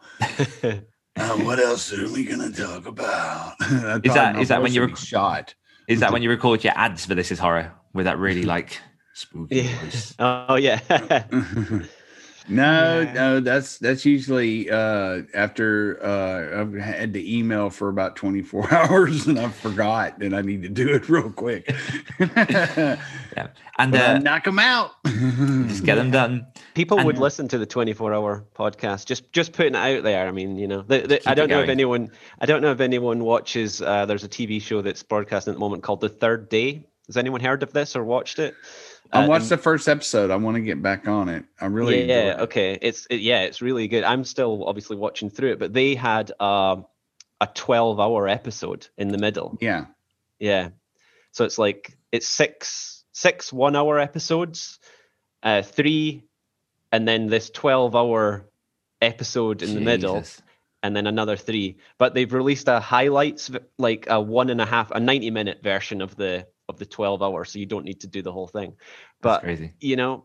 uh, 1.16 1.36
what 1.38 1.58
else 1.58 1.92
are 1.92 2.10
we 2.12 2.24
going 2.24 2.52
to 2.52 2.62
talk 2.62 2.86
about? 2.86 3.54
Is 3.60 3.70
that- 3.70 4.02
probably- 4.02 4.32
my 4.34 4.40
is 4.40 4.48
that 4.48 4.62
when 4.62 4.72
you 4.72 4.80
would 4.80 4.86
be 4.88 4.92
rec- 4.94 4.98
shot? 5.00 5.54
Is 5.88 6.00
that 6.00 6.12
when 6.12 6.22
you 6.22 6.30
record 6.30 6.64
your 6.64 6.72
ads 6.76 7.04
for 7.06 7.14
This 7.14 7.30
Is 7.30 7.38
Horror 7.38 7.72
with 7.92 8.06
that 8.06 8.18
really 8.18 8.42
like 8.44 8.78
spooky 9.14 9.62
Yeah. 9.62 9.78
voice? 9.84 10.14
oh 10.18 10.54
yeah. 10.56 10.80
no, 12.48 13.00
Yeah. 13.00 13.12
no, 13.12 13.40
that's 13.40 13.78
that's 13.78 14.04
usually 14.04 14.70
uh, 14.70 15.22
after 15.34 15.98
uh, 16.04 16.60
I've 16.60 16.74
had 16.74 17.14
to 17.14 17.36
email 17.38 17.70
for 17.70 17.88
about 17.88 18.16
24 18.16 18.72
hours 18.74 19.26
and 19.26 19.38
I 19.38 19.48
forgot 19.48 20.20
and 20.22 20.34
I 20.36 20.42
need 20.42 20.62
to 20.62 20.68
do 20.68 20.88
it 20.94 21.08
real 21.08 21.30
quick. 21.30 21.74
Yeah, 23.36 23.48
and 23.78 23.96
I 23.96 24.14
uh, 24.14 24.18
knock 24.18 24.44
them 24.44 24.60
out. 24.60 24.92
just 25.04 25.84
get 25.84 25.96
them 25.96 26.10
done. 26.12 26.46
People 26.74 27.02
would 27.04 27.18
listen 27.18 27.48
to 27.48 27.58
the 27.58 27.66
24-hour 27.66 28.44
podcast. 28.54 29.06
Just 29.06 29.32
just 29.32 29.52
putting 29.52 29.74
it 29.74 29.78
out 29.78 30.04
there. 30.04 30.28
I 30.28 30.30
mean, 30.30 30.56
you 30.56 30.68
know, 30.68 30.82
the, 30.82 31.00
the, 31.00 31.28
I 31.28 31.34
don't 31.34 31.48
know 31.48 31.60
if 31.60 31.68
anyone. 31.68 32.10
I 32.40 32.46
don't 32.46 32.62
know 32.62 32.70
if 32.70 32.80
anyone 32.80 33.24
watches. 33.24 33.82
Uh, 33.82 34.06
there's 34.06 34.22
a 34.22 34.28
TV 34.28 34.62
show 34.62 34.82
that's 34.82 35.02
broadcasting 35.02 35.50
at 35.52 35.54
the 35.56 35.60
moment 35.60 35.82
called 35.82 36.00
The 36.00 36.08
Third 36.08 36.48
Day. 36.48 36.86
Has 37.08 37.16
anyone 37.16 37.40
heard 37.40 37.62
of 37.64 37.72
this 37.72 37.96
or 37.96 38.04
watched 38.04 38.38
it? 38.38 38.54
I 39.14 39.24
Uh, 39.24 39.28
watched 39.28 39.42
and- 39.42 39.50
the 39.52 39.58
first 39.58 39.88
episode. 39.88 40.30
I 40.30 40.36
want 40.36 40.56
to 40.56 40.60
get 40.60 40.82
back 40.82 41.06
on 41.08 41.28
it. 41.28 41.44
I 41.60 41.66
really 41.66 42.04
yeah. 42.06 42.32
it. 42.32 42.40
Okay. 42.40 42.78
It's 42.82 43.06
it, 43.08 43.20
yeah. 43.20 43.42
It's 43.42 43.62
really 43.62 43.88
good. 43.88 44.04
I'm 44.04 44.24
still 44.24 44.64
obviously 44.66 44.96
watching 44.96 45.30
through 45.30 45.52
it, 45.52 45.58
but 45.58 45.72
they 45.72 45.94
had 45.94 46.32
um 46.40 46.86
a 47.40 47.46
12-hour 47.46 48.28
episode 48.28 48.88
in 48.96 49.08
the 49.08 49.18
middle. 49.18 49.56
Yeah. 49.60 49.86
Yeah. 50.38 50.70
So 51.32 51.44
it's 51.44 51.58
like 51.58 51.96
it's 52.12 52.26
six 52.28 53.04
six 53.12 53.52
one 53.52 53.76
hour 53.76 53.98
episodes, 53.98 54.78
uh 55.42 55.62
three, 55.62 56.24
and 56.92 57.06
then 57.06 57.28
this 57.28 57.50
twelve 57.50 57.94
hour 57.94 58.48
episode 59.00 59.62
in 59.62 59.74
the 59.74 59.80
middle, 59.80 60.22
and 60.82 60.96
then 60.96 61.06
another 61.06 61.36
three. 61.36 61.76
But 61.98 62.14
they've 62.14 62.32
released 62.32 62.68
a 62.68 62.80
highlights 62.80 63.50
like 63.78 64.06
a 64.08 64.20
one 64.20 64.50
and 64.50 64.60
a 64.60 64.66
half, 64.66 64.90
a 64.90 65.00
ninety 65.00 65.30
minute 65.30 65.62
version 65.62 66.00
of 66.02 66.16
the 66.16 66.46
of 66.68 66.78
the 66.78 66.86
twelve 66.86 67.22
hours 67.22 67.50
so 67.52 67.58
you 67.58 67.66
don't 67.66 67.84
need 67.84 68.00
to 68.00 68.06
do 68.06 68.22
the 68.22 68.32
whole 68.32 68.46
thing. 68.46 68.70
That's 68.70 68.80
But 69.20 69.42
crazy. 69.42 69.72
you 69.80 69.96
know, 69.96 70.24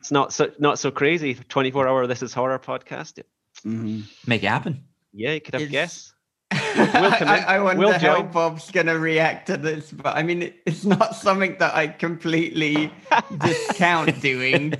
it's 0.00 0.10
not 0.10 0.32
so 0.32 0.50
not 0.58 0.78
so 0.78 0.90
crazy. 0.90 1.34
Twenty 1.34 1.70
four 1.70 1.88
hour 1.88 2.06
This 2.06 2.22
Is 2.22 2.32
Horror 2.34 2.58
podcast. 2.58 3.22
Mhm. 3.64 4.04
Make 4.26 4.42
it 4.42 4.48
happen. 4.48 4.84
Yeah, 5.12 5.32
you 5.32 5.40
could 5.40 5.54
have 5.54 5.62
It's- 5.62 5.72
guests. 5.72 6.12
I, 6.52 7.16
come 7.18 7.28
in. 7.28 7.44
I 7.44 7.58
wonder 7.60 7.86
We'll 7.86 7.98
how. 7.98 8.22
Bob's 8.22 8.70
going 8.70 8.86
to 8.86 8.98
react 8.98 9.46
to 9.48 9.56
this, 9.56 9.90
but 9.90 10.14
I 10.14 10.22
mean, 10.22 10.52
it's 10.66 10.84
not 10.84 11.16
something 11.16 11.56
that 11.58 11.74
I 11.74 11.88
completely 11.88 12.92
discount 13.38 14.20
doing, 14.20 14.74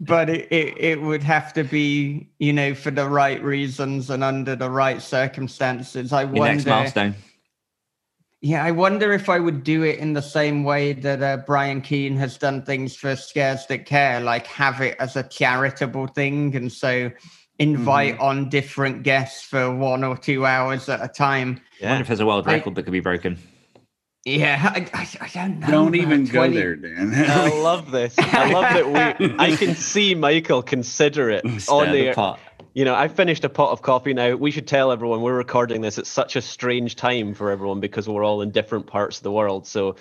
but 0.00 0.28
it, 0.28 0.50
it, 0.50 0.78
it 0.78 1.02
would 1.02 1.22
have 1.22 1.52
to 1.54 1.62
be, 1.62 2.28
you 2.38 2.52
know, 2.52 2.74
for 2.74 2.90
the 2.90 3.08
right 3.08 3.40
reasons 3.42 4.10
and 4.10 4.24
under 4.24 4.56
the 4.56 4.68
right 4.70 5.00
circumstances. 5.00 6.12
I 6.12 6.22
Your 6.22 6.30
wonder. 6.32 6.54
next 6.54 6.66
milestone. 6.66 7.14
Yeah, 8.42 8.62
I 8.64 8.70
wonder 8.70 9.12
if 9.12 9.28
I 9.28 9.38
would 9.40 9.64
do 9.64 9.82
it 9.82 9.98
in 9.98 10.12
the 10.12 10.20
same 10.22 10.62
way 10.62 10.92
that 10.92 11.22
uh, 11.22 11.38
Brian 11.46 11.80
Keene 11.80 12.16
has 12.18 12.36
done 12.36 12.62
things 12.62 12.94
for 12.94 13.16
Scares 13.16 13.66
That 13.66 13.86
Care, 13.86 14.20
like 14.20 14.46
have 14.46 14.80
it 14.80 14.96
as 15.00 15.16
a 15.16 15.22
charitable 15.22 16.06
thing. 16.08 16.54
And 16.54 16.70
so 16.70 17.10
invite 17.58 18.14
Mm-hmm. 18.16 18.22
on 18.22 18.48
different 18.50 19.02
guests 19.02 19.42
for 19.42 19.74
one 19.74 20.04
or 20.04 20.16
two 20.16 20.44
hours 20.44 20.88
at 20.90 21.02
a 21.02 21.08
time. 21.08 21.60
I 21.82 21.86
wonder 21.86 22.02
if 22.02 22.08
there's 22.08 22.20
a 22.20 22.26
world 22.26 22.46
I- 22.46 22.54
record 22.56 22.74
that 22.74 22.82
could 22.82 22.92
be 22.92 23.00
broken. 23.00 23.38
Yeah, 24.26 24.60
I, 24.74 24.86
I, 24.92 25.08
I 25.20 25.28
don't 25.32 25.60
know. 25.60 25.66
Don't 25.68 25.92
man. 25.92 26.00
even 26.02 26.24
go 26.26 26.50
there, 26.50 26.74
Dan. 26.76 27.14
I 27.14 27.48
love 27.60 27.92
this. 27.92 28.14
I 28.18 28.50
love 28.52 28.62
that 28.92 29.18
we. 29.20 29.34
I 29.38 29.54
can 29.56 29.74
see 29.76 30.14
Michael 30.16 30.62
consider 30.64 31.30
it 31.30 31.48
Stir 31.60 31.72
on 31.72 31.92
the 31.92 32.08
the. 32.08 32.12
pot. 32.12 32.40
You 32.76 32.84
know, 32.84 32.94
I 32.94 33.08
finished 33.08 33.42
a 33.42 33.48
pot 33.48 33.70
of 33.70 33.80
coffee 33.80 34.12
now. 34.12 34.36
We 34.36 34.50
should 34.50 34.66
tell 34.66 34.92
everyone 34.92 35.22
we're 35.22 35.34
recording 35.34 35.80
this 35.80 35.96
at 35.96 36.06
such 36.06 36.36
a 36.36 36.42
strange 36.42 36.94
time 36.94 37.32
for 37.32 37.50
everyone 37.50 37.80
because 37.80 38.06
we're 38.06 38.22
all 38.22 38.42
in 38.42 38.50
different 38.50 38.86
parts 38.86 39.16
of 39.16 39.22
the 39.22 39.32
world. 39.32 39.66
So, 39.66 39.96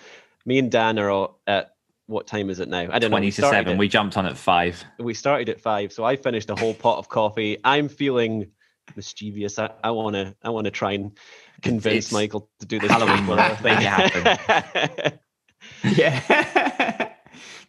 me 0.45 0.59
and 0.59 0.69
Dan 0.69 0.99
are 0.99 1.29
at 1.47 1.73
what 2.07 2.27
time 2.27 2.49
is 2.49 2.59
it 2.59 2.67
now? 2.67 2.81
I 2.91 2.99
don't 2.99 3.03
know. 3.03 3.07
Twenty 3.15 3.27
We 3.27 3.31
to 3.31 3.41
seven. 3.43 3.73
at- 3.75 3.79
We 3.79 3.87
jumped 3.87 4.17
on 4.17 4.25
at 4.25 4.35
five. 4.35 4.83
we 4.99 5.13
started 5.13 5.47
at 5.47 5.61
five, 5.61 5.93
so 5.93 6.03
I 6.03 6.17
finished 6.17 6.49
a 6.49 6.55
whole 6.55 6.73
pot 6.73 6.97
of 6.97 7.07
coffee. 7.07 7.59
I'm 7.63 7.87
feeling 7.87 8.51
mischievous. 8.93 9.57
I, 9.57 9.69
I 9.81 9.91
wanna 9.91 10.35
I 10.43 10.49
wanna 10.49 10.69
try 10.69 10.91
and 10.91 11.17
convince 11.61 12.07
it's 12.07 12.11
Michael 12.11 12.49
to 12.59 12.65
do 12.65 12.77
this 12.77 12.91
Halloween 12.91 13.23
24 13.25 13.39
hour. 13.39 13.57
Make 13.63 13.77
it 13.79 14.91
thing. 14.91 15.19
Yeah. 15.95 17.01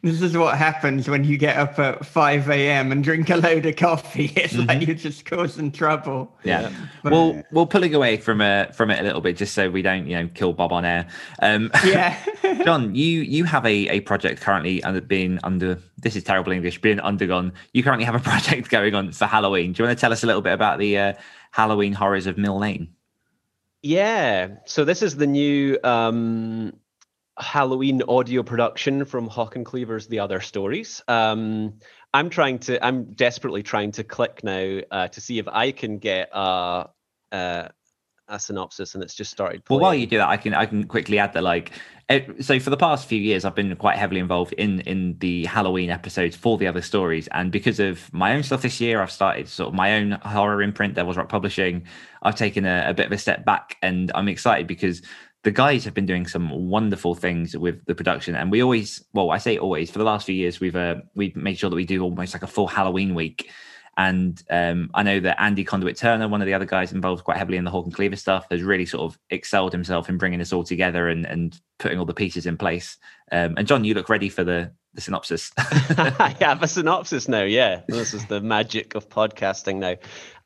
this 0.07 0.23
is 0.23 0.37
what 0.37 0.57
happens 0.57 1.09
when 1.09 1.25
you 1.25 1.37
get 1.37 1.57
up 1.57 1.79
at 1.79 2.07
5 2.07 2.49
a.m. 2.51 2.93
and 2.93 3.03
drink 3.03 3.29
a 3.31 3.37
load 3.37 3.67
of 3.67 3.77
coffee. 3.77 4.33
It's 4.37 4.55
like 4.55 4.87
you're 4.87 4.95
just 4.97 5.25
causing 5.25 5.73
trouble. 5.73 6.33
Yeah. 6.45 6.71
But- 7.03 7.13
We'll 7.13 7.43
we'll 7.51 7.67
pulling 7.67 7.95
away 7.95 8.17
from 8.17 8.41
uh, 8.41 8.67
from 8.67 8.91
it 8.91 9.01
a 9.01 9.03
little 9.03 9.21
bit 9.21 9.37
just 9.37 9.55
so 9.55 9.69
we 9.71 9.83
don't 9.83 10.07
you 10.07 10.17
know 10.17 10.29
kill 10.35 10.53
Bob 10.53 10.73
on 10.73 10.85
air. 10.85 11.07
Um, 11.41 11.71
Yeah. 11.85 12.17
John, 12.65 12.95
you 12.95 13.21
you 13.23 13.45
have 13.45 13.65
a, 13.67 13.89
a 13.89 14.01
project 14.01 14.41
currently 14.41 14.83
under 14.85 15.01
being 15.01 15.39
under 15.45 15.79
this 15.99 16.15
is 16.17 16.23
terrible 16.25 16.53
English 16.53 16.81
being 16.81 17.01
undergone. 17.01 17.53
You 17.73 17.83
currently 17.83 18.05
have 18.05 18.15
a 18.15 18.21
project 18.31 18.71
going 18.71 18.95
on 18.95 19.13
for 19.13 19.27
Halloween. 19.27 19.73
Do 19.73 19.83
you 19.83 19.89
want 19.89 19.99
to 19.99 20.01
tell 20.01 20.13
us 20.13 20.23
a 20.23 20.27
little 20.27 20.43
bit 20.43 20.53
about 20.53 20.79
the 20.79 20.99
uh, 20.99 21.13
Halloween 21.51 21.93
horrors 21.93 22.27
of 22.27 22.39
Mill 22.39 22.59
Lane? 22.59 22.89
Yeah. 23.83 24.49
So 24.67 24.85
this 24.85 25.03
is 25.03 25.17
the 25.17 25.27
new 25.27 25.79
um, 25.85 26.73
Halloween 27.39 28.03
audio 28.09 28.43
production 28.43 29.05
from 29.05 29.29
Hawk 29.29 29.57
and 29.57 29.67
Cleaver's 29.67 30.07
The 30.07 30.21
Other 30.21 30.41
Stories. 30.41 31.03
Um, 31.07 31.75
I'm 32.15 32.31
trying 32.31 32.59
to. 32.61 32.85
I'm 32.85 33.13
desperately 33.13 33.63
trying 33.63 33.93
to 33.93 34.05
click 34.05 34.43
now 34.43 34.81
uh, 34.91 35.09
to 35.09 35.21
see 35.21 35.39
if 35.39 35.47
I 35.49 35.71
can 35.71 35.99
get 35.99 36.31
a, 36.33 36.89
a, 37.33 37.71
a 38.29 38.41
synopsis, 38.41 38.95
and 38.95 39.05
it's 39.05 39.15
just 39.15 39.31
started. 39.31 39.63
Well, 39.69 39.81
while 39.81 39.95
you 39.95 40.07
do 40.07 40.17
that, 40.17 40.29
I 40.29 40.39
can 40.39 40.55
I 40.55 40.65
can 40.65 40.85
quickly 40.85 41.19
add 41.19 41.35
that 41.35 41.43
like 41.43 41.73
it, 42.09 42.45
so 42.45 42.59
for 42.61 42.71
the 42.71 42.77
past 42.77 43.07
few 43.09 43.21
years, 43.21 43.45
I've 43.45 43.57
been 43.57 43.75
quite 43.77 43.99
heavily 43.99 44.21
involved 44.21 44.53
in 44.55 44.81
in 44.81 45.19
the 45.19 45.45
Halloween 45.45 45.91
episodes 45.91 46.37
for 46.37 46.57
the 46.57 46.69
other 46.69 46.81
stories, 46.81 47.29
and 47.33 47.53
because 47.53 47.81
of 47.81 48.11
my 48.15 48.35
own 48.35 48.45
stuff 48.45 48.63
this 48.63 48.81
year, 48.81 49.03
I've 49.03 49.11
started 49.11 49.49
sort 49.49 49.69
of 49.69 49.75
my 49.75 49.97
own 49.97 50.13
horror 50.13 50.63
imprint, 50.63 50.95
Devil's 50.95 51.17
Rock 51.17 51.29
Publishing. 51.29 51.85
I've 52.23 52.37
taken 52.37 52.65
a, 52.65 52.85
a 52.89 52.95
bit 52.95 53.07
of 53.07 53.13
a 53.13 53.19
step 53.19 53.45
back, 53.45 53.77
and 53.83 54.11
I'm 54.15 54.29
excited 54.29 54.67
because 54.69 55.03
the 55.47 55.53
guys 55.53 55.85
have 55.85 55.95
been 55.95 56.07
doing 56.07 56.27
some 56.27 56.51
wonderful 56.51 57.15
things 57.15 57.57
with 57.57 57.85
the 57.85 57.95
production, 57.95 58.35
and 58.35 58.51
we 58.51 58.61
always, 58.61 59.05
well, 59.13 59.31
I 59.31 59.39
say 59.39 59.57
always, 59.59 59.93
for 59.93 59.99
the 59.99 60.05
last 60.05 60.27
few 60.27 60.35
years, 60.35 60.59
we've 60.59 60.75
uh, 60.75 60.97
we've 61.15 61.37
made 61.37 61.57
sure 61.57 61.71
that 61.71 61.77
we 61.77 61.85
do 61.85 62.03
almost 62.03 62.35
like 62.35 62.43
a 62.43 62.49
full 62.49 62.67
Halloween 62.67 63.15
week. 63.15 63.49
And 63.97 64.43
um, 64.51 64.91
I 64.93 65.05
know 65.05 65.21
that 65.21 65.41
Andy 65.41 65.63
Conduit 65.63 65.97
Turner, 65.97 66.27
one 66.27 66.43
of 66.43 66.47
the 66.47 66.55
other 66.55 66.65
guys 66.65 66.93
involved 66.93 67.23
quite 67.23 67.37
heavily 67.37 67.59
in 67.59 67.65
the 67.65 67.71
Hawk 67.71 67.85
and 67.85 67.95
Cleaver 67.95 68.17
stuff, 68.17 68.47
has 68.51 68.61
really 68.61 68.87
sort 68.87 69.05
of 69.05 69.19
excelled 69.31 69.71
himself 69.71 70.09
in 70.09 70.19
bringing 70.19 70.41
this 70.41 70.53
all 70.53 70.65
together 70.65 71.09
and, 71.09 71.25
and 71.25 71.61
putting 71.79 72.01
all 72.01 72.05
the 72.05 72.13
pieces 72.13 72.45
in 72.45 72.57
place. 72.57 72.99
Um, 73.31 73.55
and 73.57 73.69
John, 73.69 73.85
you 73.85 73.95
look 73.95 74.09
ready 74.09 74.29
for 74.29 74.43
the 74.43 74.73
the 74.95 75.01
synopsis. 75.01 75.53
I 75.59 76.35
have 76.41 76.63
a 76.63 76.67
synopsis 76.67 77.29
now. 77.29 77.45
Yeah, 77.45 77.83
this 77.87 78.13
is 78.15 78.27
the 78.27 78.41
magic 78.41 78.97
of 78.97 79.09
podcasting 79.09 79.77
now. 79.77 79.95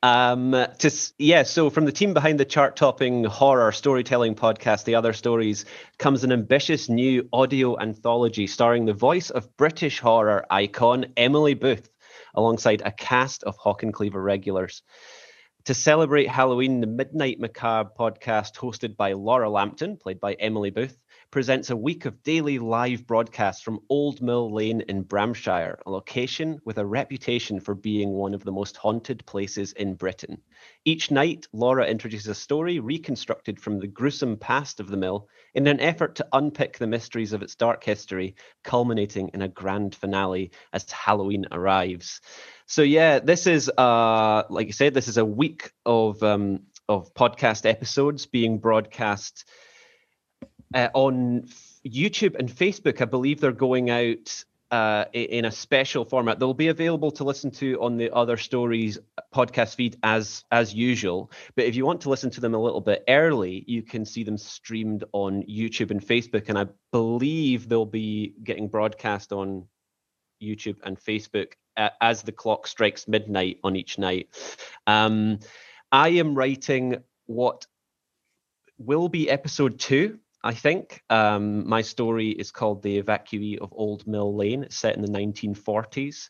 Um, 0.03 0.51
to 0.51 0.91
yeah, 1.19 1.43
so 1.43 1.69
from 1.69 1.85
the 1.85 1.91
team 1.91 2.15
behind 2.15 2.39
the 2.39 2.45
chart-topping 2.45 3.25
horror 3.25 3.71
storytelling 3.71 4.33
podcast, 4.33 4.83
The 4.83 4.95
Other 4.95 5.13
Stories, 5.13 5.65
comes 5.99 6.23
an 6.23 6.31
ambitious 6.31 6.89
new 6.89 7.29
audio 7.31 7.79
anthology 7.79 8.47
starring 8.47 8.85
the 8.85 8.93
voice 8.93 9.29
of 9.29 9.55
British 9.57 9.99
horror 9.99 10.43
icon 10.49 11.05
Emily 11.15 11.53
Booth, 11.53 11.87
alongside 12.33 12.81
a 12.83 12.91
cast 12.91 13.43
of 13.43 13.57
Hawk 13.57 13.83
and 13.83 13.93
Cleaver 13.93 14.21
regulars. 14.21 14.81
To 15.65 15.75
celebrate 15.75 16.27
Halloween, 16.27 16.81
the 16.81 16.87
Midnight 16.87 17.39
Macabre 17.39 17.91
podcast, 17.95 18.55
hosted 18.55 18.97
by 18.97 19.13
Laura 19.13 19.51
Lampton, 19.51 19.97
played 19.97 20.19
by 20.19 20.33
Emily 20.33 20.71
Booth, 20.71 20.97
presents 21.31 21.69
a 21.69 21.77
week 21.77 22.03
of 22.03 22.21
daily 22.23 22.59
live 22.59 23.07
broadcasts 23.07 23.63
from 23.63 23.79
Old 23.87 24.21
Mill 24.21 24.53
Lane 24.53 24.81
in 24.81 25.03
Bramshire, 25.03 25.79
a 25.85 25.89
location 25.89 26.59
with 26.65 26.77
a 26.77 26.85
reputation 26.85 27.61
for 27.61 27.73
being 27.73 28.09
one 28.09 28.33
of 28.33 28.43
the 28.43 28.51
most 28.51 28.75
haunted 28.75 29.25
places 29.25 29.71
in 29.71 29.95
Britain. 29.95 30.41
Each 30.83 31.09
night, 31.09 31.47
Laura 31.53 31.87
introduces 31.87 32.27
a 32.27 32.35
story 32.35 32.79
reconstructed 32.79 33.61
from 33.61 33.79
the 33.79 33.87
gruesome 33.87 34.35
past 34.35 34.81
of 34.81 34.89
the 34.89 34.97
mill 34.97 35.29
in 35.53 35.67
an 35.67 35.79
effort 35.79 36.15
to 36.15 36.27
unpick 36.33 36.77
the 36.77 36.87
mysteries 36.87 37.31
of 37.31 37.41
its 37.41 37.55
dark 37.55 37.81
history, 37.81 38.35
culminating 38.65 39.29
in 39.33 39.41
a 39.41 39.47
grand 39.47 39.95
finale 39.95 40.51
as 40.73 40.91
Halloween 40.91 41.45
arrives. 41.53 42.19
So 42.65 42.81
yeah, 42.81 43.19
this 43.19 43.47
is 43.47 43.71
uh 43.77 44.43
like 44.49 44.67
you 44.67 44.73
said, 44.73 44.93
this 44.93 45.07
is 45.07 45.17
a 45.17 45.25
week 45.25 45.71
of 45.85 46.21
um 46.23 46.63
of 46.89 47.13
podcast 47.13 47.65
episodes 47.65 48.25
being 48.25 48.59
broadcast 48.59 49.45
uh, 50.73 50.89
on 50.93 51.47
YouTube 51.85 52.35
and 52.37 52.49
Facebook. 52.49 53.01
I 53.01 53.05
believe 53.05 53.39
they're 53.39 53.51
going 53.51 53.89
out 53.89 54.43
uh, 54.71 55.05
in 55.13 55.45
a 55.45 55.51
special 55.51 56.05
format. 56.05 56.39
They'll 56.39 56.53
be 56.53 56.69
available 56.69 57.11
to 57.11 57.25
listen 57.25 57.51
to 57.51 57.81
on 57.81 57.97
the 57.97 58.09
other 58.15 58.37
stories 58.37 58.97
podcast 59.35 59.75
feed 59.75 59.97
as 60.01 60.45
as 60.51 60.73
usual. 60.73 61.31
But 61.55 61.65
if 61.65 61.75
you 61.75 61.85
want 61.85 62.01
to 62.01 62.09
listen 62.09 62.29
to 62.31 62.41
them 62.41 62.53
a 62.53 62.61
little 62.61 62.79
bit 62.79 63.03
early, 63.09 63.65
you 63.67 63.83
can 63.83 64.05
see 64.05 64.23
them 64.23 64.37
streamed 64.37 65.03
on 65.11 65.43
YouTube 65.43 65.91
and 65.91 66.01
Facebook. 66.01 66.47
And 66.47 66.57
I 66.57 66.67
believe 66.91 67.67
they'll 67.67 67.85
be 67.85 68.33
getting 68.43 68.69
broadcast 68.69 69.33
on 69.33 69.67
YouTube 70.41 70.77
and 70.83 70.97
Facebook 70.97 71.53
uh, 71.75 71.89
as 71.99 72.21
the 72.23 72.31
clock 72.31 72.65
strikes 72.65 73.07
midnight 73.07 73.59
on 73.63 73.75
each 73.75 73.97
night. 73.97 74.29
Um, 74.87 75.39
I 75.91 76.09
am 76.09 76.33
writing 76.33 77.03
what 77.25 77.65
will 78.77 79.09
be 79.09 79.29
episode 79.29 79.79
two 79.79 80.19
I 80.43 80.53
think. 80.53 81.03
Um, 81.09 81.67
my 81.67 81.81
story 81.81 82.29
is 82.29 82.51
called 82.51 82.81
The 82.81 83.01
Evacuee 83.01 83.59
of 83.59 83.73
Old 83.73 84.07
Mill 84.07 84.35
Lane. 84.35 84.67
Set 84.69 84.95
in 84.95 85.01
the 85.01 85.07
1940s. 85.07 86.29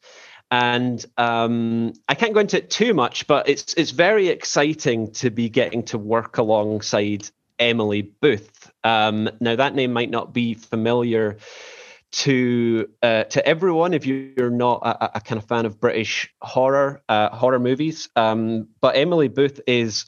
And 0.50 1.04
um, 1.18 1.94
I 2.10 2.16
can't 2.16 2.34
go 2.34 2.42
into 2.42 2.58
it 2.58 2.70
too 2.70 2.94
much, 2.94 3.26
but 3.26 3.48
it's 3.48 3.74
it's 3.76 3.92
very 3.92 4.28
exciting 4.28 5.14
to 5.14 5.30
be 5.30 5.48
getting 5.48 5.84
to 5.84 5.98
work 5.98 6.38
alongside 6.38 7.30
Emily 7.58 8.02
Booth. 8.02 8.70
Um, 8.84 9.30
now 9.40 9.56
that 9.56 9.76
name 9.76 9.94
might 9.94 10.10
not 10.10 10.34
be 10.34 10.56
familiar 10.56 11.38
to 12.12 12.90
uh, 13.02 13.24
to 13.24 13.46
everyone 13.46 13.94
if 13.94 14.06
you're 14.06 14.50
not 14.50 14.82
a, 14.84 15.18
a, 15.18 15.22
kind 15.22 15.42
of 15.42 15.48
fan 15.48 15.66
of 15.66 15.80
British 15.80 16.30
horror 16.42 17.02
uh, 17.08 17.30
horror 17.30 17.60
movies. 17.60 18.10
Um, 18.18 18.68
but 18.82 18.98
Emily 18.98 19.30
Booth 19.30 19.62
is 19.66 20.06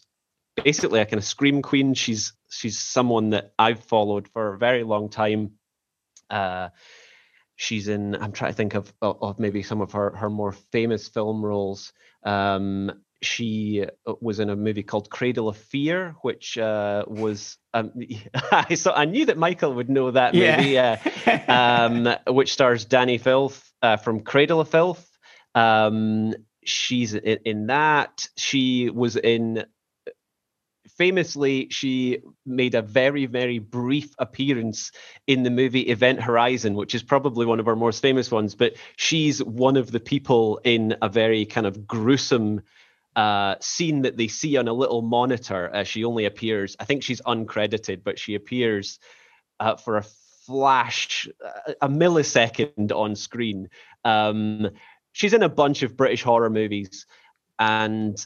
basically 0.61 0.99
a 0.99 1.05
kind 1.05 1.17
of 1.17 1.23
scream 1.23 1.61
queen. 1.61 1.93
She's 1.93 2.33
she's 2.53 2.79
someone 2.79 3.31
that 3.31 3.53
I've 3.57 3.83
followed 3.83 4.27
for 4.27 4.53
a 4.53 4.57
very 4.57 4.83
long 4.83 5.09
time. 5.09 5.51
Uh, 6.29 6.69
she's 7.55 7.87
in. 7.87 8.15
I'm 8.15 8.31
trying 8.31 8.51
to 8.51 8.57
think 8.57 8.75
of 8.75 8.93
of 9.01 9.39
maybe 9.39 9.63
some 9.63 9.81
of 9.81 9.91
her 9.93 10.15
her 10.15 10.29
more 10.29 10.51
famous 10.71 11.07
film 11.07 11.43
roles. 11.43 11.93
Um, 12.23 12.91
she 13.21 13.85
uh, 14.05 14.13
was 14.21 14.39
in 14.39 14.49
a 14.49 14.55
movie 14.55 14.83
called 14.83 15.09
Cradle 15.09 15.47
of 15.47 15.57
Fear, 15.57 16.15
which 16.21 16.57
uh, 16.57 17.05
was 17.07 17.57
um, 17.73 17.91
I 18.51 18.75
saw. 18.75 18.93
I 18.93 19.05
knew 19.05 19.25
that 19.25 19.37
Michael 19.37 19.73
would 19.75 19.89
know 19.89 20.11
that 20.11 20.33
movie. 20.33 20.71
Yeah. 20.71 20.99
um, 21.47 22.15
which 22.33 22.53
stars 22.53 22.85
Dani 22.85 23.19
Filth 23.19 23.71
uh, 23.81 23.97
from 23.97 24.21
Cradle 24.21 24.59
of 24.59 24.69
Filth. 24.69 25.09
Um, 25.55 26.33
she's 26.65 27.13
in, 27.13 27.39
in, 27.45 27.67
that. 27.67 28.27
She 28.37 28.89
was 28.89 29.15
in 29.15 29.65
famously, 30.97 31.67
she 31.69 32.19
made 32.45 32.75
a 32.75 32.81
very, 32.81 33.25
very 33.25 33.59
brief 33.59 34.13
appearance 34.19 34.91
in 35.27 35.43
the 35.43 35.49
movie 35.49 35.81
Event 35.81 36.21
Horizon, 36.21 36.75
which 36.75 36.95
is 36.95 37.03
probably 37.03 37.45
one 37.45 37.59
of 37.59 37.67
our 37.67 37.75
most 37.75 38.01
famous 38.01 38.31
ones. 38.31 38.55
But 38.55 38.73
she's 38.95 39.43
one 39.43 39.77
of 39.77 39.91
the 39.91 39.99
people 39.99 40.59
in 40.63 40.95
a 41.01 41.09
very 41.09 41.45
kind 41.45 41.67
of 41.67 41.87
gruesome 41.87 42.61
uh, 43.15 43.55
scene 43.59 44.01
that 44.03 44.17
they 44.17 44.27
see 44.27 44.57
on 44.57 44.67
a 44.67 44.73
little 44.73 45.01
monitor. 45.01 45.69
Uh, 45.73 45.83
she 45.83 46.03
only 46.03 46.25
appears, 46.25 46.75
I 46.79 46.85
think 46.85 47.03
she's 47.03 47.21
uncredited, 47.21 48.03
but 48.03 48.17
she 48.17 48.35
appears 48.35 48.99
uh, 49.59 49.75
for 49.75 49.97
a 49.97 50.03
flash, 50.45 51.27
a 51.81 51.87
millisecond 51.87 52.91
on 52.91 53.15
screen. 53.15 53.69
Um, 54.03 54.69
she's 55.11 55.33
in 55.33 55.43
a 55.43 55.49
bunch 55.49 55.83
of 55.83 55.95
British 55.95 56.23
horror 56.23 56.49
movies. 56.49 57.05
And 57.59 58.17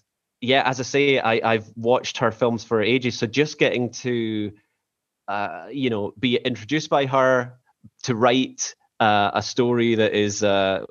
yeah, 0.42 0.64
as 0.66 0.80
I 0.80 0.84
say, 0.84 1.20
I, 1.20 1.54
I've 1.54 1.72
watched 1.76 2.18
her 2.20 2.32
films 2.32 2.64
for 2.64 2.82
ages. 2.82 3.18
So 3.18 3.28
just 3.28 3.60
getting 3.60 3.92
to, 3.92 4.52
uh, 5.28 5.68
you 5.72 5.90
know, 5.90 6.14
be 6.20 6.36
introduced 6.36 6.90
by 6.90 7.06
her 7.06 7.58
to 8.04 8.16
write 8.16 8.76
uh, 9.00 9.32
a 9.34 9.42
story 9.42 9.96
that 9.96 10.14
is 10.14 10.44
uh, 10.44 10.86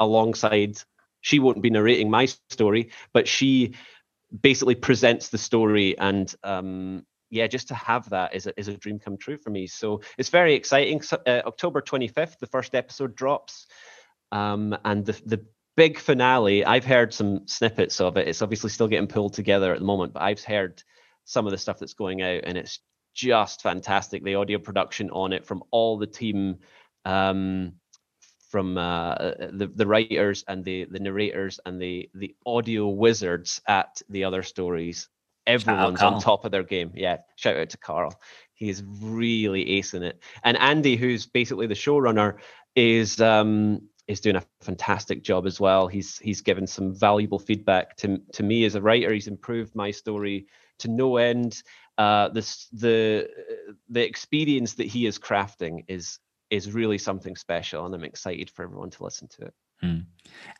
alongside. 0.00 0.78
She 1.20 1.38
won't 1.38 1.62
be 1.62 1.70
narrating 1.70 2.10
my 2.10 2.26
story, 2.50 2.90
but 3.12 3.26
she 3.26 3.74
basically 4.42 4.74
presents 4.74 5.28
the 5.28 5.38
story, 5.38 5.96
and 5.98 6.34
um, 6.42 7.06
yeah, 7.30 7.46
just 7.46 7.68
to 7.68 7.74
have 7.74 8.10
that 8.10 8.34
is 8.34 8.46
a, 8.46 8.58
is 8.58 8.68
a 8.68 8.76
dream 8.76 8.98
come 8.98 9.16
true 9.16 9.38
for 9.38 9.50
me. 9.50 9.66
So 9.66 10.00
it's 10.18 10.28
very 10.28 10.54
exciting. 10.54 11.02
So, 11.02 11.18
uh, 11.26 11.42
October 11.46 11.80
twenty 11.80 12.08
fifth, 12.08 12.38
the 12.40 12.46
first 12.46 12.74
episode 12.74 13.16
drops. 13.16 13.66
Um, 14.32 14.76
and 14.84 15.06
the, 15.06 15.12
the 15.26 15.46
big 15.76 15.98
finale. 15.98 16.64
I've 16.64 16.84
heard 16.84 17.12
some 17.12 17.46
snippets 17.46 18.00
of 18.00 18.16
it. 18.16 18.28
It's 18.28 18.42
obviously 18.42 18.70
still 18.70 18.88
getting 18.88 19.08
pulled 19.08 19.34
together 19.34 19.72
at 19.72 19.80
the 19.80 19.84
moment, 19.84 20.12
but 20.12 20.22
I've 20.22 20.42
heard 20.42 20.82
some 21.24 21.46
of 21.46 21.52
the 21.52 21.58
stuff 21.58 21.78
that's 21.78 21.94
going 21.94 22.22
out, 22.22 22.42
and 22.44 22.56
it's 22.58 22.80
just 23.14 23.62
fantastic. 23.62 24.24
The 24.24 24.34
audio 24.34 24.58
production 24.58 25.10
on 25.10 25.32
it 25.32 25.46
from 25.46 25.62
all 25.70 25.98
the 25.98 26.06
team, 26.06 26.58
um, 27.04 27.72
from 28.50 28.78
uh, 28.78 29.14
the 29.14 29.70
the 29.74 29.86
writers 29.86 30.44
and 30.46 30.64
the 30.64 30.84
the 30.84 31.00
narrators 31.00 31.58
and 31.66 31.80
the 31.80 32.08
the 32.14 32.34
audio 32.46 32.88
wizards 32.88 33.60
at 33.66 34.02
the 34.08 34.24
other 34.24 34.42
stories. 34.42 35.08
Everyone's 35.46 36.00
on 36.00 36.20
top 36.20 36.44
of 36.44 36.52
their 36.52 36.62
game. 36.62 36.92
Yeah, 36.94 37.18
shout 37.36 37.56
out 37.56 37.70
to 37.70 37.78
Carl. 37.78 38.18
He's 38.54 38.82
really 39.02 39.66
acing 39.66 40.02
it. 40.02 40.22
And 40.42 40.56
Andy, 40.56 40.96
who's 40.96 41.26
basically 41.26 41.66
the 41.66 41.74
showrunner, 41.74 42.38
is 42.74 43.20
um, 43.20 43.88
is 44.06 44.20
doing 44.20 44.36
a 44.36 44.44
fantastic 44.60 45.22
job 45.22 45.46
as 45.46 45.60
well. 45.60 45.86
He's 45.86 46.18
he's 46.18 46.40
given 46.40 46.66
some 46.66 46.94
valuable 46.94 47.38
feedback 47.38 47.96
to 47.98 48.18
to 48.32 48.42
me 48.42 48.64
as 48.64 48.74
a 48.74 48.82
writer. 48.82 49.12
He's 49.12 49.28
improved 49.28 49.74
my 49.74 49.90
story 49.90 50.46
to 50.78 50.88
no 50.88 51.16
end. 51.16 51.62
Uh, 51.96 52.28
this 52.28 52.68
the 52.72 53.28
the 53.88 54.04
experience 54.04 54.74
that 54.74 54.86
he 54.86 55.06
is 55.06 55.18
crafting 55.18 55.84
is 55.88 56.18
is 56.50 56.72
really 56.72 56.98
something 56.98 57.36
special, 57.36 57.86
and 57.86 57.94
I'm 57.94 58.04
excited 58.04 58.50
for 58.50 58.62
everyone 58.62 58.90
to 58.90 59.04
listen 59.04 59.28
to 59.28 59.46
it. 59.46 59.54
Hmm. 59.80 59.98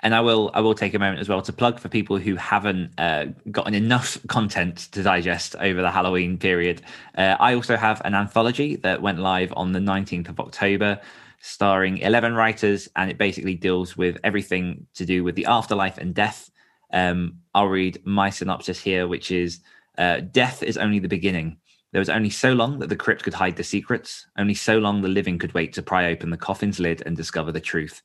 And 0.01 0.15
I 0.15 0.21
will 0.21 0.51
I 0.55 0.61
will 0.61 0.75
take 0.75 0.95
a 0.95 0.99
moment 0.99 1.21
as 1.21 1.29
well 1.29 1.43
to 1.43 1.53
plug 1.53 1.79
for 1.79 1.89
people 1.89 2.19
who 2.19 2.37
haven't 2.37 2.99
uh, 2.99 3.27
gotten 3.51 3.75
enough 3.75 4.19
content 4.29 4.89
to 4.93 5.03
digest 5.03 5.55
over 5.61 5.83
the 5.83 5.91
Halloween 5.91 6.39
period. 6.39 6.83
Uh, 7.17 7.37
I 7.39 7.55
also 7.55 7.77
have 7.77 8.01
an 8.05 8.15
anthology 8.15 8.77
that 8.77 9.03
went 9.03 9.19
live 9.19 9.53
on 9.57 9.73
the 9.73 9.79
19th 9.79 10.29
of 10.29 10.41
October 10.41 11.01
starring 11.47 11.99
11 11.99 12.33
writers, 12.33 12.89
and 12.97 13.11
it 13.11 13.19
basically 13.19 13.55
deals 13.55 13.99
with 13.99 14.17
everything 14.25 14.87
to 14.95 15.05
do 15.05 15.23
with 15.23 15.35
the 15.35 15.45
afterlife 15.45 15.99
and 15.99 16.15
death. 16.15 16.51
Um, 16.91 17.41
I'll 17.55 17.69
read 17.69 18.01
my 18.07 18.31
synopsis 18.31 18.81
here, 18.81 19.07
which 19.07 19.31
is 19.31 19.61
uh, 19.99 20.21
Death 20.21 20.63
is 20.63 20.79
only 20.79 21.01
the 21.01 21.07
beginning. 21.09 21.59
There 21.93 22.01
was 22.01 22.09
only 22.09 22.31
so 22.31 22.55
long 22.55 22.79
that 22.79 22.89
the 22.89 22.97
crypt 22.97 23.25
could 23.25 23.35
hide 23.35 23.57
the 23.57 23.63
secrets, 23.63 24.27
only 24.39 24.55
so 24.55 24.79
long 24.79 25.03
the 25.03 25.09
living 25.09 25.39
could 25.39 25.53
wait 25.53 25.75
to 25.75 25.83
pry 25.83 26.11
open 26.11 26.31
the 26.31 26.39
coffin's 26.39 26.81
lid 26.81 27.03
and 27.05 27.15
discover 27.15 27.53
the 27.53 27.61
truth. 27.61 28.01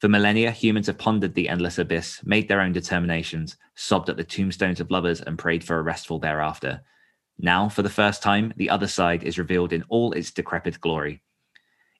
For 0.00 0.08
millennia, 0.08 0.50
humans 0.50 0.86
have 0.86 0.96
pondered 0.96 1.34
the 1.34 1.50
endless 1.50 1.78
abyss, 1.78 2.22
made 2.24 2.48
their 2.48 2.62
own 2.62 2.72
determinations, 2.72 3.58
sobbed 3.74 4.08
at 4.08 4.16
the 4.16 4.24
tombstones 4.24 4.80
of 4.80 4.90
lovers, 4.90 5.20
and 5.20 5.38
prayed 5.38 5.62
for 5.62 5.78
a 5.78 5.82
restful 5.82 6.18
thereafter. 6.18 6.80
Now, 7.38 7.68
for 7.68 7.82
the 7.82 7.90
first 7.90 8.22
time, 8.22 8.54
the 8.56 8.70
other 8.70 8.88
side 8.88 9.24
is 9.24 9.38
revealed 9.38 9.74
in 9.74 9.84
all 9.90 10.12
its 10.12 10.30
decrepit 10.30 10.80
glory. 10.80 11.20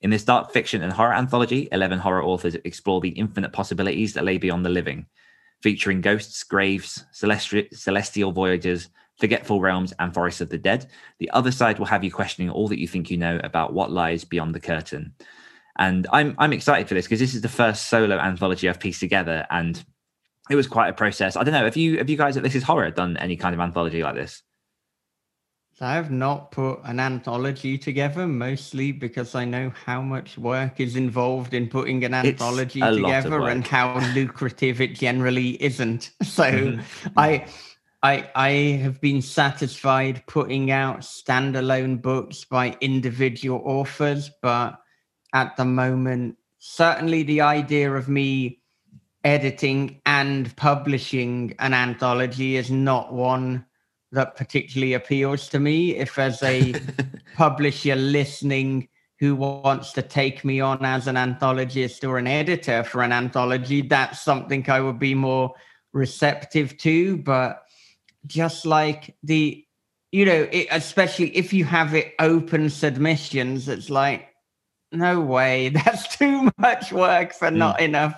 In 0.01 0.11
this 0.11 0.25
dark 0.25 0.53
fiction 0.53 0.83
and 0.83 0.93
horror 0.93 1.15
anthology, 1.15 1.69
11 1.73 1.99
horror 1.99 2.23
authors 2.23 2.55
explore 2.65 3.01
the 3.01 3.09
infinite 3.11 3.53
possibilities 3.53 4.15
that 4.15 4.25
lay 4.25 4.39
beyond 4.39 4.65
the 4.65 4.71
living, 4.71 5.07
featuring 5.61 6.01
ghosts, 6.01 6.45
graves, 6.45 7.05
celestri- 7.13 7.73
celestial 7.75 8.31
voyages, 8.31 8.91
forgetful 9.19 9.61
realms, 9.61 9.93
and 9.99 10.15
forests 10.15 10.41
of 10.41 10.51
the 10.51 10.59
dead. 10.59 10.87
The 11.19 11.31
other 11.31 11.51
side 11.51 11.79
will 11.79 11.87
have 11.87 12.05
you 12.05 12.13
questioning 12.13 12.51
all 12.51 12.69
that 12.69 12.79
you 12.79 12.87
think 12.87 13.11
you 13.11 13.17
know 13.17 13.41
about 13.43 13.73
what 13.73 13.91
lies 13.91 14.25
beyond 14.25 14.55
the 14.55 14.61
curtain. 14.61 15.15
And 15.79 16.07
I'm 16.13 16.35
I'm 16.39 16.53
excited 16.53 16.89
for 16.89 16.95
this 16.95 17.07
because 17.07 17.21
this 17.21 17.35
is 17.35 17.43
the 17.43 17.49
first 17.49 17.89
solo 17.89 18.19
anthology 18.19 18.69
I've 18.69 18.81
pieced 18.81 19.01
together, 19.01 19.47
and 19.51 19.83
it 20.51 20.57
was 20.57 20.67
quite 20.67 20.89
a 20.89 20.93
process. 20.93 21.37
I 21.37 21.45
don't 21.45 21.55
know. 21.55 21.65
Have 21.65 21.77
you 21.77 21.99
have 21.99 22.11
you 22.11 22.17
guys 22.17 22.37
at 22.37 22.43
This 22.43 22.57
Is 22.57 22.65
Horror 22.65 22.91
done 22.91 23.17
any 23.17 23.37
kind 23.37 23.55
of 23.55 23.61
anthology 23.61 24.03
like 24.03 24.17
this? 24.17 24.43
I 25.81 25.95
have 25.95 26.11
not 26.11 26.51
put 26.51 26.81
an 26.85 26.99
anthology 26.99 27.79
together, 27.79 28.27
mostly 28.27 28.91
because 28.93 29.35
I 29.35 29.45
know 29.45 29.73
how 29.85 30.03
much 30.03 30.37
work 30.37 30.81
is 30.81 30.97
involved 30.97 31.55
in 31.55 31.69
putting 31.69 32.05
an 32.05 32.15
anthology 32.15 32.81
together 32.81 33.49
and 33.49 33.67
how 33.67 33.99
lucrative 34.15 34.81
it 34.81 34.95
generally 34.95 35.63
isn't. 35.63 36.11
So 36.23 36.45
mm-hmm. 36.45 37.19
I 37.19 37.47
I 38.03 38.31
I 38.35 38.51
have 38.83 39.01
been 39.01 39.23
satisfied 39.23 40.23
putting 40.27 40.71
out 40.71 41.01
standalone 41.01 42.01
books 42.01 42.45
by 42.45 42.77
individual 42.81 43.63
authors, 43.65 44.31
but 44.43 44.79
at 45.35 45.57
the 45.57 45.65
moment, 45.65 46.37
certainly 46.59 47.23
the 47.23 47.41
idea 47.41 47.93
of 47.93 48.09
me 48.09 48.61
editing 49.25 50.01
and 50.07 50.55
publishing 50.57 51.55
an 51.59 51.75
anthology 51.75 52.57
is 52.57 52.71
not 52.71 53.13
one 53.13 53.67
that 54.13 54.37
particularly 54.37 54.95
appeals 54.95 55.49
to 55.51 55.61
me. 55.61 55.97
If 55.97 56.19
as 56.19 56.43
a 56.43 56.75
publisher 57.37 57.97
listening 57.97 58.89
who 59.19 59.35
wants 59.35 59.93
to 59.93 60.03
take 60.03 60.45
me 60.45 60.61
on 60.61 60.85
as 60.85 61.07
an 61.09 61.17
anthologist 61.17 62.09
or 62.09 62.19
an 62.19 62.27
editor 62.27 62.85
for 62.85 63.03
an 63.03 63.13
anthology, 63.13 63.83
that's 63.83 64.21
something 64.21 64.69
I 64.71 64.81
would 64.81 64.99
be 64.99 65.15
more 65.15 65.55
receptive 65.93 66.79
to. 66.79 67.19
But 67.19 67.63
just 68.27 68.65
like 68.65 69.17
the, 69.23 69.65
you 70.13 70.25
know, 70.25 70.49
it, 70.51 70.69
especially 70.71 71.37
if 71.37 71.53
you 71.53 71.65
have 71.65 71.95
it 71.95 72.15
open 72.19 72.71
submissions, 72.71 73.69
it's 73.69 73.91
like, 73.91 74.29
no 74.93 75.21
way, 75.21 75.69
that's 75.85 76.17
too 76.17 76.51
much 76.59 76.93
work 76.93 77.33
for 77.33 77.51
not 77.51 77.79
hmm. 77.79 77.85
enough 77.85 78.15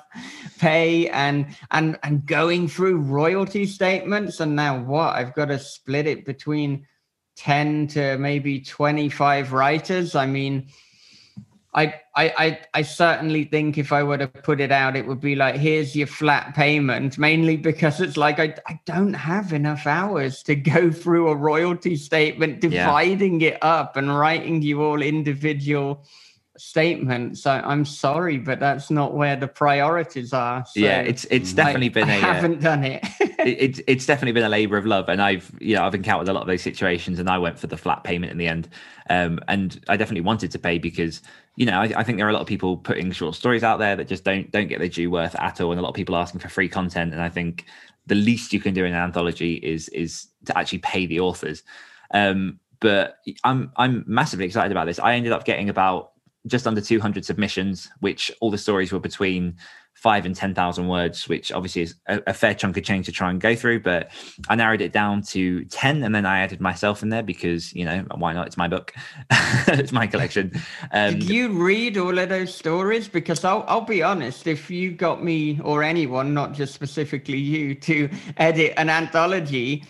pay 0.59 1.09
and 1.09 1.47
and 1.71 1.99
and 2.03 2.27
going 2.27 2.69
through 2.69 2.99
royalty 2.99 3.67
statements. 3.67 4.41
And 4.41 4.57
now 4.57 4.81
what? 4.81 5.17
I've 5.17 5.35
got 5.35 5.47
to 5.47 5.59
split 5.59 6.07
it 6.07 6.25
between 6.25 6.87
10 7.37 7.89
to 7.89 8.19
maybe 8.19 8.61
25 8.61 9.53
writers. 9.53 10.15
I 10.15 10.27
mean 10.27 10.69
I, 11.73 11.95
I 12.17 12.35
I 12.37 12.61
I 12.75 12.83
certainly 12.83 13.45
think 13.45 13.79
if 13.79 13.93
I 13.93 14.03
were 14.03 14.19
to 14.19 14.27
put 14.27 14.61
it 14.61 14.73
out, 14.73 14.97
it 14.97 15.07
would 15.07 15.21
be 15.21 15.37
like, 15.37 15.55
here's 15.55 15.95
your 15.95 16.09
flat 16.09 16.55
payment, 16.55 17.17
mainly 17.17 17.57
because 17.57 18.01
it's 18.01 18.17
like 18.17 18.41
I, 18.41 18.57
I 18.67 18.81
don't 18.87 19.15
have 19.15 19.53
enough 19.53 19.87
hours 19.87 20.43
to 20.45 20.57
go 20.57 20.91
through 20.91 21.29
a 21.29 21.37
royalty 21.37 21.95
statement, 21.97 22.61
dividing 22.61 23.41
yeah. 23.41 23.51
it 23.51 23.59
up 23.63 23.97
and 23.97 24.19
writing 24.19 24.63
you 24.63 24.83
all 24.83 25.01
individual 25.01 26.05
statement. 26.61 27.39
So 27.39 27.51
I'm 27.51 27.85
sorry, 27.85 28.39
but 28.39 28.61
that's 28.61 28.91
not 28.91 29.15
where 29.15 29.37
the 29.37 29.49
priorities 29.49 30.33
are. 30.33 30.65
So 30.67 30.81
yeah, 30.81 31.01
it's 31.01 31.25
it's 31.31 31.53
definitely 31.53 31.87
I, 31.87 31.89
been. 31.91 32.11
I 32.11 32.15
a, 32.15 32.19
uh, 32.19 32.21
haven't 32.21 32.61
done 32.61 32.85
it. 32.85 33.03
it. 33.21 33.31
It's 33.39 33.81
it's 33.87 34.07
definitely 34.07 34.33
been 34.33 34.45
a 34.45 34.49
labour 34.49 34.77
of 34.77 34.87
love, 34.87 35.09
and 35.09 35.23
I've 35.23 35.51
you 35.61 35.75
know 35.75 35.85
I've 35.85 35.95
encountered 35.95 36.29
a 36.29 36.33
lot 36.33 36.43
of 36.43 36.47
those 36.47 36.63
situations, 36.63 37.19
and 37.19 37.29
I 37.29 37.39
went 37.39 37.59
for 37.59 37.67
the 37.67 37.77
flat 37.77 38.05
payment 38.05 38.33
in 38.33 38.39
the 38.39 38.47
end. 38.47 38.69
Um, 39.09 39.41
and 39.49 39.83
I 39.89 39.97
definitely 39.97 40.21
wanted 40.21 40.51
to 40.53 40.59
pay 40.59 40.79
because 40.79 41.23
you 41.57 41.67
know 41.67 41.81
I, 41.81 41.93
I, 41.97 42.05
think 42.05 42.19
there 42.19 42.27
are 42.27 42.31
a 42.31 42.35
lot 42.35 42.43
of 42.43 42.47
people 42.47 42.77
putting 42.77 43.11
short 43.11 43.35
stories 43.35 43.65
out 43.65 43.79
there 43.79 43.97
that 43.97 44.07
just 44.07 44.25
don't 44.25 44.51
don't 44.53 44.69
get 44.69 44.79
their 44.79 44.89
due 44.89 45.11
worth 45.11 45.35
at 45.37 45.61
all, 45.61 45.73
and 45.73 45.81
a 45.81 45.83
lot 45.83 45.89
of 45.89 45.97
people 45.97 46.15
asking 46.15 46.41
for 46.41 46.49
free 46.49 46.69
content. 46.69 47.13
And 47.13 47.23
I 47.23 47.29
think 47.29 47.65
the 48.07 48.15
least 48.15 48.53
you 48.53 48.61
can 48.61 48.75
do 48.75 48.85
in 48.85 48.93
an 48.93 49.01
anthology 49.01 49.55
is 49.55 49.89
is 49.89 50.29
to 50.45 50.57
actually 50.57 50.79
pay 50.79 51.07
the 51.07 51.21
authors. 51.21 51.63
Um, 52.13 52.61
but 52.81 53.19
I'm 53.45 53.73
I'm 53.77 54.05
massively 54.07 54.47
excited 54.47 54.73
about 54.73 54.87
this. 54.87 54.99
I 54.99 55.15
ended 55.15 55.33
up 55.33 55.45
getting 55.45 55.69
about 55.69 56.13
just 56.47 56.67
under 56.67 56.81
200 56.81 57.25
submissions, 57.25 57.91
which 58.01 58.31
all 58.41 58.51
the 58.51 58.59
stories 58.59 58.93
were 58.93 59.01
between 59.01 59.57
five 59.95 60.25
and 60.25 60.35
10,000 60.35 60.89
words, 60.89 61.29
which 61.29 61.53
obviously 61.53 61.83
is 61.83 61.95
a, 62.07 62.23
a, 62.29 62.33
fair 62.33 62.55
chunk 62.55 62.75
of 62.77 62.83
change 62.83 63.05
to 63.05 63.13
try 63.13 63.29
and 63.29 63.39
go 63.39 63.55
through. 63.55 63.81
But 63.81 64.11
I 64.49 64.55
narrowed 64.55 64.81
it 64.81 64.93
down 64.93 65.23
to 65.25 65.65
10 65.67 66.03
and 66.03 66.15
then 66.15 66.25
I 66.25 66.41
added 66.41 66.59
myself 66.59 67.03
in 67.03 67.11
there 67.11 67.23
because, 67.23 67.75
you 67.75 67.85
know, 67.85 68.07
why 68.15 68.33
not? 68.33 68.47
It's 68.47 68.57
my 68.57 68.67
book, 68.67 68.95
it's 69.69 69.93
my 69.93 70.07
collection. 70.07 70.53
Um, 70.93 71.19
Did 71.19 71.29
you 71.29 71.51
read 71.51 71.99
all 71.99 72.19
of 72.19 72.31
those 72.31 72.55
stories? 72.55 73.09
Because 73.09 73.45
I'll, 73.45 73.65
I'll 73.69 73.83
be 73.83 74.03
honest, 74.03 74.47
if 74.47 74.71
you 74.71 74.93
got 74.93 75.23
me 75.23 75.61
or 75.63 75.83
anyone, 75.83 76.33
not 76.33 76.55
just 76.55 76.73
specifically 76.73 77.39
you, 77.39 77.75
to 77.75 78.09
edit 78.39 78.73
an 78.79 78.89
anthology, 78.89 79.85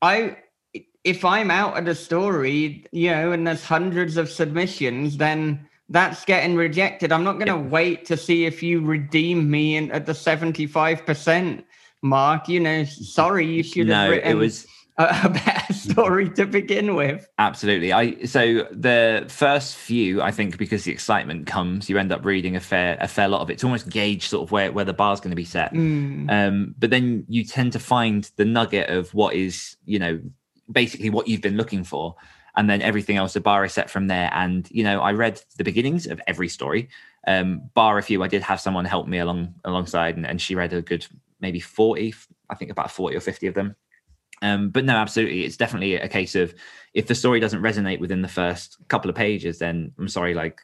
I 0.00 0.36
if 1.02 1.24
I'm 1.24 1.52
out 1.52 1.76
at 1.76 1.86
a 1.86 1.94
story, 1.94 2.84
you 2.90 3.12
know, 3.12 3.30
and 3.30 3.46
there's 3.46 3.64
hundreds 3.64 4.16
of 4.16 4.28
submissions, 4.28 5.16
then 5.16 5.68
that's 5.88 6.24
getting 6.24 6.56
rejected. 6.56 7.12
I'm 7.12 7.24
not 7.24 7.34
going 7.34 7.48
to 7.48 7.56
wait 7.56 8.04
to 8.06 8.16
see 8.16 8.44
if 8.44 8.62
you 8.62 8.80
redeem 8.80 9.50
me 9.50 9.76
in, 9.76 9.90
at 9.92 10.06
the 10.06 10.12
75% 10.12 11.64
mark. 12.02 12.48
You 12.48 12.60
know, 12.60 12.84
sorry, 12.84 13.46
you 13.46 13.62
should 13.62 13.88
have 13.88 14.08
no, 14.08 14.10
written 14.10 14.30
it 14.30 14.34
was 14.34 14.66
a, 14.98 15.28
better 15.46 15.72
story 15.72 16.28
to 16.30 16.46
begin 16.46 16.94
with. 16.96 17.28
Absolutely. 17.38 17.92
I 17.92 18.24
so 18.24 18.66
the 18.70 19.26
first 19.28 19.76
few, 19.76 20.22
I 20.22 20.30
think, 20.30 20.58
because 20.58 20.84
the 20.84 20.92
excitement 20.92 21.46
comes, 21.46 21.88
you 21.88 21.98
end 21.98 22.12
up 22.12 22.24
reading 22.24 22.56
a 22.56 22.60
fair 22.60 22.96
a 23.00 23.08
fair 23.08 23.28
lot 23.28 23.42
of 23.42 23.50
it 23.50 23.58
to 23.58 23.66
almost 23.66 23.88
gauge 23.88 24.28
sort 24.28 24.42
of 24.42 24.50
where 24.50 24.72
where 24.72 24.84
the 24.84 24.92
bar's 24.92 25.20
going 25.20 25.30
to 25.30 25.36
be 25.36 25.44
set. 25.44 25.72
Mm. 25.72 26.30
Um, 26.30 26.74
but 26.78 26.90
then 26.90 27.24
you 27.28 27.44
tend 27.44 27.72
to 27.74 27.78
find 27.78 28.30
the 28.36 28.44
nugget 28.44 28.90
of 28.90 29.12
what 29.14 29.34
is 29.34 29.76
you 29.84 29.98
know 29.98 30.20
basically 30.70 31.10
what 31.10 31.28
you've 31.28 31.42
been 31.42 31.56
looking 31.56 31.84
for 31.84 32.16
and 32.56 32.70
then 32.70 32.82
everything 32.82 33.16
else 33.16 33.36
bar 33.36 33.64
is 33.64 33.72
set 33.72 33.90
from 33.90 34.06
there. 34.06 34.30
And 34.32 34.68
you 34.70 34.84
know 34.84 35.00
i 35.00 35.12
read 35.12 35.42
the 35.58 35.64
beginnings 35.64 36.06
of 36.06 36.20
every 36.26 36.48
story. 36.48 36.88
Um, 37.28 37.70
bar 37.74 37.98
a 37.98 38.02
few 38.02 38.22
i 38.22 38.28
did 38.28 38.42
have 38.42 38.60
someone 38.60 38.84
help 38.84 39.08
me 39.08 39.18
along 39.18 39.54
alongside 39.64 40.16
and, 40.16 40.24
and 40.24 40.40
she 40.40 40.54
read 40.54 40.72
a 40.72 40.80
good 40.80 41.04
maybe 41.40 41.58
40 41.58 42.14
i 42.48 42.54
think 42.54 42.70
about 42.70 42.90
40 42.90 43.16
or 43.16 43.20
50 43.20 43.48
of 43.48 43.54
them. 43.54 43.76
Um, 44.42 44.70
but 44.70 44.84
no 44.84 44.94
absolutely 44.94 45.44
it's 45.44 45.56
definitely 45.56 45.96
a 45.96 46.08
case 46.08 46.34
of 46.34 46.54
if 46.94 47.06
the 47.06 47.14
story 47.14 47.40
doesn't 47.40 47.62
resonate 47.62 48.00
within 48.00 48.22
the 48.22 48.28
first 48.28 48.76
couple 48.88 49.08
of 49.08 49.16
pages 49.16 49.58
then 49.58 49.92
i'm 49.98 50.08
sorry 50.08 50.34
like 50.34 50.60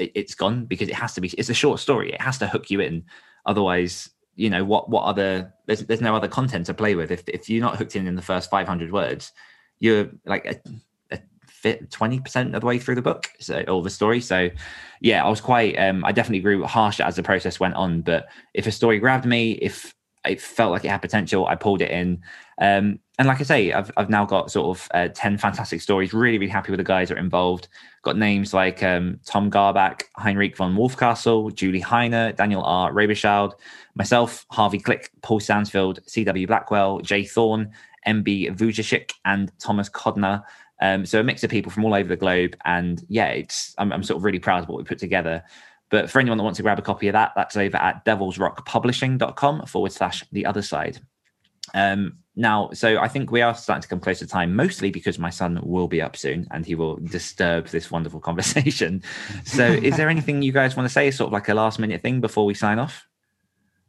it, 0.00 0.12
it's 0.14 0.34
gone 0.34 0.64
because 0.64 0.88
it 0.88 0.94
has 0.94 1.14
to 1.14 1.20
be 1.20 1.28
it's 1.28 1.50
a 1.50 1.54
short 1.54 1.78
story. 1.78 2.12
It 2.12 2.20
has 2.20 2.38
to 2.38 2.46
hook 2.46 2.70
you 2.70 2.80
in. 2.80 3.04
Otherwise 3.46 4.10
you 4.36 4.48
know 4.48 4.64
what 4.64 4.88
what 4.88 5.02
other 5.04 5.52
there's, 5.66 5.80
there's 5.80 6.00
no 6.00 6.16
other 6.16 6.28
content 6.28 6.66
to 6.66 6.74
play 6.74 6.94
with. 6.94 7.10
If, 7.10 7.28
if 7.28 7.48
you're 7.48 7.60
not 7.60 7.76
hooked 7.76 7.96
in 7.96 8.06
in 8.06 8.16
the 8.16 8.22
first 8.22 8.50
500 8.50 8.92
words 8.92 9.32
you're 9.78 10.10
like 10.26 10.62
fit 11.60 11.90
20% 11.90 12.54
of 12.54 12.60
the 12.60 12.66
way 12.66 12.78
through 12.78 12.94
the 12.94 13.02
book 13.02 13.28
so, 13.38 13.62
or 13.68 13.82
the 13.82 13.90
story. 13.90 14.20
So, 14.20 14.48
yeah, 15.00 15.24
I 15.24 15.28
was 15.28 15.40
quite, 15.40 15.78
um, 15.78 16.04
I 16.04 16.12
definitely 16.12 16.40
grew 16.40 16.64
harsher 16.64 17.02
as 17.02 17.16
the 17.16 17.22
process 17.22 17.60
went 17.60 17.74
on. 17.74 18.00
But 18.00 18.28
if 18.54 18.66
a 18.66 18.72
story 18.72 18.98
grabbed 18.98 19.26
me, 19.26 19.52
if 19.52 19.94
it 20.24 20.40
felt 20.40 20.72
like 20.72 20.84
it 20.84 20.88
had 20.88 21.02
potential, 21.02 21.46
I 21.46 21.56
pulled 21.56 21.82
it 21.82 21.90
in. 21.90 22.22
Um, 22.60 22.98
and 23.18 23.28
like 23.28 23.40
I 23.40 23.44
say, 23.44 23.72
I've, 23.72 23.90
I've 23.98 24.08
now 24.08 24.24
got 24.24 24.50
sort 24.50 24.78
of 24.78 24.88
uh, 24.92 25.08
10 25.08 25.36
fantastic 25.36 25.82
stories. 25.82 26.14
Really, 26.14 26.38
really 26.38 26.50
happy 26.50 26.70
with 26.70 26.78
the 26.78 26.84
guys 26.84 27.08
that 27.08 27.16
are 27.16 27.20
involved. 27.20 27.68
Got 28.02 28.16
names 28.16 28.54
like 28.54 28.82
um, 28.82 29.20
Tom 29.26 29.50
Garbach, 29.50 30.02
Heinrich 30.16 30.56
von 30.56 30.74
Wolfcastle, 30.74 31.54
Julie 31.54 31.82
Heiner, 31.82 32.34
Daniel 32.34 32.62
R. 32.62 32.92
Robichaud, 32.92 33.52
myself, 33.94 34.46
Harvey 34.50 34.78
Click, 34.78 35.10
Paul 35.22 35.40
Stansfield, 35.40 36.00
C.W. 36.06 36.46
Blackwell, 36.46 37.00
Jay 37.00 37.24
Thorne, 37.24 37.70
MB 38.06 38.56
Vujicic, 38.56 39.12
and 39.26 39.52
Thomas 39.58 39.90
Kodner. 39.90 40.42
Um, 40.80 41.04
so 41.04 41.20
a 41.20 41.24
mix 41.24 41.44
of 41.44 41.50
people 41.50 41.70
from 41.70 41.84
all 41.84 41.94
over 41.94 42.08
the 42.08 42.16
globe, 42.16 42.56
and 42.64 43.04
yeah, 43.08 43.28
it's 43.28 43.74
I'm, 43.78 43.92
I'm, 43.92 44.02
sort 44.02 44.16
of 44.16 44.24
really 44.24 44.38
proud 44.38 44.62
of 44.62 44.68
what 44.68 44.78
we 44.78 44.84
put 44.84 44.98
together. 44.98 45.42
But 45.90 46.08
for 46.08 46.20
anyone 46.20 46.38
that 46.38 46.44
wants 46.44 46.56
to 46.58 46.62
grab 46.62 46.78
a 46.78 46.82
copy 46.82 47.08
of 47.08 47.12
that, 47.14 47.32
that's 47.36 47.56
over 47.56 47.76
at 47.76 48.04
devilsrockpublishing.com 48.04 49.66
forward 49.66 49.92
slash 49.92 50.24
the 50.32 50.46
other 50.46 50.62
side. 50.62 51.00
Um, 51.74 52.18
now, 52.36 52.70
so 52.72 52.98
I 52.98 53.08
think 53.08 53.30
we 53.30 53.42
are 53.42 53.54
starting 53.54 53.82
to 53.82 53.88
come 53.88 54.00
close 54.00 54.20
to 54.20 54.26
time, 54.26 54.54
mostly 54.54 54.90
because 54.90 55.18
my 55.18 55.30
son 55.30 55.60
will 55.62 55.88
be 55.88 56.00
up 56.00 56.16
soon 56.16 56.46
and 56.50 56.64
he 56.64 56.74
will 56.74 56.96
disturb 56.96 57.66
this 57.68 57.90
wonderful 57.90 58.20
conversation. 58.28 59.02
So, 59.44 59.66
is 59.66 59.96
there 59.96 60.08
anything 60.08 60.42
you 60.42 60.52
guys 60.52 60.76
want 60.76 60.88
to 60.88 60.92
say, 60.92 61.10
sort 61.10 61.28
of 61.28 61.32
like 61.32 61.48
a 61.48 61.54
last 61.54 61.78
minute 61.78 62.00
thing 62.02 62.20
before 62.20 62.46
we 62.46 62.54
sign 62.54 62.78
off? 62.78 63.06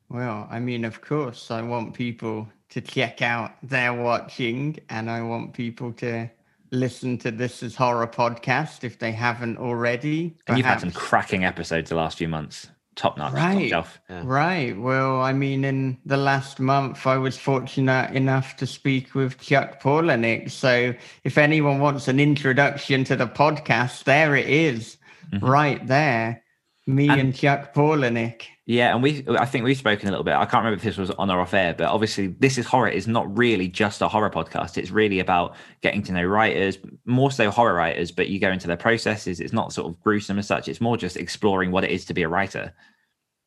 Well, 0.09 0.47
I 0.51 0.59
mean, 0.59 0.83
of 0.83 1.01
course, 1.01 1.51
I 1.51 1.61
want 1.61 1.93
people 1.93 2.49
to 2.69 2.81
check 2.81 3.21
out 3.21 3.53
They're 3.63 3.93
Watching 3.93 4.77
and 4.89 5.09
I 5.09 5.21
want 5.21 5.53
people 5.53 5.93
to 5.93 6.29
listen 6.71 7.17
to 7.19 7.31
This 7.31 7.61
Is 7.61 7.75
Horror 7.75 8.07
podcast 8.07 8.83
if 8.83 8.99
they 8.99 9.11
haven't 9.11 9.57
already. 9.57 10.29
Perhaps. 10.29 10.43
And 10.47 10.57
you've 10.57 10.65
had 10.65 10.79
some 10.79 10.91
cracking 10.91 11.45
episodes 11.45 11.89
the 11.89 11.95
last 11.95 12.17
few 12.17 12.27
months. 12.27 12.67
Top 12.95 13.17
notch, 13.17 13.33
right, 13.33 13.71
top 13.71 13.87
yeah. 14.09 14.21
right. 14.25 14.77
Well, 14.77 15.21
I 15.21 15.31
mean, 15.31 15.63
in 15.63 15.97
the 16.05 16.17
last 16.17 16.59
month, 16.59 17.07
I 17.07 17.15
was 17.17 17.37
fortunate 17.37 18.13
enough 18.13 18.57
to 18.57 18.67
speak 18.67 19.15
with 19.15 19.39
Chuck 19.39 19.81
Palahniuk. 19.81 20.51
So, 20.51 20.93
if 21.23 21.37
anyone 21.37 21.79
wants 21.79 22.09
an 22.09 22.19
introduction 22.19 23.05
to 23.05 23.15
the 23.15 23.27
podcast, 23.27 24.03
there 24.03 24.35
it 24.35 24.49
is, 24.49 24.97
mm-hmm. 25.31 25.45
right 25.45 25.87
there. 25.87 26.43
Me 26.85 27.07
and, 27.07 27.21
and 27.21 27.35
Chuck 27.35 27.73
Palahniuk 27.73 28.43
Yeah, 28.71 28.93
and 28.93 29.03
we 29.03 29.25
I 29.37 29.43
think 29.43 29.65
we've 29.65 29.77
spoken 29.77 30.07
a 30.07 30.11
little 30.11 30.23
bit. 30.23 30.33
I 30.33 30.45
can't 30.45 30.63
remember 30.63 30.77
if 30.77 30.83
this 30.83 30.95
was 30.95 31.11
on 31.11 31.29
or 31.29 31.41
off 31.41 31.53
air, 31.53 31.73
but 31.73 31.89
obviously 31.89 32.27
this 32.27 32.57
is 32.57 32.65
horror 32.65 32.87
is 32.87 33.05
not 33.05 33.37
really 33.37 33.67
just 33.67 34.01
a 34.01 34.07
horror 34.07 34.29
podcast. 34.29 34.77
It's 34.77 34.91
really 34.91 35.19
about 35.19 35.55
getting 35.81 36.01
to 36.03 36.13
know 36.13 36.23
writers, 36.23 36.77
more 37.03 37.31
so 37.31 37.51
horror 37.51 37.73
writers, 37.73 38.11
but 38.11 38.29
you 38.29 38.39
go 38.39 38.49
into 38.49 38.67
their 38.67 38.77
processes. 38.77 39.41
It's 39.41 39.51
not 39.51 39.73
sort 39.73 39.87
of 39.89 39.99
gruesome 40.01 40.39
as 40.39 40.47
such. 40.47 40.69
It's 40.69 40.79
more 40.79 40.95
just 40.95 41.17
exploring 41.17 41.71
what 41.71 41.83
it 41.83 41.91
is 41.91 42.05
to 42.05 42.13
be 42.13 42.21
a 42.21 42.29
writer. 42.29 42.73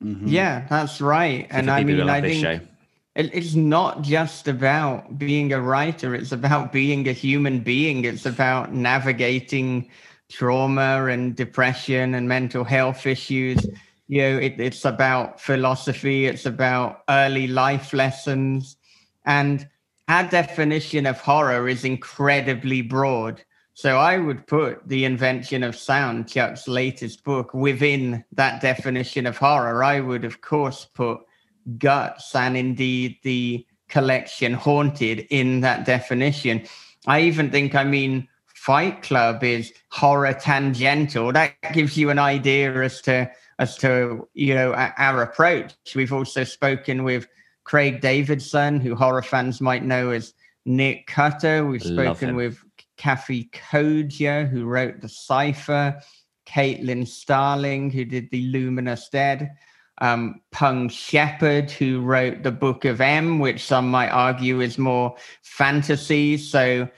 Mm-hmm. 0.03 0.29
Yeah, 0.29 0.67
that's 0.69 1.01
right. 1.01 1.47
So 1.51 1.57
and 1.57 1.71
I 1.71 1.85
mean, 1.85 2.03
I 2.03 2.21
think 2.21 2.45
show. 2.45 2.61
it- 3.15 3.35
it's 3.35 3.55
not 3.55 4.03
just 4.03 4.47
about 4.47 5.19
being 5.19 5.55
a 5.55 5.61
writer, 5.61 6.15
it's 6.15 6.33
about 6.33 6.71
being 6.71 7.09
a 7.09 7.13
human 7.13 7.61
being. 7.61 8.05
It's 8.05 8.27
about 8.27 8.75
navigating 8.75 9.89
trauma 10.31 11.07
and 11.07 11.35
depression 11.35 12.15
and 12.15 12.29
mental 12.29 12.63
health 12.65 13.07
issues. 13.07 13.67
You 14.07 14.21
know, 14.21 14.39
it, 14.39 14.61
it's 14.61 14.85
about 14.85 15.41
philosophy, 15.41 16.27
it's 16.27 16.47
about 16.47 17.03
early 17.09 17.47
life 17.47 17.93
lessons. 17.93 18.77
And 19.25 19.69
our 20.09 20.29
definition 20.29 21.07
of 21.07 21.21
horror 21.21 21.69
is 21.69 21.85
incredibly 21.85 22.83
broad. 22.83 23.43
So 23.73 23.97
I 23.97 24.19
would 24.19 24.47
put 24.47 24.87
the 24.87 25.05
invention 25.05 25.65
of 25.65 25.75
sound, 25.75 26.29
Chuck's 26.29 26.69
latest 26.69 27.25
book, 27.25 27.55
within 27.55 28.25
that 28.33 28.61
definition 28.61 29.27
of 29.27 29.37
horror. 29.37 29.83
I 29.83 30.01
would, 30.01 30.25
of 30.25 30.41
course, 30.41 30.87
put 30.95 31.21
guts 31.79 32.35
and 32.35 32.57
indeed 32.57 33.19
the 33.23 33.67
collection 33.89 34.53
haunted 34.53 35.27
in 35.31 35.61
that 35.63 35.87
definition. 35.87 36.67
I 37.07 37.23
even 37.23 37.51
think, 37.51 37.75
I 37.75 37.85
mean, 37.85 38.29
Fight 38.47 39.03
Club 39.03 39.43
is 39.43 39.73
horror 39.91 40.35
tangential. 40.35 41.33
That 41.33 41.55
gives 41.73 41.97
you 41.97 42.11
an 42.11 42.19
idea 42.19 42.83
as 42.83 43.01
to 43.03 43.31
as 43.59 43.77
to 43.79 44.29
you 44.35 44.55
know 44.55 44.73
our, 44.75 45.23
approach. 45.23 45.75
We've 45.95 46.13
also 46.13 46.45
spoken 46.45 47.05
with 47.05 47.27
Craig 47.65 48.01
Davidson, 48.01 48.81
who 48.81 48.95
horror 48.95 49.23
fans 49.23 49.61
might 49.61 49.85
know 49.85 50.11
as 50.11 50.35
Nick 50.67 51.07
Cutter. 51.07 51.67
We've 51.67 51.83
spoken 51.83 52.37
with 52.37 52.59
Kathe 52.97 53.51
Koja, 53.53 54.49
who 54.49 54.65
wrote 54.65 55.01
the 55.01 55.09
Cipher. 55.09 56.01
Caitlin 56.47 57.09
Starling, 57.09 57.91
who 57.91 58.05
did 58.05 58.31
the 58.31 58.47
Luminous 58.49 59.09
Dead 59.09 59.57
um, 60.01 60.41
Peng 60.51 60.89
Shepherd, 60.89 61.71
who 61.71 62.01
wrote 62.01 62.43
the 62.43 62.51
Book 62.51 62.85
of 62.85 63.01
M, 63.01 63.39
which 63.39 63.65
some 63.65 63.91
might 63.91 64.11
argue 64.11 64.61
is 64.61 64.79
more 64.79 65.17
fantasy. 65.43 66.37
So 66.37 66.89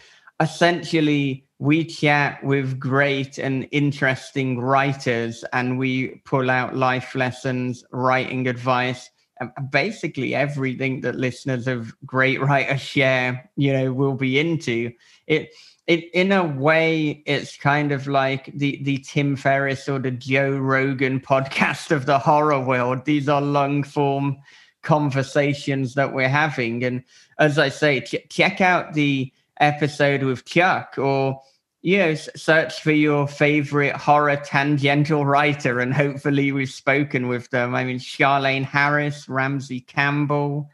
essentially, 0.41 1.45
we 1.59 1.85
chat 1.85 2.43
with 2.45 2.78
great 2.78 3.39
and 3.39 3.66
interesting 3.70 4.61
writers 4.61 5.45
and 5.53 5.78
we 5.78 6.20
pull 6.24 6.51
out 6.51 6.77
life 6.77 7.15
lessons, 7.15 7.83
writing 7.93 8.47
advice. 8.47 9.11
and 9.41 9.51
Basically, 9.70 10.35
everything 10.35 11.01
that 11.01 11.16
listeners 11.16 11.66
of 11.66 11.95
great 12.05 12.41
writers 12.41 12.81
share, 12.81 13.51
you 13.57 13.73
know, 13.73 13.93
will 13.93 14.15
be 14.15 14.39
into 14.39 14.93
it. 15.27 15.51
It 15.87 16.11
in 16.12 16.33
a 16.33 16.45
way, 16.45 17.23
it's 17.27 17.57
kind 17.57 17.93
of 17.93 18.09
like 18.09 18.51
the 18.53 18.83
the 18.83 18.99
Tim 18.99 19.37
Ferriss 19.37 19.89
or 19.89 20.01
the 20.01 20.11
Joe 20.11 20.59
Rogan 20.59 21.20
podcast 21.20 21.91
of 21.93 22.07
the 22.07 22.19
horror 22.19 22.61
world. 22.61 23.05
These 23.05 23.28
are 23.28 23.41
long 23.41 23.85
form 23.85 24.37
conversations 24.83 25.95
that 25.95 26.12
we're 26.12 26.28
having, 26.28 26.85
and 26.85 27.05
as 27.39 27.57
I 27.59 27.69
say, 27.69 28.01
ch- 28.01 28.28
check 28.28 28.61
out 28.61 28.95
the 28.95 29.33
episode 29.61 30.23
with 30.23 30.45
Chuck 30.45 30.95
or 30.99 31.41
you 31.83 31.99
know 31.99 32.15
search 32.15 32.81
for 32.81 32.93
your 32.93 33.28
favorite 33.28 33.95
horror 33.97 34.37
tangential 34.45 35.24
writer 35.24 35.81
and 35.81 35.95
hopefully 35.95 36.51
we've 36.51 36.70
spoken 36.70 37.28
with 37.28 37.49
them 37.51 37.74
i 37.74 37.85
mean 37.85 37.99
charlaine 37.99 38.65
harris 38.65 39.28
ramsey 39.28 39.81
campbell 39.81 40.69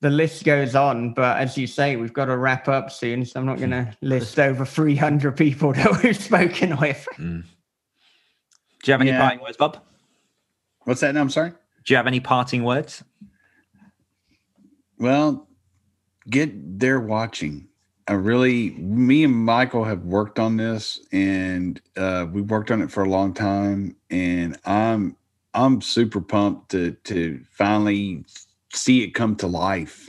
the 0.00 0.08
list 0.08 0.44
goes 0.44 0.74
on 0.74 1.12
but 1.12 1.36
as 1.38 1.58
you 1.58 1.66
say 1.66 1.96
we've 1.96 2.12
got 2.14 2.26
to 2.26 2.36
wrap 2.38 2.68
up 2.68 2.90
soon 2.90 3.24
so 3.24 3.38
i'm 3.38 3.44
not 3.44 3.58
going 3.58 3.70
to 3.70 3.94
list 4.00 4.38
over 4.38 4.64
300 4.64 5.36
people 5.36 5.72
that 5.74 6.02
we've 6.02 6.16
spoken 6.16 6.76
with 6.78 7.06
mm. 7.18 7.42
Do 8.82 8.90
you 8.90 8.92
have 8.92 9.00
any 9.00 9.10
Yeah. 9.10 9.20
parting 9.20 9.40
words, 9.40 9.56
Bob? 9.56 9.82
What's 10.84 11.00
that? 11.00 11.12
No, 11.12 11.20
I'm 11.20 11.30
sorry. 11.30 11.50
Do 11.50 11.92
you 11.92 11.96
have 11.96 12.06
any 12.06 12.20
parting 12.20 12.62
words? 12.62 13.02
Well, 14.98 15.48
get 16.30 16.78
They're 16.78 17.00
Watching. 17.00 17.67
I 18.08 18.14
really, 18.14 18.70
me 18.70 19.22
and 19.24 19.34
Michael 19.34 19.84
have 19.84 20.04
worked 20.04 20.38
on 20.38 20.56
this, 20.56 20.98
and 21.12 21.78
uh, 21.94 22.26
we 22.32 22.40
worked 22.40 22.70
on 22.70 22.80
it 22.80 22.90
for 22.90 23.04
a 23.04 23.08
long 23.08 23.34
time, 23.34 23.96
and 24.10 24.58
I'm 24.64 25.14
I'm 25.52 25.82
super 25.82 26.22
pumped 26.22 26.70
to 26.70 26.92
to 27.04 27.44
finally 27.50 28.24
see 28.72 29.04
it 29.04 29.10
come 29.10 29.36
to 29.36 29.46
life, 29.46 30.08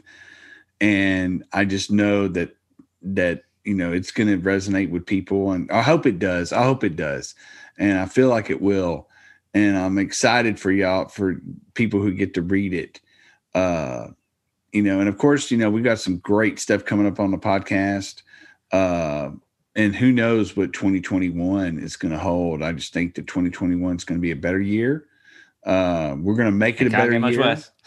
and 0.80 1.44
I 1.52 1.66
just 1.66 1.92
know 1.92 2.30
that 2.30 2.56
that 3.02 3.44
you 3.66 3.74
know 3.74 3.92
it's 3.92 4.12
going 4.12 4.30
to 4.30 4.48
resonate 4.48 4.92
with 4.92 5.06
people, 5.06 5.52
and 5.52 5.70
I 5.70 5.82
hope 5.82 6.06
it 6.06 6.20
does. 6.20 6.54
I 6.54 6.64
hope 6.64 6.86
it 6.86 6.96
does, 6.96 7.36
and 7.78 8.00
I 8.00 8.06
feel 8.06 8.30
like 8.30 8.50
it 8.50 8.62
will, 8.62 9.10
and 9.54 9.78
I'm 9.78 9.98
excited 9.98 10.58
for 10.58 10.72
y'all 10.72 11.10
for 11.10 11.42
people 11.74 12.00
who 12.02 12.14
get 12.14 12.34
to 12.36 12.42
read 12.42 12.74
it. 12.74 13.02
Uh, 13.54 14.10
you 14.72 14.82
know, 14.82 15.00
and 15.00 15.10
of 15.10 15.18
course, 15.18 15.52
you 15.52 15.58
know, 15.58 15.70
we've 15.70 15.84
got 15.84 16.00
some 16.00 16.18
great 16.18 16.60
stuff 16.60 16.86
coming 16.86 17.08
up 17.08 17.20
on 17.20 17.32
the 17.32 17.38
podcast. 17.38 18.22
Uh, 18.72 19.32
and 19.76 19.96
who 19.96 20.12
knows 20.12 20.56
what 20.56 20.74
2021 20.74 21.80
is 21.80 21.96
going 21.96 22.12
to 22.12 22.18
hold. 22.18 22.62
I 22.62 22.72
just 22.74 22.94
think 22.94 23.16
that 23.16 23.28
2021 23.28 23.96
is 23.96 24.04
going 24.04 24.20
to 24.20 24.22
be 24.22 24.32
a 24.32 24.36
better 24.36 24.60
year. 24.60 25.06
Uh, 25.66 26.16
we're 26.20 26.36
going 26.36 26.48
to 26.48 26.52
make 26.52 26.82
it, 26.82 26.88
a 26.88 26.90
better 26.90 27.20
much 27.20 27.34
year. 27.34 27.42
worse. 27.42 27.72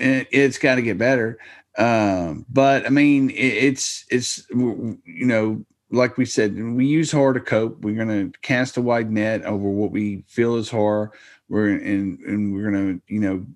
It, 0.00 0.28
it's 0.30 0.58
got 0.58 0.76
to 0.76 0.82
get 0.82 0.96
better. 0.96 1.40
Um, 1.76 2.46
but 2.48 2.86
I 2.86 2.88
mean, 2.88 3.30
it, 3.30 3.34
it's, 3.34 4.04
it's, 4.12 4.48
you 4.48 5.00
know, 5.04 5.64
like 5.90 6.16
we 6.16 6.24
said, 6.24 6.56
we 6.56 6.86
use 6.86 7.10
horror 7.10 7.34
to 7.34 7.40
cope. 7.40 7.80
We're 7.80 7.96
going 7.96 8.32
to 8.32 8.38
cast 8.40 8.76
a 8.76 8.82
wide 8.82 9.10
net 9.10 9.44
over 9.44 9.68
what 9.68 9.90
we 9.90 10.22
feel 10.28 10.54
is 10.56 10.70
horror. 10.70 11.12
We're 11.48 11.70
and 11.70 12.20
and 12.20 12.54
we're 12.54 12.70
going 12.70 13.00
to, 13.00 13.12
you 13.12 13.20
know, 13.20 13.46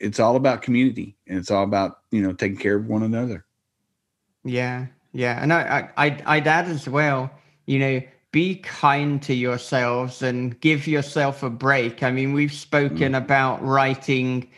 it's 0.00 0.18
all 0.18 0.36
about 0.36 0.62
community 0.62 1.16
and 1.26 1.38
it's 1.38 1.50
all 1.50 1.64
about 1.64 2.00
you 2.10 2.22
know 2.22 2.32
taking 2.32 2.58
care 2.58 2.76
of 2.76 2.86
one 2.86 3.02
another 3.02 3.44
Yeah, 4.44 4.86
yeah, 5.12 5.42
and 5.42 5.52
I, 5.52 5.90
I, 5.96 6.22
I'd, 6.26 6.46
add 6.46 6.66
as 6.66 6.88
well. 6.88 7.30
You 7.66 7.78
know, 7.78 8.02
be 8.32 8.56
kind 8.56 9.20
to 9.22 9.34
yourselves 9.34 10.22
and 10.22 10.58
give 10.60 10.86
yourself 10.86 11.42
a 11.42 11.50
break. 11.50 12.02
I 12.02 12.10
mean, 12.10 12.32
we've 12.32 12.52
spoken 12.52 13.12
mm. 13.12 13.16
about 13.16 13.62
writing 13.62 14.48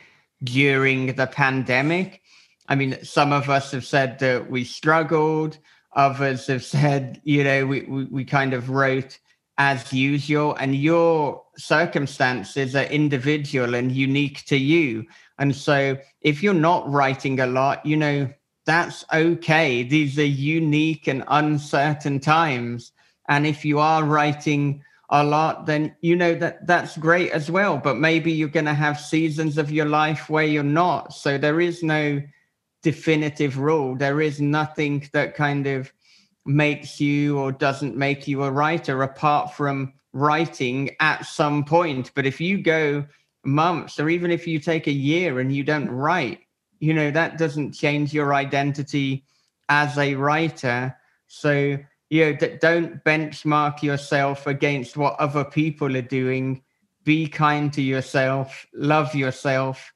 during 0.44 1.14
the 1.14 1.26
pandemic. 1.26 2.20
I 2.68 2.74
mean, 2.74 3.02
some 3.02 3.32
of 3.32 3.50
us 3.50 3.72
have 3.72 3.84
said 3.84 4.18
that 4.20 4.50
we 4.50 4.64
struggled. 4.64 5.58
Others 5.94 6.46
have 6.46 6.64
said, 6.64 7.20
you 7.24 7.44
know, 7.44 7.66
we, 7.66 7.82
we, 7.82 8.04
we 8.04 8.24
kind 8.24 8.54
of 8.54 8.70
wrote 8.70 9.18
as 9.58 9.92
usual. 9.92 10.54
And 10.54 10.74
your 10.74 11.42
circumstances 11.56 12.74
are 12.76 12.84
individual 12.84 13.74
and 13.74 13.92
unique 13.92 14.44
to 14.46 14.56
you. 14.56 15.06
And 15.38 15.54
so 15.54 15.96
if 16.20 16.42
you're 16.42 16.54
not 16.54 16.90
writing 16.90 17.40
a 17.40 17.46
lot, 17.46 17.84
you 17.84 17.96
know, 17.96 18.28
that's 18.64 19.04
okay. 19.12 19.82
These 19.82 20.18
are 20.18 20.24
unique 20.24 21.08
and 21.08 21.24
uncertain 21.28 22.20
times. 22.20 22.92
And 23.28 23.46
if 23.46 23.64
you 23.64 23.78
are 23.78 24.04
writing 24.04 24.82
a 25.10 25.22
lot, 25.22 25.66
then 25.66 25.94
you 26.00 26.16
know 26.16 26.34
that 26.34 26.66
that's 26.66 26.96
great 26.96 27.30
as 27.32 27.50
well. 27.50 27.76
But 27.76 27.98
maybe 27.98 28.32
you're 28.32 28.48
going 28.48 28.66
to 28.66 28.74
have 28.74 28.98
seasons 29.00 29.58
of 29.58 29.70
your 29.70 29.86
life 29.86 30.30
where 30.30 30.44
you're 30.44 30.62
not. 30.62 31.12
So 31.12 31.38
there 31.38 31.60
is 31.60 31.82
no 31.82 32.22
definitive 32.82 33.58
rule. 33.58 33.96
There 33.96 34.20
is 34.20 34.40
nothing 34.40 35.08
that 35.12 35.34
kind 35.34 35.66
of 35.66 35.92
makes 36.44 37.00
you 37.00 37.38
or 37.38 37.52
doesn't 37.52 37.96
make 37.96 38.26
you 38.26 38.42
a 38.42 38.50
writer 38.50 39.02
apart 39.02 39.54
from 39.54 39.92
writing 40.12 40.90
at 41.00 41.26
some 41.26 41.64
point. 41.64 42.10
But 42.14 42.26
if 42.26 42.40
you 42.40 42.62
go 42.62 43.04
months 43.44 43.98
or 43.98 44.08
even 44.08 44.30
if 44.30 44.46
you 44.46 44.58
take 44.58 44.86
a 44.86 44.92
year 44.92 45.40
and 45.40 45.54
you 45.54 45.64
don't 45.64 45.90
write, 45.90 46.40
you 46.78 46.94
know, 46.94 47.10
that 47.10 47.38
doesn't 47.38 47.72
change 47.72 48.12
your 48.12 48.34
identity 48.34 49.24
as 49.68 49.96
a 49.98 50.14
writer. 50.14 50.96
So, 51.28 51.78
you 52.10 52.24
know, 52.24 52.32
d- 52.34 52.58
don't 52.60 53.02
benchmark 53.04 53.82
yourself 53.82 54.46
against 54.46 54.96
what 54.96 55.18
other 55.18 55.44
people 55.44 55.96
are 55.96 56.02
doing. 56.02 56.62
Be 57.04 57.26
kind 57.26 57.72
to 57.72 57.82
yourself, 57.82 58.66
love 58.74 59.14
yourself, 59.14 59.92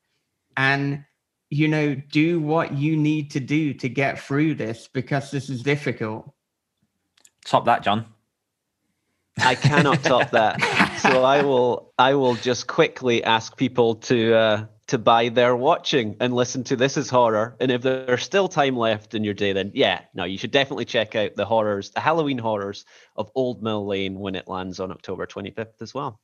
and, 0.56 1.04
you 1.50 1.68
know, 1.68 1.94
do 1.94 2.40
what 2.40 2.72
you 2.72 2.96
need 2.96 3.30
to 3.32 3.40
do 3.40 3.74
to 3.74 3.88
get 3.88 4.18
through 4.18 4.54
this 4.54 4.88
because 4.92 5.30
this 5.30 5.50
is 5.50 5.62
difficult. 5.62 6.32
Top 7.44 7.64
that, 7.66 7.82
John. 7.82 8.06
I 9.38 9.54
cannot 9.54 10.02
top 10.02 10.30
that. 10.30 10.60
So 11.12 11.24
I 11.24 11.42
will 11.44 11.92
I 11.98 12.14
will 12.14 12.34
just 12.34 12.66
quickly 12.66 13.24
ask 13.24 13.56
people 13.56 13.96
to 13.96 14.34
uh, 14.34 14.66
to 14.88 14.98
buy 14.98 15.28
They're 15.28 15.56
Watching 15.56 16.16
and 16.20 16.34
listen 16.34 16.64
to 16.64 16.76
This 16.76 16.96
Is 16.96 17.10
Horror. 17.10 17.56
And 17.60 17.70
if 17.70 17.82
there's 17.82 18.22
still 18.22 18.48
time 18.48 18.76
left 18.76 19.14
in 19.14 19.24
your 19.24 19.34
day, 19.34 19.52
then 19.52 19.72
yeah, 19.74 20.02
no, 20.14 20.24
you 20.24 20.38
should 20.38 20.52
definitely 20.52 20.84
check 20.84 21.16
out 21.16 21.34
the 21.34 21.44
horrors, 21.44 21.90
the 21.90 22.00
Halloween 22.00 22.38
horrors 22.38 22.84
of 23.16 23.30
Old 23.34 23.62
Mill 23.62 23.86
Lane 23.86 24.18
when 24.18 24.34
it 24.34 24.48
lands 24.48 24.80
on 24.80 24.90
October 24.90 25.26
25th 25.26 25.80
as 25.80 25.92
well. 25.92 26.20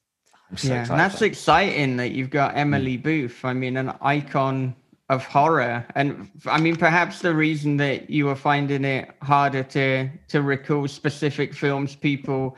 So 0.57 0.69
yeah, 0.69 0.83
excited 0.83 0.91
and 0.91 1.01
that's 1.01 1.23
exciting 1.23 1.97
that 1.97 2.13
you've 2.13 2.31
got 2.31 2.57
Emily 2.57 2.97
Booth. 2.97 3.45
I 3.45 3.55
mean, 3.55 3.77
an 3.77 3.95
icon 4.01 4.77
of 5.09 5.25
horror, 5.25 5.87
and 5.95 6.31
I 6.47 6.61
mean, 6.61 6.77
perhaps 6.77 7.21
the 7.21 7.35
reason 7.35 7.79
that 7.79 8.11
you 8.11 8.27
were 8.27 8.37
finding 8.37 8.85
it 8.85 9.15
harder 9.23 9.63
to 9.63 10.11
to 10.29 10.43
recall 10.43 10.89
specific 10.89 11.55
films 11.55 11.97
people 11.97 12.57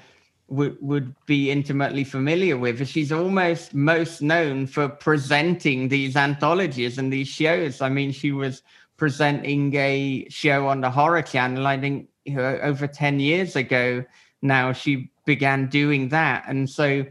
would 0.55 0.77
would 0.81 1.15
be 1.27 1.51
intimately 1.51 2.05
familiar 2.05 2.57
with 2.57 2.87
she's 2.87 3.13
almost 3.13 3.75
most 3.75 4.23
known 4.23 4.67
for 4.67 4.89
presenting 4.89 5.89
these 5.89 6.17
anthologies 6.17 6.99
and 6.99 7.13
these 7.13 7.29
shows. 7.29 7.81
I 7.81 7.89
mean, 7.89 8.13
she 8.13 8.33
was 8.33 8.63
presenting 8.97 9.75
a 9.75 10.27
show 10.29 10.69
on 10.69 10.81
the 10.81 10.91
Horror 10.91 11.23
Channel. 11.23 11.67
I 11.67 11.79
think 11.79 12.09
you 12.25 12.37
know, 12.37 12.59
over 12.63 12.87
ten 12.87 13.21
years 13.21 13.57
ago. 13.57 14.05
Now 14.43 14.73
she 14.73 15.11
began 15.25 15.69
doing 15.69 16.09
that, 16.11 16.45
and 16.47 16.69
so 16.69 17.05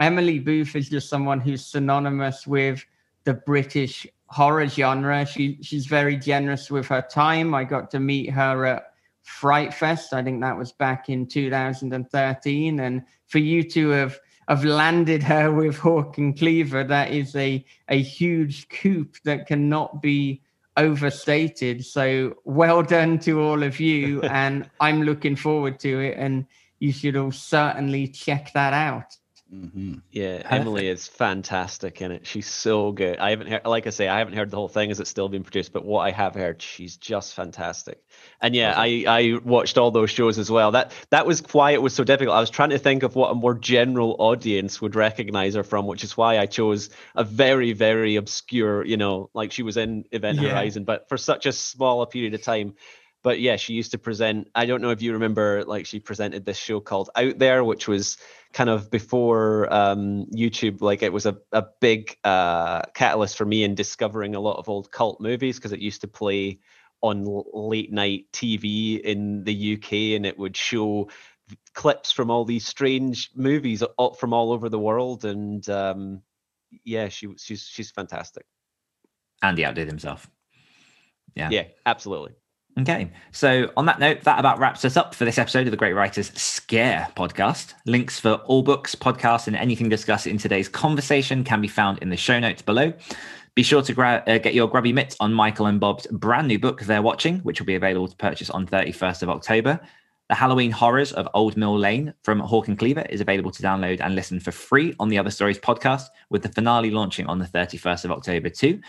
Emily 0.00 0.38
Booth 0.38 0.74
is 0.74 0.88
just 0.88 1.08
someone 1.08 1.40
who's 1.40 1.64
synonymous 1.64 2.46
with 2.46 2.84
the 3.24 3.34
British 3.34 4.06
horror 4.26 4.66
genre. 4.66 5.26
She 5.26 5.58
she's 5.62 5.86
very 5.86 6.16
generous 6.16 6.70
with 6.70 6.86
her 6.88 7.02
time. 7.02 7.54
I 7.54 7.64
got 7.64 7.90
to 7.92 8.00
meet 8.00 8.30
her 8.30 8.66
at 8.66 8.89
Fright 9.30 9.72
Fest. 9.72 10.12
I 10.12 10.22
think 10.22 10.40
that 10.40 10.58
was 10.58 10.72
back 10.72 11.08
in 11.08 11.26
2013. 11.26 12.80
And 12.80 13.02
for 13.26 13.38
you 13.38 13.62
to 13.70 13.88
have 13.90 14.18
have 14.48 14.64
landed 14.64 15.22
her 15.22 15.52
with 15.60 15.78
Hawk 15.78 16.18
and 16.18 16.36
Cleaver, 16.36 16.84
that 16.84 17.12
is 17.12 17.34
a 17.36 17.64
a 17.88 18.00
huge 18.00 18.68
coup 18.68 19.08
that 19.24 19.46
cannot 19.46 20.02
be 20.02 20.42
overstated. 20.76 21.84
So 21.84 22.34
well 22.44 22.82
done 22.82 23.18
to 23.20 23.40
all 23.40 23.62
of 23.62 23.80
you, 23.80 24.20
and 24.22 24.68
I'm 24.80 25.02
looking 25.04 25.36
forward 25.36 25.78
to 25.80 26.00
it. 26.00 26.18
And 26.18 26.46
you 26.80 26.92
should 26.92 27.16
all 27.16 27.32
certainly 27.32 28.08
check 28.08 28.52
that 28.54 28.72
out. 28.72 29.16
Mm-hmm. 29.52 29.94
Yeah, 30.12 30.42
Emily 30.48 30.86
is 30.86 31.08
fantastic 31.08 32.00
in 32.00 32.12
it. 32.12 32.24
She's 32.24 32.46
so 32.46 32.92
good. 32.92 33.18
I 33.18 33.30
haven't 33.30 33.48
heard, 33.48 33.64
like 33.64 33.88
I 33.88 33.90
say, 33.90 34.06
I 34.06 34.18
haven't 34.18 34.34
heard 34.34 34.50
the 34.50 34.56
whole 34.56 34.68
thing 34.68 34.92
as 34.92 35.00
it's 35.00 35.10
still 35.10 35.28
being 35.28 35.42
produced, 35.42 35.72
but 35.72 35.84
what 35.84 36.02
I 36.02 36.12
have 36.12 36.34
heard, 36.36 36.62
she's 36.62 36.96
just 36.96 37.34
fantastic. 37.34 38.00
And 38.40 38.54
yeah, 38.54 38.74
I 38.76 39.04
I 39.08 39.38
watched 39.42 39.76
all 39.76 39.90
those 39.90 40.10
shows 40.10 40.38
as 40.38 40.52
well. 40.52 40.70
That 40.70 40.92
that 41.10 41.26
was 41.26 41.42
why 41.52 41.72
it 41.72 41.82
was 41.82 41.94
so 41.94 42.04
difficult. 42.04 42.36
I 42.36 42.40
was 42.40 42.50
trying 42.50 42.70
to 42.70 42.78
think 42.78 43.02
of 43.02 43.16
what 43.16 43.32
a 43.32 43.34
more 43.34 43.54
general 43.54 44.14
audience 44.20 44.80
would 44.80 44.94
recognize 44.94 45.54
her 45.56 45.64
from, 45.64 45.86
which 45.86 46.04
is 46.04 46.16
why 46.16 46.38
I 46.38 46.46
chose 46.46 46.90
a 47.16 47.24
very 47.24 47.72
very 47.72 48.16
obscure, 48.16 48.84
you 48.84 48.96
know, 48.96 49.30
like 49.34 49.50
she 49.50 49.64
was 49.64 49.76
in 49.76 50.04
Event 50.12 50.40
Yeah. 50.40 50.50
Horizon, 50.50 50.84
but 50.84 51.08
for 51.08 51.18
such 51.18 51.46
a 51.46 51.52
small 51.52 52.02
a 52.02 52.06
period 52.06 52.34
of 52.34 52.42
time. 52.42 52.74
But 53.22 53.40
yeah, 53.40 53.56
she 53.56 53.74
used 53.74 53.90
to 53.90 53.98
present. 53.98 54.48
I 54.54 54.66
don't 54.66 54.80
know 54.80 54.90
if 54.90 55.02
you 55.02 55.12
remember, 55.12 55.64
like 55.64 55.86
she 55.86 56.00
presented 56.00 56.44
this 56.44 56.56
show 56.56 56.80
called 56.80 57.10
Out 57.16 57.38
There, 57.38 57.62
which 57.62 57.86
was 57.86 58.16
kind 58.52 58.70
of 58.70 58.90
before 58.90 59.72
um, 59.72 60.26
YouTube. 60.34 60.80
Like 60.80 61.02
it 61.02 61.12
was 61.12 61.26
a, 61.26 61.36
a 61.52 61.64
big 61.80 62.16
uh, 62.24 62.82
catalyst 62.94 63.36
for 63.36 63.44
me 63.44 63.64
in 63.64 63.74
discovering 63.74 64.34
a 64.34 64.40
lot 64.40 64.58
of 64.58 64.68
old 64.68 64.90
cult 64.90 65.20
movies 65.20 65.56
because 65.56 65.72
it 65.72 65.80
used 65.80 66.00
to 66.00 66.08
play 66.08 66.60
on 67.02 67.24
late 67.52 67.92
night 67.92 68.26
TV 68.32 69.00
in 69.00 69.44
the 69.44 69.74
UK, 69.74 69.92
and 70.16 70.24
it 70.24 70.38
would 70.38 70.56
show 70.56 71.10
clips 71.74 72.12
from 72.12 72.30
all 72.30 72.44
these 72.44 72.66
strange 72.66 73.30
movies 73.34 73.82
from 74.18 74.32
all 74.32 74.52
over 74.52 74.68
the 74.68 74.78
world. 74.78 75.24
And 75.24 75.68
um, 75.68 76.22
yeah, 76.84 77.08
she 77.08 77.28
she's 77.36 77.62
she's 77.62 77.90
fantastic. 77.90 78.46
Andy 79.42 79.64
outdid 79.64 79.88
himself. 79.88 80.30
Yeah. 81.34 81.48
Yeah, 81.50 81.64
absolutely. 81.86 82.32
Okay. 82.78 83.10
So, 83.32 83.70
on 83.76 83.86
that 83.86 83.98
note, 83.98 84.22
that 84.22 84.38
about 84.38 84.58
wraps 84.58 84.84
us 84.84 84.96
up 84.96 85.14
for 85.14 85.24
this 85.24 85.38
episode 85.38 85.66
of 85.66 85.70
the 85.70 85.76
Great 85.76 85.92
Writers 85.92 86.30
Share 86.68 87.08
podcast. 87.16 87.74
Links 87.84 88.20
for 88.20 88.34
all 88.44 88.62
books, 88.62 88.94
podcasts, 88.94 89.48
and 89.48 89.56
anything 89.56 89.88
discussed 89.88 90.26
in 90.26 90.38
today's 90.38 90.68
conversation 90.68 91.42
can 91.42 91.60
be 91.60 91.68
found 91.68 91.98
in 91.98 92.10
the 92.10 92.16
show 92.16 92.38
notes 92.38 92.62
below. 92.62 92.92
Be 93.56 93.64
sure 93.64 93.82
to 93.82 93.92
gra- 93.92 94.22
uh, 94.26 94.38
get 94.38 94.54
your 94.54 94.68
grubby 94.68 94.92
mitts 94.92 95.16
on 95.18 95.34
Michael 95.34 95.66
and 95.66 95.80
Bob's 95.80 96.06
brand 96.06 96.46
new 96.46 96.58
book, 96.58 96.82
They're 96.82 97.02
Watching, 97.02 97.40
which 97.40 97.60
will 97.60 97.66
be 97.66 97.74
available 97.74 98.06
to 98.06 98.16
purchase 98.16 98.48
on 98.50 98.66
31st 98.66 99.22
of 99.22 99.30
October. 99.30 99.80
The 100.28 100.36
Halloween 100.36 100.70
Horrors 100.70 101.12
of 101.12 101.28
Old 101.34 101.56
Mill 101.56 101.76
Lane 101.76 102.14
from 102.22 102.38
Hawk 102.38 102.68
and 102.68 102.78
Cleaver 102.78 103.04
is 103.10 103.20
available 103.20 103.50
to 103.50 103.62
download 103.64 104.00
and 104.00 104.14
listen 104.14 104.38
for 104.38 104.52
free 104.52 104.94
on 105.00 105.08
the 105.08 105.18
Other 105.18 105.32
Stories 105.32 105.58
podcast, 105.58 106.04
with 106.30 106.42
the 106.42 106.48
finale 106.50 106.92
launching 106.92 107.26
on 107.26 107.40
the 107.40 107.46
31st 107.46 108.04
of 108.04 108.12
October 108.12 108.48
too. 108.48 108.80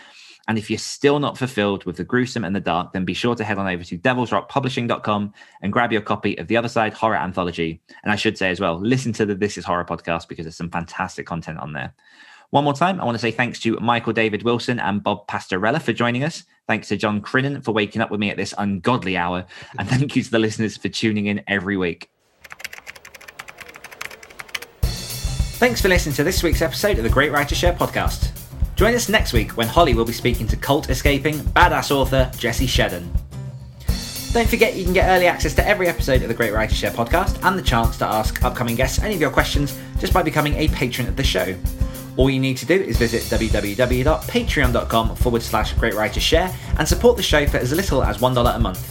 And 0.48 0.58
if 0.58 0.68
you're 0.68 0.78
still 0.78 1.20
not 1.20 1.38
fulfilled 1.38 1.84
with 1.84 1.96
the 1.96 2.04
gruesome 2.04 2.44
and 2.44 2.54
the 2.54 2.60
dark, 2.60 2.92
then 2.92 3.04
be 3.04 3.14
sure 3.14 3.34
to 3.34 3.44
head 3.44 3.58
on 3.58 3.68
over 3.68 3.84
to 3.84 3.98
devilsrockpublishing.com 3.98 5.32
and 5.62 5.72
grab 5.72 5.92
your 5.92 6.02
copy 6.02 6.36
of 6.38 6.48
the 6.48 6.56
Other 6.56 6.68
Side 6.68 6.92
Horror 6.92 7.16
Anthology. 7.16 7.80
And 8.02 8.12
I 8.12 8.16
should 8.16 8.36
say 8.36 8.50
as 8.50 8.60
well, 8.60 8.78
listen 8.78 9.12
to 9.14 9.26
the 9.26 9.34
This 9.34 9.56
Is 9.56 9.64
Horror 9.64 9.84
podcast 9.84 10.28
because 10.28 10.44
there's 10.44 10.56
some 10.56 10.70
fantastic 10.70 11.26
content 11.26 11.58
on 11.58 11.72
there. 11.72 11.94
One 12.50 12.64
more 12.64 12.74
time, 12.74 13.00
I 13.00 13.04
want 13.04 13.14
to 13.14 13.20
say 13.20 13.30
thanks 13.30 13.58
to 13.60 13.78
Michael 13.80 14.12
David 14.12 14.42
Wilson 14.42 14.78
and 14.78 15.02
Bob 15.02 15.26
Pastorella 15.26 15.80
for 15.80 15.94
joining 15.94 16.22
us. 16.22 16.44
Thanks 16.66 16.88
to 16.88 16.98
John 16.98 17.22
Crinan 17.22 17.64
for 17.64 17.72
waking 17.72 18.02
up 18.02 18.10
with 18.10 18.20
me 18.20 18.30
at 18.30 18.36
this 18.36 18.52
ungodly 18.58 19.16
hour. 19.16 19.46
And 19.78 19.88
thank 19.88 20.14
you 20.16 20.22
to 20.22 20.30
the 20.30 20.38
listeners 20.38 20.76
for 20.76 20.90
tuning 20.90 21.26
in 21.26 21.42
every 21.46 21.78
week. 21.78 22.10
Thanks 24.82 25.80
for 25.80 25.88
listening 25.88 26.14
to 26.16 26.24
this 26.24 26.42
week's 26.42 26.60
episode 26.60 26.98
of 26.98 27.04
the 27.04 27.10
Great 27.10 27.32
Writer 27.32 27.54
Share 27.54 27.72
podcast. 27.72 28.41
Join 28.76 28.94
us 28.94 29.08
next 29.08 29.32
week 29.32 29.56
when 29.56 29.68
Holly 29.68 29.94
will 29.94 30.04
be 30.04 30.12
speaking 30.12 30.46
to 30.48 30.56
cult 30.56 30.90
escaping 30.90 31.34
badass 31.34 31.90
author 31.90 32.30
Jesse 32.36 32.66
Shedden. 32.66 33.08
Don't 34.32 34.48
forget 34.48 34.76
you 34.76 34.84
can 34.84 34.94
get 34.94 35.08
early 35.08 35.26
access 35.26 35.54
to 35.54 35.66
every 35.66 35.88
episode 35.88 36.22
of 36.22 36.28
the 36.28 36.34
Great 36.34 36.54
Writer 36.54 36.74
Share 36.74 36.90
podcast 36.90 37.42
and 37.46 37.58
the 37.58 37.62
chance 37.62 37.98
to 37.98 38.06
ask 38.06 38.42
upcoming 38.42 38.76
guests 38.76 39.02
any 39.02 39.14
of 39.14 39.20
your 39.20 39.30
questions 39.30 39.78
just 39.98 40.14
by 40.14 40.22
becoming 40.22 40.54
a 40.54 40.68
patron 40.68 41.06
of 41.06 41.16
the 41.16 41.22
show. 41.22 41.54
All 42.16 42.30
you 42.30 42.40
need 42.40 42.56
to 42.58 42.66
do 42.66 42.74
is 42.74 42.96
visit 42.96 43.22
www.patreon.com 43.24 45.16
forward 45.16 45.42
slash 45.42 45.74
Great 45.74 45.94
Writer 45.94 46.20
Share 46.20 46.54
and 46.78 46.88
support 46.88 47.16
the 47.16 47.22
show 47.22 47.46
for 47.46 47.58
as 47.58 47.72
little 47.72 48.02
as 48.02 48.18
$1 48.18 48.56
a 48.56 48.58
month. 48.58 48.90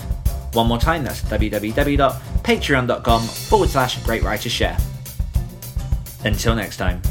One 0.54 0.68
more 0.68 0.80
time, 0.80 1.04
that's 1.04 1.22
www.patreon.com 1.22 3.22
forward 3.22 3.70
slash 3.70 4.04
Great 4.04 4.24
Writer 4.24 4.50
Share. 4.50 4.78
Until 6.24 6.56
next 6.56 6.78
time. 6.78 7.02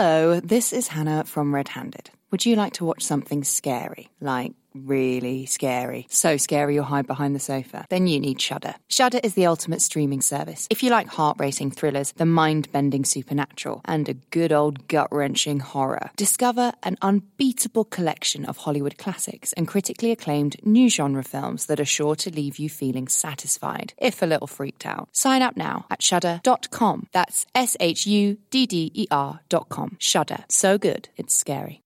Hello, 0.00 0.38
this 0.38 0.72
is 0.72 0.86
Hannah 0.86 1.24
from 1.24 1.52
Red 1.52 1.66
Handed. 1.66 2.10
Would 2.30 2.46
you 2.46 2.54
like 2.54 2.74
to 2.74 2.84
watch 2.84 3.02
something 3.02 3.42
scary? 3.42 4.08
Like 4.20 4.52
really 4.86 5.46
scary. 5.46 6.06
So 6.10 6.36
scary 6.36 6.74
you'll 6.74 6.84
hide 6.84 7.06
behind 7.06 7.34
the 7.34 7.40
sofa. 7.40 7.86
Then 7.90 8.06
you 8.06 8.20
need 8.20 8.40
Shudder. 8.40 8.74
Shudder 8.88 9.20
is 9.22 9.34
the 9.34 9.46
ultimate 9.46 9.82
streaming 9.82 10.20
service. 10.20 10.66
If 10.70 10.82
you 10.82 10.90
like 10.90 11.08
heart-racing 11.08 11.72
thrillers, 11.72 12.12
the 12.12 12.26
mind-bending 12.26 13.04
supernatural, 13.04 13.80
and 13.84 14.08
a 14.08 14.14
good 14.14 14.52
old 14.52 14.88
gut-wrenching 14.88 15.60
horror, 15.60 16.10
discover 16.16 16.72
an 16.82 16.96
unbeatable 17.02 17.84
collection 17.84 18.44
of 18.44 18.58
Hollywood 18.58 18.98
classics 18.98 19.52
and 19.54 19.66
critically 19.66 20.10
acclaimed 20.10 20.56
new 20.64 20.88
genre 20.88 21.24
films 21.24 21.66
that 21.66 21.80
are 21.80 21.84
sure 21.84 22.14
to 22.16 22.30
leave 22.30 22.58
you 22.58 22.68
feeling 22.68 23.08
satisfied, 23.08 23.94
if 23.98 24.22
a 24.22 24.26
little 24.26 24.46
freaked 24.46 24.86
out. 24.86 25.08
Sign 25.12 25.42
up 25.42 25.56
now 25.56 25.86
at 25.90 26.02
shudder.com. 26.02 27.06
That's 27.12 27.46
S 27.54 27.76
H 27.80 28.06
U 28.06 28.38
D 28.50 28.66
D 28.66 28.90
E 28.94 29.06
R 29.10 29.40
dot 29.48 29.68
com. 29.68 29.96
Shudder. 29.98 30.44
So 30.48 30.78
good, 30.78 31.08
it's 31.16 31.34
scary. 31.34 31.82